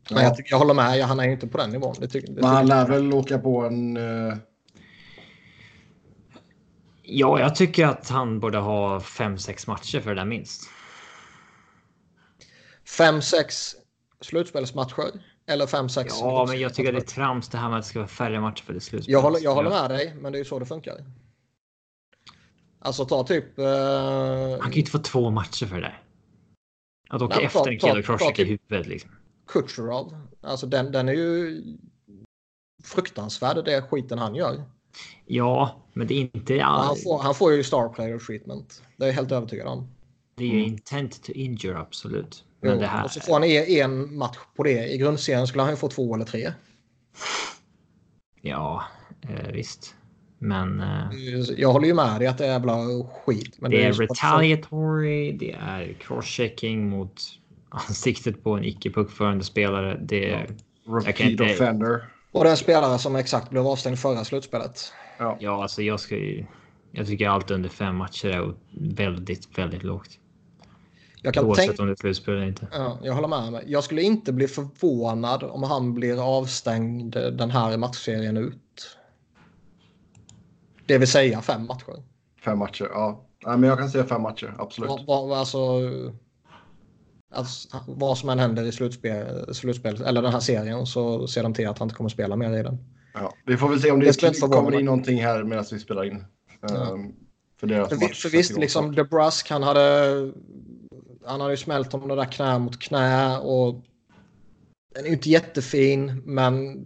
Men 0.10 0.18
Ja. 0.18 0.24
jag, 0.24 0.36
tycker- 0.38 0.52
jag 0.52 0.60
håller 0.60 0.74
med, 0.74 1.04
han 1.06 1.20
är 1.20 1.24
ju 1.26 1.32
inte 1.32 1.48
på 1.48 1.58
den 1.58 1.70
nivån. 1.70 1.96
Det 2.00 2.08
tycker, 2.08 2.28
det 2.28 2.42
Men 2.42 2.50
han 2.50 2.66
lär 2.68 2.88
väl 2.88 3.14
åka 3.14 3.38
på 3.40 3.62
en... 3.66 3.98
eh, 3.98 4.34
ja, 7.18 7.40
jag 7.40 7.56
tycker 7.56 7.86
att 7.88 8.10
han 8.10 8.40
borde 8.40 8.58
ha 8.58 9.00
fem 9.00 9.38
sex 9.38 9.68
matcher 9.68 10.00
för 10.02 10.10
det 10.10 10.22
där 10.22 10.26
minst. 10.26 10.62
fem, 12.98 13.22
sex 13.22 13.76
slutspelsmatcher. 14.22 15.24
Eller 15.48 15.68
fem, 15.68 15.90
sex... 15.90 16.14
Ja, 16.20 16.46
men 16.50 16.60
jag 16.60 16.74
tycker 16.74 16.92
det 16.92 16.98
är 16.98 17.02
trams 17.02 17.50
det 17.50 17.58
här 17.58 17.70
med 17.70 17.78
att 17.78 17.84
det 17.84 17.90
ska 17.90 18.00
vara 18.00 18.08
färre 18.08 18.42
matcher 18.42 18.64
för 18.64 18.74
det 18.74 18.80
slutspel. 18.80 19.12
Jag 19.14 19.22
håller, 19.22 19.40
jag 19.40 19.54
håller 19.56 19.70
med 19.70 19.90
dig, 19.90 20.16
men 20.22 20.32
det 20.32 20.36
är 20.38 20.40
ju 20.40 20.46
så 20.46 20.60
det 20.60 20.66
funkar. 20.66 21.06
Alltså 22.80 23.06
ta 23.06 23.24
typ... 23.24 23.60
eh, 23.60 23.66
Han 24.50 24.60
kan 24.60 24.72
ju 24.72 24.80
inte 24.80 24.92
få 24.92 24.98
två 25.00 25.30
matcher 25.30 25.66
för 25.66 25.76
det 25.76 25.82
där. 25.82 26.02
Att 27.10 27.22
åka 27.22 27.36
Nej, 27.36 27.44
men 27.44 27.52
ta- 27.52 27.60
efter 27.60 27.72
en 27.72 27.80
kille 27.80 28.14
och 28.14 28.20
ta 28.20 28.32
i 28.32 28.34
typ- 28.34 28.48
huvudet 28.70 28.88
liksom. 28.88 29.12
Kucherov. 29.48 30.18
Alltså 30.42 30.68
den, 30.68 30.92
den 30.92 31.10
är 31.10 31.14
ju 31.14 31.62
fruktansvärd, 32.84 33.66
det 33.66 33.82
skiten 33.82 34.18
han 34.20 34.36
gör. 34.36 34.64
Ja, 35.26 35.83
men 35.94 36.08
det 36.08 36.14
är 36.14 36.20
inte 36.20 36.60
Han 36.60 36.90
all... 36.90 36.96
får, 36.96 37.20
han 37.20 37.36
får 37.36 37.54
ju 37.54 37.64
star 37.64 37.90
player 37.90 38.20
treatment. 38.20 38.84
Det 38.98 39.04
är 39.04 39.08
jag 39.08 39.16
helt 39.16 39.32
övertygad 39.32 39.68
om. 39.68 39.88
Det 40.36 40.44
är 40.44 40.48
ju 40.48 40.64
intent 40.64 41.24
to 41.24 41.32
injure 41.32 41.78
absolut. 41.78 42.44
Men 42.62 42.72
Jo, 42.74 42.80
det 42.80 42.88
här... 42.88 43.04
Och 43.04 43.12
så 43.12 43.20
får 43.20 43.34
han 43.34 43.44
en 43.44 44.18
match 44.18 44.38
på 44.56 44.64
det. 44.64 44.94
I 44.94 44.98
grundserien 44.98 45.48
skulle 45.48 45.62
han 45.64 45.72
ju 45.72 45.78
få 45.78 45.88
två 45.88 46.16
eller 46.16 46.26
tre. 46.26 46.54
Ja, 48.42 48.84
eh, 49.22 49.52
visst. 49.52 49.96
Men 50.40 50.80
eh, 50.82 51.08
Jag 51.58 51.72
håller 51.72 51.88
ju 51.88 51.94
med 51.94 52.20
dig 52.22 52.28
att 52.28 52.38
det 52.38 52.46
är 52.46 52.52
jävla 52.52 52.78
skit. 53.26 53.56
Men 53.60 53.72
det 53.72 53.78
ju 53.78 53.84
är 53.84 53.94
så- 53.94 54.02
retaliatory, 54.02 55.32
det 55.32 55.52
är 55.52 55.94
crosschecking 56.00 56.90
mot 56.90 57.22
ansiktet 57.70 58.44
på 58.44 58.52
en 58.52 58.64
icke 58.64 58.90
puckförande 58.90 59.44
spelare. 59.44 60.00
Det 60.02 60.30
är... 60.30 60.46
Kan 60.46 61.28
Repeat 61.30 61.52
offender. 61.52 62.10
Och 62.32 62.44
det 62.44 62.50
är 62.50 62.52
en 62.52 62.58
spelare 62.58 63.00
som 63.00 63.16
exakt 63.16 63.50
blev 63.50 63.68
avstängd 63.68 64.00
förra 64.00 64.26
slutspelet. 64.26 64.94
Ja. 65.18 65.38
Ja, 65.40 65.62
alltså 65.62 65.82
jag 65.82 66.00
ska 66.00 66.16
ju... 66.16 66.46
Jag 66.92 67.08
tycker 67.08 67.28
allt 67.28 67.52
under 67.52 67.70
fem 67.70 67.96
matcher 67.96 68.28
är 68.28 68.54
väldigt, 68.96 69.58
väldigt 69.58 69.84
lågt. 69.84 70.20
Jag 71.22 71.34
kan 71.34 71.46
Oavsett 71.46 71.66
tänka... 71.68 71.82
om 71.82 71.88
det 71.88 71.94
är 71.94 71.96
slutspel 71.96 72.34
eller 72.34 72.48
inte. 72.48 72.68
Ja, 72.72 73.00
jag 73.04 73.14
håller 73.14 73.28
med. 73.28 73.52
Mig. 73.52 73.64
Jag 73.68 73.84
skulle 73.84 74.02
inte 74.02 74.34
bli 74.34 74.48
förvånad 74.48 75.44
om 75.44 75.64
han 75.64 75.94
blir 75.94 76.38
avstängd 76.38 77.14
den 77.14 77.52
här 77.52 77.78
matchserien 77.78 78.38
ut. 78.38 78.98
Det 80.86 80.98
vill 80.98 81.08
säga 81.08 81.42
fem 81.42 81.66
matcher. 81.66 82.04
Fem 82.46 82.60
matcher, 82.60 82.88
ja. 82.94 83.26
Nej, 83.46 83.58
men 83.58 83.70
jag 83.70 83.80
kan 83.80 83.90
säga 83.90 84.04
fem 84.04 84.22
matcher, 84.22 84.56
absolut. 84.58 84.90
Vad, 84.90 85.06
vad, 85.06 85.40
alltså, 85.40 85.60
alltså, 87.34 87.78
vad 87.88 88.18
som 88.18 88.30
än 88.30 88.40
händer 88.40 88.64
i 88.64 88.72
slutspel, 88.72 89.56
slutspel, 89.56 90.02
eller 90.02 90.22
den 90.22 90.32
här 90.32 90.40
serien 90.40 90.86
så 90.86 91.28
ser 91.28 91.44
de 91.44 91.54
till 91.54 91.68
att 91.68 91.80
han 91.80 91.86
inte 91.86 91.96
kommer 91.96 92.10
spela 92.10 92.36
mer 92.36 92.58
i 92.60 92.64
den. 92.64 92.93
Ja. 93.14 93.34
Vi 93.46 93.58
får 93.58 93.70
väl 93.70 93.82
se 93.82 93.92
om 93.92 94.00
det, 94.00 94.22
Det 94.22 94.40
kommer 94.40 94.80
in 94.80 94.86
någonting 94.86 95.24
här 95.24 95.44
medan 95.44 95.66
vi 95.72 95.80
spelar 95.80 96.06
in. 96.06 96.26
Ehm, 96.72 97.14
för 97.60 97.68
deras 97.68 97.90
För, 97.90 97.96
match 97.96 98.22
för 98.22 98.30
visst, 98.30 98.58
liksom. 98.58 98.96
DeBrusk, 98.96 99.50
han 99.50 99.64
hade, 99.64 100.32
han 101.26 101.42
hade 101.42 101.54
ju 101.54 101.58
smält 101.58 101.94
om 101.94 102.08
det 102.08 102.16
där 102.16 102.32
knä 102.32 102.60
mot 102.60 102.80
knä 102.80 103.38
och 103.38 103.84
den 104.96 105.04
är 105.04 105.08
ju 105.08 105.14
inte 105.14 105.30
jättefin, 105.30 106.22
men 106.26 106.86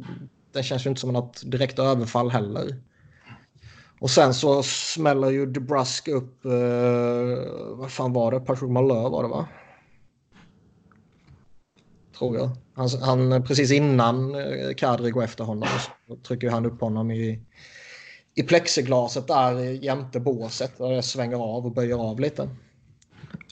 den 0.51 0.63
känns 0.63 0.85
ju 0.85 0.89
inte 0.89 1.01
som 1.01 1.13
något 1.13 1.41
direkt 1.51 1.79
överfall 1.79 2.29
heller. 2.29 2.75
Och 3.99 4.09
sen 4.09 4.33
så 4.33 4.63
smäller 4.63 5.29
ju 5.29 5.45
DeBrusk 5.45 6.07
upp, 6.07 6.45
eh, 6.45 6.51
vad 7.75 7.91
fan 7.91 8.13
var 8.13 8.31
det? 8.31 8.39
Patrick 8.39 8.71
Malheur 8.71 9.09
var 9.09 9.23
det 9.23 9.29
va? 9.29 9.47
Tror 12.18 12.38
jag. 12.38 12.49
Han, 12.73 12.89
han 13.02 13.44
precis 13.44 13.72
innan 13.72 14.35
eh, 14.35 14.73
Kadri 14.77 15.11
går 15.11 15.23
efter 15.23 15.44
honom 15.44 15.69
så 16.07 16.15
trycker 16.15 16.49
han 16.49 16.65
upp 16.65 16.81
honom 16.81 17.11
i, 17.11 17.39
i 18.35 18.44
plexiglaset 18.44 19.27
där 19.27 19.60
jämte 19.60 20.19
båset 20.19 20.77
där 20.77 20.89
det 20.89 21.03
svänger 21.03 21.38
av 21.38 21.65
och 21.65 21.72
böjer 21.72 21.95
av 21.95 22.19
lite. 22.19 22.49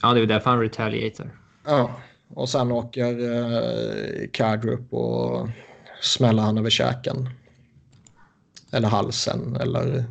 Ja, 0.02 0.14
det 0.14 0.20
är 0.20 0.26
därför 0.26 0.50
han 0.50 0.60
retaliator. 0.60 1.30
Ja, 1.64 1.90
och 2.34 2.48
sen 2.48 2.72
åker 2.72 3.34
eh, 3.34 4.28
Kadri 4.32 4.70
upp 4.70 4.92
och 4.92 5.48
smäller 6.02 6.42
han 6.42 6.58
över 6.58 6.70
käken. 6.70 7.30
Eller 8.72 8.88
halsen 8.88 9.56
eller 9.56 10.04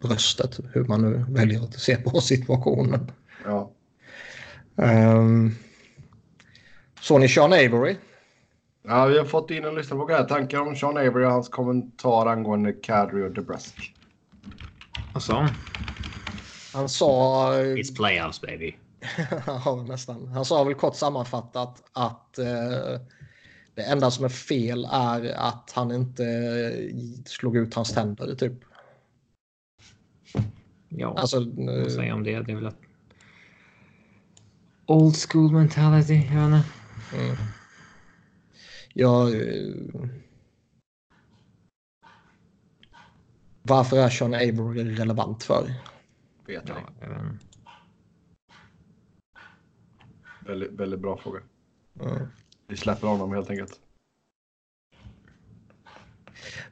bröstet, 0.00 0.60
hur 0.72 0.84
man 0.84 1.02
nu 1.02 1.24
väljer 1.28 1.62
att 1.64 1.80
se 1.80 1.96
på 1.96 2.20
situationen. 2.20 3.12
Ja. 3.44 3.70
Um, 4.76 5.54
så 7.04 7.18
ni 7.18 7.28
Sean 7.28 7.52
Avery? 7.52 7.96
ja, 8.82 9.06
vi 9.06 9.18
har 9.18 9.24
fått 9.24 9.50
in 9.50 9.64
en 9.64 9.74
lyssnarfråga 9.74 10.16
här. 10.16 10.24
Tankar 10.24 10.60
om 10.60 10.76
Sean 10.76 10.96
Avery 10.96 11.24
och 11.24 11.30
hans 11.30 11.48
kommentar 11.48 12.26
angående 12.26 12.72
Kadri 12.72 13.22
och 13.22 13.30
DeBrusk. 13.30 13.94
Och 15.14 15.22
så. 15.22 15.48
Han 16.72 16.88
sa... 16.88 17.52
It's 17.54 17.96
playoffs 17.96 18.40
baby. 18.40 18.76
ja, 19.46 19.84
nästan. 19.88 20.28
Han 20.28 20.44
sa 20.44 20.64
väl 20.64 20.74
kort 20.74 20.96
sammanfattat 20.96 21.82
att 21.92 22.38
eh, 22.38 23.00
det 23.74 23.82
enda 23.82 24.10
som 24.10 24.24
är 24.24 24.28
fel 24.28 24.88
är 24.92 25.34
att 25.36 25.72
han 25.74 25.92
inte 25.92 26.24
slog 27.26 27.56
ut 27.56 27.74
hans 27.74 27.92
tänder 27.92 28.34
typ. 28.34 28.52
Ja, 30.88 31.14
Alltså, 31.18 31.38
vad 31.38 31.78
eh, 31.78 31.86
säger 31.86 32.08
jag 32.08 32.16
om 32.16 32.24
det? 32.24 32.40
Det 32.40 32.52
är 32.52 32.56
väl 32.56 32.66
att... 32.66 32.80
Old 34.86 35.16
school 35.16 35.52
mentality, 35.52 36.14
jag 36.14 36.48
vet 36.48 36.56
inte. 36.56 36.83
Mm. 37.14 37.36
Jag... 38.94 39.34
eh, 39.34 39.74
Varför 43.62 43.96
är 43.96 44.08
Sean 44.08 44.34
Avery 44.34 44.94
relevant 44.94 45.42
för? 45.44 45.74
Vet 46.46 46.68
jag. 46.68 46.76
Ja, 47.00 47.06
inte. 47.06 47.38
Väldigt, 50.46 50.72
väldigt 50.72 51.00
bra 51.00 51.16
fråga. 51.18 51.40
Mm. 52.00 52.26
Vi 52.68 52.76
släpper 52.76 53.06
honom 53.08 53.32
helt 53.32 53.50
enkelt. 53.50 53.80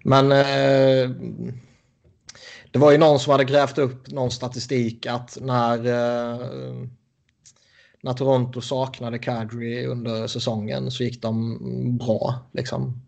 Men 0.04 0.32
eh, 0.32 1.10
det 2.70 2.78
var 2.78 2.92
ju 2.92 2.98
någon 2.98 3.20
som 3.20 3.30
hade 3.30 3.44
grävt 3.44 3.78
upp 3.78 4.10
någon 4.10 4.30
statistik 4.30 5.06
att 5.06 5.38
när, 5.40 5.86
eh, 5.86 6.88
när 8.02 8.12
Toronto 8.12 8.60
saknade 8.60 9.18
Kadri 9.18 9.86
under 9.86 10.26
säsongen 10.26 10.90
så 10.90 11.04
gick 11.04 11.22
de 11.22 11.58
bra. 11.98 12.34
Liksom. 12.52 13.00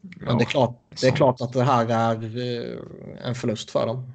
Men 0.00 0.26
Ja, 0.28 0.34
det, 0.34 0.42
är 0.44 0.46
klart, 0.46 0.76
det 1.00 1.06
är 1.06 1.16
klart 1.16 1.40
att 1.40 1.52
det 1.52 1.62
här 1.62 1.86
är 1.90 2.36
eh, 2.38 3.28
en 3.28 3.34
förlust 3.34 3.70
för 3.70 3.86
dem. 3.86 4.12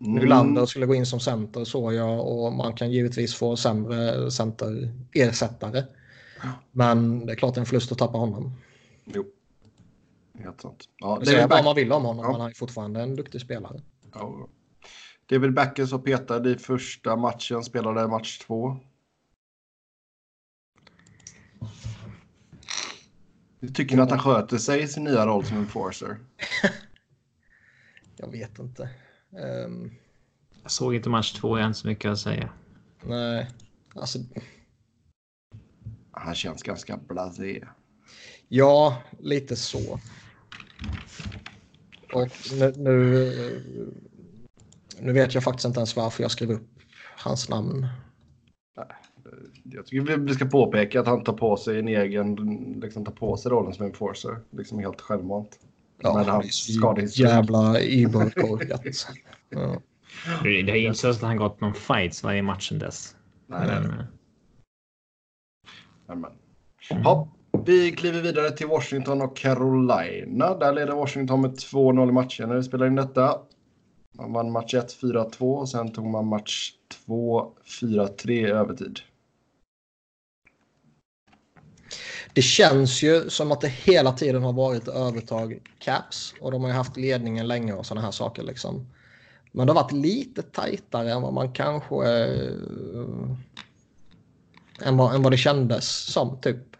Mm. 0.00 0.14
Nylander 0.14 0.66
skulle 0.66 0.86
gå 0.86 0.94
in 0.94 1.06
som 1.06 1.20
center 1.20 1.64
såg 1.64 1.94
jag 1.94 2.26
och 2.28 2.52
man 2.52 2.72
kan 2.74 2.90
givetvis 2.92 3.34
få 3.34 3.56
sämre 3.56 4.30
centerersättare. 4.30 5.84
Men 6.70 7.26
det 7.26 7.32
är 7.32 7.36
klart 7.36 7.54
det 7.54 7.58
är 7.58 7.62
en 7.62 7.66
förlust 7.66 7.92
att 7.92 7.98
tappa 7.98 8.18
honom. 8.18 8.52
Jo. 9.04 9.24
Helt 10.38 10.60
sant. 10.60 10.84
Ja, 10.98 11.16
Det 11.20 11.26
säger 11.26 11.38
David, 11.38 11.50
vad 11.50 11.64
man 11.64 11.74
vill 11.76 11.92
om 11.92 12.04
honom 12.04 12.24
Ja. 12.24 12.32
men 12.32 12.40
han 12.40 12.50
är 12.50 12.54
fortfarande 12.54 13.00
en 13.02 13.16
duktig 13.16 13.40
spelare. 13.40 13.80
ja. 14.14 14.48
David 15.28 15.54
Backes 15.54 15.92
var 15.92 15.98
petad 15.98 16.46
i 16.50 16.56
första 16.58 17.16
matchen, 17.16 17.64
spelade 17.64 18.08
match 18.08 18.38
två. 18.38 18.76
Tycker 23.74 23.96
ni 23.96 24.02
att 24.02 24.10
han 24.10 24.18
sköter 24.18 24.58
sig 24.58 24.82
i 24.82 24.88
sin 24.88 25.04
nya 25.04 25.26
roll 25.26 25.44
som 25.44 25.56
enforcer? 25.56 26.18
Jag 28.16 28.30
vet 28.30 28.58
inte. 28.58 28.90
Ehm, 29.38 29.90
Jag 30.62 30.70
såg 30.70 30.94
inte 30.94 31.08
match 31.08 31.32
två, 31.32 31.58
inte 31.60 31.78
så 31.78 31.88
mycket 31.88 32.10
att 32.10 32.18
säga. 32.18 32.52
nej, 33.04 33.50
alltså 33.94 34.18
Han 36.10 36.34
känns 36.34 36.62
ganska 36.62 36.96
blasé. 36.96 37.64
ja, 38.48 39.02
lite 39.18 39.56
så. 39.56 40.00
Och 42.12 42.28
nu, 42.52 42.72
nu, 42.76 43.92
nu 45.00 45.12
vet 45.12 45.34
jag 45.34 45.44
faktiskt 45.44 45.66
inte 45.66 45.80
ens 45.80 45.96
varför 45.96 46.22
jag 46.22 46.30
skrev 46.30 46.50
upp 46.50 46.68
hans 47.16 47.48
namn. 47.48 47.86
Jag 49.62 49.86
tycker 49.86 50.16
vi 50.16 50.34
ska 50.34 50.44
påpeka 50.44 51.00
att 51.00 51.06
han 51.06 51.24
tar 51.24 51.32
på 51.32 51.56
sig 51.56 51.78
en 51.78 51.88
egen, 51.88 52.34
liksom 52.82 53.04
tar 53.04 53.12
på 53.12 53.36
sig 53.36 53.50
rollen 53.50 53.74
som 53.74 53.86
enforcer. 53.86 54.38
Liksom 54.50 54.78
helt 54.78 55.00
självmant. 55.00 55.58
Ja, 56.02 56.14
Men 56.14 56.24
han 56.24 56.42
är 56.98 57.20
jävla 57.20 57.80
überkorkat. 57.80 58.82
Ja. 59.48 59.80
Det 60.42 60.48
ju 60.50 60.86
inte 60.86 60.98
så 60.98 61.10
att 61.10 61.22
han 61.22 61.36
gått 61.36 61.60
någon 61.60 61.74
fights 61.74 62.24
varje 62.24 62.42
match 62.42 62.68
sedan 62.68 62.78
dess. 62.78 63.16
Nej, 63.46 63.66
nej, 63.66 63.80
Men, 66.06 66.20
nej. 66.20 67.00
eh, 67.00 67.28
vi 67.64 67.92
kliver 67.92 68.22
vidare 68.22 68.50
till 68.50 68.66
Washington 68.66 69.22
och 69.22 69.36
Carolina. 69.36 70.54
Där 70.58 70.72
leder 70.72 70.94
Washington 70.94 71.40
med 71.40 71.50
2-0 71.50 72.08
i 72.08 72.12
matchen 72.12 72.48
när 72.48 72.56
vi 72.56 72.62
spelar 72.62 72.86
in 72.86 72.94
detta. 72.94 73.40
Man 74.18 74.32
vann 74.32 74.52
match 74.52 74.74
1 74.74 74.96
4-2 75.00 75.58
och 75.58 75.68
sen 75.68 75.92
tog 75.92 76.06
man 76.06 76.26
match 76.26 76.72
2 77.06 77.52
4-3 77.64 78.30
i 78.30 78.44
övertid. 78.44 79.00
Det 82.32 82.42
känns 82.42 83.02
ju 83.02 83.30
som 83.30 83.52
att 83.52 83.60
det 83.60 83.68
hela 83.68 84.12
tiden 84.12 84.42
har 84.42 84.52
varit 84.52 84.88
övertag 84.88 85.60
Caps 85.78 86.34
och 86.40 86.50
de 86.50 86.62
har 86.62 86.70
ju 86.70 86.76
haft 86.76 86.96
ledningen 86.96 87.48
länge 87.48 87.72
och 87.72 87.86
sådana 87.86 88.04
här 88.04 88.10
saker 88.10 88.42
liksom. 88.42 88.86
Men 89.52 89.66
det 89.66 89.72
har 89.72 89.82
varit 89.82 89.92
lite 89.92 90.42
tajtare 90.42 91.12
än 91.12 91.22
vad 91.22 91.32
man 91.32 91.52
kanske... 91.52 91.96
Eh, 91.96 92.52
än, 94.82 94.96
vad, 94.96 95.14
än 95.14 95.22
vad 95.22 95.32
det 95.32 95.36
kändes 95.36 95.88
som 95.88 96.40
typ. 96.40 96.76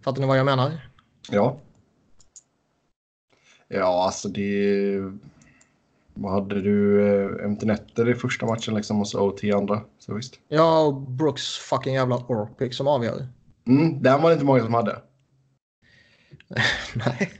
Fattar 0.00 0.20
ni 0.20 0.26
vad 0.26 0.38
jag 0.38 0.46
menar? 0.46 0.88
Ja. 1.30 1.58
Ja, 3.68 4.04
alltså 4.04 4.28
det... 4.28 5.00
Vad 6.20 6.32
hade 6.32 6.60
du? 6.62 7.06
eh, 7.08 7.44
Empty 7.44 7.66
netter 7.66 8.08
i 8.08 8.14
första 8.14 8.46
matchen 8.46 8.74
liksom 8.74 9.00
och 9.00 9.08
så 9.08 9.20
OT 9.20 9.44
i 9.44 9.52
andra. 9.52 9.80
Så 9.98 10.14
visst. 10.14 10.40
Ja, 10.48 10.80
och 10.80 10.94
Brooks 10.94 11.56
fucking 11.56 11.94
jävla 11.94 12.16
Orpik 12.16 12.74
som 12.74 12.88
avgör. 12.88 13.26
Mm, 13.66 14.02
den 14.02 14.22
var 14.22 14.30
det 14.30 14.32
inte 14.34 14.44
många 14.46 14.64
som 14.64 14.74
hade. 14.74 15.02
Nej. 16.94 17.32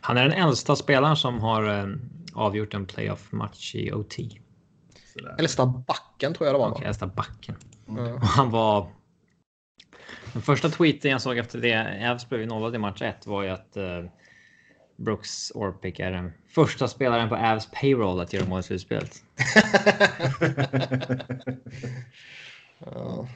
Han 0.00 0.16
är 0.16 0.28
den 0.28 0.32
äldsta 0.32 0.76
spelaren 0.76 1.16
som 1.16 1.40
har 1.40 1.78
eh, 1.78 1.86
avgjort 2.34 2.74
en 2.74 2.86
playoff-match 2.86 3.74
i 3.74 3.92
OT. 3.92 4.14
Äldsta 5.38 5.66
backen 5.66 6.34
tror 6.34 6.46
jag 6.46 6.54
det 6.54 6.58
var. 6.58 6.68
va? 6.68 6.74
Och 6.74 6.82
äldsta 6.82 7.06
backen. 7.06 7.54
Ja. 7.86 8.14
Och 8.14 8.26
han 8.26 8.50
var... 8.50 8.88
Den 10.32 10.42
första 10.42 10.68
tweeten 10.68 11.10
jag 11.10 11.22
såg 11.22 11.38
efter 11.38 11.58
det, 11.60 11.74
ju 12.38 12.46
nollade 12.46 12.76
i 12.76 12.78
match 12.78 13.02
1, 13.02 13.26
var 13.26 13.42
ju 13.42 13.48
att 13.48 13.76
eh, 13.76 14.04
Brooks 14.96 15.52
Orpik 15.54 16.00
är 16.00 16.12
den 16.12 16.32
första 16.48 16.88
spelaren 16.88 17.28
på 17.28 17.36
Avs 17.36 17.70
payroll 17.70 18.20
att 18.20 18.32
göra 18.32 18.48
mål 18.48 18.60
i 18.60 18.62
slutspelet. 18.62 19.22
Ja. 22.78 23.28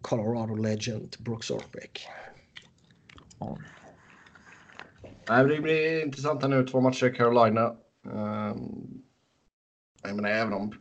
Colorado 0.00 0.54
Legend 0.54 1.16
Brooks 1.18 1.50
Orpik. 1.50 2.06
Ja. 3.38 3.58
Nej, 5.02 5.44
men 5.44 5.48
det 5.48 5.60
blir 5.60 6.04
intressant 6.04 6.42
här 6.42 6.48
nu. 6.48 6.66
Två 6.66 6.80
matcher 6.80 7.06
i 7.06 7.10
Carolina. 7.10 7.76
Um, 8.06 9.02
jag 10.02 10.16
menar, 10.16 10.30
även 10.30 10.52
om... 10.52 10.72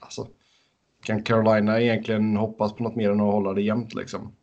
Alltså, 0.00 0.28
kan 1.02 1.22
Carolina 1.22 1.80
egentligen 1.80 2.36
hoppas 2.36 2.72
på 2.72 2.82
något 2.82 2.96
mer 2.96 3.10
än 3.10 3.20
att 3.20 3.32
hålla 3.32 3.52
det 3.52 3.62
jämnt 3.62 3.94
liksom? 3.94 4.36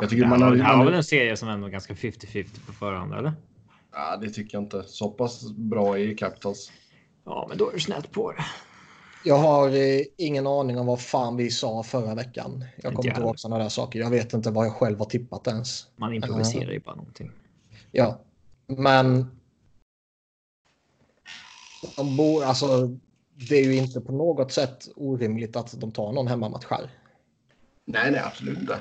Jag 0.00 0.10
tycker 0.10 0.22
det 0.22 0.28
man 0.30 0.42
har- 0.42 0.56
det 0.56 0.62
här 0.62 0.70
man- 0.70 0.78
var 0.78 0.84
väl 0.86 0.94
en 0.94 1.04
serie 1.04 1.36
som 1.36 1.48
ändå 1.48 1.66
är 1.66 1.70
ganska 1.70 1.94
50-50 1.94 2.60
på 2.66 2.72
förhand, 2.72 3.14
eller? 3.14 3.32
Ja, 3.92 4.16
det 4.16 4.30
tycker 4.30 4.54
jag 4.56 4.62
inte. 4.64 4.82
Så 4.86 5.10
pass 5.10 5.52
bra 5.52 5.98
i 5.98 6.14
Capitals. 6.14 6.72
Ja, 7.24 7.46
men 7.48 7.58
då 7.58 7.68
är 7.68 7.72
du 7.72 7.80
snett 7.80 8.10
på 8.12 8.32
det. 8.32 8.44
Jag 9.24 9.38
har 9.38 9.68
eh, 9.68 10.00
ingen 10.18 10.46
aning 10.46 10.78
om 10.78 10.86
vad 10.86 11.00
fan 11.00 11.36
vi 11.36 11.50
sa 11.50 11.82
förra 11.82 12.14
veckan. 12.14 12.64
Jag 12.82 12.94
kommer 12.94 13.08
inte 13.08 13.20
ihåg 13.20 13.38
sådana 13.38 13.62
där 13.62 13.68
saker. 13.68 13.98
Jag 14.00 14.10
vet 14.10 14.32
inte 14.32 14.50
vad 14.50 14.66
jag 14.66 14.72
själv 14.74 14.98
har 14.98 15.06
tippat 15.06 15.46
ens. 15.46 15.86
Man 15.96 16.14
improviserar 16.14 16.70
ju 16.72 16.80
bara 16.80 16.94
någonting. 16.94 17.30
Ja, 17.92 18.20
men. 18.66 19.26
De 21.96 22.16
bor, 22.16 22.44
alltså, 22.44 22.96
det 23.48 23.54
är 23.56 23.64
ju 23.64 23.74
inte 23.76 24.00
på 24.00 24.12
något 24.12 24.52
sätt 24.52 24.88
orimligt 24.96 25.56
att 25.56 25.80
de 25.80 25.92
tar 25.92 26.12
någon 26.12 26.26
hemmamatch 26.26 26.66
här. 26.70 26.90
Nej, 27.84 28.10
nej, 28.10 28.20
absolut 28.24 28.58
inte. 28.58 28.80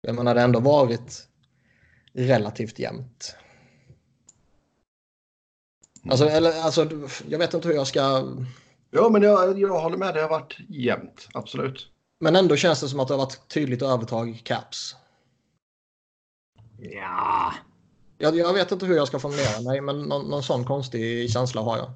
Jag 0.00 0.14
menar, 0.14 0.34
det 0.34 0.40
har 0.40 0.44
ändå 0.44 0.60
varit 0.60 1.28
relativt 2.12 2.78
jämnt. 2.78 3.36
Alltså, 6.10 6.28
eller, 6.28 6.62
alltså, 6.62 6.88
jag 7.28 7.38
vet 7.38 7.54
inte 7.54 7.68
hur 7.68 7.74
jag 7.74 7.86
ska... 7.86 8.28
Ja, 8.90 9.08
men 9.08 9.22
jag, 9.22 9.58
jag 9.58 9.80
håller 9.80 9.96
med. 9.96 10.14
Det 10.14 10.22
har 10.22 10.28
varit 10.28 10.56
jämnt. 10.68 11.28
Absolut. 11.34 11.88
Men 12.20 12.36
ändå 12.36 12.56
känns 12.56 12.80
det 12.80 12.88
som 12.88 13.00
att 13.00 13.08
det 13.08 13.14
har 13.14 13.18
varit 13.18 13.48
tydligt 13.48 13.82
övertag 13.82 14.40
caps. 14.44 14.96
Ja, 16.78 17.54
Jag, 18.18 18.36
jag 18.36 18.52
vet 18.52 18.72
inte 18.72 18.86
hur 18.86 18.96
jag 18.96 19.08
ska 19.08 19.18
formulera 19.18 19.60
mig, 19.60 19.80
men 19.80 20.02
någon, 20.02 20.30
någon 20.30 20.42
sån 20.42 20.64
konstig 20.64 21.30
känsla 21.30 21.60
har 21.60 21.76
jag. 21.76 21.92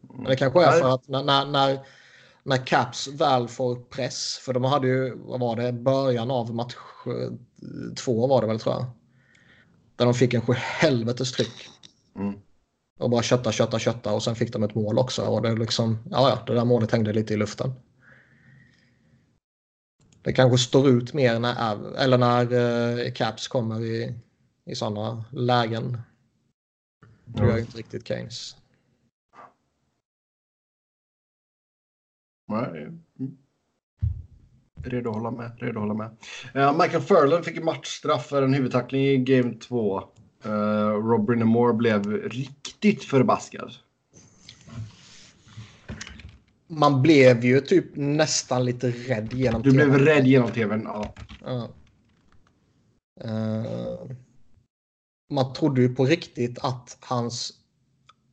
Men 0.00 0.24
det 0.24 0.36
kanske 0.36 0.64
är 0.64 0.80
för 0.80 0.94
att 0.94 1.08
när, 1.08 1.46
när, 1.46 1.80
när, 2.48 2.66
Caps 2.66 3.08
väl 3.08 3.48
får 3.48 3.76
press, 3.76 4.38
för 4.42 4.52
de 4.52 4.64
hade 4.64 4.88
ju, 4.88 5.16
vad 5.16 5.40
var 5.40 5.56
det, 5.56 5.72
början 5.72 6.30
av 6.30 6.54
match 6.54 6.74
eh, 7.06 7.32
två 7.96 8.26
var 8.26 8.40
det 8.40 8.46
väl 8.46 8.60
tror 8.60 8.74
jag. 8.74 8.86
Där 9.96 10.04
de 10.04 10.14
fick 10.14 10.34
en 10.34 10.40
sjuhelvetes 10.40 11.32
tryck. 11.32 11.68
Mm. 12.16 12.34
Och 12.98 13.10
bara 13.10 13.22
kötta, 13.22 13.52
kötta, 13.52 13.78
kötta 13.78 14.12
och 14.12 14.22
sen 14.22 14.36
fick 14.36 14.52
de 14.52 14.62
ett 14.62 14.74
mål 14.74 14.98
också. 14.98 15.22
Och 15.22 15.42
det 15.42 15.54
liksom, 15.54 15.98
ja, 16.10 16.28
ja, 16.30 16.42
det 16.46 16.54
där 16.54 16.64
målet 16.64 16.92
hängde 16.92 17.12
lite 17.12 17.34
i 17.34 17.36
luften. 17.36 17.72
Det 20.22 20.32
kanske 20.32 20.58
står 20.58 20.88
ut 20.88 21.14
mer 21.14 21.38
när, 21.38 21.96
eller 21.96 22.18
när 22.18 22.52
eh, 22.52 23.12
Caps 23.12 23.48
kommer 23.48 23.84
i, 23.84 24.14
i 24.64 24.74
sådana 24.74 25.24
lägen. 25.32 26.00
Gör 27.36 27.54
ju 27.54 27.60
inte 27.60 27.78
riktigt 27.78 28.08
Keynes. 28.08 28.57
Nej. 32.48 32.82
Mm. 33.18 33.36
Redo 34.82 35.10
att 35.10 35.16
hålla 35.16 35.30
med. 35.30 35.52
Redo 35.58 35.78
att 35.80 35.88
hålla 35.88 35.94
med. 35.94 36.16
Eh, 36.54 36.78
Michael 36.78 37.02
Furlan 37.02 37.44
fick 37.44 37.56
en 37.56 37.64
matchstraff 37.64 38.26
för 38.26 38.42
en 38.42 38.54
huvudtackling 38.54 39.02
i 39.02 39.16
Game 39.16 39.54
2. 39.54 40.02
Uh, 40.46 40.52
Rob 40.90 41.26
Brindamore 41.26 41.72
blev 41.74 42.12
riktigt 42.12 43.04
förbaskad. 43.04 43.72
Man 46.66 47.02
blev 47.02 47.44
ju 47.44 47.60
typ 47.60 47.84
nästan 47.96 48.64
lite 48.64 48.90
rädd 48.90 49.32
genom 49.32 49.62
Du 49.62 49.70
blev 49.70 49.84
tvn. 49.84 50.04
rädd 50.04 50.26
genom 50.26 50.50
tvn. 50.52 50.82
Ja. 50.84 51.14
Ja. 51.44 51.68
Eh, 53.24 54.10
man 55.30 55.52
trodde 55.52 55.80
ju 55.80 55.94
på 55.94 56.04
riktigt 56.04 56.58
att 56.58 56.98
hans 57.00 57.52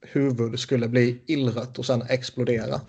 huvud 0.02 0.60
skulle 0.60 0.88
bli 0.88 1.22
illrött 1.26 1.80
och 1.80 1.86
sen 1.86 2.02
explodera. 2.02 2.82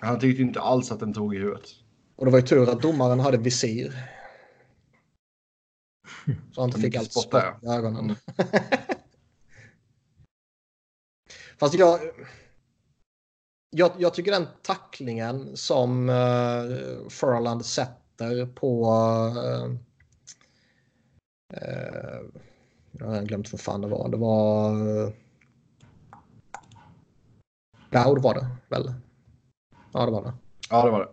Han 0.00 0.20
tyckte 0.20 0.42
inte 0.42 0.60
alls 0.60 0.92
att 0.92 1.00
den 1.00 1.14
tog 1.14 1.34
i 1.34 1.38
huvudet. 1.38 1.68
Och 2.16 2.24
det 2.24 2.32
var 2.32 2.38
ju 2.38 2.46
tur 2.46 2.70
att 2.70 2.82
domaren 2.82 3.20
hade 3.20 3.38
visir. 3.38 3.92
Så 6.52 6.60
han 6.60 6.68
inte 6.68 6.80
fick 6.80 6.96
allt 6.96 7.12
spott 7.12 7.42
i 7.62 7.66
ögonen. 7.66 8.16
Fast 11.58 11.74
jag, 11.74 12.00
jag, 13.70 13.92
jag, 13.98 14.14
tycker 14.14 14.30
den 14.30 14.46
tacklingen 14.62 15.56
som 15.56 16.08
uh, 16.08 17.08
Furland 17.08 17.66
sätter 17.66 18.46
på... 18.46 18.84
Uh, 18.86 19.64
uh, 21.56 22.20
jag 22.92 23.06
har 23.06 23.22
glömt 23.22 23.52
vad 23.52 23.60
fan 23.60 23.80
det 23.80 23.88
var. 23.88 24.08
Det 24.08 24.16
var... 24.16 24.72
Uh, 24.72 25.10
Dowd 27.90 28.22
var 28.22 28.34
det 28.34 28.46
väl? 28.68 28.94
Ja, 29.92 30.06
det 30.06 30.12
var 30.12 30.22
det. 30.22 30.32
Ja, 30.70 30.84
det 30.84 30.90
var 30.90 31.00
det. 31.00 31.08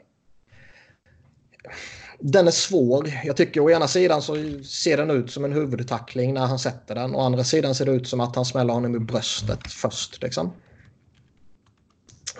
Den 2.19 2.47
är 2.47 2.51
svår. 2.51 3.11
Jag 3.23 3.37
tycker 3.37 3.61
å 3.61 3.71
ena 3.71 3.87
sidan 3.87 4.21
så 4.21 4.35
ser 4.63 4.97
den 4.97 5.11
ut 5.11 5.31
som 5.31 5.45
en 5.45 5.53
huvudtackling 5.53 6.33
när 6.33 6.45
han 6.45 6.59
sätter 6.59 6.95
den. 6.95 7.15
Å 7.15 7.21
andra 7.21 7.43
sidan 7.43 7.75
ser 7.75 7.85
det 7.85 7.91
ut 7.91 8.07
som 8.07 8.19
att 8.19 8.35
han 8.35 8.45
smäller 8.45 8.73
honom 8.73 8.95
i 8.95 8.99
bröstet 8.99 9.71
först. 9.71 10.21
Liksom. 10.21 10.51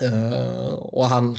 Uh, 0.04 0.74
och 0.74 1.06
han, 1.06 1.36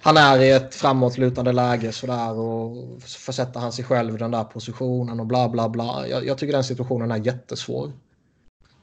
han 0.00 0.16
är 0.16 0.40
i 0.40 0.50
ett 0.50 0.74
framåtlutande 0.74 1.52
läge 1.52 1.92
sådär 1.92 2.38
och 2.38 2.76
försätter 3.02 3.60
han 3.60 3.72
sig 3.72 3.84
själv 3.84 4.14
i 4.14 4.18
den 4.18 4.30
där 4.30 4.44
positionen 4.44 5.20
och 5.20 5.26
bla 5.26 5.48
bla 5.48 5.68
bla. 5.68 6.08
Jag, 6.08 6.26
jag 6.26 6.38
tycker 6.38 6.52
den 6.52 6.64
situationen 6.64 7.10
är 7.10 7.16
jättesvår. 7.16 7.92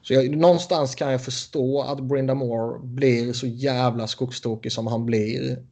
Så 0.04 0.14
jag, 0.14 0.36
någonstans 0.36 0.94
kan 0.94 1.12
jag 1.12 1.24
förstå 1.24 1.82
att 1.82 2.00
Brinda 2.00 2.34
Moore 2.34 2.78
blir 2.78 3.32
så 3.32 3.46
jävla 3.46 4.06
skogstokig 4.06 4.72
som 4.72 4.86
han 4.86 5.06
blir. 5.06 5.66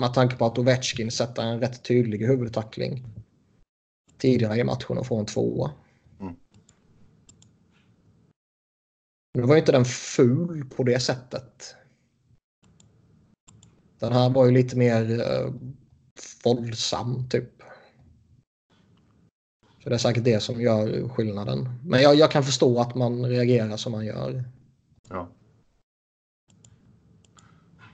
Med 0.00 0.14
tanke 0.14 0.36
på 0.36 0.46
att 0.46 0.58
Ovechkin 0.58 1.10
sätter 1.10 1.42
en 1.42 1.60
rätt 1.60 1.84
tydlig 1.84 2.26
huvudtackling 2.26 3.04
tidigare 4.18 4.56
i 4.56 4.64
matchen 4.64 4.98
och 4.98 5.06
får 5.06 5.20
en 5.20 5.26
tvåa. 5.26 5.70
Mm. 6.20 6.34
Nu 9.34 9.42
var 9.42 9.56
inte 9.56 9.72
den 9.72 9.84
ful 9.84 10.64
på 10.76 10.82
det 10.82 11.00
sättet. 11.00 11.74
Den 13.98 14.12
här 14.12 14.30
var 14.30 14.46
ju 14.46 14.52
lite 14.52 14.76
mer 14.76 15.10
uh, 15.10 15.54
våldsam 16.44 17.28
typ. 17.28 17.55
Så 19.86 19.90
det 19.90 19.96
är 19.96 19.98
säkert 19.98 20.24
det 20.24 20.40
som 20.40 20.60
gör 20.60 21.08
skillnaden. 21.08 21.68
Men 21.84 22.02
jag, 22.02 22.14
jag 22.14 22.30
kan 22.30 22.42
förstå 22.42 22.80
att 22.80 22.94
man 22.94 23.26
reagerar 23.26 23.76
som 23.76 23.92
man 23.92 24.06
gör. 24.06 24.44
Ja. 25.08 25.28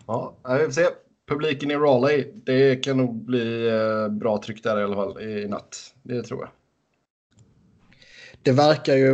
Ja, 0.06 0.36
vi 0.58 0.64
får 0.64 0.70
se. 0.72 0.86
Publiken 1.28 1.70
i 1.70 1.74
Raleigh, 1.74 2.28
det 2.34 2.76
kan 2.76 2.96
nog 2.96 3.14
bli 3.14 3.68
eh, 3.68 4.08
bra 4.08 4.42
tryck 4.42 4.62
där 4.62 4.80
i 4.80 4.84
alla 4.84 4.94
fall 4.94 5.22
i 5.22 5.48
natt. 5.48 5.94
Det 6.02 6.22
tror 6.22 6.40
jag. 6.40 6.50
Det 8.42 8.52
verkar 8.52 8.96
ju 8.96 9.12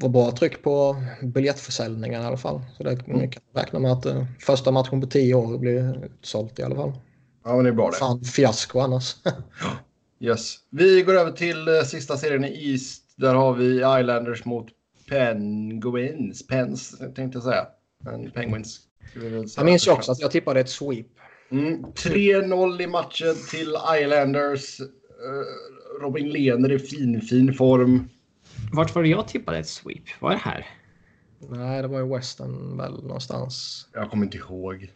vara 0.00 0.12
bra 0.12 0.30
tryck 0.30 0.62
på 0.62 0.96
biljettförsäljningen 1.22 2.22
i 2.22 2.24
alla 2.24 2.36
fall. 2.36 2.60
Så 2.76 2.82
det 2.82 3.06
mm. 3.06 3.30
kan 3.30 3.42
räkna 3.54 3.78
med 3.78 3.92
att 3.92 4.06
uh, 4.06 4.24
första 4.38 4.72
matchen 4.72 5.00
på 5.00 5.06
tio 5.06 5.34
år 5.34 5.58
blir 5.58 6.04
utsålt 6.04 6.58
i 6.58 6.62
alla 6.62 6.76
fall. 6.76 6.92
Ja, 7.44 7.54
men 7.54 7.64
det 7.64 7.70
är 7.70 7.74
bra 7.74 7.90
det. 7.90 7.96
Fan, 7.96 8.24
fiasko 8.24 8.80
annars. 8.80 9.16
Yes. 10.20 10.58
Vi 10.70 11.02
går 11.02 11.14
över 11.14 11.32
till 11.32 11.68
uh, 11.68 11.82
sista 11.82 12.16
serien 12.16 12.44
i 12.44 12.70
East. 12.70 13.14
Där 13.16 13.34
har 13.34 13.54
vi 13.54 13.76
Islanders 13.76 14.44
mot 14.44 14.66
Penguins. 15.08 16.46
Pens 16.46 16.98
tänkte 16.98 17.30
jag 17.32 17.42
säga. 17.42 17.66
Men 18.04 18.30
Penguins. 18.30 18.80
Jag 19.56 19.64
minns 19.64 19.86
ju 19.86 19.90
också 19.90 20.12
att 20.12 20.20
jag 20.20 20.30
tippade 20.30 20.60
ett 20.60 20.68
sweep. 20.68 21.06
Mm, 21.50 21.84
3-0 21.84 22.82
i 22.82 22.86
matchen 22.86 23.34
till 23.50 23.74
Islanders. 24.00 24.80
Uh, 24.80 24.86
Robin 26.02 26.28
Lehner 26.28 26.72
i 26.72 26.78
fin, 26.78 27.20
fin 27.20 27.54
form. 27.54 28.08
Vart 28.72 28.94
var 28.94 29.02
det 29.02 29.08
jag 29.08 29.28
tippade 29.28 29.58
ett 29.58 29.68
sweep? 29.68 30.02
Var 30.20 30.30
det 30.30 30.36
här? 30.36 30.66
Nej, 31.48 31.82
det 31.82 31.88
var 31.88 32.00
i 32.00 32.16
Western 32.16 32.76
väl 32.76 33.02
någonstans. 33.02 33.86
Jag 33.92 34.10
kommer 34.10 34.24
inte 34.24 34.38
ihåg. 34.38 34.92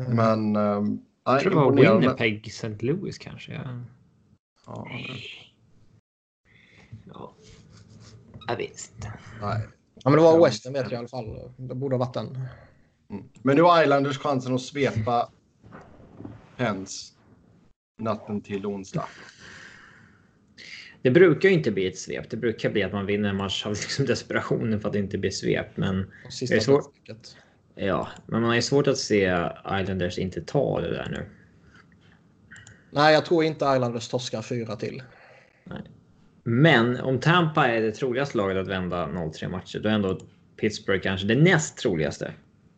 Mm. 0.00 0.16
Men 0.16 0.56
um, 0.56 1.04
jag 1.24 1.40
tror 1.40 1.50
det 1.50 1.56
var 1.56 2.00
Winnipeg 2.00 2.48
St. 2.48 2.76
Louis 2.80 3.18
kanske. 3.18 3.52
Ja. 3.52 3.84
Ja, 4.66 4.88
ja. 7.06 7.34
Jag 8.46 8.56
vet 8.56 8.90
inte. 8.94 9.12
Nej. 9.40 9.60
Ja, 9.94 10.10
men 10.10 10.12
det 10.12 10.22
var 10.22 10.44
Western 10.44 10.72
vet 10.72 10.82
jag 10.82 10.92
i 10.92 10.96
alla 10.96 11.08
fall. 11.08 11.52
Det 11.56 11.74
borde 11.74 11.96
ha 11.96 12.04
varit 12.04 12.14
den. 12.14 12.48
Mm. 13.10 13.24
Men 13.42 13.56
nu 13.56 13.62
har 13.62 13.82
Islanders 13.82 14.18
chansen 14.18 14.54
att 14.54 14.60
svepa 14.60 15.28
Pens 16.56 17.12
natten 17.98 18.40
till 18.40 18.66
onsdag. 18.66 19.08
Det 21.02 21.10
brukar 21.10 21.48
ju 21.48 21.54
inte 21.54 21.70
bli 21.70 21.86
ett 21.86 21.98
svep. 21.98 22.30
Det 22.30 22.36
brukar 22.36 22.70
bli 22.70 22.82
att 22.82 22.92
man 22.92 23.06
vinner 23.06 23.28
en 23.28 23.36
match 23.36 23.66
av 23.66 23.72
liksom 23.72 24.06
desperationen 24.06 24.80
för 24.80 24.88
att 24.88 24.92
det 24.92 24.98
inte 24.98 25.18
blir 25.18 25.30
svep. 25.30 25.76
Men 25.76 26.12
det 26.40 26.54
är 26.54 26.60
svårt. 26.60 26.94
Ja, 27.74 28.08
men 28.26 28.42
man 28.42 28.56
är 28.56 28.60
svårt 28.60 28.86
att 28.86 28.98
se 28.98 29.48
Islanders 29.80 30.18
inte 30.18 30.40
ta 30.40 30.80
det 30.80 30.90
där 30.90 31.08
nu. 31.10 31.26
Nej, 32.90 33.14
jag 33.14 33.24
tror 33.24 33.44
inte 33.44 33.64
Islanders 33.64 34.08
torskar 34.08 34.42
fyra 34.42 34.76
till. 34.76 35.02
Nej. 35.64 35.82
Men 36.44 37.00
om 37.00 37.20
Tampa 37.20 37.68
är 37.68 37.82
det 37.82 37.92
troligaste 37.92 38.36
laget 38.36 38.56
att 38.56 38.68
vända 38.68 39.06
0-3 39.06 39.48
matcher, 39.48 39.78
då 39.78 39.88
är 39.88 39.92
ändå 39.92 40.18
Pittsburgh 40.56 41.02
kanske 41.02 41.26
det 41.26 41.34
näst 41.34 41.78
troligaste. 41.78 42.32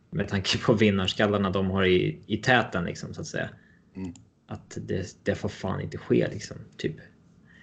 Med 0.09 0.27
tanke 0.27 0.57
på 0.57 0.73
vinnarskallarna 0.73 1.49
de 1.49 1.71
har 1.71 1.85
i, 1.85 2.19
i 2.27 2.37
täten 2.37 2.83
liksom 2.83 3.13
så 3.13 3.21
att 3.21 3.27
säga. 3.27 3.49
Mm. 3.95 4.13
Att 4.47 4.77
det, 4.81 5.17
det 5.23 5.35
får 5.35 5.49
fan 5.49 5.81
inte 5.81 5.97
ske 5.97 6.27
liksom, 6.27 6.57
typ. 6.77 6.95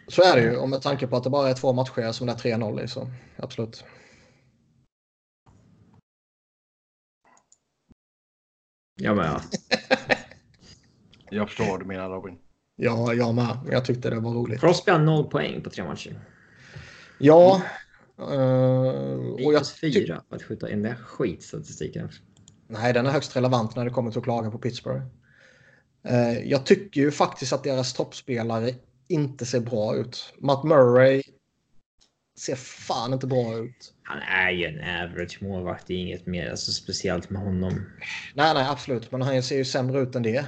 Så 0.08 0.22
är 0.22 0.36
det 0.36 0.42
ju. 0.42 0.56
Och 0.56 0.68
med 0.68 0.82
tanke 0.82 1.06
på 1.06 1.16
att 1.16 1.24
det 1.24 1.30
bara 1.30 1.48
är 1.48 1.54
två 1.54 1.72
matcher 1.72 2.12
som 2.12 2.26
det 2.26 2.32
är 2.32 2.36
3-0 2.36 2.84
i 2.84 2.88
så 2.88 3.10
absolut. 3.36 3.84
Ja, 8.94 9.14
men 9.14 9.24
ja. 9.24 9.40
jag 11.30 11.48
förstår 11.48 11.66
vad 11.66 11.80
du 11.80 11.86
menar 11.86 12.08
Robin. 12.10 12.38
Ja, 12.76 13.14
jag 13.14 13.34
med. 13.34 13.58
Jag 13.70 13.84
tyckte 13.84 14.10
det 14.10 14.20
var 14.20 14.32
roligt. 14.32 14.60
Crosby 14.60 14.92
har 14.92 14.98
noll 14.98 15.30
poäng 15.30 15.62
på 15.62 15.70
tre 15.70 15.84
matcher. 15.84 16.20
Ja. 17.18 17.62
Uh, 18.20 19.32
och 19.44 19.54
jag 19.54 19.68
fyra 19.68 20.22
för 20.28 20.36
att 20.36 20.42
skjuta 20.42 20.70
in 20.70 20.82
den 20.82 20.96
skitstatistiken. 20.96 22.10
Nej, 22.68 22.92
den 22.92 23.06
är 23.06 23.10
högst 23.10 23.36
relevant 23.36 23.76
när 23.76 23.84
det 23.84 23.90
kommer 23.90 24.10
till 24.10 24.18
att 24.18 24.24
klaga 24.24 24.50
på 24.50 24.58
Pittsburgh. 24.58 25.02
Uh, 26.10 26.48
jag 26.48 26.66
tycker 26.66 27.00
ju 27.00 27.10
faktiskt 27.10 27.52
att 27.52 27.64
deras 27.64 27.92
toppspelare 27.92 28.74
inte 29.08 29.46
ser 29.46 29.60
bra 29.60 29.96
ut. 29.96 30.34
Matt 30.38 30.64
Murray 30.64 31.22
ser 32.38 32.54
fan 32.54 33.12
inte 33.12 33.26
bra 33.26 33.56
ut. 33.58 33.94
Han 34.02 34.18
är 34.18 34.50
ju 34.50 34.64
en 34.64 35.02
average 35.02 35.42
målvakt. 35.42 35.86
Det 35.86 35.94
är 35.94 35.98
inget 35.98 36.26
mer 36.26 36.50
alltså, 36.50 36.72
speciellt 36.72 37.30
med 37.30 37.42
honom. 37.42 37.72
Nej, 38.34 38.54
nej, 38.54 38.66
absolut. 38.68 39.12
Men 39.12 39.22
han 39.22 39.42
ser 39.42 39.56
ju 39.56 39.64
sämre 39.64 40.00
ut 40.00 40.14
än 40.14 40.22
det. 40.22 40.44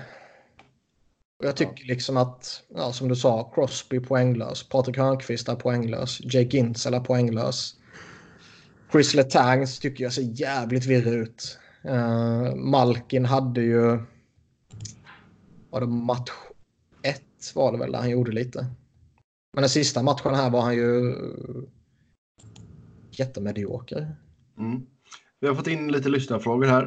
Och 1.39 1.45
jag 1.45 1.57
tycker 1.57 1.85
ja. 1.85 1.95
liksom 1.95 2.17
att, 2.17 2.63
ja, 2.75 2.93
som 2.93 3.09
du 3.09 3.17
sa, 3.17 3.53
Crosby 3.55 4.01
poänglös. 4.01 4.69
Patrik 4.69 4.97
Hörnqvist 4.97 5.49
är 5.49 5.55
poänglös. 5.55 6.21
Jake 6.21 6.57
Gintzel 6.57 6.95
är 6.95 7.01
poänglös. 7.01 7.75
Chris 8.93 9.15
Letangs 9.15 9.79
tycker 9.79 10.05
jag 10.05 10.13
ser 10.13 10.41
jävligt 10.41 10.87
virrig 10.87 11.15
ut. 11.15 11.59
Uh, 11.89 12.55
Malkin 12.55 13.25
hade 13.25 13.61
ju... 13.61 13.99
Var 15.71 15.81
det 15.81 15.87
match 15.87 16.31
ett 17.03 17.55
var 17.55 17.73
det 17.73 17.79
väl 17.79 17.93
där 17.93 17.99
han 17.99 18.11
gjorde 18.11 18.33
lite. 18.33 18.67
Men 19.53 19.63
den 19.63 19.71
sista 19.71 20.03
matchen 20.03 20.35
här 20.35 20.51
var 20.51 20.61
han 20.61 20.75
ju 20.75 21.15
jättemedioker. 23.19 24.17
Mm. 24.59 24.83
Vi 25.41 25.49
har 25.49 25.55
fått 25.55 25.67
in 25.67 25.93
lite 25.93 26.09
lyssnarfrågor 26.09 26.67
här. 26.67 26.87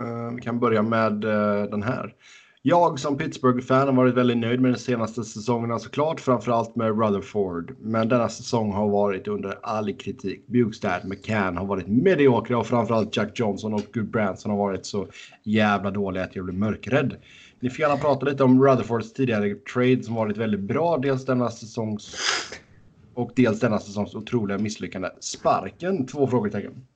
Eh, 0.00 0.34
vi 0.34 0.42
kan 0.42 0.60
börja 0.60 0.82
med 0.82 1.24
eh, 1.24 1.62
den 1.62 1.82
här. 1.82 2.14
Jag 2.62 2.98
som 2.98 3.16
Pittsburgh-fan 3.16 3.86
har 3.86 3.94
varit 3.94 4.14
väldigt 4.14 4.36
nöjd 4.38 4.60
med 4.60 4.72
de 4.72 4.78
senaste 4.78 5.24
säsongerna 5.24 5.78
såklart, 5.78 6.10
alltså 6.10 6.24
framförallt 6.24 6.76
med 6.76 6.98
Rutherford. 6.98 7.74
Men 7.80 8.08
denna 8.08 8.28
säsong 8.28 8.72
har 8.72 8.88
varit 8.88 9.28
under 9.28 9.58
all 9.62 9.92
kritik. 9.92 10.46
Bukestad, 10.46 11.00
McCann 11.04 11.56
har 11.56 11.66
varit 11.66 11.86
mediokra 11.86 12.58
och 12.58 12.66
framförallt 12.66 13.16
Jack 13.16 13.40
Johnson 13.40 13.74
och 13.74 13.82
Good 13.94 14.10
Branson 14.10 14.50
har 14.50 14.58
varit 14.58 14.86
så 14.86 15.06
jävla 15.44 15.90
dåliga 15.90 16.24
att 16.24 16.36
jag 16.36 16.44
blir 16.44 16.54
mörkrädd. 16.54 17.16
Ni 17.60 17.70
får 17.70 17.80
gärna 17.80 17.96
prata 17.96 18.26
lite 18.26 18.44
om 18.44 18.64
Rutherfords 18.64 19.12
tidigare 19.12 19.54
trade 19.54 20.02
som 20.02 20.14
varit 20.14 20.36
väldigt 20.36 20.60
bra, 20.60 20.98
dels 20.98 21.24
denna 21.24 21.50
säsongs 21.50 22.16
och 23.18 23.32
dels 23.36 23.60
denna 23.60 23.78
säsongs 23.78 24.14
otroliga 24.14 24.58
misslyckande. 24.58 25.10
Sparken? 25.20 26.06
Två 26.06 26.26
frågetecken. 26.26 26.86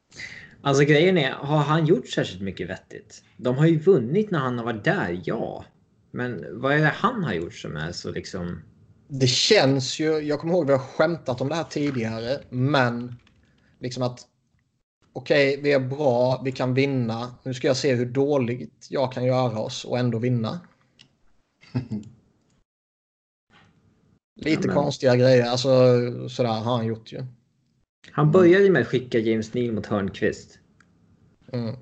Alltså 0.63 0.85
grejen 0.85 1.19
är, 1.19 1.31
har 1.31 1.59
han 1.59 1.87
gjort 1.87 2.09
särskilt 2.09 2.43
mycket 2.43 2.71
vettigt? 2.71 3.25
De 3.37 3.57
har 3.57 3.67
ju 3.67 3.79
vunnit 3.79 4.31
när 4.31 4.39
han 4.39 4.59
har 4.59 4.65
varit 4.65 4.85
där, 4.85 5.21
ja. 5.25 5.65
Men 6.11 6.61
vad 6.61 6.73
är 6.73 6.79
det 6.79 6.93
han 6.95 7.25
har 7.25 7.33
gjort 7.33 7.55
som 7.55 7.77
är 7.77 7.93
så 7.93 8.11
liksom... 8.11 8.63
Det 9.09 9.27
känns 9.27 10.01
ju, 10.01 10.19
jag 10.19 10.41
kommer 10.41 10.55
ihåg 10.55 10.67
vi 10.67 10.73
har 10.73 10.79
skämtat 10.79 11.41
om 11.41 11.49
det 11.49 11.55
här 11.55 11.65
tidigare, 11.65 12.39
men 12.51 13.17
liksom 13.81 14.03
att 14.03 14.21
okej, 15.13 15.51
okay, 15.51 15.63
vi 15.63 15.73
är 15.73 15.81
bra, 15.81 16.43
vi 16.45 16.53
kan 16.53 16.75
vinna. 16.75 17.35
Nu 17.43 17.55
ska 17.55 17.67
jag 17.67 17.77
se 17.77 17.95
hur 17.95 18.07
dåligt 18.07 18.87
jag 18.91 19.13
kan 19.13 19.25
göra 19.25 19.59
oss 19.59 19.85
och 19.85 19.99
ändå 19.99 20.19
vinna. 20.19 20.61
Lite 24.45 24.63
ja, 24.63 24.67
men... 24.67 24.77
konstiga 24.77 25.17
grejer, 25.17 25.47
alltså 25.47 25.69
sådär 26.29 26.49
har 26.49 26.77
han 26.77 26.87
gjort 26.87 27.13
ju. 27.13 27.25
Han 28.11 28.31
började 28.31 28.71
med 28.71 28.83
att 28.83 28.89
skicka 28.89 29.19
James 29.19 29.55
Neal 29.55 29.73
mot 29.73 29.87
Hörnqvist. 29.87 30.59
Mm. 31.53 31.77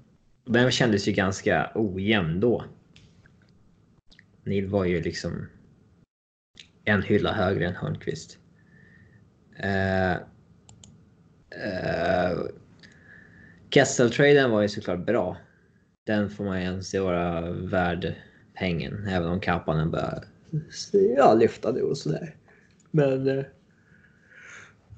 Den 0.47 0.71
kändes 0.71 1.09
ju 1.09 1.13
ganska 1.13 1.71
ojämn 1.75 2.41
då. 2.41 2.65
Neil 4.45 4.67
var 4.67 4.85
ju 4.85 5.03
liksom 5.03 5.47
en 6.85 7.03
hylla 7.03 7.33
högre 7.33 7.67
än 7.67 7.75
Hörnqvist. 7.75 8.39
Uh, 9.65 10.17
uh, 11.67 12.47
Kessel-traden 13.71 14.51
var 14.51 14.63
ju 14.63 14.69
såklart 14.69 15.07
bra. 15.07 15.37
Den 16.07 16.31
får 16.31 16.45
man 16.45 16.63
ju 16.63 16.69
anse 16.69 17.01
vara 17.01 17.51
värd 17.51 18.15
pengen, 18.55 19.07
även 19.07 19.29
om 19.29 19.41
Kapanen 19.41 19.91
börjar 19.91 20.25
ja, 21.17 21.35
lyfta 21.35 21.73
det 21.73 21.83
och 21.83 21.99
sådär. 21.99 22.37
Men... 22.91 23.29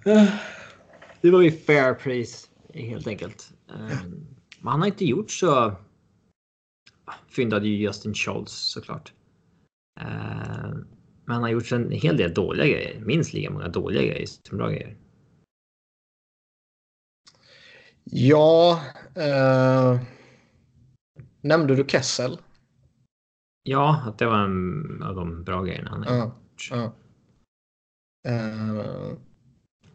Uh, 0.07 0.29
det 1.21 1.31
var 1.31 1.43
ju 1.43 1.51
fair 1.51 1.95
pris 1.95 2.51
helt 2.75 3.07
enkelt. 3.07 3.53
Um, 3.69 4.27
men 4.61 4.71
han 4.71 4.81
har 4.81 4.87
inte 4.87 5.05
gjort 5.05 5.31
så... 5.31 5.77
Fyndade 7.29 7.69
ju 7.69 7.77
Justin 7.77 8.15
Schultz 8.15 8.53
såklart. 8.53 9.13
Uh, 10.01 10.77
men 11.25 11.35
han 11.35 11.43
har 11.43 11.51
gjort 11.51 11.73
en 11.73 11.91
hel 11.91 12.17
del 12.17 12.35
dåliga 12.35 12.67
grejer. 12.67 13.01
Minst 13.01 13.33
lika 13.33 13.51
många 13.51 13.69
dåliga 13.69 14.03
grejer 14.03 14.27
som 14.27 14.59
bra 14.59 14.69
grejer. 14.69 14.97
Ja. 18.05 18.81
Uh, 19.17 20.01
nämnde 21.41 21.77
du 21.77 21.85
Kessel? 21.89 22.39
Ja, 23.63 24.03
att 24.07 24.19
det 24.19 24.27
var 24.27 24.39
en 24.39 25.03
av 25.03 25.15
de 25.15 25.45
bra 25.45 25.63
grejerna 25.63 25.91
han 25.91 26.03
har 26.03 26.17
gjort. 26.17 26.71
Uh, 26.73 26.91
uh, 28.29 29.17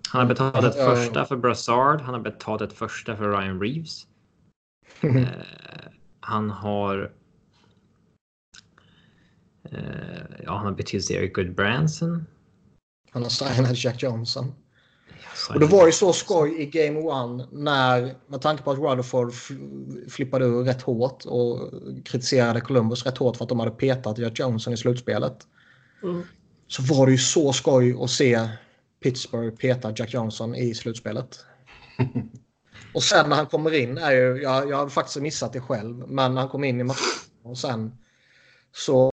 han 0.09 0.21
har 0.21 0.25
betalat 0.25 0.63
ett 0.63 0.75
första 0.75 1.25
för 1.25 1.37
Brassard. 1.37 2.01
Han 2.01 2.13
har 2.13 2.21
betalat 2.21 2.61
ett 2.61 2.77
första 2.77 3.17
för 3.17 3.31
Ryan 3.31 3.61
Reeves. 3.61 4.07
han 6.19 6.49
har 6.49 7.11
Eh, 9.71 10.23
ja, 10.43 10.55
han 10.55 10.65
har 10.65 10.71
bytt 10.71 10.87
till 10.87 11.03
sig 11.03 11.15
Eric 11.15 11.33
Goodbranson. 11.33 12.25
Han 13.11 13.23
har 13.23 13.29
signat 13.29 13.83
Jack 13.83 14.03
Johnson. 14.03 14.53
Och 15.53 15.59
det 15.59 15.65
var 15.65 15.85
ju 15.85 15.91
så 15.91 16.13
skoj 16.13 16.61
i 16.61 16.65
Game 16.65 16.99
One 16.99 17.47
när, 17.51 18.15
med 18.27 18.41
tanke 18.41 18.63
på 18.63 18.71
att 18.71 18.77
Rutherford 18.77 19.33
flippade 20.09 20.45
ur 20.45 20.63
rätt 20.63 20.81
hårt 20.81 21.25
och 21.25 21.73
kritiserade 22.05 22.61
Columbus 22.61 23.05
rätt 23.05 23.17
hårt 23.17 23.37
för 23.37 23.45
att 23.45 23.49
de 23.49 23.59
hade 23.59 23.71
petat 23.71 24.17
Jack 24.17 24.39
Johnson 24.39 24.73
i 24.73 24.77
slutspelet. 24.77 25.47
Mm. 26.03 26.23
Så 26.67 26.83
var 26.83 27.05
det 27.05 27.11
ju 27.11 27.17
så 27.17 27.53
skoj 27.53 27.97
att 28.03 28.09
se 28.09 28.49
Pittsburgh 29.03 29.55
peta 29.55 29.93
Jack 29.95 30.13
Johnson 30.13 30.55
i 30.55 30.75
slutspelet. 30.75 31.39
och 32.93 33.03
sen 33.03 33.29
när 33.29 33.35
han 33.35 33.45
kommer 33.45 33.73
in 33.73 33.97
är 33.97 34.11
ju, 34.11 34.41
jag, 34.41 34.69
jag 34.69 34.77
har 34.77 34.89
faktiskt 34.89 35.21
missat 35.21 35.53
det 35.53 35.61
själv, 35.61 36.07
men 36.07 36.33
när 36.33 36.41
han 36.41 36.49
kom 36.49 36.63
in 36.63 36.79
i 36.79 36.83
matchen 36.83 37.29
och 37.43 37.57
sen 37.57 37.97
så 38.71 39.11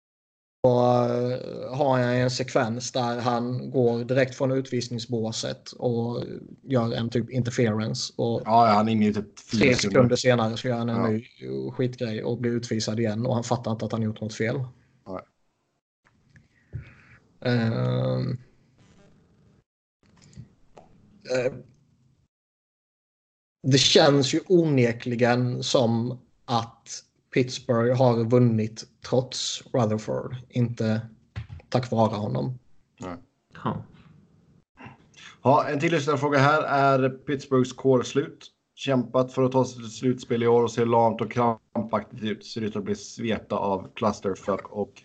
Eh, 0.67 1.77
har 1.77 1.99
jag 1.99 2.21
en 2.21 2.29
sekvens 2.29 2.91
där 2.91 3.19
han 3.19 3.71
går 3.71 4.03
direkt 4.03 4.35
från 4.35 4.51
utvisningsbåset 4.51 5.71
och 5.71 6.23
gör 6.63 6.93
en 6.93 7.09
typ 7.09 7.29
interference. 7.29 8.13
Och 8.15 8.41
ja, 8.45 8.65
han 8.65 8.89
är 8.89 9.13
typ 9.13 9.35
tre 9.51 9.75
sekunder 9.75 10.15
senare 10.15 10.57
så 10.57 10.67
gör 10.67 10.77
han 10.77 10.89
en 10.89 10.95
ja. 10.95 11.07
ny 11.07 11.25
skitgrej 11.71 12.23
och 12.23 12.37
blir 12.37 12.51
utvisad 12.51 12.99
igen 12.99 13.25
och 13.25 13.33
han 13.35 13.43
fattar 13.43 13.71
inte 13.71 13.85
att 13.85 13.91
han 13.91 14.01
gjort 14.01 14.21
något 14.21 14.33
fel. 14.33 14.55
Uh, 17.45 18.19
uh, 21.31 21.53
det 23.63 23.77
känns 23.77 24.33
ju 24.33 24.39
onekligen 24.47 25.63
som 25.63 26.19
att 26.45 27.03
Pittsburgh 27.33 27.97
har 27.97 28.23
vunnit 28.23 28.83
trots 29.09 29.63
Rutherford, 29.73 30.35
inte 30.49 31.01
tack 31.69 31.91
vare 31.91 32.15
honom. 32.15 32.59
Nej. 32.99 33.15
Ja. 33.63 33.85
Ja, 35.41 35.67
en 35.69 35.79
till 35.79 35.99
fråga 35.99 36.39
här. 36.39 36.63
Är 36.63 37.09
Pittsburghs 37.09 37.73
core 37.73 38.03
slut? 38.03 38.47
Kämpat 38.75 39.33
för 39.33 39.43
att 39.43 39.51
ta 39.51 39.65
sig 39.65 39.75
till 39.75 39.91
slutspel 39.91 40.43
i 40.43 40.47
år 40.47 40.63
och 40.63 40.71
ser 40.71 40.85
lamt 40.85 41.21
och 41.21 41.31
krampaktigt 41.31 42.23
ut. 42.23 42.45
Ser 42.45 42.61
ut 42.61 42.75
att 42.75 42.83
bli 42.83 42.95
svepta 42.95 43.55
av 43.55 43.89
Clusterfuck 43.95 44.67
och 44.69 45.03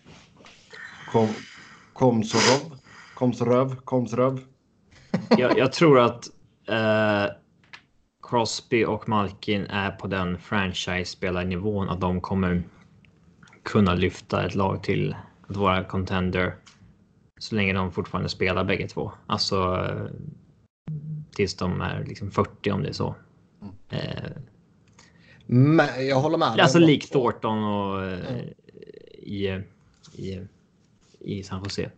kom, 1.95 2.15
Komsorov. 2.15 2.77
Komsröv. 3.13 3.75
Komsröv. 3.75 4.39
Jag, 5.37 5.57
jag 5.57 5.71
tror 5.71 5.99
att 5.99 6.29
eh, 6.67 7.33
Crosby 8.29 8.85
och 8.85 9.09
Malkin 9.09 9.65
är 9.65 9.91
på 9.91 10.07
den 10.07 10.37
franchise-spelarnivån 10.37 11.89
att 11.89 12.01
de 12.01 12.21
kommer 12.21 12.63
kunna 13.63 13.93
lyfta 13.93 14.45
ett 14.45 14.55
lag 14.55 14.83
till 14.83 15.15
att 15.47 15.55
vara 15.55 15.83
contender 15.83 16.55
så 17.39 17.55
länge 17.55 17.73
de 17.73 17.91
fortfarande 17.91 18.29
spelar 18.29 18.63
bägge 18.63 18.87
två. 18.87 19.11
Alltså 19.27 19.89
tills 21.35 21.55
de 21.55 21.81
är 21.81 22.05
liksom 22.07 22.31
40 22.31 22.71
om 22.71 22.83
det 22.83 22.89
är 22.89 22.93
så. 22.93 23.15
Eh, 23.89 24.31
Men 25.45 26.07
jag 26.07 26.19
håller 26.19 26.37
med. 26.37 26.59
Alltså 26.59 26.79
likt 26.79 27.11
Thornton 27.11 27.63
och 27.63 28.03
mm. 28.03 28.49
i, 29.13 29.61
i, 30.13 30.47
i 31.25 31.43
San 31.43 31.63
Jose. 31.63 31.91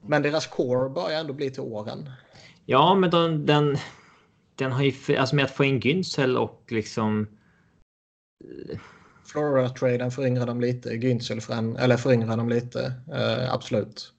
Men 0.00 0.22
deras 0.22 0.46
core 0.46 0.88
börjar 0.88 1.20
ändå 1.20 1.32
bli 1.32 1.50
till 1.50 1.62
åren. 1.62 2.10
Ja, 2.66 2.94
men 2.94 3.10
de, 3.10 3.46
den, 3.46 3.76
den 4.54 4.72
har 4.72 4.82
ju, 4.82 5.16
alltså 5.16 5.36
med 5.36 5.44
att 5.44 5.50
få 5.50 5.64
in 5.64 5.80
Günzel 5.80 6.36
och 6.36 6.64
liksom... 6.68 7.26
Flora-traden 9.26 10.10
föryngrar 10.10 10.46
dem 10.46 10.60
lite, 10.60 10.96
Günzel 10.96 11.40
för 11.40 11.78
eller 11.80 11.96
föryngrar 11.96 12.36
dem 12.36 12.48
lite, 12.48 12.92
eh, 13.12 13.52
absolut. 13.54 14.12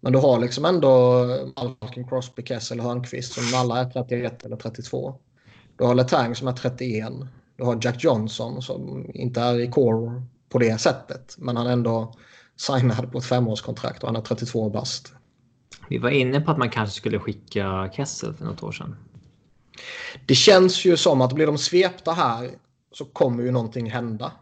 Men 0.00 0.12
du 0.12 0.18
har 0.18 0.40
liksom 0.40 0.64
ändå 0.64 1.24
Malcolm 1.56 2.08
Crosby, 2.08 2.42
Kessel 2.42 2.80
och 2.80 2.84
Hörnqvist 2.84 3.32
som 3.32 3.60
alla 3.60 3.80
är 3.80 3.90
31 3.90 4.44
eller 4.44 4.56
32. 4.56 5.18
Du 5.76 5.84
har 5.84 5.94
Letang 5.94 6.34
som 6.34 6.48
är 6.48 6.52
31. 6.52 7.08
Du 7.56 7.64
har 7.64 7.78
Jack 7.82 8.04
Johnson 8.04 8.62
som 8.62 9.10
inte 9.14 9.40
är 9.40 9.58
i 9.58 9.70
core 9.70 10.22
på 10.48 10.58
det 10.58 10.80
sättet. 10.80 11.34
Men 11.38 11.56
han 11.56 11.66
ändå 11.66 12.14
signad 12.56 13.12
på 13.12 13.18
ett 13.18 13.24
femårskontrakt 13.24 14.02
och 14.02 14.08
han 14.08 14.16
är 14.16 14.20
32 14.20 14.70
bast. 14.70 15.14
Vi 15.88 15.98
var 15.98 16.10
inne 16.10 16.40
på 16.40 16.50
att 16.50 16.58
man 16.58 16.70
kanske 16.70 16.96
skulle 16.96 17.18
skicka 17.18 17.90
Kessel 17.92 18.34
för 18.34 18.44
något 18.44 18.62
år 18.62 18.72
sedan. 18.72 18.96
Det 20.26 20.34
känns 20.34 20.84
ju 20.84 20.96
som 20.96 21.20
att 21.20 21.32
blir 21.32 21.46
de 21.46 21.58
svepta 21.58 22.12
här 22.12 22.50
så 22.92 23.04
kommer 23.04 23.42
ju 23.42 23.50
någonting 23.50 23.90
hända. 23.90 24.32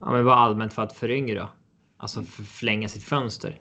Ja, 0.00 0.12
men 0.12 0.24
bara 0.24 0.34
allmänt 0.34 0.72
för 0.72 0.82
att 0.82 0.92
föryngra. 0.92 1.48
Alltså 1.96 2.22
förlänga 2.22 2.88
sitt 2.88 3.04
fönster. 3.04 3.60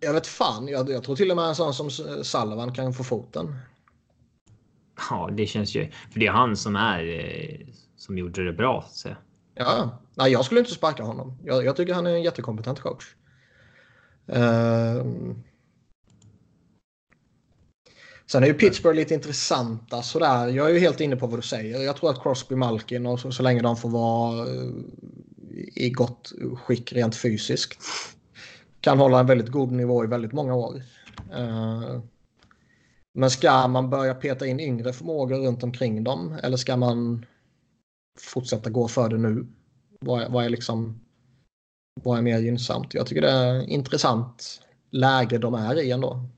Jag 0.00 0.12
vet 0.12 0.26
fan. 0.26 0.68
Jag, 0.68 0.90
jag 0.90 1.04
tror 1.04 1.16
till 1.16 1.30
och 1.30 1.36
med 1.36 1.44
en 1.44 1.54
sån 1.54 1.74
som 1.74 1.90
Salvan 2.24 2.74
kan 2.74 2.94
få 2.94 3.04
foten. 3.04 3.58
Ja, 5.10 5.30
det 5.32 5.46
känns 5.46 5.74
ju. 5.74 5.90
För 6.12 6.20
det 6.20 6.26
är 6.26 6.32
han 6.32 6.56
som 6.56 6.76
är 6.76 7.04
eh, 7.04 7.66
som 7.96 8.18
gjorde 8.18 8.44
det 8.44 8.52
bra. 8.52 8.84
Så. 8.90 9.08
Ja, 9.54 9.98
nej, 10.14 10.32
jag 10.32 10.44
skulle 10.44 10.60
inte 10.60 10.72
sparka 10.72 11.02
honom. 11.02 11.38
Jag, 11.44 11.64
jag 11.64 11.76
tycker 11.76 11.94
han 11.94 12.06
är 12.06 12.10
en 12.10 12.22
jättekompetent 12.22 12.80
coach. 12.80 13.04
Uh, 14.28 15.34
Sen 18.26 18.42
är 18.42 18.46
ju 18.46 18.54
Pittsburgh 18.54 18.96
lite 18.96 19.14
intressanta 19.14 20.02
sådär. 20.02 20.48
Jag 20.48 20.70
är 20.70 20.74
ju 20.74 20.78
helt 20.78 21.00
inne 21.00 21.16
på 21.16 21.26
vad 21.26 21.38
du 21.38 21.42
säger. 21.42 21.80
Jag 21.80 21.96
tror 21.96 22.10
att 22.10 22.22
Crosby, 22.22 22.54
Malkin 22.54 23.06
och 23.06 23.20
så, 23.20 23.32
så 23.32 23.42
länge 23.42 23.62
de 23.62 23.76
får 23.76 23.88
vara 23.88 24.46
eh, 24.48 24.70
i 25.74 25.90
gott 25.90 26.32
skick 26.54 26.92
rent 26.92 27.16
fysiskt 27.16 27.78
kan 28.80 28.98
hålla 28.98 29.20
en 29.20 29.26
väldigt 29.26 29.48
god 29.48 29.72
nivå 29.72 30.04
i 30.04 30.06
väldigt 30.06 30.32
många 30.32 30.54
år. 30.54 30.82
Uh, 31.38 32.00
men 33.14 33.30
ska 33.30 33.68
man 33.68 33.90
börja 33.90 34.14
peta 34.14 34.46
in 34.46 34.60
yngre 34.60 34.92
förmågor 34.92 35.46
runt 35.46 35.62
omkring 35.62 36.04
dem 36.04 36.36
eller 36.42 36.56
ska 36.56 36.76
man 36.76 37.26
fortsätta 38.20 38.70
gå 38.70 38.88
för 38.88 39.08
det 39.08 39.18
nu? 39.18 39.46
Vad, 40.04 40.32
vad 40.32 40.44
är 40.44 40.48
liksom 40.48 41.00
vad 42.02 42.18
är 42.18 42.22
mer 42.22 42.38
gynnsamt? 42.38 42.94
Jag 42.94 43.06
tycker 43.06 43.22
det 43.22 43.30
är 43.30 43.68
intressant 43.68 44.60
läge 44.90 45.38
de 45.38 45.54
är 45.54 45.78
i 45.78 45.90
ändå. 45.90 46.28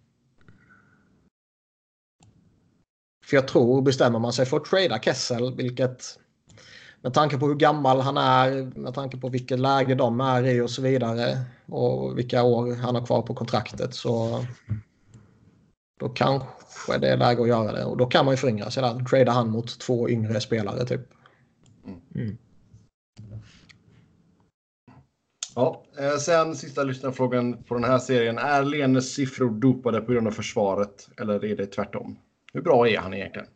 För 3.26 3.36
jag 3.36 3.48
tror, 3.48 3.82
bestämmer 3.82 4.18
man 4.18 4.32
sig 4.32 4.46
för 4.46 4.56
att 4.56 4.64
trada 4.64 4.98
Kessel, 4.98 5.56
vilket 5.56 6.18
med 7.00 7.14
tanke 7.14 7.38
på 7.38 7.46
hur 7.46 7.54
gammal 7.54 8.00
han 8.00 8.16
är, 8.16 8.78
med 8.78 8.94
tanke 8.94 9.16
på 9.16 9.28
vilket 9.28 9.58
läge 9.58 9.94
de 9.94 10.20
är 10.20 10.44
i 10.44 10.60
och 10.60 10.70
så 10.70 10.82
vidare 10.82 11.44
och 11.66 12.18
vilka 12.18 12.42
år 12.42 12.74
han 12.74 12.94
har 12.94 13.06
kvar 13.06 13.22
på 13.22 13.34
kontraktet 13.34 13.94
så 13.94 14.44
Då 16.00 16.08
kanske 16.08 16.98
det 16.98 17.08
är 17.08 17.16
läge 17.16 17.42
att 17.42 17.48
göra 17.48 17.72
det. 17.72 17.84
Och 17.84 17.96
då 17.96 18.06
kan 18.06 18.24
man 18.24 18.32
ju 18.32 18.36
föryngra 18.36 18.70
sig 18.70 18.82
där. 18.82 19.04
Trada 19.04 19.32
han 19.32 19.50
mot 19.50 19.80
två 19.80 20.08
yngre 20.08 20.40
spelare 20.40 20.84
typ. 20.84 21.00
Mm. 22.14 22.38
Ja, 25.58 25.82
eh, 25.98 26.16
sen 26.16 26.56
sista 26.56 26.82
lyssnarfrågan 26.84 27.62
på 27.62 27.74
den 27.74 27.84
här 27.84 27.98
serien. 27.98 28.38
Är 28.38 28.64
Lenes 28.64 29.14
siffror 29.14 29.50
dopade 29.50 30.00
på 30.00 30.12
grund 30.12 30.26
av 30.26 30.30
försvaret 30.30 31.08
eller 31.16 31.44
är 31.44 31.56
det 31.56 31.66
tvärtom? 31.66 32.18
Hur 32.52 32.62
bra 32.62 32.88
är 32.88 32.98
han 32.98 33.14
egentligen? 33.14 33.48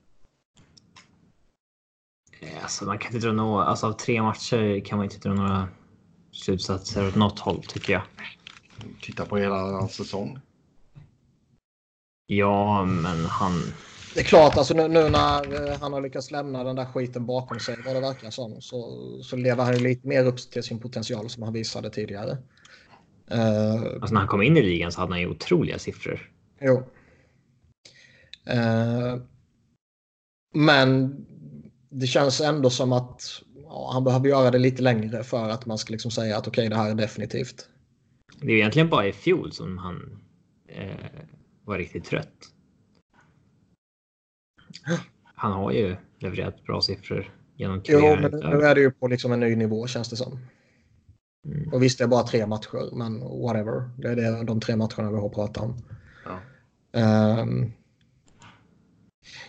Alltså, 2.62 2.84
man 2.84 2.98
kan 2.98 3.14
inte 3.14 3.26
dra 3.26 3.32
några, 3.32 3.64
alltså, 3.64 3.86
av 3.86 3.92
tre 3.92 4.22
matcher 4.22 4.84
kan 4.84 4.98
man 4.98 5.04
inte 5.04 5.28
dra 5.28 5.34
några 5.34 5.68
slutsatser 6.32 7.08
åt 7.08 7.14
något 7.14 7.38
håll 7.38 7.62
tycker 7.62 7.92
jag. 7.92 8.02
Titta 9.00 9.26
på 9.26 9.36
hela 9.36 9.56
hans 9.56 9.94
säsong. 9.94 10.38
Ja, 12.26 12.84
men 12.84 13.24
han... 13.24 13.52
Det 14.14 14.20
är 14.20 14.24
klart, 14.24 14.56
alltså 14.56 14.74
nu, 14.74 14.88
nu 14.88 15.08
när 15.08 15.70
eh, 15.70 15.78
han 15.80 15.92
har 15.92 16.00
lyckats 16.00 16.30
lämna 16.30 16.64
den 16.64 16.76
där 16.76 16.84
skiten 16.84 17.26
bakom 17.26 17.60
sig, 17.60 17.76
vad 17.84 17.94
det 17.96 18.00
verkar 18.00 18.30
som, 18.30 18.60
så, 18.60 18.98
så 19.22 19.36
lever 19.36 19.64
han 19.64 19.74
lite 19.74 20.08
mer 20.08 20.24
upp 20.24 20.38
till 20.38 20.62
sin 20.62 20.80
potential 20.80 21.30
som 21.30 21.42
han 21.42 21.52
visade 21.52 21.90
tidigare. 21.90 22.38
Uh, 23.32 23.92
Alltså 24.00 24.14
när 24.14 24.20
han 24.20 24.28
kom 24.28 24.42
in 24.42 24.56
i 24.56 24.62
ligan 24.62 24.92
så 24.92 25.00
hade 25.00 25.12
han 25.12 25.20
ju 25.20 25.30
otroliga 25.30 25.78
siffror. 25.78 26.30
jo. 26.60 26.82
Eh, 28.46 29.16
men 30.54 31.16
det 31.88 32.06
känns 32.06 32.40
ändå 32.40 32.70
som 32.70 32.92
att 32.92 33.42
ja, 33.64 33.90
han 33.92 34.04
behöver 34.04 34.28
göra 34.28 34.50
det 34.50 34.58
lite 34.58 34.82
längre 34.82 35.24
för 35.24 35.48
att 35.48 35.66
man 35.66 35.78
ska 35.78 35.92
liksom 35.92 36.10
säga 36.10 36.36
att 36.36 36.48
okej, 36.48 36.68
det 36.68 36.76
här 36.76 36.90
är 36.90 36.94
definitivt. 36.94 37.68
Det 38.40 38.52
är 38.52 38.56
egentligen 38.56 38.88
bara 38.88 39.06
i 39.06 39.12
fjol 39.12 39.52
som 39.52 39.78
han 39.78 40.20
eh, 40.68 41.06
var 41.64 41.78
riktigt 41.78 42.04
trött. 42.04 42.34
Han 45.34 45.52
har 45.52 45.72
ju 45.72 45.96
levererat 46.18 46.64
bra 46.64 46.80
siffror 46.80 47.34
genom 47.56 47.80
Jo, 47.84 48.00
men 48.00 48.30
nu 48.30 48.62
är 48.62 48.74
det 48.74 48.80
ju 48.80 48.90
på 48.90 49.08
liksom 49.08 49.32
en 49.32 49.40
ny 49.40 49.56
nivå 49.56 49.86
känns 49.86 50.10
det 50.10 50.16
som. 50.16 50.38
Mm. 51.46 51.72
Och 51.72 51.82
visst, 51.82 51.98
det 51.98 52.04
är 52.04 52.08
bara 52.08 52.22
tre 52.22 52.46
matcher, 52.46 52.96
men 52.96 53.20
whatever. 53.20 53.90
Det 53.98 54.08
är 54.08 54.16
det, 54.16 54.44
de 54.44 54.60
tre 54.60 54.76
matcherna 54.76 55.10
vi 55.10 55.16
har 55.16 55.28
pratat 55.28 55.64
om. 55.64 55.76
Ja. 56.92 57.40
Um, 57.40 57.72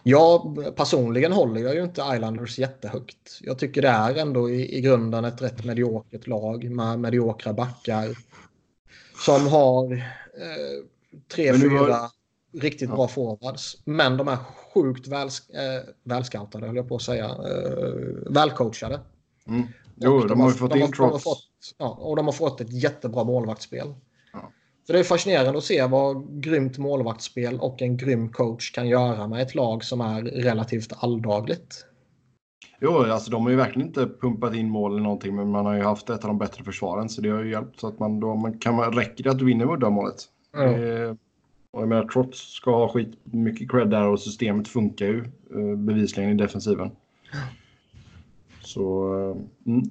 jag 0.04 0.58
personligen 0.76 1.32
håller 1.32 1.62
jag 1.62 1.76
ju 1.76 1.84
inte 1.84 2.02
Islanders 2.16 2.60
jättehögt. 2.60 3.40
Jag 3.42 3.60
tycker 3.60 3.82
det 3.82 3.88
är 3.88 4.16
ändå 4.16 4.50
i, 4.50 4.78
i 4.78 4.82
grunden 4.82 5.26
ett 5.26 5.42
rätt 5.42 5.66
mediokert 5.66 6.28
lag 6.28 6.70
med 6.72 7.00
mediokra 7.00 7.54
backar. 7.54 8.08
Som 9.26 9.48
har 9.48 9.94
eh, 9.94 10.86
tre, 11.36 11.54
fyra 11.54 11.94
har- 11.94 12.21
riktigt 12.54 12.90
Ja. 12.90 12.96
bra 12.96 13.08
forwards. 13.08 13.78
Men 13.86 14.18
de 14.18 14.28
är 14.28 14.38
sjukt 14.74 15.08
väl, 15.08 15.28
eh, 15.28 15.84
välscoutade, 16.04 16.68
höll 16.68 16.76
jag 16.76 16.88
på 16.90 16.96
att 16.96 17.02
säga. 17.02 17.26
Eh, 17.26 18.32
välcoachade. 18.34 19.00
Mm. 19.48 19.64
Jo, 19.96 20.12
Och 20.14 20.28
de, 20.28 20.40
har 20.42 20.48
ju 20.50 20.54
fått 20.56 20.72
de 20.72 20.80
in 20.80 20.86
de 20.86 20.92
Trots. 20.96 21.24
fått- 21.24 21.48
Ja, 21.78 21.90
och 22.02 22.16
de 22.16 22.26
har 22.26 22.34
fått 22.34 22.62
ett 22.62 22.84
jättebra 22.84 23.24
målvaktsspel. 23.24 23.94
Ja. 24.34 24.52
Så 24.88 24.94
det 24.94 25.00
är 25.00 25.04
fascinerande 25.04 25.58
att 25.58 25.64
se 25.64 25.86
vad 25.88 26.42
grymt 26.44 26.78
målvaktsspel 26.78 27.60
och 27.60 27.82
en 27.82 27.98
grym 27.98 28.30
coach 28.30 28.72
kan 28.72 28.88
göra 28.88 29.28
med 29.28 29.42
ett 29.42 29.56
lag 29.56 29.84
som 29.84 30.02
är 30.02 30.22
relativt 30.24 30.94
alldagligt. 31.04 31.86
Jo, 32.84 32.98
alltså 32.98 33.32
de 33.32 33.44
har 33.44 33.50
ju 33.50 33.56
verkligen 33.56 33.88
inte 33.88 34.08
pumpat 34.22 34.56
in 34.56 34.70
mål 34.70 34.92
eller 34.92 35.04
någonting, 35.04 35.36
men 35.36 35.50
man 35.52 35.66
har 35.66 35.76
ju 35.76 35.82
haft 35.84 36.10
ett 36.10 36.24
av 36.24 36.28
de 36.28 36.38
bättre 36.38 36.64
försvaren, 36.64 37.10
så 37.10 37.22
det 37.22 37.30
har 37.30 37.44
ju 37.44 37.52
hjälpt. 37.52 37.80
Så 37.80 37.88
att 37.88 38.00
man 38.00 38.20
då 38.20 38.36
man 38.36 38.60
kan 38.60 38.80
räcker 38.94 39.24
det 39.24 39.32
att 39.32 39.40
du 39.40 39.46
vinner 39.46 39.66
med 39.66 39.74
uddamålet. 39.74 40.16
Eh, 40.58 41.16
och 41.72 41.82
jag 41.82 41.90
menar, 41.90 42.08
Trots 42.08 42.54
ska 42.54 42.72
ha 42.72 42.90
skit 42.90 43.18
mycket 43.24 43.72
cred 43.72 43.90
där 43.90 44.08
och 44.08 44.20
systemet 44.20 44.68
funkar 44.68 45.06
ju 45.06 45.20
eh, 45.56 45.78
bevisligen 45.78 46.30
i 46.32 46.34
defensiven. 46.34 46.92
Så, 48.62 49.16
eh, 49.20 49.72
mm. 49.72 49.90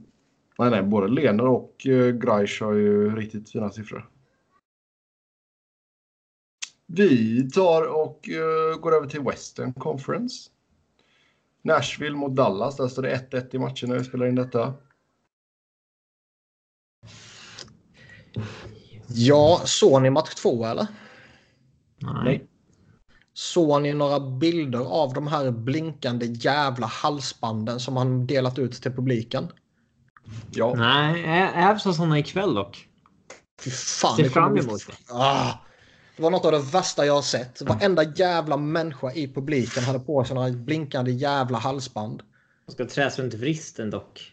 Nej, 0.59 0.71
nej, 0.71 0.83
både 0.83 1.09
Lener 1.09 1.47
och 1.47 1.87
eh, 1.87 2.13
Greisch 2.13 2.63
har 2.63 2.73
ju 2.73 3.17
riktigt 3.17 3.51
fina 3.51 3.71
siffror. 3.71 4.11
Vi 6.87 7.51
tar 7.51 7.83
och 8.03 8.29
går 8.81 8.95
över 8.95 9.07
till 9.07 9.21
Western 9.21 9.73
Conference. 9.73 10.51
Nashville 11.63 12.17
mot 12.17 12.37
Dallas, 12.37 12.77
där 12.77 12.89
står 12.89 13.03
det 13.03 13.29
1-1 13.31 13.55
i 13.55 13.59
matchen 13.59 13.89
när 13.89 13.99
vi 13.99 14.05
spelar 14.05 14.27
in 14.27 14.35
detta. 14.35 14.75
Ja, 19.07 19.61
såg 19.65 20.03
ni 20.03 20.11
match 20.11 20.35
två 20.35 20.65
eller? 20.65 20.87
Nej. 22.01 22.47
Såg 23.35 23.83
ni 23.83 23.93
några 23.93 24.21
bilder 24.21 24.79
av 24.79 25.13
de 25.13 25.27
här 25.27 25.51
blinkande 25.51 26.27
jävla 26.27 26.87
halsbanden 26.87 27.81
som 27.81 27.97
han 27.97 28.27
delat 28.27 28.59
ut 28.59 28.73
till 28.73 28.93
publiken? 28.93 29.49
Ja, 30.51 30.75
Nej, 30.77 31.23
jag 31.55 31.63
har 31.63 31.77
sådana 31.77 32.19
ikväll 32.19 32.55
dock. 32.55 32.87
Fy 33.65 33.71
fan. 33.71 34.17
Ser 34.17 34.29
fram 34.29 34.57
emot 34.57 34.87
det. 34.87 35.15
Ah, 35.15 35.53
det 36.17 36.23
var 36.23 36.31
något 36.31 36.45
av 36.45 36.53
det 36.53 36.59
värsta 36.59 37.07
jag 37.07 37.15
har 37.15 37.23
sett. 37.23 37.63
Varenda 37.63 38.03
jävla 38.03 38.57
människa 38.57 39.13
i 39.13 39.33
publiken 39.35 39.85
hade 39.85 39.99
på 39.99 40.25
sig 40.25 40.35
några 40.35 40.51
blinkande 40.51 41.11
jävla 41.11 41.59
halsband. 41.59 42.23
Jag 42.67 42.73
ska 42.73 42.87
träs 42.87 43.19
runt 43.19 43.35
vristen 43.35 43.91
dock. 43.91 44.33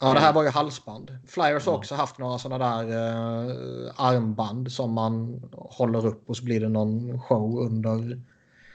Ja, 0.00 0.14
det 0.14 0.20
här 0.20 0.32
var 0.32 0.42
ju 0.42 0.48
halsband. 0.48 1.18
Flyers 1.26 1.66
har 1.66 1.74
också 1.74 1.94
haft 1.94 2.18
några 2.18 2.38
sådana 2.38 2.82
där 2.82 2.90
eh, 2.90 3.92
armband 3.96 4.72
som 4.72 4.92
man 4.92 5.42
håller 5.52 6.06
upp 6.06 6.28
och 6.28 6.36
så 6.36 6.44
blir 6.44 6.60
det 6.60 6.68
någon 6.68 7.20
show 7.20 7.58
under 7.58 8.20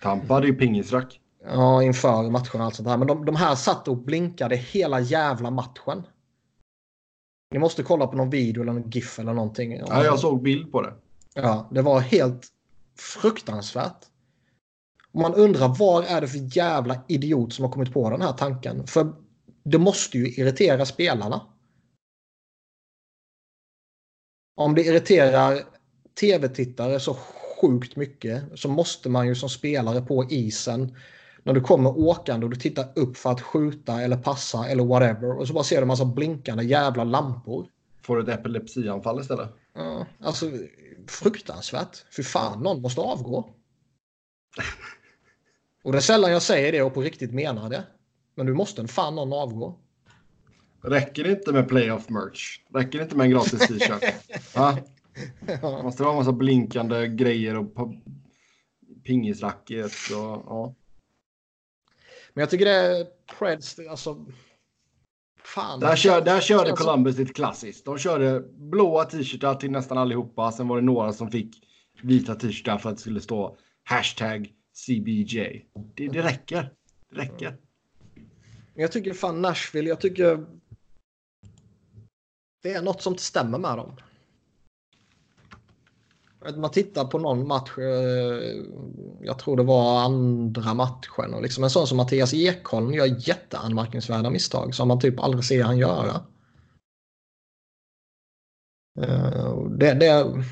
Tampa 0.02 0.34
hade 0.34 0.48
ju 0.48 0.54
pingisrack. 0.54 1.20
Ja, 1.46 1.84
inför 1.84 2.30
matchen 2.30 2.60
och 2.60 2.66
allt 2.66 2.76
sånt 2.76 2.88
där. 2.88 2.98
Men 2.98 3.08
de, 3.08 3.26
de 3.26 3.36
här 3.36 3.56
satt 3.56 3.88
och 3.88 3.98
blinkade 3.98 4.56
hela 4.56 5.00
jävla 5.00 5.52
matchen. 5.52 6.04
Ni 7.52 7.60
måste 7.60 7.84
kolla 7.84 8.08
på 8.08 8.18
någon 8.18 8.30
video 8.30 8.64
eller 8.64 8.74
någon 8.74 8.90
GIF 8.90 9.20
eller 9.20 9.34
någonting. 9.34 9.82
Ja, 9.88 10.04
jag 10.04 10.20
såg 10.20 10.42
bild 10.42 10.72
på 10.72 10.82
det. 10.82 10.94
Ja, 11.34 11.70
det 11.72 11.82
var 11.82 12.00
helt 12.00 12.48
fruktansvärt. 12.98 14.06
Man 15.12 15.34
undrar 15.34 15.76
vad 15.80 16.06
är 16.06 16.22
det 16.22 16.28
för 16.28 16.58
jävla 16.58 16.98
idiot 17.08 17.54
som 17.54 17.66
har 17.66 17.72
kommit 17.72 17.94
på 17.94 18.10
den 18.10 18.22
här 18.22 18.34
tanken? 18.34 18.88
För 18.88 19.14
det 19.66 19.78
måste 19.78 20.18
ju 20.18 20.28
irritera 20.28 20.86
spelarna. 20.86 21.42
Om 24.56 24.76
det 24.76 24.84
irriterar 24.84 25.60
tv-tittare 26.20 27.00
så 27.00 27.18
sjukt 27.62 27.96
mycket 27.96 28.44
så 28.60 28.70
måste 28.70 29.10
man 29.10 29.28
ju 29.28 29.36
som 29.36 29.50
spelare 29.50 30.02
på 30.02 30.26
isen 30.30 30.98
när 31.44 31.54
du 31.54 31.62
kommer 31.62 32.00
åkande 32.00 32.46
och 32.46 32.50
du 32.50 32.56
tittar 32.60 32.88
upp 32.96 33.18
för 33.18 33.32
att 33.32 33.42
skjuta 33.42 34.02
eller 34.02 34.18
passa 34.18 34.68
eller 34.68 34.86
whatever 34.86 35.40
och 35.40 35.48
så 35.48 35.54
bara 35.54 35.64
ser 35.64 35.76
du 35.76 35.82
en 35.82 35.88
massa 35.88 36.06
blinkande 36.06 36.64
jävla 36.64 37.04
lampor. 37.04 37.68
Får 38.02 38.20
ett 38.20 38.40
epilepsianfall 38.40 39.22
istället. 39.22 39.50
Ja, 39.74 40.06
alltså 40.20 40.52
fruktansvärt. 41.08 42.06
För 42.12 42.24
fan, 42.24 42.64
någon 42.64 42.82
måste 42.82 43.02
avgå. 43.02 43.50
Och 45.84 45.92
det 45.92 45.98
är 45.98 46.02
sällan 46.02 46.32
jag 46.32 46.42
säger 46.42 46.72
det 46.72 46.82
och 46.82 46.94
på 46.94 47.02
riktigt 47.02 47.34
menar 47.34 47.70
det. 47.70 47.84
Men 48.36 48.46
du 48.46 48.54
måste 48.54 48.82
en 48.82 48.88
fan 48.88 49.16
någon 49.16 49.34
avgå. 49.34 49.80
Räcker 50.84 51.24
det 51.24 51.32
inte 51.32 51.52
med 51.52 51.68
playoff 51.70 52.10
merch? 52.10 52.60
Räcker 52.74 52.98
det 53.00 53.04
inte 53.04 53.16
med 53.16 53.24
en 53.26 53.32
gratis 53.32 53.68
t-shirt? 53.68 54.14
Va? 54.56 54.78
Måste 55.84 56.04
det 56.04 56.06
vara 56.06 56.14
en 56.14 56.20
massa 56.20 56.32
blinkande 56.32 57.08
grejer 57.08 57.58
och 57.58 57.94
pingisracket 59.04 59.86
och 60.12 60.44
ja. 60.46 60.76
Men 62.34 62.42
jag 62.42 62.50
tycker 62.50 62.66
det 62.66 62.72
är 62.72 63.06
Preds, 63.40 63.80
alltså. 63.90 64.26
Fan. 65.44 65.80
Där, 65.80 65.96
kör, 65.96 66.22
där 66.22 66.42
körde 66.42 66.68
som- 66.68 66.78
Columbus 66.78 67.18
lite 67.18 67.34
klassiskt. 67.34 67.86
De 67.86 67.98
körde 67.98 68.40
blåa 68.54 69.06
t-shirtar 69.06 69.56
till 69.56 69.72
nästan 69.72 69.98
allihopa. 69.98 70.52
Sen 70.52 70.68
var 70.68 70.76
det 70.76 70.82
några 70.86 71.14
som 71.14 71.32
fick 71.32 71.56
vita 72.04 72.36
t-shirtar 72.36 72.78
för 72.78 72.90
att 72.90 72.96
det 72.96 73.02
skulle 73.02 73.22
stå 73.22 73.58
hashtag 73.84 74.54
CBJ. 74.74 75.66
Det, 75.96 76.08
det 76.08 76.22
räcker. 76.22 76.72
Det 77.10 77.22
räcker. 77.22 77.58
Men 78.76 78.82
Jag 78.82 78.92
tycker 78.92 79.14
fan 79.14 79.42
Nashville, 79.42 79.90
jag 79.90 80.02
tycker. 80.02 80.46
Det 82.64 82.74
är 82.74 82.82
något 82.82 83.02
som 83.02 83.14
inte 83.14 83.24
stämmer 83.24 83.58
med 83.58 83.78
dem. 83.78 83.96
Man 86.56 86.72
tittar 86.72 87.06
på 87.06 87.20
någon 87.20 87.48
match, 87.48 87.78
eh, 87.78 88.64
jag 89.22 89.40
tror 89.40 89.58
det 89.58 89.64
var 89.64 90.00
andra 90.00 90.74
matchen, 90.74 91.34
och 91.34 91.42
liksom 91.42 91.64
en 91.64 91.70
sån 91.70 91.88
som 91.88 91.98
Mattias 91.98 92.34
Ekholm 92.34 92.94
gör 92.94 93.28
jätteanmärkningsvärda 93.28 94.30
misstag 94.30 94.76
som 94.76 94.88
man 94.88 95.00
typ 95.00 95.20
aldrig 95.20 95.46
ser 95.46 95.64
han 95.64 95.78
göra. 95.78 96.26
Eh, 99.00 99.64
det, 99.70 99.94
det 99.94 100.44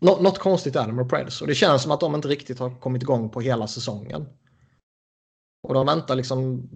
något 0.00 0.38
konstigt 0.38 0.76
är 0.76 0.86
det 0.86 0.92
med 0.92 1.10
Preds 1.10 1.40
och 1.40 1.46
det 1.46 1.54
känns 1.54 1.82
som 1.82 1.92
att 1.92 2.00
de 2.00 2.14
inte 2.14 2.28
riktigt 2.28 2.58
har 2.58 2.80
kommit 2.80 3.02
igång 3.02 3.30
på 3.30 3.40
hela 3.40 3.66
säsongen. 3.66 4.26
Och 5.62 5.74
de 5.74 5.86
väntar 5.86 6.14
liksom 6.14 6.68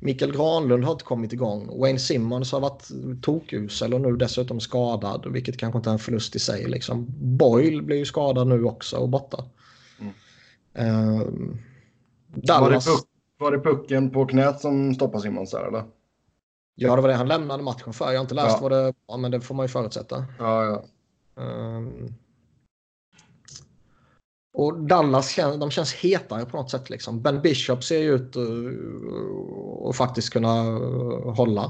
Mikael 0.00 0.32
Granlund 0.32 0.84
har 0.84 0.92
inte 0.92 1.04
kommit 1.04 1.32
igång. 1.32 1.80
Wayne 1.80 1.98
Simmons 1.98 2.52
har 2.52 2.60
varit 2.60 2.88
tokusel 3.22 3.94
och 3.94 4.00
nu 4.00 4.16
dessutom 4.16 4.60
skadad, 4.60 5.26
vilket 5.32 5.56
kanske 5.58 5.76
inte 5.78 5.90
är 5.90 5.92
en 5.92 5.98
förlust 5.98 6.36
i 6.36 6.38
sig. 6.38 6.64
Liksom. 6.68 7.06
Boyle 7.18 7.82
blir 7.82 7.96
ju 7.96 8.04
skadad 8.04 8.46
nu 8.46 8.64
också 8.64 8.96
och 8.96 9.08
borta. 9.08 9.44
Mm. 10.00 10.12
Eh, 10.74 11.16
Var 11.16 11.24
det, 12.34 12.46
Dallas, 12.46 12.86
var 13.38 13.52
det 13.52 13.58
pucken 13.58 14.10
på 14.10 14.26
knät 14.26 14.60
som 14.60 14.94
stoppade 14.94 15.22
Simmons 15.22 15.50
där 15.50 15.68
eller? 15.68 15.84
ja 16.74 16.96
det 16.96 17.02
var 17.02 17.08
det 17.08 17.14
han 17.14 17.28
lämnade 17.28 17.62
matchen 17.62 17.92
för. 17.92 18.04
Jag 18.04 18.18
har 18.18 18.20
inte 18.22 18.34
läst 18.34 18.48
Ja. 18.50 18.58
vad 18.62 18.70
det 18.72 18.94
var, 19.06 19.18
men 19.18 19.30
det 19.30 19.40
får 19.40 19.54
man 19.54 19.64
ju 19.64 19.68
förutsätta. 19.68 20.24
Ja, 20.38 20.64
ja. 20.64 20.84
Ehm, 21.42 22.14
och 24.54 24.80
Dallas 24.80 25.36
de 25.36 25.70
känns 25.70 25.94
hetare 25.94 26.46
på 26.46 26.56
något 26.56 26.70
sätt. 26.70 26.90
Liksom. 26.90 27.22
Ben 27.22 27.42
Bishop 27.42 27.84
ser 27.84 27.98
ju 27.98 28.14
ut 28.14 28.36
att 28.36 29.88
att 29.88 29.96
faktiskt 29.96 30.30
kunna 30.30 30.58
eh, 30.58 31.34
hålla. 31.34 31.64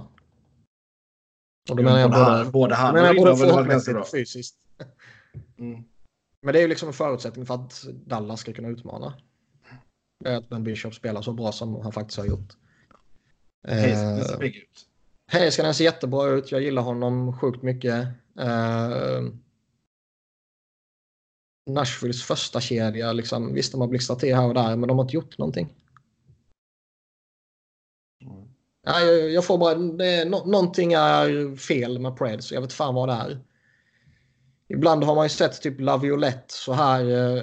Och 1.71 1.77
då 1.77 1.83
menar 1.83 1.99
jag 1.99 2.11
både, 2.11 2.51
både, 2.51 2.75
han, 2.75 2.95
både 2.95 3.07
jag 3.07 3.19
och 3.19 3.39
både 3.39 3.81
bra. 3.93 4.01
och 4.01 4.09
fysiskt. 4.09 4.57
Mm. 5.59 5.85
Men 6.43 6.53
det 6.53 6.59
är 6.59 6.63
ju 6.63 6.69
liksom 6.69 6.89
en 6.89 6.93
förutsättning 6.93 7.47
för 7.47 7.55
att 7.55 7.85
Dallas 8.07 8.41
ska 8.41 8.53
kunna 8.53 8.69
utmana. 8.69 9.15
Att 10.25 10.49
Ben 10.49 10.65
Bishop 10.65 10.95
spelar 10.95 11.23
så 11.23 11.33
bra 11.33 11.53
som 11.53 11.81
han 11.81 11.93
faktiskt 11.93 12.19
har 12.19 12.27
gjort. 12.27 12.57
Hayes 13.69 13.99
Eh, 13.99 14.27
ser 14.27 14.37
pigg 14.37 14.57
ut. 14.57 14.87
Heiskanen 15.27 15.75
ser 15.75 15.85
jättebra 15.85 16.29
ut. 16.29 16.53
Jag 16.53 16.63
gillar 16.63 16.83
honom 16.83 17.39
sjukt 17.39 17.63
mycket. 17.63 18.07
Uh, 18.41 19.33
Nashvilles 21.71 22.23
första 22.23 22.61
kedja, 22.61 23.13
liksom, 23.13 23.55
visst 23.55 23.73
de 23.73 23.81
har 23.81 23.89
blixtrat 23.89 24.19
till 24.19 24.35
här 24.35 24.49
och 24.49 24.55
där, 24.55 24.77
men 24.77 24.89
de 24.89 24.99
har 24.99 25.05
inte 25.05 25.17
gjort 25.17 25.39
någonting. 25.39 25.75
Mm. 28.25 28.49
Ja, 28.87 29.01
jag, 29.01 29.31
jag 29.31 29.45
får 29.45 29.59
bara, 29.59 29.75
det 29.75 30.25
nå- 30.25 30.45
någonting 30.47 30.93
är 30.93 31.57
fel 31.57 31.99
med 31.99 32.17
Preds, 32.17 32.53
jag 32.53 32.61
vet 32.61 32.73
fan 32.73 32.95
vad 32.95 33.09
det 33.09 33.13
är. 33.13 33.41
Ibland 34.69 35.05
har 35.05 35.15
man 35.15 35.25
ju 35.25 35.29
sett 35.29 35.63
typ 35.63 35.81
Laviolette 35.81 36.55
så 36.55 36.73
här 36.73 37.01
eh, 37.01 37.43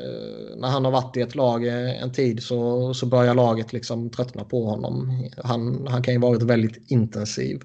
när 0.57 0.67
han 0.67 0.85
har 0.85 0.91
varit 0.91 1.17
i 1.17 1.21
ett 1.21 1.35
lag 1.35 1.67
eh, 1.67 2.03
en 2.03 2.13
tid 2.13 2.43
så, 2.43 2.93
så 2.93 3.05
börjar 3.05 3.35
laget 3.35 3.73
liksom 3.73 4.09
tröttna 4.09 4.43
på 4.43 4.65
honom. 4.65 5.23
Han, 5.43 5.87
han 5.87 6.03
kan 6.03 6.13
ju 6.13 6.19
varit 6.19 6.41
väldigt 6.41 6.91
intensiv. 6.91 7.61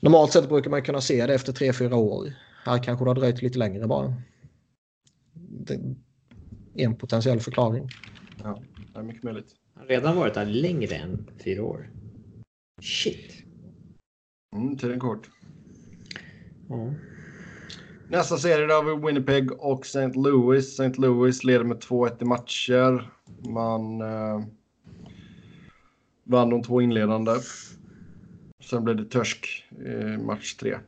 Normalt 0.00 0.32
sett 0.32 0.48
brukar 0.48 0.70
man 0.70 0.82
kunna 0.82 1.00
se 1.00 1.26
det 1.26 1.34
efter 1.34 1.52
3-4 1.52 1.92
år. 1.92 2.32
Här 2.64 2.82
kanske 2.82 3.04
det 3.04 3.08
har 3.10 3.14
dröjt 3.14 3.42
lite 3.42 3.58
längre 3.58 3.86
bara. 3.86 4.14
Det 5.34 5.74
är 5.74 5.80
en 6.74 6.96
potentiell 6.96 7.40
förklaring. 7.40 7.88
Ja, 8.42 8.62
det 8.92 8.98
är 8.98 9.02
mycket 9.02 9.22
möjligt. 9.22 9.54
Han 9.74 9.82
har 9.82 9.88
redan 9.88 10.16
varit 10.16 10.34
där 10.34 10.46
längre 10.46 10.94
än 10.94 11.30
fyra 11.44 11.62
år. 11.64 11.90
Shit. 12.82 13.44
Mm, 14.56 14.76
tiden 14.76 15.00
kort. 15.00 15.30
Ja. 16.68 16.94
Nästa 18.08 18.36
serie 18.36 18.66
då 18.66 18.74
har 18.74 18.96
vi 18.96 19.06
Winnipeg 19.06 19.52
och 19.52 19.86
St. 19.86 20.12
Louis. 20.14 20.80
St. 20.80 21.00
Louis 21.00 21.44
leder 21.44 21.64
med 21.64 21.76
2-1 21.76 22.22
i 22.22 22.24
matcher. 22.24 23.10
Man 23.48 24.00
eh, 24.00 24.44
vann 26.24 26.50
de 26.50 26.62
två 26.62 26.80
inledande. 26.80 27.32
Sen 28.60 28.84
blev 28.84 28.96
det 28.96 29.04
törsk 29.04 29.64
i 29.86 30.16
match 30.16 30.54
tre. 30.54 30.78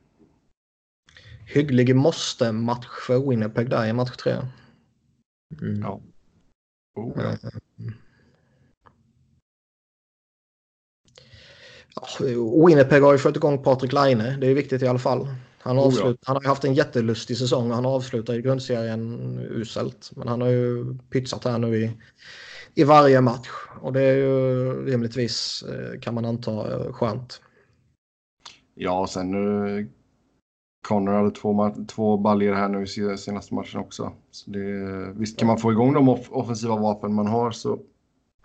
Hygglig 1.46 1.96
måste-match 1.96 2.86
för 3.06 3.28
Winnipeg 3.30 3.70
där 3.70 3.86
i 3.86 3.92
match 3.92 4.16
3. 4.16 4.32
Mm. 5.62 5.80
Ja. 5.80 6.00
Oh, 6.96 7.12
ja. 7.16 7.50
Ja, 11.94 12.06
Winnipeg 12.66 13.02
har 13.02 13.12
ju 13.12 13.18
fått 13.18 13.36
igång 13.36 13.62
Patrik 13.62 13.92
Laine. 13.92 14.40
Det 14.40 14.46
är 14.46 14.54
viktigt 14.54 14.82
i 14.82 14.86
alla 14.86 14.98
fall. 14.98 15.28
Han, 15.58 15.78
Oh, 15.78 15.86
avslut, 15.86 16.18
ja. 16.20 16.26
han 16.26 16.36
har 16.36 16.42
ju 16.42 16.48
haft 16.48 16.64
en 16.64 16.74
jättelustig 16.74 17.36
säsong 17.36 17.70
och 17.70 17.74
han 17.74 17.86
avslutar 17.86 18.34
i 18.34 18.42
grundserien 18.42 19.38
uselt. 19.50 20.10
Men 20.16 20.28
han 20.28 20.40
har 20.40 20.48
ju 20.48 20.98
pytsat 21.10 21.44
här 21.44 21.58
nu 21.58 21.76
i, 21.76 21.92
i 22.74 22.84
varje 22.84 23.20
match. 23.20 23.48
Och 23.80 23.92
det 23.92 24.02
är 24.02 24.16
ju 24.16 24.72
rimligtvis, 24.86 25.62
eh, 25.62 26.00
kan 26.00 26.14
man 26.14 26.24
anta, 26.24 26.50
eh, 26.50 26.92
skönt. 26.92 27.40
ja, 28.74 29.00
och 29.00 29.10
sen 29.10 29.30
nu. 29.30 29.90
Connor 30.84 31.12
hade 31.12 31.30
två, 31.30 31.74
två 31.88 32.16
baljer 32.16 32.52
här 32.54 32.68
nu 32.68 32.82
i 32.82 32.86
se- 32.86 33.16
senaste 33.18 33.54
matchen 33.54 33.80
också. 33.80 34.12
Så 34.30 34.50
det, 34.50 35.12
visst 35.12 35.38
kan 35.38 35.48
man 35.48 35.58
få 35.58 35.72
igång 35.72 35.92
de 35.94 36.08
off- 36.08 36.30
offensiva 36.30 36.76
vapen 36.76 37.14
man 37.14 37.26
har 37.26 37.50
så 37.50 37.78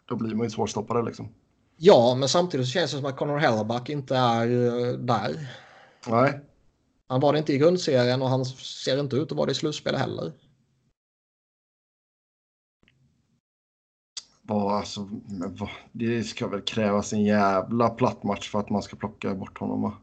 då 0.06 0.16
blir 0.16 0.36
man 0.36 0.46
ju 0.46 0.50
svårstoppade 0.50 1.04
liksom. 1.04 1.30
Ja, 1.78 2.16
men 2.20 2.30
samtidigt 2.30 2.66
så 2.68 2.72
känns 2.72 2.92
det 2.92 2.98
som 2.98 3.06
att 3.06 3.18
Connor 3.18 3.38
Hellback 3.38 3.90
inte 3.90 4.16
är 4.16 4.48
eh, 4.48 4.94
där. 4.94 5.50
Nej, 6.08 6.40
Han 7.08 7.20
var 7.20 7.34
det 7.34 7.40
inte 7.40 7.54
i 7.54 7.58
grundserien 7.58 8.22
och 8.22 8.30
han 8.30 8.46
ser 8.46 9.00
inte 9.00 9.16
ut 9.16 9.32
att 9.32 9.38
vara 9.38 9.46
det 9.46 9.52
i 9.52 9.56
slutspel 9.56 9.96
heller. 9.96 10.34
vad, 14.42 14.74
alltså, 14.76 15.10
vad, 15.60 15.70
det 15.92 16.24
ska 16.24 16.48
väl 16.48 16.62
krävas 16.62 17.14
en 17.14 17.24
jävla 17.24 17.90
platt 17.90 18.24
match 18.24 18.50
för 18.52 18.60
att 18.60 18.70
man 18.70 18.82
ska 18.82 18.96
plocka 18.96 19.36
bort 19.36 19.58
honom 19.58 19.82
va? 19.82 19.98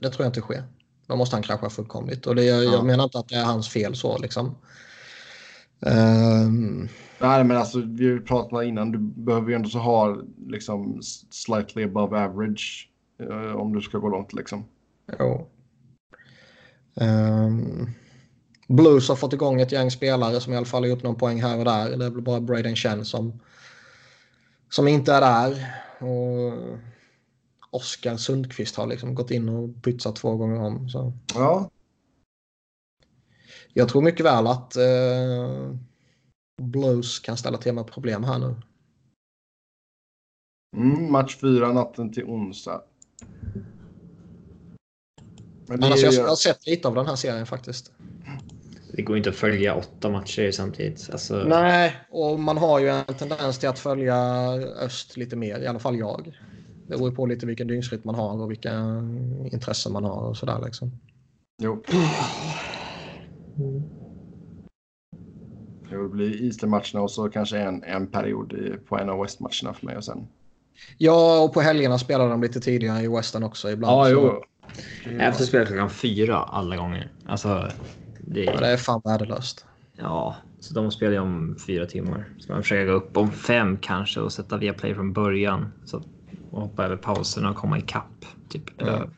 Det 0.00 0.10
tror 0.10 0.24
jag 0.24 0.28
inte 0.28 0.40
sker. 0.40 0.64
Då 1.06 1.16
måste 1.16 1.36
han 1.36 1.42
krascha 1.42 1.70
fullkomligt. 1.70 2.26
Och 2.26 2.34
det, 2.34 2.44
jag, 2.44 2.64
Ja. 2.64 2.72
jag 2.72 2.86
menar 2.86 3.04
inte 3.04 3.18
att 3.18 3.28
det 3.28 3.34
är 3.34 3.44
hans 3.44 3.68
fel 3.68 3.96
så 3.96 4.18
liksom. 4.18 4.54
Ehm, 5.86 6.88
Nej, 7.20 7.44
men 7.44 7.56
alltså 7.56 7.78
vi 7.80 8.20
pratat 8.20 8.64
innan. 8.64 8.92
Du 8.92 8.98
behöver 8.98 9.48
ju 9.48 9.54
ändå 9.54 9.68
så 9.68 9.78
ha 9.78 10.16
liksom 10.46 11.00
slightly 11.30 11.84
above 11.84 12.24
average 12.24 12.90
eh, 13.20 13.56
om 13.56 13.72
du 13.72 13.80
ska 13.80 13.98
gå 13.98 14.08
långt 14.08 14.32
liksom. 14.32 14.64
jo. 15.18 15.50
Ehm, 17.00 17.86
Blues 18.68 19.08
har 19.08 19.16
fått 19.16 19.32
igång 19.32 19.60
ett 19.60 19.72
gäng 19.72 19.90
spelare 19.90 20.40
som 20.40 20.52
i 20.52 20.56
alla 20.56 20.66
fall 20.66 20.82
har 20.82 20.88
gjort 20.88 21.02
någon 21.02 21.14
poäng 21.18 21.42
här 21.42 21.58
och 21.58 21.64
där. 21.64 21.96
Det 21.96 22.04
är 22.04 22.10
väl 22.10 22.22
bara 22.22 22.40
Braden 22.40 22.76
Chen 22.76 23.04
som, 23.04 23.40
som 24.70 24.88
inte 24.88 25.12
är 25.12 25.20
där. 25.20 25.74
Och 25.98 26.78
Oskar 27.74 28.16
Sundqvist 28.16 28.76
har 28.76 28.86
liksom 28.86 29.14
gått 29.14 29.30
in 29.30 29.48
och 29.48 29.82
pytsat 29.82 30.16
två 30.16 30.36
gånger 30.36 30.60
om. 30.60 30.88
Så. 30.88 31.12
Ja, 31.34 31.70
Jag 33.72 33.88
tror 33.88 34.02
mycket 34.02 34.26
väl 34.26 34.46
att 34.46 34.76
eh, 34.76 35.74
Blues 36.62 37.18
kan 37.18 37.36
ställa 37.36 37.58
till 37.58 37.72
med 37.72 37.86
problem 37.86 38.24
här 38.24 38.38
nu. 38.38 38.56
mm, 40.76 41.12
match 41.12 41.36
fyra 41.36 41.72
natten 41.72 42.12
till 42.12 42.24
onsdag. 42.24 42.82
Men 45.66 45.80
det 45.80 45.86
alltså, 45.86 46.06
jag, 46.06 46.14
jag 46.14 46.28
har 46.28 46.36
sett 46.36 46.66
lite 46.66 46.88
av 46.88 46.94
den 46.94 47.06
här 47.06 47.16
serien 47.16 47.46
faktiskt. 47.46 47.92
Det 48.92 49.02
går 49.02 49.16
inte 49.16 49.30
att 49.30 49.36
följa 49.36 49.74
åtta 49.74 50.10
matcher 50.10 50.50
samtidigt. 50.50 51.08
Alltså, 51.12 51.34
Nej, 51.34 51.96
och 52.10 52.40
man 52.40 52.56
har 52.58 52.78
ju 52.78 52.88
en 52.88 53.04
tendens 53.04 53.58
till 53.58 53.68
att 53.68 53.78
följa 53.78 54.16
öst 54.80 55.16
lite 55.16 55.36
mer, 55.36 55.60
i 55.60 55.66
alla 55.66 55.78
fall 55.78 55.98
jag. 55.98 56.38
Det 56.88 56.96
beror 56.98 57.10
på 57.10 57.26
lite 57.26 57.46
vilken 57.46 57.66
dygnsrytm 57.66 58.00
man 58.04 58.14
har 58.14 58.42
och 58.42 58.50
vilka 58.50 58.72
intressen 59.52 59.92
man 59.92 60.04
har 60.04 60.20
och 60.28 60.36
sådär 60.36 60.62
liksom. 60.64 60.90
Jo. 61.62 61.82
Det 65.90 65.96
vill 65.96 66.08
bli 66.08 66.46
Easter-matcherna 66.46 67.00
och 67.02 67.10
så 67.10 67.28
kanske 67.28 67.58
en, 67.58 67.82
en 67.84 68.06
period 68.06 68.54
på 68.88 68.98
en 68.98 69.08
av 69.10 69.20
West-matcherna 69.22 69.74
för 69.74 69.86
mig 69.86 69.96
och 69.96 70.04
sen. 70.04 70.26
Ja, 70.98 71.40
och 71.42 71.52
på 71.54 71.60
helgerna 71.60 71.98
spelar 71.98 72.28
de 72.28 72.42
lite 72.42 72.60
tidigare 72.60 73.00
i 73.02 73.08
Western 73.08 73.42
också 73.42 73.70
ibland. 73.70 73.92
Ja, 73.98 74.04
så- 74.04 74.10
jo. 75.06 75.10
Efter 75.20 75.44
spelar 75.44 75.66
klockan 75.66 75.90
fyra 75.90 76.36
alla 76.36 76.76
gånger. 76.76 77.10
Alltså, 77.24 77.68
det, 78.18 78.44
Ja, 78.44 78.60
det 78.60 78.66
är 78.66 78.76
fan 78.76 79.00
värdelöst. 79.04 79.64
ja, 79.96 80.36
så 80.60 80.74
de 80.74 80.90
spelar 80.90 81.12
ju 81.12 81.18
om 81.18 81.56
fyra 81.66 81.86
timmar. 81.86 82.24
Ska 82.38 82.52
man 82.52 82.62
försöka 82.62 82.84
gå 82.84 82.92
upp 82.92 83.16
om 83.16 83.30
fem 83.32 83.78
kanske 83.80 84.20
och 84.20 84.32
sätta 84.32 84.56
via 84.56 84.72
play 84.74 84.94
från 84.94 85.12
början. 85.12 85.72
Så 85.84 85.96
att, 85.96 86.06
hoppa 86.60 86.84
över 86.84 86.96
pauserna 86.96 87.50
och 87.50 87.56
komma 87.56 87.78
ikapp. 87.78 88.24
Typ. 88.48 88.62
Ja. 88.76 89.08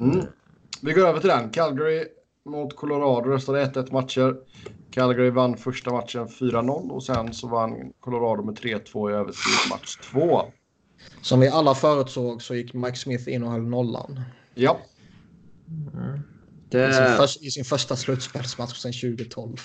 Mm. 0.00 0.26
Vi 0.82 0.92
går 0.92 1.06
över 1.06 1.20
till 1.20 1.28
den. 1.28 1.50
Calgary 1.50 2.04
mot 2.44 2.76
Colorado 2.76 3.30
röstade 3.30 3.64
1-1 3.64 3.92
matcher. 3.92 4.36
Calgary 4.90 5.30
vann 5.30 5.56
första 5.56 5.92
matchen 5.92 6.26
4-0 6.28 6.90
och 6.90 7.02
sen 7.02 7.32
så 7.32 7.48
vann 7.48 7.92
Colorado 8.00 8.42
med 8.42 8.58
3-2 8.58 9.10
i 9.10 9.14
övertid 9.14 9.70
match 9.70 9.96
2. 9.96 10.42
Som 11.22 11.40
vi 11.40 11.48
alla 11.48 11.74
förutsåg 11.74 12.42
så 12.42 12.54
gick 12.54 12.74
Mike 12.74 12.96
Smith 12.96 13.28
in 13.28 13.42
och 13.42 13.50
höll 13.50 13.62
nollan. 13.62 14.20
Ja, 14.54 14.80
I 16.78 16.92
sin, 16.92 17.04
Det, 17.04 17.16
först, 17.16 17.42
I 17.42 17.50
sin 17.50 17.64
första 17.64 17.96
slutspelsmatch 17.96 18.76
sedan 18.76 18.92
2012. 18.92 19.56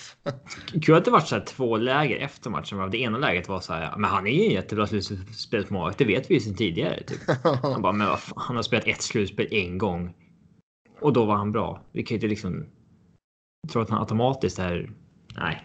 kul 0.82 0.95
att 0.95 1.06
det 1.06 1.11
var 1.11 1.19
så 1.19 1.40
två 1.40 1.77
läger 1.77 2.18
efter 2.18 2.49
matchen. 2.49 2.91
Det 2.91 2.98
ena 2.98 3.18
läget 3.18 3.48
var 3.48 3.60
så 3.60 3.73
här, 3.73 3.98
men 3.98 4.10
han 4.10 4.27
är 4.27 4.32
ju 4.32 4.44
en 4.45 4.52
jättebra 4.52 4.88
slutspelsmålvakt. 4.88 5.98
Det 5.98 6.06
vet 6.06 6.30
vi 6.30 6.34
ju 6.34 6.40
sedan 6.40 6.56
tidigare. 6.56 7.03
Typ. 7.03 7.19
Han 7.64 7.82
bara, 7.82 7.94
men 7.94 8.07
vad 8.07 8.19
fan, 8.19 8.34
han 8.38 8.56
har 8.56 8.64
spelat 8.64 8.88
ett 8.88 9.02
slutspel 9.02 9.48
en 9.52 9.77
gång. 9.77 10.14
Och 11.02 11.14
då 11.14 11.26
var 11.26 11.36
han 11.36 11.52
bra. 11.52 11.82
Vi 11.91 12.03
kan 12.03 12.15
ju 12.15 12.18
inte 12.18 12.27
liksom 12.27 12.65
tro 13.72 13.82
att 13.82 13.90
han 13.90 13.99
automatiskt 13.99 14.60
är... 14.60 14.90
Nej. 15.36 15.64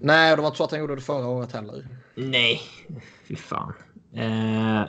Nej, 0.00 0.36
det 0.36 0.42
var 0.42 0.48
inte 0.48 0.58
så 0.58 0.64
att 0.64 0.70
han 0.70 0.80
gjorde 0.80 0.94
det 0.94 1.00
förra 1.00 1.26
året 1.26 1.52
heller. 1.52 1.88
Nej, 2.14 2.60
fy 3.28 3.36
fan. 3.36 3.72
Eh, 4.14 4.82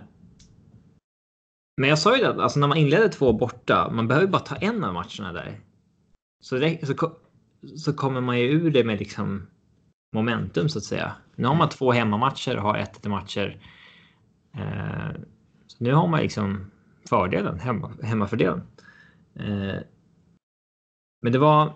men 1.77 1.89
jag 1.89 1.99
sa 1.99 2.17
ju 2.17 2.23
det, 2.23 2.43
alltså 2.43 2.59
när 2.59 2.67
man 2.67 2.77
inleder 2.77 3.09
två 3.09 3.33
borta, 3.33 3.91
man 3.91 4.07
behöver 4.07 4.27
bara 4.27 4.41
ta 4.41 4.55
en 4.55 4.83
av 4.83 4.93
matcherna 4.93 5.33
där. 5.33 5.59
Så, 6.43 6.57
det, 6.57 6.87
så, 6.87 7.11
så 7.77 7.93
kommer 7.93 8.21
man 8.21 8.39
ju 8.39 8.45
ur 8.45 8.71
det 8.71 8.83
med 8.83 8.99
liksom 8.99 9.47
momentum 10.15 10.69
så 10.69 10.77
att 10.77 10.83
säga. 10.83 11.15
Nu 11.35 11.47
har 11.47 11.55
man 11.55 11.69
två 11.69 11.91
hemmamatcher 11.91 12.57
och 12.57 12.63
har 12.63 12.77
ett 12.77 13.07
matcher. 13.07 13.59
Eh, 14.57 15.21
så 15.67 15.83
nu 15.83 15.93
har 15.93 16.07
man 16.07 16.19
liksom 16.19 16.71
fördelen, 17.09 17.59
hemma, 17.59 17.91
hemmafördelen. 18.03 18.61
Eh, 19.35 19.79
men 21.21 21.31
det 21.31 21.39
var. 21.39 21.73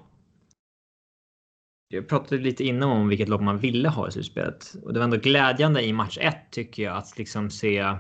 Jag 1.88 2.07
pratade 2.07 2.41
lite 2.41 2.63
innan 2.63 2.89
om 2.89 3.07
vilket 3.07 3.30
lopp 3.30 3.41
man 3.41 3.57
ville 3.57 3.89
ha 3.89 4.07
i 4.07 4.11
slutspelet 4.11 4.76
och 4.84 4.93
det 4.93 4.99
var 4.99 5.03
ändå 5.03 5.17
glädjande 5.17 5.85
i 5.85 5.93
match 5.93 6.17
1 6.22 6.35
tycker 6.51 6.84
jag 6.84 6.97
att 6.97 7.17
liksom 7.17 7.49
se. 7.49 7.95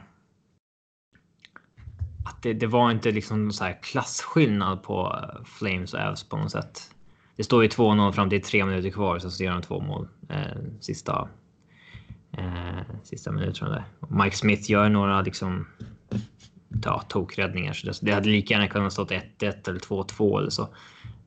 Att 2.25 2.43
det, 2.43 2.53
det 2.53 2.67
var 2.67 2.91
inte 2.91 3.11
liksom 3.11 3.51
så 3.51 3.63
här 3.63 3.79
klasskillnad 3.81 4.83
på 4.83 5.19
eh, 5.23 5.43
Flames 5.45 5.93
och 5.93 5.99
Avs 5.99 6.29
på 6.29 6.37
något 6.37 6.51
sätt. 6.51 6.81
Det 7.35 7.43
står 7.43 7.63
ju 7.63 7.69
2-0 7.69 8.11
fram 8.11 8.29
till 8.29 8.41
tre 8.41 8.65
minuter 8.65 8.89
kvar 8.89 9.19
så 9.19 9.43
gör 9.43 9.51
de 9.51 9.61
två 9.61 9.81
mål 9.81 10.07
eh, 10.29 10.61
sista. 10.79 11.29
Eh, 12.37 12.81
sista 13.03 13.31
minuten 13.31 13.69
där. 13.69 13.85
Mike 14.09 14.35
Smith 14.35 14.71
gör 14.71 14.89
några 14.89 15.21
liksom. 15.21 15.67
Ja, 16.83 17.03
tokräddningar 17.09 17.73
så 17.73 17.87
det, 17.87 17.99
det 18.01 18.11
hade 18.11 18.29
lika 18.29 18.53
gärna 18.53 18.67
kunnat 18.67 18.93
stått 18.93 19.11
1-1 19.11 19.69
eller 19.69 19.79
2-2 19.79 20.39
eller 20.39 20.49
så. 20.49 20.69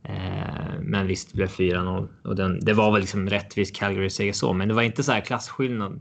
Eh, 0.02 0.80
men 0.80 1.06
visst, 1.06 1.30
det 1.30 1.36
blev 1.36 1.48
4-0 1.48 2.08
och 2.24 2.36
den, 2.36 2.60
det 2.60 2.72
var 2.72 2.92
väl 2.92 3.00
liksom 3.00 3.28
rättvis 3.28 3.70
Calgary-seger 3.70 4.32
så, 4.32 4.52
men 4.52 4.68
det 4.68 4.74
var 4.74 4.82
inte 4.82 5.02
så 5.02 5.12
här 5.12 5.20
klasskillnad. 5.20 6.00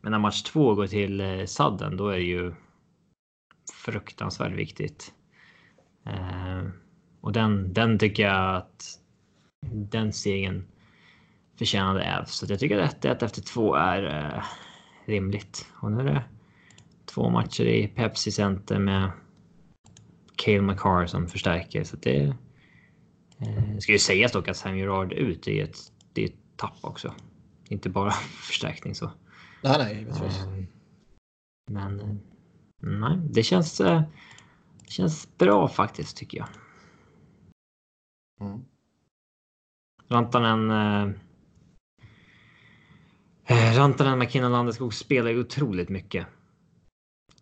Men 0.00 0.12
när 0.12 0.18
match 0.18 0.42
två 0.42 0.74
går 0.74 0.86
till 0.86 1.20
eh, 1.20 1.44
sadden, 1.46 1.96
då 1.96 2.08
är 2.08 2.16
det 2.16 2.24
ju 2.24 2.52
fruktansvärt 3.84 4.52
viktigt. 4.52 5.12
Eh, 6.06 6.68
och 7.20 7.32
den, 7.32 7.72
den 7.72 7.98
tycker 7.98 8.22
jag 8.22 8.56
att 8.56 9.00
den 9.72 10.12
segern 10.12 10.64
förtjänade 11.58 12.18
Avs. 12.18 12.34
Så 12.34 12.46
jag 12.48 12.60
tycker 12.60 12.78
att 12.78 13.04
1-1 13.04 13.24
efter 13.24 13.42
två 13.42 13.74
är 13.74 14.02
eh, 14.02 14.44
rimligt. 15.04 15.66
Och 15.74 15.92
nu 15.92 16.00
är 16.00 16.04
det 16.04 16.24
två 17.06 17.30
matcher 17.30 17.64
i 17.64 17.88
Pepsi 17.88 18.32
Center 18.32 18.78
med 18.78 19.10
Cale 20.36 20.62
McCarr 20.62 21.06
som 21.06 21.28
förstärker. 21.28 21.84
Så 21.84 21.96
det 21.96 22.34
eh, 23.38 23.78
ska 23.78 23.92
ju 23.92 23.98
sägas 23.98 24.32
dock 24.32 24.48
att 24.48 24.56
Sam 24.56 24.78
Gerard 24.78 25.12
ut 25.12 25.48
är 25.48 25.64
ett, 25.64 25.78
det 26.12 26.22
är 26.22 26.26
ett 26.26 26.56
tapp 26.56 26.78
också. 26.80 27.14
Inte 27.68 27.88
bara 27.90 28.10
förstärkning 28.48 28.94
så. 28.94 29.10
Nej, 29.62 29.78
nej, 29.78 29.98
givetvis. 29.98 30.40
Eh, 30.40 30.64
men 31.70 32.20
nej, 32.84 33.18
det 33.30 33.42
känns, 33.42 33.80
eh, 33.80 34.02
det 34.84 34.90
känns 34.90 35.38
bra 35.38 35.68
faktiskt 35.68 36.16
tycker 36.16 36.38
jag. 36.38 36.48
Mm. 38.40 38.64
Rantanen. 40.08 40.70
Eh, 40.70 41.10
eh, 43.46 43.76
Rantanen, 43.76 44.18
McKinnon, 44.18 44.52
Landeskog 44.52 44.94
spelar 44.94 45.30
ju 45.30 45.40
otroligt 45.40 45.88
mycket. 45.88 46.26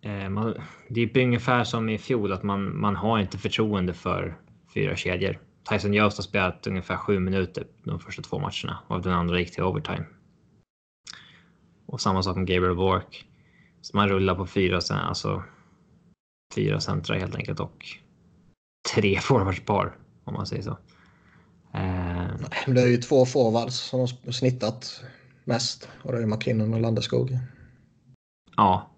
Eh, 0.02 0.28
man, 0.28 0.55
det 0.89 1.01
är 1.01 1.19
ungefär 1.19 1.64
som 1.64 1.89
i 1.89 1.98
fjol 1.98 2.32
att 2.32 2.43
man, 2.43 2.81
man 2.81 2.97
har 2.97 3.19
inte 3.19 3.39
förtroende 3.39 3.94
för 3.94 4.39
fyra 4.74 4.97
kedjor. 4.97 5.39
Tyson 5.70 5.94
Jost 5.94 6.19
har 6.19 6.23
spelat 6.23 6.66
ungefär 6.66 6.97
sju 6.97 7.19
minuter 7.19 7.66
de 7.85 8.01
första 8.01 8.23
två 8.23 8.39
matcherna 8.39 8.78
och 8.86 9.02
den 9.02 9.12
andra 9.12 9.39
gick 9.39 9.55
till 9.55 9.62
overtime. 9.62 10.05
Och 11.86 12.01
samma 12.01 12.23
sak 12.23 12.36
med 12.36 12.47
Gabriel 12.47 12.77
Bork. 12.77 13.27
Så 13.82 13.96
man 13.96 14.09
rullar 14.09 14.34
på 14.34 14.46
fyra, 14.46 14.80
alltså 14.90 15.42
fyra 16.54 16.80
centra 16.80 17.14
helt 17.18 17.34
enkelt 17.34 17.60
och 17.60 17.86
tre 18.94 19.18
forwardspar 19.22 19.96
om 20.24 20.34
man 20.34 20.46
säger 20.46 20.62
så. 20.62 20.78
Eh, 21.74 22.30
Det 22.66 22.82
är 22.82 22.86
ju 22.86 22.96
två 22.96 23.26
forwards 23.26 23.76
som 23.76 24.00
har 24.00 24.32
snittat 24.32 25.04
mest 25.44 25.88
och 26.02 26.12
det 26.12 26.18
är 26.18 26.26
McKinnon 26.26 26.74
och 26.74 26.80
Landeskog. 26.80 27.38
ja, 28.56 28.90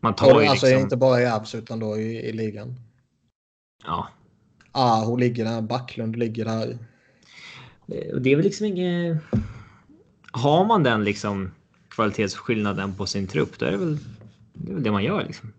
man 0.00 0.14
tar 0.14 0.34
Och 0.34 0.42
ju 0.42 0.48
alltså 0.48 0.66
liksom. 0.66 0.82
inte 0.82 0.96
bara 0.96 1.22
i 1.22 1.26
Avs 1.26 1.54
utan 1.54 1.78
då 1.78 1.98
i, 1.98 2.16
i 2.28 2.32
ligan. 2.32 2.74
Ja, 3.84 4.08
Aho 4.72 5.16
ligger 5.16 5.44
där, 5.44 5.60
Backlund 5.62 6.16
ligger 6.16 6.44
där. 6.44 6.78
Eh, 7.88 8.16
det 8.20 8.30
är 8.32 8.36
väl 8.36 8.44
liksom 8.44 8.66
inget. 8.66 9.22
Har 10.32 10.64
man 10.64 10.82
den 10.82 11.04
liksom 11.04 11.50
kvalitetsskillnaden 11.88 12.94
på 12.94 13.06
sin 13.06 13.26
trupp, 13.26 13.58
då 13.58 13.66
är 13.66 13.70
det 13.70 13.76
väl 13.76 13.98
det, 14.64 14.70
är 14.70 14.74
väl 14.74 14.82
det 14.82 14.90
man 14.92 15.04
gör 15.04 15.24
liksom. 15.24 15.52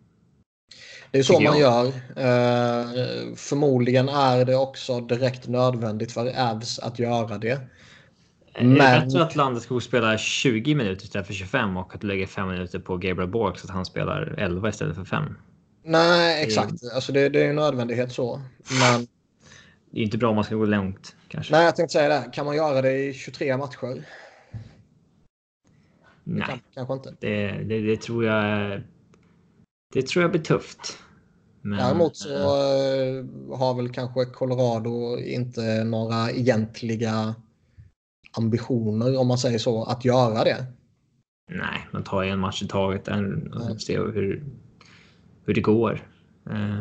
Det 1.12 1.20
är 1.20 1.24
så 1.24 1.40
man 1.40 1.60
gör. 1.60 1.86
Eh, 1.88 3.36
förmodligen 3.36 4.10
är 4.10 4.46
det 4.46 4.56
också 4.56 5.00
direkt 5.02 5.48
nödvändigt 5.48 6.12
för 6.12 6.40
Avs 6.52 6.80
att 6.80 7.00
göra 7.00 7.38
det. 7.38 7.60
Men... 8.56 8.72
Är 8.82 8.94
det 8.94 9.00
Men- 9.00 9.08
bättre 9.08 9.24
att 9.24 9.36
Landeskog 9.36 9.84
spelar 9.84 10.18
20 10.18 10.76
minuter 10.76 11.04
istället 11.04 11.28
för 11.28 11.34
25 11.34 11.78
och 11.78 11.96
att 11.96 12.02
du 12.02 12.08
lägger 12.08 12.26
5 12.28 12.48
minuter 12.48 12.80
på 12.80 12.98
Gabriel 12.98 13.30
Bork 13.32 13.60
så 13.60 13.68
att 13.68 13.74
han 13.74 13.86
spelar 13.86 14.36
11 14.38 14.70
istället 14.70 14.96
för 14.96 15.06
5? 15.06 15.38
Nej, 15.84 16.44
exakt. 16.44 16.74
Alltså 16.96 17.12
det, 17.12 17.30
det 17.30 17.44
är 17.46 17.50
en 17.50 17.56
nödvändighet 17.56 18.12
så. 18.12 18.42
Men 18.82 19.08
Det 19.92 20.00
är 20.00 20.04
inte 20.04 20.18
bra 20.18 20.30
om 20.30 20.36
man 20.36 20.44
ska 20.44 20.56
gå 20.56 20.66
långt 20.66 21.16
kanske. 21.28 21.54
nej, 21.56 21.66
jag 21.66 21.76
tänkte 21.76 21.94
säga 21.94 22.10
det. 22.10 22.30
Kan 22.34 22.46
man 22.46 22.56
göra 22.56 22.82
det 22.82 22.98
i 22.98 23.14
23 23.14 23.58
matcher? 23.58 24.06
Nej, 26.24 26.48
Kan, 26.48 26.60
kanske 26.74 26.94
inte. 26.94 27.16
det, 27.20 27.52
det, 27.52 27.82
det 27.82 28.02
tror 28.02 28.26
jag. 28.26 28.82
Det 29.94 30.08
tror 30.08 30.22
jag 30.22 30.32
blir 30.32 30.42
tufft. 30.42 30.98
Men, 31.62 31.78
Däremot 31.78 32.18
så 32.18 32.30
eh, 32.30 33.18
eh, 33.18 33.26
har 33.58 33.74
väl 33.74 33.90
kanske 33.90 34.26
Colorado 34.26 35.18
inte 35.18 35.84
några 35.84 36.32
egentliga 36.32 37.36
ambitioner, 38.38 39.18
om 39.18 39.28
man 39.28 39.38
säger 39.38 39.60
så, 39.60 39.84
att 39.84 40.06
göra 40.06 40.44
det. 40.44 40.66
Nej, 41.52 41.88
man 41.92 42.04
tar 42.04 42.24
en 42.24 42.40
match 42.40 42.64
i 42.64 42.68
taget 42.68 43.08
Ja. 43.08 43.72
och 43.72 43.82
ser 43.82 44.00
hur, 44.00 44.44
hur 45.46 45.54
det 45.54 45.62
går. 45.62 46.08
Eh, 46.50 46.80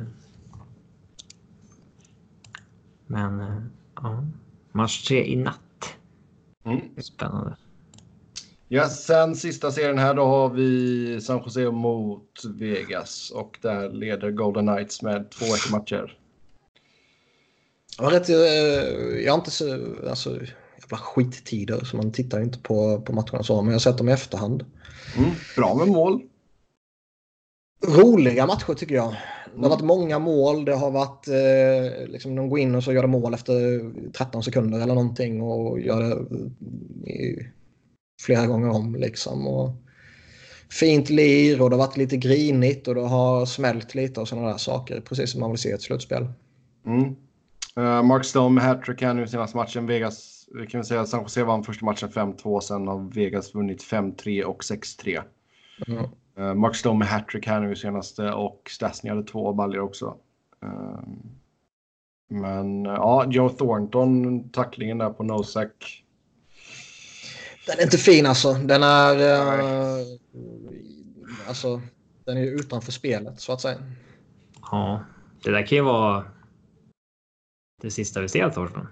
Men 3.07 3.43
ja, 3.95 4.25
match 4.73 5.05
tre 5.09 5.25
i 5.25 5.37
natt. 5.37 5.97
Mm. 6.65 6.81
Spännande. 7.03 7.57
Ja, 8.75 8.89
sen 8.89 9.37
sista 9.37 9.71
serien 9.71 9.99
här 9.99 10.15
då 10.15 10.25
har 10.25 10.49
vi 10.49 11.21
San 11.21 11.43
Jose 11.45 11.71
mot 11.71 12.45
Vegas 12.45 13.31
och 13.31 13.59
där 13.63 13.91
leder 13.91 14.31
Golden 14.31 14.67
Knights 14.67 15.03
med 15.03 15.29
2-1 15.29 15.69
i 15.69 15.73
matcher. 15.73 16.19
Jag 17.99 18.05
har, 18.05 18.11
rätt, 18.11 18.29
eh, 18.29 18.37
jag 19.25 19.33
har 19.33 19.39
inte 19.39 19.51
så, 19.51 19.97
alltså, 20.09 20.31
jävla 20.81 20.97
skittider 20.97 21.85
så 21.85 21.97
man 21.97 22.13
tittar 22.13 22.41
inte 22.41 22.59
på, 22.59 23.01
på 23.01 23.13
matcherna 23.13 23.43
så, 23.43 23.63
men 23.63 23.67
jag 23.67 23.75
har 23.75 23.79
sett 23.79 23.99
dem 23.99 24.09
i 24.09 24.13
efterhand. 24.13 24.65
Mm, 25.17 25.31
bra 25.57 25.75
med 25.75 25.89
mål. 25.89 26.23
Roliga 27.87 28.47
matcher 28.47 28.75
tycker 28.75 28.95
jag. 28.95 29.17
Det 29.55 29.63
har 29.63 29.71
varit 29.71 29.85
många 29.85 30.19
mål. 30.19 30.65
Det 30.65 30.75
har 30.75 30.91
varit 30.91 31.29
eh, 31.29 32.09
liksom 32.09 32.37
de 32.37 32.49
går 32.49 32.59
in 32.59 32.75
och 32.75 32.85
så 32.85 32.93
gör 32.93 33.03
de 33.03 33.11
mål 33.11 33.35
efter 33.35 33.53
13 34.13 34.43
sekunder 34.43 34.81
eller 34.81 34.95
någonting 34.95 35.43
och 35.43 35.81
gör 35.81 36.01
det 36.01 36.41
i, 37.11 37.47
flera 38.21 38.47
gånger 38.47 38.71
om 38.71 38.95
liksom. 38.95 39.47
Och 39.47 39.71
fint 40.71 41.11
lir 41.11 41.63
och 41.63 41.71
det 41.71 41.77
har 41.77 41.87
varit 41.87 41.97
lite 41.97 42.17
grinigt 42.17 42.89
och 42.89 42.95
det 42.95 43.07
har 43.07 43.47
smält 43.47 43.95
lite 43.95 44.21
och 44.21 44.29
sådana 44.29 44.49
där 44.49 44.57
saker. 44.57 45.01
Precis 45.01 45.31
som 45.31 45.41
man 45.41 45.51
vill 45.51 45.59
se 45.59 45.69
i 45.69 45.73
ett 45.73 45.83
slutspel. 45.83 46.27
Mm. 46.87 47.17
Eh, 47.77 48.03
Mark 48.03 48.25
Stone 48.25 48.55
med 48.55 48.65
hattrick 48.65 49.03
här 49.03 49.15
nu 49.15 49.27
senaste 49.27 49.57
matchen. 49.57 49.87
Vegas, 49.87 50.49
vi 50.55 50.67
kan 50.67 50.81
väl 50.81 50.87
säga 50.87 51.01
att 51.01 51.09
San 51.09 51.23
Jose 51.23 51.45
vann 51.45 51.65
första 51.65 51.85
matchen 51.85 52.09
5-2. 52.09 52.61
Sen 52.61 52.89
har 52.89 53.15
Vegas 53.15 53.55
vunnit 53.55 53.83
5-3 53.83 54.43
och 54.43 54.63
6-3. 54.63 55.23
Mm. 55.87 56.05
Uh, 56.39 56.55
Mark 56.55 56.77
Stone 56.77 56.99
med 56.99 57.09
hattrick 57.09 57.47
här 57.47 57.61
nu 57.61 57.77
senaste 57.77 58.33
och 58.33 58.71
Stastny 58.71 59.11
hade 59.11 59.23
två 59.23 59.53
baljor 59.53 59.83
också. 59.83 60.17
Eh, 60.63 61.01
men 62.29 62.87
eh, 62.87 62.93
ja, 62.93 63.27
Joe 63.31 63.49
Thornton, 63.49 64.49
tacklingen 64.49 64.99
där 64.99 65.11
på 65.11 65.23
Nosak. 65.23 66.05
Den 67.67 67.79
är 67.79 67.83
inte 67.83 67.99
fin 67.99 68.27
alltså. 68.27 68.55
Den 68.55 68.83
är... 68.83 69.17
Eh, 69.17 70.07
alltså, 71.47 71.83
den 72.25 72.37
är 72.37 72.43
utanför 72.43 72.93
spelet 72.93 73.41
så 73.41 73.53
att 73.53 73.61
säga. 73.61 73.79
Ja, 74.71 75.05
det 75.43 75.51
där 75.51 75.67
kan 75.67 75.77
ju 75.77 75.83
vara 75.83 76.25
det 77.83 77.91
sista 77.91 78.21
vi 78.21 78.29
ser 78.29 78.45
av 78.45 78.51
Thorsten. 78.51 78.89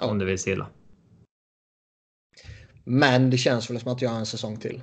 Ja. 0.00 0.06
Om 0.06 0.18
det 0.18 0.24
vill 0.24 0.38
stilla. 0.38 0.66
Men 2.84 3.30
det 3.30 3.38
känns 3.38 3.70
väl 3.70 3.80
som 3.80 3.92
att 3.92 4.02
jag 4.02 4.10
har 4.10 4.18
en 4.18 4.26
säsong 4.26 4.56
till. 4.56 4.82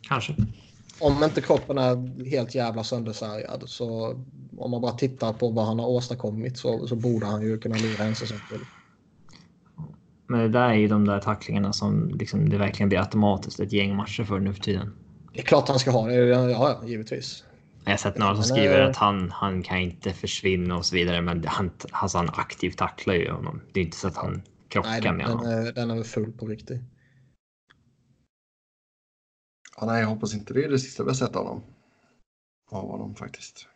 Kanske. 0.00 0.36
Om 1.00 1.24
inte 1.24 1.40
kroppen 1.40 1.78
är 1.78 2.24
helt 2.30 2.54
jävla 2.54 2.84
söndersärgad 2.84 3.62
så 3.66 4.08
om 4.58 4.70
man 4.70 4.80
bara 4.80 4.92
tittar 4.92 5.32
på 5.32 5.48
vad 5.48 5.66
han 5.66 5.78
har 5.78 5.86
åstadkommit 5.86 6.58
så, 6.58 6.86
så 6.86 6.96
borde 6.96 7.26
han 7.26 7.42
ju 7.42 7.58
kunna 7.58 7.76
lira 7.76 8.04
en 8.04 8.14
säsong 8.14 8.38
till. 8.48 8.60
Men 10.32 10.40
det 10.40 10.48
där 10.48 10.68
är 10.68 10.74
ju 10.74 10.88
de 10.88 11.04
där 11.06 11.20
tacklingarna 11.20 11.72
som 11.72 12.08
liksom 12.08 12.48
det 12.48 12.58
verkligen 12.58 12.88
blir 12.88 12.98
automatiskt 12.98 13.60
ett 13.60 13.72
gäng 13.72 13.96
matcher 13.96 14.24
för 14.24 14.38
nu 14.40 14.52
för 14.54 14.60
tiden. 14.60 14.92
Det 15.32 15.40
är 15.40 15.44
klart 15.44 15.68
han 15.68 15.78
ska 15.78 15.90
ha 15.90 16.06
det. 16.06 16.14
Ja, 16.14 16.50
ja 16.50 16.82
givetvis. 16.86 17.44
Jag 17.84 17.92
har 17.92 17.96
sett 17.96 18.18
några 18.18 18.34
som 18.34 18.44
skriver 18.44 18.80
eh, 18.80 18.88
att 18.88 18.96
han, 18.96 19.30
han 19.30 19.62
kan 19.62 19.78
inte 19.78 20.12
försvinna 20.12 20.76
och 20.76 20.86
så 20.86 20.94
vidare. 20.94 21.20
Men 21.20 21.44
han, 21.46 21.70
alltså 21.90 22.18
han 22.18 22.28
aktivt 22.32 22.76
tacklar 22.76 23.14
ju 23.14 23.30
honom. 23.30 23.60
Det 23.72 23.80
är 23.80 23.84
inte 23.84 23.96
så 23.96 24.08
att 24.08 24.16
han 24.16 24.42
krocka 24.68 24.88
Nej, 24.88 25.00
den, 25.00 25.16
med 25.16 25.26
den, 25.26 25.36
honom. 25.38 25.52
är, 25.52 25.72
den 25.72 25.90
är 25.90 25.94
väl 25.94 26.04
full 26.04 26.32
på 26.32 26.46
riktigt. 26.46 26.80
Ja, 29.76 29.86
nej, 29.86 30.00
jag 30.00 30.08
hoppas 30.08 30.34
inte 30.34 30.54
det 30.54 30.64
är 30.64 30.68
det 30.68 30.78
sista 30.78 31.02
vi 31.02 31.08
har 31.10 31.14
sett 31.14 31.36
av 31.36 31.46
honom. 31.46 31.62
Av 32.70 32.88
honom 32.90 33.14
faktiskt. 33.14 33.66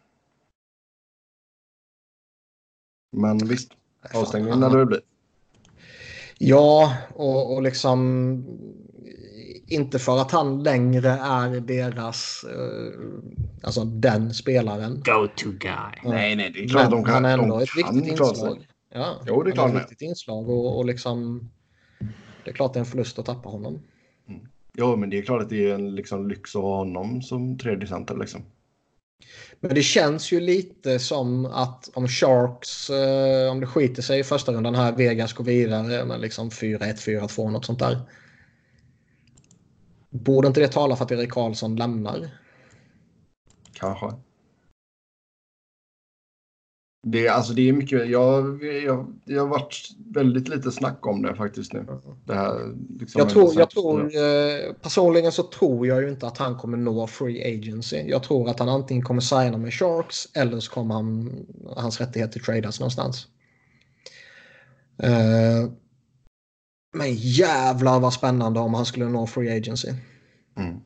Men 3.16 3.39
visst, 3.39 3.73
han- 4.12 4.61
när 4.61 4.78
det 4.78 4.87
blir. 4.87 5.01
Ja, 6.39 6.97
och, 7.15 7.55
och 7.55 7.63
liksom 7.63 8.45
inte 9.69 9.99
för 9.99 10.19
att 10.19 10.31
han 10.31 10.63
längre 10.63 11.09
är 11.11 11.61
deras, 11.61 12.45
eh, 12.45 13.01
alltså 13.63 13.85
den 13.85 14.35
spelaren. 14.35 14.95
Go 15.05 15.29
to 15.37 15.51
guy. 15.51 15.73
Nej, 16.05 16.37
nej, 16.37 16.51
det 16.55 16.65
är 16.65 16.69
klart 16.69 16.85
att 16.85 16.91
Men 16.91 16.99
de 16.99 17.05
kan. 17.05 17.15
han 17.15 17.25
är 17.25 17.39
ändå 17.39 17.57
de 17.59 17.63
ett 17.63 17.77
viktigt 17.77 18.07
inslag. 18.21 18.67
Ja, 18.95 19.15
Jo, 19.27 19.43
det 19.43 19.51
är 19.51 19.53
klart 19.53 19.67
ett 19.67 19.73
han 19.73 19.77
är. 19.77 19.89
viktigt 19.89 20.03
inslag 20.09 20.49
och, 20.51 20.79
och 20.79 20.85
liksom 20.85 21.49
det 22.45 22.51
är 22.51 22.55
klart 22.55 22.73
det 22.73 22.79
är 22.79 22.81
en 22.81 22.87
förlust 22.87 23.19
att 23.19 23.27
tappa 23.27 23.49
honom. 23.49 23.81
Jo, 24.79 24.97
men 24.97 25.11
det 25.11 25.19
är 25.19 25.23
klart 25.23 25.43
att 25.43 25.49
det 25.49 25.71
är 25.71 25.75
en 25.75 25.95
liksom, 25.95 26.29
lyx 26.29 26.57
att 26.57 26.63
ha 26.63 26.77
honom 26.77 27.23
som 27.23 27.59
tredje 27.59 27.87
center 27.89 28.17
liksom. 28.17 28.43
Men 29.67 29.75
det 29.75 29.83
känns 29.83 30.33
ju 30.33 30.41
lite 30.41 30.99
som 30.99 31.47
att 31.47 31.91
om 31.95 32.09
Sharks, 32.09 32.91
eh, 32.91 33.51
om 33.51 33.61
det 33.61 33.67
skiter 33.67 34.03
sig 34.03 34.21
i 34.21 34.25
första 34.25 34.53
rundan 34.53 34.75
här, 34.75 34.93
Vegas 34.93 35.33
går 35.33 35.45
vidare 35.45 36.05
med 36.05 36.21
liksom 36.21 36.51
4-1, 36.51 36.95
4-2, 36.97 37.51
något 37.51 37.65
sånt 37.65 37.79
där. 37.79 38.01
Borde 40.11 40.49
inte 40.49 40.61
det 40.61 40.69
tala 40.69 40.97
för 40.97 41.05
att 41.05 41.13
Erik 41.13 41.33
Karlsson 41.33 41.77
lämnar? 41.77 42.31
Kanske. 43.73 44.07
Det, 47.09 47.27
är- 47.27 47.33
alltså 47.33 47.53
det 47.53 47.69
är 47.69 47.73
mycket, 47.73 48.09
jag, 48.11 48.65
jag, 48.65 49.15
det 49.24 49.35
har 49.35 49.47
varit 49.47 49.89
väldigt 50.15 50.49
lite 50.49 50.73
snack 50.73 51.07
om 51.07 51.23
det 51.23 51.35
faktiskt 51.35 51.73
nu. 51.73 51.87
Det 52.24 52.35
här, 52.35 52.74
liksom 53.01 53.19
Jag 53.19 53.28
tror, 53.31 53.55
jag 53.57 53.70
tror 53.70 54.01
eh, 54.05 54.73
personligen 54.83 55.33
så 55.33 55.43
tror 55.43 55.87
jag 55.87 56.03
ju 56.03 56.09
inte 56.09 56.27
att 56.27 56.39
han 56.39 56.57
kommer 56.59 56.77
nå 56.77 57.07
free 57.07 57.55
agency. 57.59 57.97
Jag 57.97 58.23
tror 58.23 58.49
att 58.51 58.59
han 58.59 58.69
antingen 58.69 59.05
kommer 59.05 59.20
signa 59.20 59.57
med 59.59 59.74
Sharks 59.74 60.28
eller 60.35 60.61
så 60.61 60.73
kommer 60.73 60.95
han, 60.95 61.33
hans 61.77 62.01
rättigheter 62.01 62.41
tradas 62.41 62.81
någonstans. 62.81 63.27
Eh, 65.03 65.70
men 66.95 67.15
jävlar 67.15 68.01
vad 68.01 68.12
spännande 68.12 68.61
om 68.61 68.74
han 68.74 68.87
skulle 68.87 69.09
nå 69.09 69.27
free 69.27 69.57
agency. 69.57 69.89
Mm. 70.57 70.77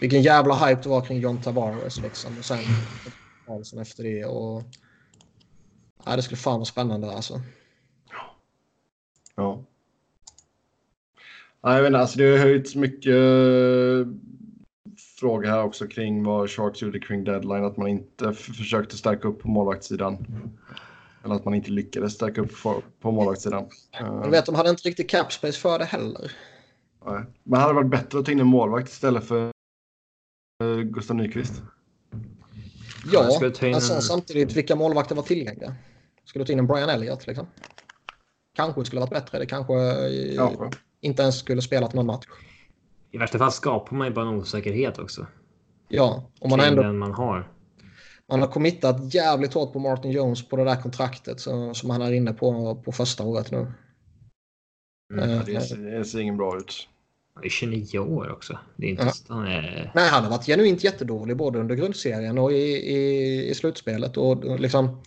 Vilken 0.00 0.22
jävla 0.22 0.54
hype 0.54 0.82
det 0.82 0.88
var 0.88 1.00
kring 1.00 1.20
John 1.20 1.42
Tavares 1.42 2.00
liksom. 2.00 2.30
Och 2.38 2.44
sen 3.66 3.78
efter 3.80 4.02
det. 4.02 4.24
Och... 4.24 4.62
Ja, 6.04 6.16
det 6.16 6.22
skulle 6.22 6.36
fan 6.38 6.54
vara 6.54 6.64
spännande 6.64 7.12
alltså. 7.12 7.40
Ja. 9.36 9.64
Ja, 11.62 11.74
jag 11.74 11.82
vet 11.82 11.86
inte, 11.88 11.98
alltså 11.98 12.18
det 12.18 12.30
har 12.30 12.38
höjts 12.38 12.74
mycket 12.74 13.14
eh, 13.14 14.06
frågor 15.20 15.46
här 15.46 15.62
också 15.64 15.86
kring 15.86 16.24
vad 16.24 16.50
Sharks 16.50 16.82
gjorde 16.82 16.98
kring 17.00 17.24
deadline. 17.24 17.64
Att 17.64 17.76
man 17.76 17.88
inte 17.88 18.32
försökte 18.32 18.96
stärka 18.96 19.28
upp 19.28 19.38
på 19.42 19.48
målvaktssidan. 19.48 20.26
Eller 21.24 21.34
att 21.34 21.44
man 21.44 21.54
inte 21.54 21.70
lyckades 21.70 22.12
stärka 22.14 22.40
upp 22.40 22.62
på, 22.62 22.82
på 23.00 23.10
målvaktssidan. 23.10 23.68
Eh, 24.00 24.22
Du 24.22 24.30
vet, 24.30 24.46
de 24.46 24.54
hade 24.54 24.70
inte 24.70 24.82
riktigt 24.88 25.10
cap 25.10 25.32
space 25.32 25.58
för 25.60 25.78
det 25.78 25.84
heller. 25.84 26.32
nej. 27.06 27.22
Men 27.42 27.60
hade 27.60 27.72
det 27.72 27.76
varit 27.76 27.90
bättre 27.90 28.18
att 28.18 28.24
ta 28.24 28.32
in 28.32 28.40
en 28.40 28.46
målvakt 28.46 28.88
istället 28.88 29.24
för 29.24 29.50
eh, 30.62 30.76
Gustav 30.82 31.16
Nyqvist? 31.16 31.62
Ja, 33.12 33.38
men 33.40 33.80
sen 33.80 33.96
en- 33.96 34.02
samtidigt 34.02 34.56
vilka 34.56 34.76
målvakter 34.76 35.14
var 35.14 35.22
tillgängliga? 35.22 35.74
Skulle 36.30 36.42
du 36.42 36.46
ta 36.46 36.52
in 36.52 36.58
en 36.58 36.66
Brian 36.66 36.88
Elliott 36.88 37.26
liksom? 37.26 37.46
Kanske 38.54 38.84
skulle 38.84 39.00
varit 39.00 39.10
bättre. 39.10 39.38
Det 39.38 39.46
kanske 39.46 39.74
eh, 39.74 40.36
Kanske. 40.36 40.78
inte 41.00 41.22
ens 41.22 41.38
skulle 41.38 41.62
spelat 41.62 41.94
någon 41.94 42.06
match. 42.06 42.26
I 43.10 43.18
värsta 43.18 43.38
fall 43.38 43.52
skapar 43.52 43.96
man 43.96 44.06
ju 44.06 44.14
bara 44.14 44.28
en 44.28 44.34
osäkerhet 44.34 44.98
också. 44.98 45.26
Ja, 45.88 46.30
och 46.40 46.50
man 46.50 46.60
har 46.60 46.66
ändå 46.66 46.82
den 46.82 46.98
man 46.98 47.12
har. 47.12 47.48
man 48.28 48.40
har 48.40 48.48
committat 48.48 49.14
jävligt 49.14 49.54
hårt 49.54 49.72
på 49.72 49.78
Martin 49.78 50.10
Jones 50.10 50.48
på 50.48 50.56
det 50.56 50.64
där 50.64 50.82
kontraktet 50.82 51.40
så, 51.40 51.74
som 51.74 51.90
han 51.90 52.02
är 52.02 52.12
inne 52.12 52.32
på 52.32 52.74
på 52.84 52.92
första 52.92 53.24
året 53.24 53.50
nu. 53.50 53.72
Mm. 55.12 55.30
Eh, 55.30 55.44
det, 55.44 55.60
ser, 55.60 55.76
det 55.76 56.04
ser 56.04 56.20
ingen 56.20 56.36
bra 56.36 56.56
ut. 56.58 56.88
Han 57.34 57.44
är 57.44 57.48
29 57.48 57.98
år 57.98 58.32
också. 58.32 58.58
Det 58.76 58.86
är 58.86 58.90
inte 58.90 59.02
Ja. 59.04 59.12
han 59.28 59.46
är... 59.46 59.92
Nej, 59.94 60.08
han 60.08 60.22
har 60.24 60.30
varit 60.30 60.46
genuint 60.46 60.84
jättedålig 60.84 61.36
både 61.36 61.58
under 61.58 61.74
grundserien 61.74 62.38
och 62.38 62.52
i, 62.52 62.56
i, 62.72 63.50
i 63.50 63.54
slutspelet. 63.54 64.16
Och 64.16 64.44
och 64.44 64.60
liksom... 64.60 65.02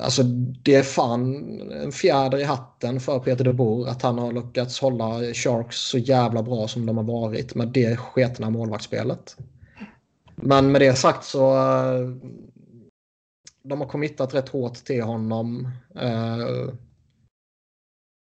Alltså 0.00 0.22
det 0.62 0.74
är 0.74 0.82
fan 0.82 1.44
en 1.70 1.92
fjäder 1.92 2.38
i 2.38 2.44
hatten 2.44 3.00
för 3.00 3.18
Peter 3.18 3.44
de 3.44 3.52
Boer 3.52 3.90
att 3.90 4.02
han 4.02 4.18
har 4.18 4.32
lyckats 4.32 4.80
hålla 4.80 5.34
Sharks 5.34 5.76
så 5.76 5.98
jävla 5.98 6.42
bra 6.42 6.68
som 6.68 6.86
de 6.86 6.96
har 6.96 7.04
varit 7.04 7.54
med 7.54 7.68
det 7.68 7.96
sketna 7.96 8.50
målvaktsspelet. 8.50 9.36
Men 10.36 10.72
med 10.72 10.80
det 10.80 10.94
sagt 10.94 11.24
så 11.24 11.56
eh, 11.56 12.08
de 13.62 13.80
har 13.80 13.88
committat 13.88 14.34
rätt 14.34 14.48
hårt 14.48 14.74
till 14.74 15.02
honom. 15.02 15.70
Eh, 15.94 16.74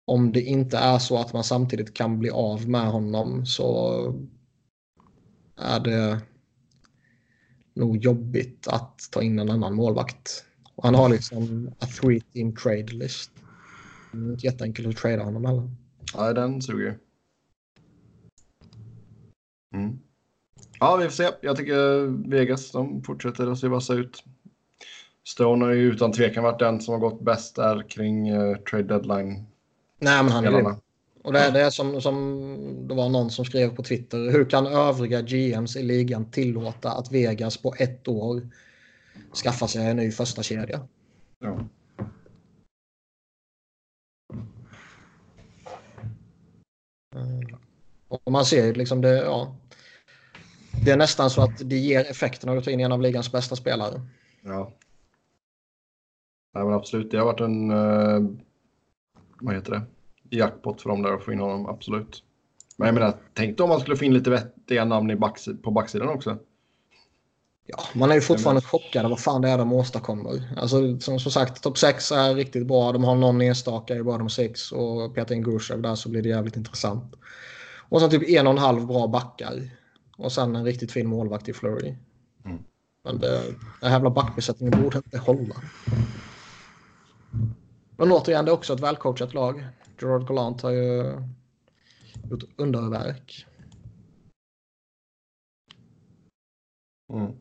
om 0.06 0.32
det 0.32 0.42
inte 0.42 0.78
är 0.78 0.98
så 0.98 1.18
att 1.18 1.32
man 1.32 1.44
samtidigt 1.44 1.94
kan 1.94 2.18
bli 2.18 2.30
av 2.30 2.68
med 2.68 2.86
honom 2.86 3.46
så 3.46 3.94
är 5.56 5.80
det 5.80 6.20
nog 7.74 7.96
jobbigt 7.96 8.68
att 8.68 9.00
ta 9.10 9.22
in 9.22 9.38
en 9.38 9.50
annan 9.50 9.74
målvakt. 9.74 10.44
Och 10.78 10.84
han 10.84 10.94
har 10.94 11.08
liksom 11.08 11.70
a 11.78 11.86
three 12.00 12.20
team 12.20 12.56
trade 12.56 12.92
list. 12.92 13.30
Det 14.12 14.18
är 14.18 14.32
inte 14.32 14.46
jätteenkelt 14.46 14.88
att 14.88 14.96
trada 14.96 15.22
honom 15.22 15.44
heller. 15.44 15.70
Nej, 16.16 16.34
den 16.34 16.62
suger. 16.62 16.98
Mm. 19.74 19.98
Ja, 20.80 20.96
vi 20.96 21.04
får 21.04 21.10
se. 21.10 21.28
Jag 21.40 21.56
tycker 21.56 22.06
Vegas, 22.30 22.72
de 22.72 23.02
fortsätter 23.02 23.46
att 23.46 23.58
se 23.58 23.68
vassa 23.68 23.94
ut. 23.94 24.24
Stone 25.28 25.64
har 25.64 25.72
ju 25.72 25.92
utan 25.92 26.12
tvekan 26.12 26.44
varit 26.44 26.58
den 26.58 26.80
som 26.80 26.92
har 26.92 27.00
gått 27.00 27.20
bäst 27.20 27.56
där 27.56 27.90
kring 27.90 28.32
uh, 28.32 28.56
trade 28.56 28.82
deadline. 28.82 29.46
Nej, 30.00 30.22
men 30.22 30.32
han 30.32 30.44
är 30.44 30.50
spelarna. 30.50 30.80
Och 31.22 31.32
det 31.32 31.40
är, 31.40 31.52
det 31.52 31.70
som, 31.70 32.00
som 32.00 32.86
det 32.88 32.94
var 32.94 33.08
någon 33.08 33.30
som 33.30 33.44
skrev 33.44 33.74
på 33.74 33.82
Twitter. 33.82 34.30
Hur 34.30 34.44
kan 34.44 34.66
övriga 34.66 35.22
GMs 35.22 35.76
i 35.76 35.82
ligan 35.82 36.30
tillåta 36.30 36.90
att 36.90 37.12
Vegas 37.12 37.56
på 37.56 37.74
ett 37.78 38.08
år 38.08 38.42
skaffar 39.34 39.66
sig 39.66 39.86
en 39.86 39.96
ny 39.96 40.10
första 40.10 40.42
kedja? 40.42 40.88
Ja. 41.38 41.60
Och 48.08 48.32
man 48.32 48.44
ser 48.44 48.66
ju 48.66 48.72
liksom 48.72 49.00
det, 49.00 49.16
ja. 49.16 49.56
Det 50.84 50.90
är 50.90 50.96
nästan 50.96 51.30
så 51.30 51.42
att 51.42 51.68
det 51.70 51.76
ger 51.76 52.10
effekten 52.10 52.48
av 52.50 52.58
att 52.58 52.64
ta 52.64 52.70
in 52.70 52.80
en 52.80 52.92
av 52.92 53.02
ligans 53.02 53.32
bästa 53.32 53.56
spelare. 53.56 54.00
ja. 54.42 54.72
Nej, 56.54 56.64
men 56.64 56.74
absolut. 56.74 57.10
Det 57.10 57.18
har 57.18 57.24
varit 57.24 57.40
en... 57.40 57.70
eh, 57.70 58.30
vad 59.40 59.54
heter 59.54 59.72
det? 59.72 59.82
Jackpot 60.36 60.82
för 60.82 60.88
dem 60.88 61.02
där 61.02 61.12
att 61.12 61.24
få 61.24 61.32
in 61.32 61.40
honom, 61.40 61.66
absolut. 61.66 62.24
Men 62.76 62.86
jag 62.86 62.94
menar, 62.94 63.14
tänk 63.34 63.60
om 63.60 63.68
man 63.68 63.80
skulle 63.80 63.96
få 63.96 64.04
in 64.04 64.14
lite 64.14 64.30
vettiga 64.30 64.84
namn 64.84 65.10
i 65.10 65.14
backs- 65.14 65.62
på 65.62 65.70
backsidan 65.70 66.08
också. 66.08 66.38
Ja, 67.70 67.84
man 67.94 68.10
är 68.10 68.14
ju 68.14 68.20
fortfarande 68.20 68.62
chockad 68.62 69.10
vad 69.10 69.20
fan 69.20 69.42
det 69.42 69.48
är 69.48 69.58
de 69.58 69.72
åstadkommer. 69.72 70.54
Alltså, 70.56 71.00
som, 71.00 71.20
som 71.20 71.32
sagt, 71.32 71.62
topp 71.62 71.78
6 71.78 72.12
är 72.12 72.34
riktigt 72.34 72.66
bra. 72.66 72.92
De 72.92 73.04
har 73.04 73.14
någon 73.14 73.40
enstaka 73.40 73.94
i 73.94 74.02
bottom 74.02 74.30
6 74.30 74.72
och 74.72 75.14
Peter 75.14 75.34
Ingushev 75.34 75.82
där 75.82 75.94
så 75.94 76.08
blir 76.08 76.22
det 76.22 76.28
jävligt 76.28 76.56
intressant. 76.56 77.14
Och 77.88 78.00
så 78.00 78.08
typ 78.08 78.28
en 78.28 78.46
och 78.46 78.52
en 78.52 78.58
halv 78.58 78.86
bra 78.86 79.06
backar. 79.06 79.70
Och 80.16 80.32
sen 80.32 80.56
en 80.56 80.64
riktigt 80.64 80.92
fin 80.92 81.06
målvakt 81.06 81.48
i 81.48 81.52
Flurry. 81.52 81.94
Mm. 82.44 82.58
Men 83.04 83.18
det, 83.18 83.42
den 83.80 83.90
här 83.90 83.90
jävla 83.90 84.10
backbesättningen 84.10 84.82
borde 84.82 84.96
inte 84.98 85.18
hålla. 85.18 85.54
Men 87.96 88.12
återigen, 88.12 88.44
det 88.44 88.50
är 88.50 88.54
också 88.54 88.74
ett 88.74 88.80
välcoachat 88.80 89.34
lag. 89.34 89.66
Gerard 90.00 90.28
Gallant 90.28 90.62
har 90.62 90.70
ju 90.70 91.22
gjort 92.30 92.44
underverk. 92.56 93.46
Mm. 97.12 97.32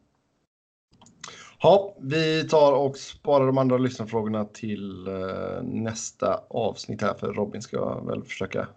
Ja, 1.62 1.96
vi 2.00 2.48
tar 2.48 2.72
och 2.72 2.98
sparar 2.98 3.48
de 3.48 3.58
andra 3.58 3.78
lyssnarfrågorna 3.78 4.46
till 4.46 5.08
eh, 5.08 5.64
nästa 5.64 6.42
avsnitt 6.50 7.02
här 7.02 7.14
för 7.14 7.34
Robin 7.34 7.62
ska 7.62 8.00
väl 8.00 8.24
försöka 8.24 8.68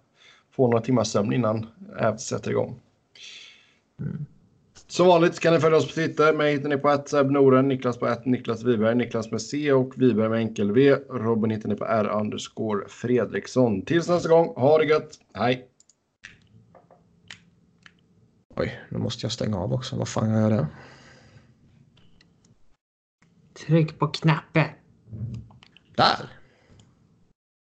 få 0.51 0.66
några 0.66 0.85
timmars 0.85 1.09
sömn 1.09 1.32
innan 1.32 1.66
Ävs 1.98 2.23
sätter 2.23 2.51
igång. 2.51 2.81
Som 4.86 5.07
vanligt 5.07 5.40
kan 5.40 5.55
ni 5.55 5.61
följa 5.61 5.78
oss 5.78 5.86
på 5.86 5.93
Twitter. 5.93 6.32
Mig 6.35 6.52
hittar 6.52 6.69
ni 6.69 6.77
på 6.77 6.89
att 6.89 7.12
Noren, 7.12 7.69
Niklas 7.69 7.98
på 7.98 8.07
att 8.07 8.27
Niklas 8.27 8.62
Wiberg, 8.62 8.94
Niklas 8.94 9.31
med 9.31 9.43
C 9.43 9.73
och 9.73 9.93
Wiberg 9.97 10.28
med 10.28 10.39
enkel 10.39 10.73
V. 10.73 10.97
Robin 11.11 11.51
hittar 11.51 11.69
ni 11.69 11.77
på 11.77 11.85
R 11.85 12.11
underscore 12.20 12.89
Fredriksson. 12.89 13.82
Tills 13.82 14.09
nästa 14.09 14.28
gång, 14.28 14.52
ha 14.57 14.78
det 14.78 14.85
gött. 14.85 15.19
Hej! 15.35 15.66
Oj, 18.57 18.81
nu 18.89 18.98
måste 18.98 19.24
jag 19.24 19.32
stänga 19.32 19.59
av 19.59 19.73
också. 19.73 19.97
Vad 19.97 20.09
fan 20.09 20.31
gör 20.31 20.40
jag 20.40 20.51
det? 20.51 20.66
Tryck 23.66 23.99
på 23.99 24.07
knappen. 24.09 24.69
Där! 25.97 26.40